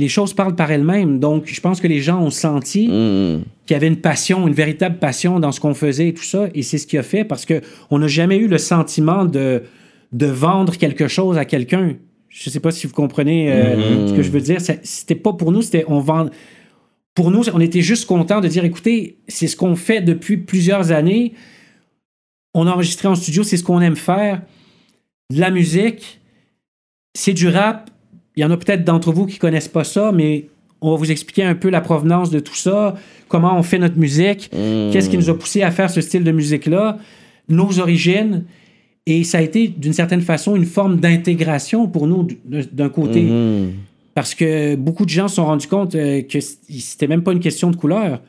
[0.00, 1.18] Les choses parlent par elles-mêmes.
[1.18, 3.42] Donc, je pense que les gens ont senti Mm.
[3.66, 6.48] qu'il y avait une passion, une véritable passion dans ce qu'on faisait et tout ça.
[6.54, 9.62] Et c'est ce qui a fait parce qu'on n'a jamais eu le sentiment de,
[10.12, 11.96] de vendre quelque chose à quelqu'un.
[12.28, 14.60] Je ne sais pas si vous comprenez euh, ce que je veux dire.
[14.60, 16.26] Ça- C'était pas pour nous, c'était on vend.
[17.14, 20.92] Pour nous, on était juste content de dire écoutez, c'est ce qu'on fait depuis plusieurs
[20.92, 21.32] années.
[22.54, 24.42] On a enregistré en studio, c'est ce qu'on aime faire.
[25.34, 26.20] De la musique,
[27.14, 27.90] c'est du rap.
[28.38, 30.46] Il y en a peut-être d'entre vous qui connaissent pas ça, mais
[30.80, 32.94] on va vous expliquer un peu la provenance de tout ça,
[33.26, 36.30] comment on fait notre musique, qu'est-ce qui nous a poussé à faire ce style de
[36.30, 36.98] musique-là,
[37.48, 38.44] nos origines.
[39.06, 43.22] Et ça a été, d'une certaine façon, une forme d'intégration pour nous, d'un côté.
[43.22, 43.72] Mhm.
[44.14, 47.40] Parce que beaucoup de gens se sont rendus compte euh, que c'était même pas une
[47.40, 48.20] question de couleur.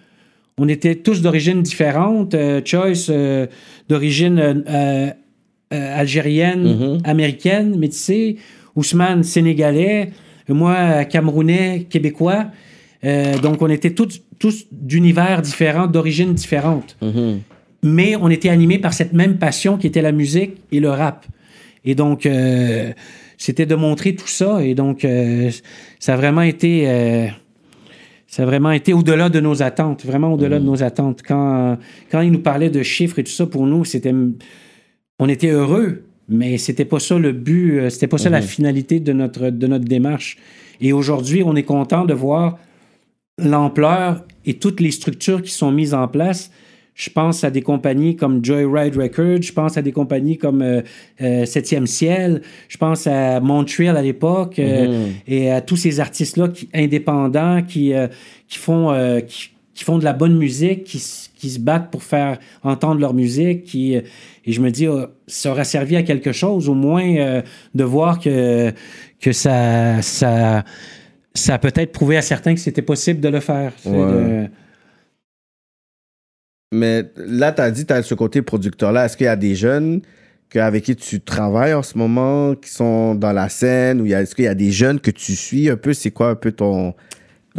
[0.58, 2.34] On était tous d'origine différente.
[2.34, 3.46] Euh, Choice, euh,
[3.90, 5.10] d'origine euh, euh,
[5.72, 8.38] euh, algérienne, américaine, métissée.
[8.76, 10.12] Ousmane, sénégalais.
[10.48, 12.48] Moi, camerounais, québécois.
[13.06, 16.98] Euh, donc, on était tous, tous d'univers différents, d'origines différentes.
[17.82, 21.26] Mais on était animés par cette même passion qui était la musique et le rap.
[21.86, 22.92] Et donc, euh,
[23.38, 24.64] c'était de montrer tout ça.
[24.64, 25.50] Et donc, euh,
[26.00, 27.30] ça a vraiment été,
[28.28, 31.22] ça a vraiment été au-delà de nos attentes, vraiment au-delà de nos attentes.
[31.26, 31.78] Quand,
[32.12, 34.14] quand il nous parlait de chiffres et tout ça, pour nous, c'était,
[35.20, 39.00] on était heureux, mais c'était pas ça le but, euh, c'était pas ça la finalité
[39.00, 40.38] de notre, de notre démarche.
[40.82, 42.58] Et aujourd'hui, on est content de voir
[43.38, 46.52] l'ampleur et toutes les structures qui sont mises en place.
[47.00, 50.82] Je pense à des compagnies comme Joyride Records, je pense à des compagnies comme euh,
[51.22, 56.50] euh, Septième Ciel, je pense à Montreal à l'époque euh, et à tous ces artistes-là
[56.50, 57.94] qui, indépendants qui,
[58.50, 58.94] qui, font,
[59.26, 61.02] qui, qui font de la bonne musique, qui,
[61.38, 63.64] qui se battent pour faire entendre leur musique.
[63.64, 64.02] Qui, euh,
[64.44, 67.42] et je me dis, euh, ça aura servi à quelque chose, au moins euh,
[67.74, 68.74] de voir que,
[69.22, 70.66] que ça, ça,
[71.34, 73.72] ça a peut-être prouvé à certains que c'était possible de le faire.
[73.78, 73.98] C'est Ouais.
[73.98, 74.48] de-
[76.74, 79.06] Mais là, tu as dit, tu as ce côté producteur-là.
[79.06, 80.02] Est-ce qu'il y a des jeunes
[80.56, 84.44] avec qui tu travailles en ce moment, qui sont dans la scène, ou est-ce qu'il
[84.46, 85.94] y a des jeunes que tu suis un peu?
[85.94, 86.94] C'est quoi un peu ton.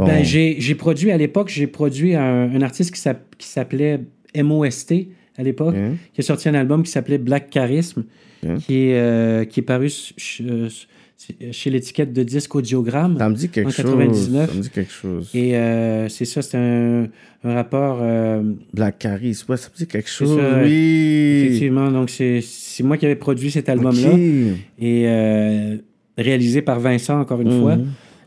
[0.06, 4.00] Ben, j'ai produit à l'époque, j'ai produit un, un artiste qui s'app- qui s'appelait
[4.36, 5.96] MOST à l'époque, Mhm.
[6.12, 8.04] qui a sorti un album qui s'appelait Black Charisme,
[8.44, 8.58] Ok.
[8.58, 9.88] qui, est, euh, qui est paru
[10.42, 10.68] euh,
[11.52, 13.16] chez l'étiquette de disque audiogramme.
[13.18, 13.84] Ça me dit quelque en chose.
[13.84, 14.50] 99.
[14.50, 15.30] Ça me dit quelque chose.
[15.34, 17.06] Et euh, c'est ça, c'est un,
[17.44, 17.98] un rapport.
[18.02, 20.36] euh, Black Caris, ouais, ça me dit quelque chose.
[20.38, 21.42] ça, oui.
[21.46, 22.42] effectivement, donc c'est
[22.82, 24.12] moi qui avais produit cet album-là.
[24.78, 25.76] Et euh,
[26.16, 27.76] réalisé par Vincent, encore une fois.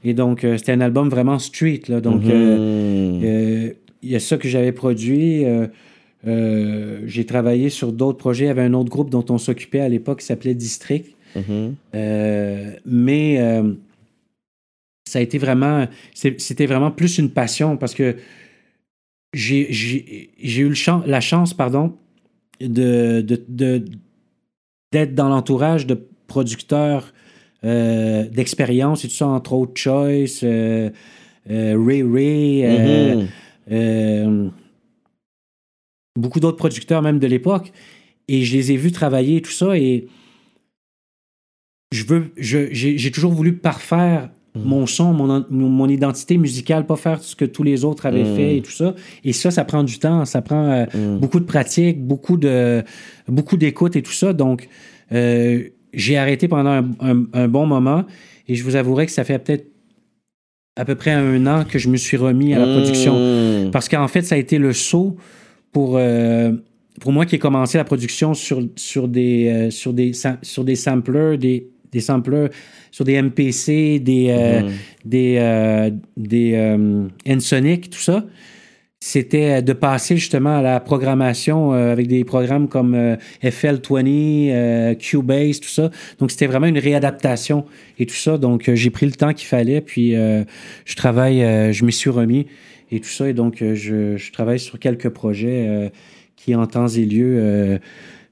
[0.04, 1.82] Et donc, euh, c'était un album vraiment street.
[1.88, 2.32] Là, donc, Mhm.
[2.32, 5.46] euh, euh, il y a ça que j'avais produit.
[5.46, 5.68] euh,
[6.26, 8.46] euh, j'ai travaillé sur d'autres projets.
[8.46, 11.14] Il y avait un autre groupe dont on s'occupait à l'époque qui s'appelait District.
[11.36, 11.76] Mhm.
[11.96, 13.74] Euh, mais euh,
[15.10, 15.88] ça a été vraiment.
[16.14, 18.16] C'était vraiment plus une passion parce que
[19.34, 21.94] j'ai j'ai- j'ai eu le chan- la chance, pardon,
[22.62, 23.84] de, de- de-
[24.92, 27.13] d'être dans l'entourage de producteurs
[27.66, 30.90] euh, d'expérience et tout ça, entre autres Choice, euh,
[31.50, 33.28] euh, Ray Ray,
[33.70, 34.52] Mhm.
[36.20, 37.72] beaucoup d'autres producteurs même de l'époque.
[38.28, 39.78] Et je les ai vus travailler et tout ça.
[39.78, 40.08] Et
[41.92, 47.36] je veux, j'ai toujours voulu parfaire mon son, mon, mon identité musicale, pas faire ce
[47.36, 48.36] que tous les autres avaient Mm.
[48.36, 48.94] fait et tout ça.
[49.24, 50.86] Et ça, ça prend du temps, ça prend
[51.20, 52.84] beaucoup de pratique, beaucoup de
[53.28, 54.32] beaucoup d'écoute et tout ça.
[54.34, 54.70] Donc,
[55.94, 58.04] j'ai arrêté pendant un, un- un bon moment
[58.48, 59.68] et je vous avouerai que ça fait peut-être
[60.76, 63.20] à peu près un an que je me suis remis à la production.
[63.66, 63.72] Mhm.
[63.72, 65.16] Parce qu'en fait, ça a été le saut
[65.72, 66.52] pour, euh,
[67.00, 70.76] pour moi qui ai commencé la production sur, sur, des, euh, sur, des, sur des
[70.76, 72.48] samplers, des, des samplers,
[72.90, 74.72] sur des MPC, des, euh, Mhm.
[75.06, 76.58] des, euh, des
[77.30, 78.26] Ensoniq, tout ça.
[79.06, 84.96] C'était de passer justement à la programmation euh, avec des programmes comme euh, FL20, euh,
[84.96, 85.92] Cubase, tout ça.
[86.20, 87.66] Donc, c'était vraiment une réadaptation
[88.00, 88.38] et tout ça.
[88.38, 90.46] Donc, euh, j'ai pris le temps qu'il fallait, puis euh,
[90.86, 92.48] je travaille, euh, je m'y suis remis
[92.94, 93.28] et tout ça.
[93.28, 95.90] Et donc, euh, je, je travaille sur quelques projets euh,
[96.38, 97.80] qui, en temps et lieu, euh,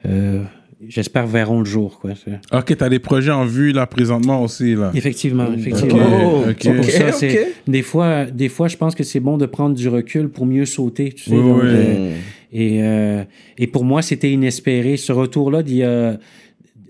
[0.06, 0.42] euh,
[0.88, 2.00] j'espère, verront le jour.
[2.00, 2.12] Quoi.
[2.52, 4.92] Ok, t'as des projets en vue là présentement aussi là.
[4.94, 6.40] Effectivement, effectivement.
[6.42, 6.58] Ok, ok.
[6.62, 7.28] C'est pour ça,
[7.68, 10.66] Des, fois, des fois, je pense que c'est bon de prendre du recul pour mieux
[10.66, 11.12] sauter.
[11.14, 11.70] Tu sais, Oui, donc, oui.
[11.70, 12.16] euh,
[12.54, 13.24] et, euh,
[13.58, 14.98] et pour moi, c'était inespéré.
[14.98, 16.18] Ce retour-là, d'il y a,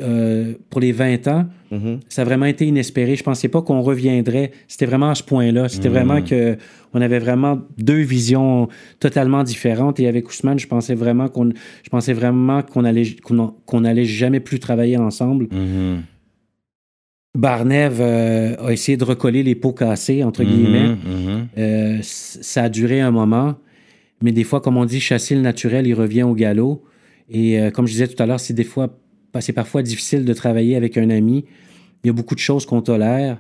[0.02, 1.46] euh, pour les 20 ans,
[2.10, 3.16] ça a vraiment été inespéré.
[3.16, 4.52] Je pensais pas qu'on reviendrait.
[4.68, 5.70] C'était vraiment à ce point-là.
[5.70, 6.58] C'était vraiment que
[6.94, 8.68] on avait vraiment deux visions
[9.00, 10.00] totalement différentes.
[10.00, 11.52] Et avec Ousmane, je pensais vraiment qu'on,
[11.84, 15.48] je pensais vraiment qu'on allait, qu'on, allait jamais plus travailler ensemble.
[15.52, 16.02] Mhm.
[17.38, 20.98] Barnev euh, a essayé de recoller les pots cassés, entre guillemets.
[21.58, 23.56] Euh, ça a duré un moment,
[24.22, 26.84] mais des fois, comme on dit, chasser le naturel, il revient au galop.
[27.30, 28.90] Et comme je disais tout à l'heure, c'est des fois,
[29.40, 31.46] c'est parfois difficile de travailler avec un ami.
[32.04, 33.40] Il y a beaucoup de choses qu'on tolère.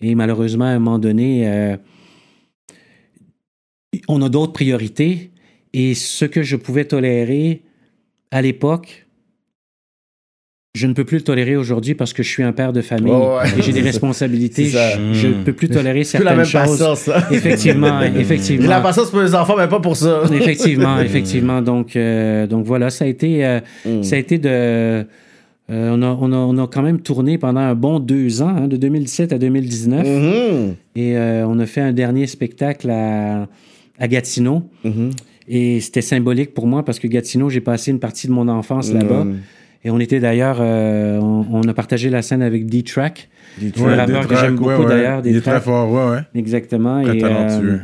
[0.00, 1.76] Et malheureusement, à un moment donné, euh,
[4.08, 5.30] on a d'autres priorités.
[5.72, 7.62] Et ce que je pouvais tolérer
[8.30, 9.01] à l'époque,
[10.74, 13.12] je ne peux plus le tolérer aujourd'hui parce que je suis un père de famille
[13.12, 13.58] ouais.
[13.58, 14.66] et j'ai des responsabilités.
[15.12, 16.78] Je ne peux plus tolérer Plus certaines la même choses.
[16.78, 17.26] patience, là.
[17.30, 18.68] Effectivement, J'ai effectivement.
[18.70, 20.22] la patience pour les enfants, mais pas pour ça.
[20.32, 21.60] Effectivement, effectivement.
[21.60, 24.02] Donc, euh, donc voilà, ça a été, euh, Mm.
[24.02, 24.48] ça a été de.
[24.48, 25.04] euh,
[25.68, 28.66] on, a, on, a, on a quand même tourné pendant un bon deux ans, hein,
[28.68, 30.06] de 2017 à 2019.
[30.06, 30.74] Mhm.
[30.96, 33.46] Et euh, on a fait un dernier spectacle à,
[33.98, 34.62] à Gatineau.
[34.84, 35.10] Mhm.
[35.48, 38.90] Et c'était symbolique pour moi parce que Gatineau, j'ai passé une partie de mon enfance
[38.92, 39.26] là-bas.
[39.84, 39.86] Mm.
[39.88, 43.28] Et on était d'ailleurs, euh, on, on a partagé la scène avec D-Track.
[43.60, 44.88] Un Ouais, rappeur que j'aime beaucoup ouais.
[44.88, 46.22] d'ailleurs, Il est très fort, ouais, ouais.
[46.34, 47.02] Exactement.
[47.02, 47.72] Très Et, talentueux.
[47.72, 47.78] euh,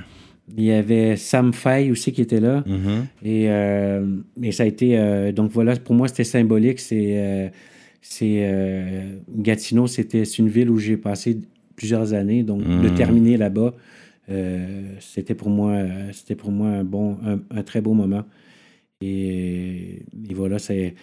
[0.56, 2.64] il y avait Sam Fay aussi qui était là.
[2.66, 3.06] Mhm.
[3.24, 4.06] Et, euh,
[4.42, 4.96] et ça a été.
[5.32, 6.80] donc voilà, pour moi, c'était symbolique.
[6.80, 7.52] C'est.
[8.00, 8.48] c'est
[9.36, 11.38] Gatineau, c'était c'est une ville où j'ai passé
[11.76, 12.42] plusieurs années.
[12.44, 12.94] Donc, de Mhm.
[12.94, 13.74] terminer là-bas,
[15.00, 15.74] c'était pour moi,
[16.12, 18.24] c'était pour moi un, bon, un, un très beau moment.
[19.00, 20.94] Et, et voilà, c'est.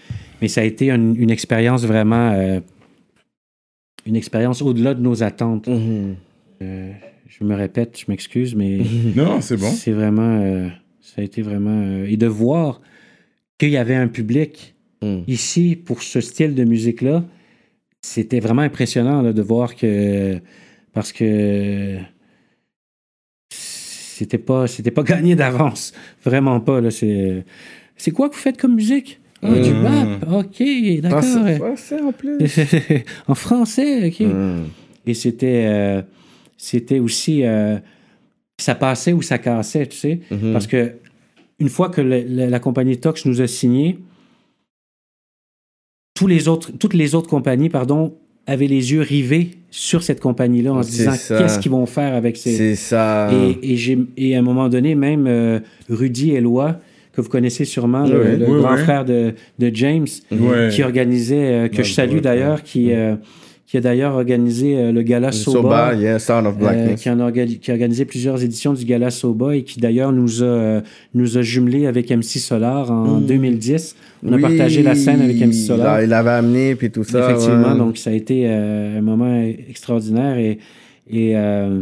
[0.42, 2.32] Mais ça a été une, une expérience vraiment.
[2.32, 2.60] euh,
[4.06, 5.68] une expérience au-delà de nos attentes.
[5.68, 6.16] Mhm.
[6.62, 6.92] Euh,
[7.28, 8.80] je me répète, je m'excuse, mais.
[9.16, 9.70] Non, c'est bon.
[9.72, 10.42] C'est vraiment.
[10.42, 10.68] euh,
[11.02, 11.82] ça a été vraiment.
[11.82, 12.82] euh, et de voir
[13.58, 15.24] qu'il y avait un public Mm.
[15.28, 17.24] ici pour ce style de musique-là,
[18.02, 20.40] c'était vraiment impressionnant là, de voir que.
[20.94, 21.98] Parce que.
[23.50, 25.94] C'était pas, c'était pas gagné d'avance.
[26.24, 26.80] Vraiment pas.
[26.82, 27.44] Là, c'est,
[27.98, 29.20] c'est quoi que vous faites comme musique?
[29.42, 29.86] Ah, Du Mm.
[29.86, 30.46] rap.
[30.46, 30.64] OK,
[31.02, 31.20] d'accord.
[31.20, 32.38] Ah, c'est ouais, c'est en plus.
[33.28, 34.20] en français, OK.
[34.22, 34.64] Mm.
[35.06, 36.02] Et c'était, euh,
[36.58, 37.78] c'était aussi, euh,
[38.60, 40.20] ça passait ou ça cassait, tu sais.
[40.32, 40.52] Mhm.
[40.54, 40.94] Parce que
[41.60, 44.00] une fois que le- le- la compagnie Tox nous a signé,
[46.16, 48.16] tous les autres, toutes les autres compagnies, pardon,
[48.48, 52.38] avaient les yeux rivés sur cette compagnie-là en se disant qu'est-ce qu'ils vont faire avec
[52.38, 52.56] ces.
[52.56, 53.30] C'est ça.
[53.34, 55.60] Et, et, j'ai- et à un moment donné, même euh,
[55.90, 56.80] Rudy Eloi,
[57.16, 58.82] que vous connaissez sûrement, le, Oui, le oui, grand oui.
[58.82, 60.08] frère de, de James,
[60.72, 63.16] qui organisait, euh, que je salue d'ailleurs, qui, euh,
[63.68, 65.60] qui a d'ailleurs organisé euh, le gala Soba.
[65.60, 67.02] Soba, yeah, Sound of Euh, Blackness.
[67.02, 70.12] qui, en a organi- qui a organisé plusieurs éditions du Gala Soba et qui d'ailleurs
[70.12, 70.82] nous a,
[71.16, 73.96] nous a jumelés avec MC Solar en 2010.
[74.24, 76.02] On a partagé la scène avec MC Solar.
[76.04, 77.28] Il l'avait amené, puis tout ça.
[77.32, 77.78] Effectivement, ouais.
[77.78, 80.60] donc ça a été euh, un moment extraordinaire et,
[81.10, 81.82] et, euh,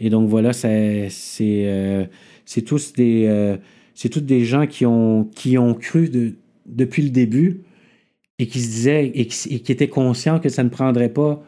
[0.00, 2.08] et donc voilà, c'est c'est
[2.46, 3.56] c'est tous des
[4.02, 6.32] c'est tous des gens qui ont qui ont cru de,
[6.66, 7.60] depuis le début
[8.40, 11.40] et qui se disaient et qui, et qui étaient conscients que ça ne prendrait pas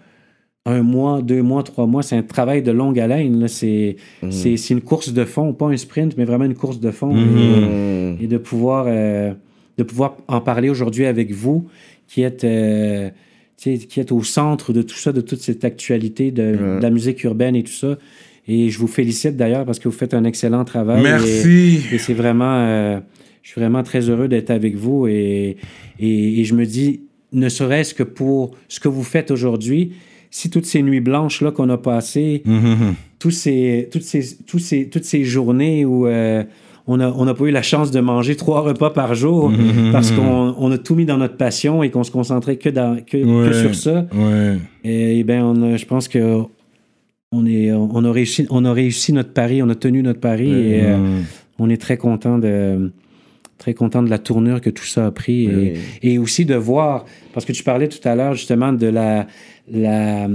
[0.67, 2.03] un mois, deux mois, trois mois.
[2.05, 3.41] C'est un travail de longue haleine.
[3.41, 3.49] là.
[3.49, 3.97] C'est
[4.31, 7.11] c'est c'est une course de fond, pas un sprint, mais vraiment une course de fond.
[7.17, 8.19] Et- Mm.
[8.23, 9.33] et de pouvoir, euh,
[9.77, 11.67] de pouvoir en parler aujourd'hui avec vous,
[12.07, 13.11] qui êtes, euh,
[13.57, 16.77] qui êtes au centre de tout ça, de toute cette actualité de, Ouais.
[16.79, 17.99] de la musique urbaine et tout ça.
[18.47, 21.03] Et je vous félicite d'ailleurs parce que vous faites un excellent travail.
[21.03, 21.81] Merci.
[21.91, 22.99] Et, et c'est vraiment, euh,
[23.43, 25.57] je suis vraiment très heureux d'être avec vous et,
[25.99, 27.01] et, et je me dis,
[27.33, 29.93] ne serait-ce que pour ce que vous faites aujourd'hui,
[30.31, 32.95] si toutes ces nuits blanches-là qu'on a passées, Mhm.
[33.19, 36.43] tous ces, toutes, ces, tous ces, toutes ces journées où euh,
[36.87, 39.91] on n'a on a pas eu la chance de manger trois repas par jour Mhm.
[39.91, 42.99] parce qu'on on a tout mis dans notre passion et qu'on se concentrait que, dans,
[43.03, 44.07] que, sur ça.
[44.15, 44.59] Ouais.
[44.85, 46.43] Et, ben, on a- je pense que
[47.35, 50.51] on, est, on, a réussi, on a réussi notre pari, on a tenu notre pari
[50.51, 51.21] et euh,
[51.59, 52.93] on est très content de
[53.59, 55.73] très content de la tournure que tout ça a pris et, Oui.
[56.03, 59.27] et aussi de voir parce que tu parlais tout à l'heure justement de la,
[59.71, 60.29] la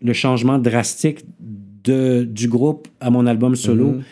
[0.00, 1.20] le changement drastique
[1.84, 4.02] de, du groupe à mon album solo Mhm.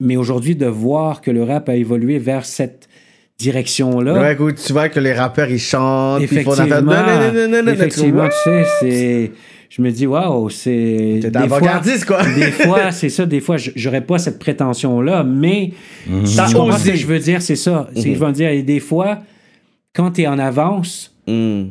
[0.00, 2.88] mais aujourd'hui, de voir que le rap a évolué vers cette
[3.38, 4.14] direction-là.
[4.20, 6.52] Ouais, écoute, tu vois que les rappeurs, ils chantent, ils font
[7.72, 9.30] effectivement, tu sais, c'est.
[9.70, 11.18] Je me dis, waouh, c'est.
[11.20, 12.22] T'es des fois- avant-gardiste, quoi.
[12.24, 15.72] Des fois, c'est ça, des fois, j'aurais pas cette prétention-là, mais.
[16.36, 17.88] T'as Tu comprends ce que je veux dire, c'est ça.
[17.94, 19.18] C'est que je veux dire, et des fois,
[19.94, 21.64] quand tu es en avance, Mm.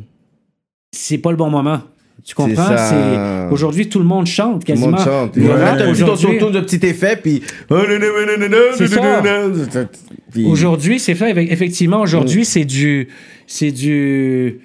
[0.92, 1.80] c'est pas le bon moment.
[2.24, 2.66] Tu comprends?
[2.68, 2.76] ça.
[2.76, 4.90] C'est- Aujourd'hui, tout le monde chante Tout le quasiment.
[4.90, 5.36] monde chante.
[5.36, 7.42] Le Ouais, aujourd'hui- autotune de petit effet, puis...
[7.68, 8.86] C'est
[10.44, 11.30] Aujourd'hui, c'est fait.
[11.52, 12.02] Effectivement, Mm.
[12.02, 13.08] aujourd'hui, c'est du.
[13.46, 14.60] C'est du.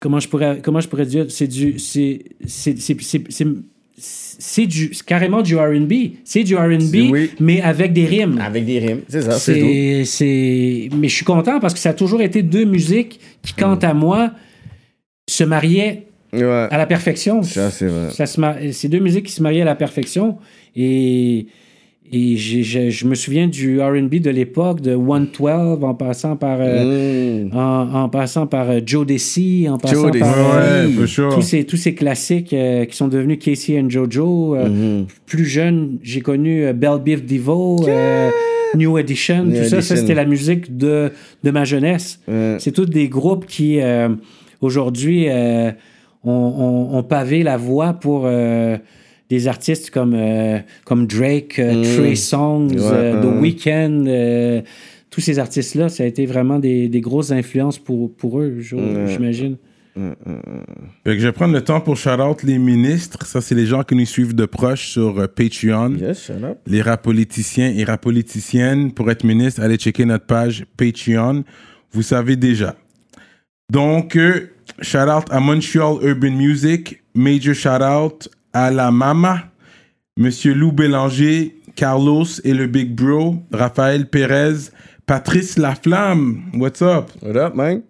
[0.00, 1.26] Comment je pourrais, comment je pourrais dire?
[1.28, 1.78] C'est du.
[1.78, 2.22] C'est.
[2.46, 2.74] C'est.
[3.98, 4.66] C'est.
[4.66, 4.90] du.
[5.06, 5.92] Carrément du RB.
[6.24, 7.30] C'est du RB, oui.
[7.38, 8.40] mais avec des rimes.
[8.40, 10.04] Avec des rimes, c'est ça, c'est.
[10.06, 13.76] C'est, mais je suis content parce que ça a toujours été deux musiques qui, quant
[13.76, 13.84] Mm.
[13.84, 14.30] à moi,
[15.28, 16.68] se mariaient Ouais.
[16.70, 17.42] à la perfection.
[17.42, 18.10] Ça, c'est vrai.
[18.12, 20.38] Ça se mar- c'est deux musiques qui se mariaient à la perfection.
[20.76, 21.46] Et,
[22.12, 27.56] et je me souviens du RB de l'époque, de 112, en passant par, euh, Mm.
[27.56, 31.32] en, en passant par euh, Joe Desi, en passant Joe par euh, Ouais, sure.
[31.34, 34.56] tous, ces, tous ces classiques euh, qui sont devenus Casey and Jojo.
[34.56, 35.06] euh, Mhm.
[35.26, 38.30] Plus jeune, j'ai connu euh, Belle Biv DeVoe, euh,
[38.74, 39.80] New Edition, New tout ça.
[39.80, 41.10] Ça, c'était la musique de,
[41.44, 42.20] de ma jeunesse.
[42.28, 42.56] Ouais.
[42.58, 44.08] C'est tous des groupes qui, euh,
[44.60, 45.70] aujourd'hui, euh,
[46.24, 48.76] ont, ont- ont pavé la voie pour euh,
[49.30, 51.96] des artistes comme, euh, comme Drake, euh, Mm.
[51.96, 53.40] Trey Songz, Ouais, euh, The.
[53.40, 54.04] Weeknd.
[54.08, 54.60] euh,
[55.08, 59.56] tous ces artistes-là, ça a été vraiment des, des grosses influences pour, pour eux, j'imagine.
[59.96, 63.26] Fait que je vais prendre le temps pour shout-out les ministres.
[63.26, 65.96] Ça, c'est les gens qui nous suivent de proche sur Patreon.
[66.00, 66.30] Yes.
[66.66, 68.92] Les rap politiciens et rap politiciennes.
[68.92, 71.42] Pour être ministre, allez checker notre page Patreon.
[71.92, 72.76] Vous savez déjà.
[73.70, 74.16] Donc,
[74.80, 77.02] shout-out à Montreal Urban Music.
[77.14, 79.44] Major shout-out à la Mama.
[80.16, 84.70] Monsieur Lou Bélanger, Carlos et le Big Bro, Raphaël Pérez,
[85.06, 86.42] Patrice Laflamme.
[86.54, 87.10] What's up?
[87.22, 87.82] What up, man?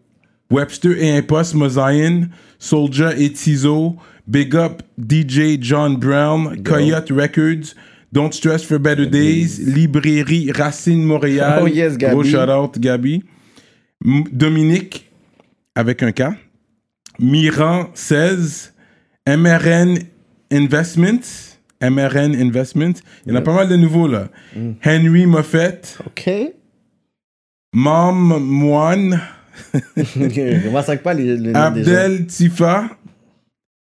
[0.50, 7.74] Webster et Impost Mosaïen, Soldier et Tizo, Big Up DJ John Brown, Coyote Records,
[8.12, 11.60] Don't Stress for Better Days, Librairie Racine Montréal.
[11.62, 12.12] Oh yes, Gabi.
[12.14, 13.22] Gros shout out Gabi.
[14.04, 15.10] M- Dominique,
[15.74, 16.22] avec un K.
[17.18, 18.72] Miran 16,
[19.28, 19.98] MRN
[20.52, 21.50] Investments.
[21.82, 23.00] MRN Investments.
[23.24, 24.28] Il y en a pas mal de nouveaux là.
[24.54, 24.72] Mm.
[24.84, 26.30] Henry Moffett, OK.
[27.74, 29.20] Mom Moine.
[31.02, 31.54] Pas les?
[31.54, 32.90] Abdel Tifa,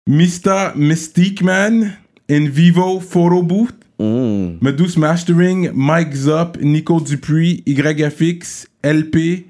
[0.08, 1.92] Mista Mystique Man,
[2.30, 4.58] In Vivo Photo Booth, Mm.
[4.60, 9.46] Medus Mastering, Mike Zop, Nico Dupuis, YFX, LP,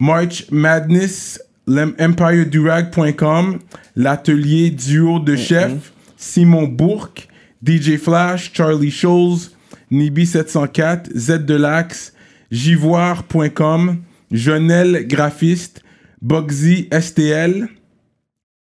[0.00, 3.58] March Madness, EmpireDurag.com,
[3.96, 7.28] l'atelier duo de chef, Simon Bourque,
[7.64, 9.50] DJ Flash, Charlie Scholes,
[9.90, 12.12] Nibi704, Z de l'Axe,
[12.50, 13.98] Jivoire.com,
[14.30, 15.82] Jonel Graphiste,
[16.20, 17.68] Bugsy STL,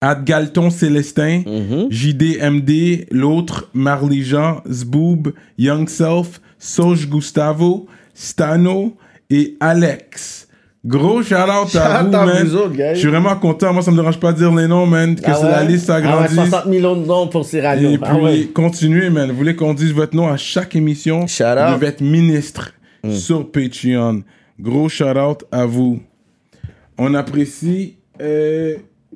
[0.01, 1.43] Ad Galton Célestin,
[1.89, 8.97] JDMD, l'autre, Marley Jean, Zboob, Young Self, Soj Gustavo, Stano
[9.29, 10.47] et Alex.
[10.83, 12.47] Gros shout out Shout à vous, man.
[12.47, 12.73] vous.
[12.75, 13.71] Je suis vraiment content.
[13.71, 15.15] Moi, ça me dérange pas de dire les noms, man.
[15.15, 15.67] Que Ah c'est la ouais?
[15.67, 16.35] liste Ah ouais, s'agrandisse.
[16.49, 17.91] 60 millions de noms pour ces radios.
[17.91, 18.47] Et puis, Ah ouais.
[18.53, 19.29] continuez, man.
[19.29, 21.27] Vous voulez qu'on dise votre nom à chaque émission?
[21.27, 21.69] Shout Vous out.
[21.69, 21.73] Mm.
[21.75, 22.73] devez être ministre
[23.11, 24.23] sur Patreon.
[24.59, 26.01] Gros shout out à vous.
[26.97, 27.97] On apprécie.
[28.19, 28.75] Euh,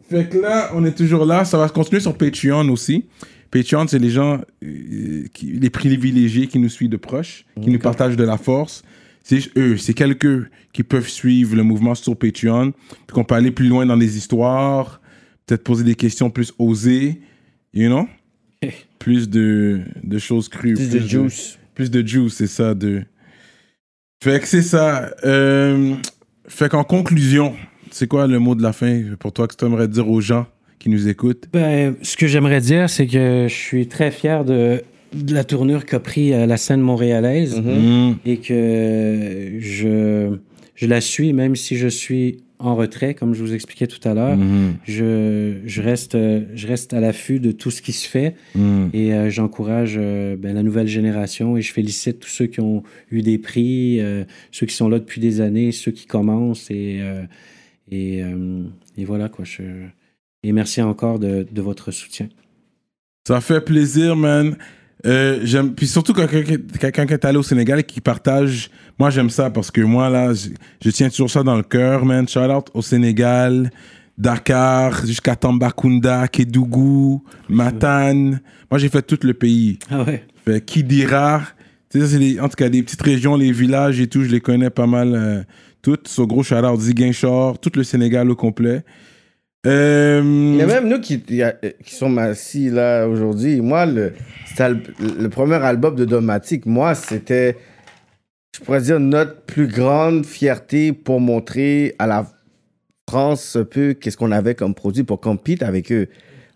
[0.09, 1.45] fait que là, on est toujours là.
[1.45, 3.05] Ça va continuer sur Patreon aussi.
[3.51, 7.79] Patreon, c'est les gens, euh, qui, les privilégiés qui nous suivent de proche, qui nous
[7.79, 8.83] partagent de la force.
[9.27, 12.73] C'est eux, c'est quelques qui peuvent suivre le mouvement sur Patreon,
[13.07, 15.01] puis qu'on peut aller plus loin dans les histoires,
[15.47, 17.21] peut-être poser des questions plus osées,
[17.73, 18.07] you know?
[18.99, 20.75] plus de, de choses crues.
[20.75, 21.57] Plus de juice.
[21.73, 22.75] Plus de juice, c'est ça.
[22.75, 23.03] De...
[24.23, 25.09] Fait que c'est ça.
[25.23, 25.95] Euh,
[26.47, 27.55] fait qu'en conclusion,
[27.89, 30.45] c'est quoi le mot de la fin pour toi que tu aimerais dire aux gens
[30.77, 31.47] qui nous écoutent?
[31.51, 34.83] Ben, ce que j'aimerais dire, c'est que je suis très fier de,
[35.13, 38.09] de la tournure qu'a pris euh, la scène montréalaise Mm-hmm.
[38.11, 38.15] Mm.
[38.25, 40.37] et que je,
[40.75, 44.13] je la suis, même si je suis en retrait, comme je vous expliquais tout à
[44.13, 44.37] l'heure.
[44.37, 44.75] Mhm.
[44.85, 48.87] Je, je, reste, euh, je reste à l'affût de tout ce qui se fait Mm.
[48.93, 52.83] et euh, j'encourage euh, ben, la nouvelle génération et je félicite tous ceux qui ont
[53.11, 56.99] eu des prix, euh, ceux qui sont là depuis des années, ceux qui commencent et,
[57.01, 57.23] euh,
[57.91, 58.63] et, euh,
[58.97, 59.43] et voilà quoi.
[59.43, 59.61] Je,
[60.43, 62.29] et merci encore de, de votre soutien.
[63.27, 64.55] Ça fait plaisir, man.
[65.05, 69.09] Euh, j'aime puis surtout quand quelqu'un qui est allé au Sénégal et qui partage moi
[69.11, 70.49] j'aime ça parce que moi là je,
[70.83, 73.69] je tiens toujours ça dans le cœur man shout out au Sénégal
[74.17, 80.25] Dakar jusqu'à Tambacounda Kédougou Matane moi j'ai fait tout le pays Ah ouais.
[80.43, 81.43] fait qui dira
[81.91, 84.69] tu C'est en tout cas, les petites régions, les villages et tout, je les connais
[84.69, 85.43] pas mal euh,
[85.81, 86.07] toutes.
[86.07, 88.83] Ce gros shout-out, Ziguinchor, tout le Sénégal au complet.
[89.65, 91.53] Euh, Il y a même nous qui, a-
[91.83, 93.61] qui sommes assis là aujourd'hui.
[93.61, 94.13] Moi, le,
[95.29, 97.57] premier album de Domatic, moi, c'était,
[98.55, 102.27] je pourrais dire, notre plus grande fierté pour montrer à la
[103.09, 106.07] France un peu qu'est-ce qu'on avait comme produit pour compete avec eux.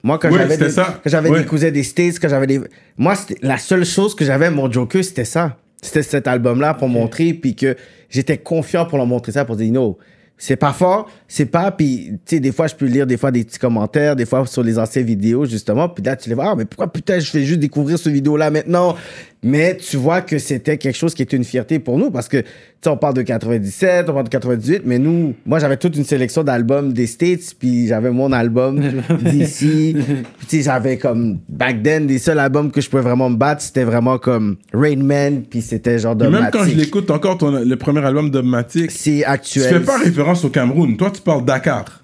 [0.03, 0.99] Moi, quand j'avais des, ça.
[1.03, 1.39] quand j'avais Ouais.
[1.41, 2.61] des cousins des States, quand j'avais des...
[2.97, 5.57] Moi, la seule chose que j'avais, mon Joker, c'était ça.
[5.81, 7.75] C'était cet album-là pour montrer, puis que
[8.09, 9.97] j'étais confiant pour leur montrer ça, pour dire, no,
[10.41, 13.29] c'est pas fort, c'est pas, puis, tu sais, des fois, je peux lire des fois
[13.29, 16.51] des petits commentaires, des fois sur les anciennes vidéos, justement, puis là, tu les vois,
[16.51, 18.95] ah, mais pourquoi putain, je fais juste découvrir ce vidéo-là maintenant?
[19.41, 22.37] Mais tu vois que c'était quelque chose qui était une fierté pour nous, parce que,
[22.41, 22.45] tu
[22.83, 26.03] sais, on parle de 97, on parle de 98, mais nous, moi, j'avais toute une
[26.03, 28.81] sélection d'albums des States, puis j'avais mon album
[29.21, 33.29] d'ici, puis tu sais, j'avais comme, back then, les seuls albums que je pouvais vraiment
[33.29, 36.75] me battre, c'était vraiment comme Rain Man, puis c'était genre de et même quand je
[36.75, 39.73] l'écoute encore, ton- le premier album de Matic, C'est tu actuel.
[39.75, 40.97] fais pas référence au Cameroun.
[40.97, 42.01] Toi, tu parles Dakar.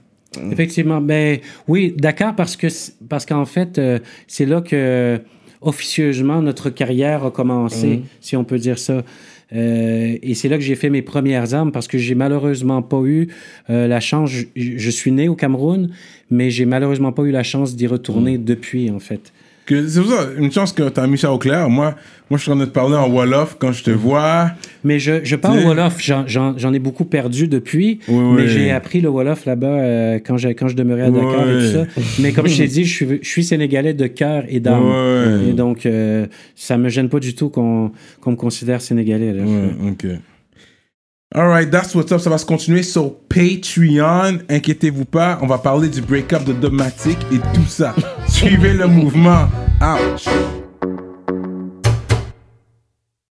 [0.51, 0.99] Effectivement.
[1.01, 2.67] Ben oui, Dakar, parce que
[3.07, 5.19] parce qu'en fait, euh, c'est là que
[5.65, 9.03] officieusement notre carrière a commencé, si on peut dire ça.
[9.53, 13.01] Euh, et c'est là que j'ai fait mes premières armes parce que j'ai malheureusement pas
[13.03, 13.27] eu
[13.69, 14.31] euh, la chance.
[14.31, 15.89] Je, je suis né au Cameroun,
[16.31, 19.31] mais j'ai malheureusement pas eu la chance d'y retourner depuis, en fait.
[19.65, 21.69] Que- C'est pour ça, une chance que tu as mis ça au clair.
[21.69, 21.95] Moi,
[22.29, 24.51] moi, je suis en train de te parler en Wolof quand je te vois.
[24.83, 25.99] Mais je, je parle Wolof.
[25.99, 27.99] J'en- ai beaucoup perdu depuis.
[28.07, 28.47] Oui, mais oui.
[28.47, 31.73] j'ai appris le Wolof là-bas euh, quand, j'ai- quand je demeurais à Dakar et tout
[31.73, 32.01] ça.
[32.19, 34.83] Mais comme je t'ai dit, je suis, je suis sénégalais de cœur et d'âme.
[35.49, 39.33] Et donc, euh, ça me gêne pas du tout qu'on qu'on me considère sénégalais.
[39.33, 39.43] là.
[39.43, 40.05] Ouais, ok.
[41.33, 42.21] Alright, that's what's up.
[42.21, 44.39] Ça va se continuer sur Patreon.
[44.49, 47.95] Inquiétez-vous pas, on va parler du break-up de Domatic et tout ça.
[48.27, 49.47] Suivez le mouvement.
[49.81, 50.25] Ouch.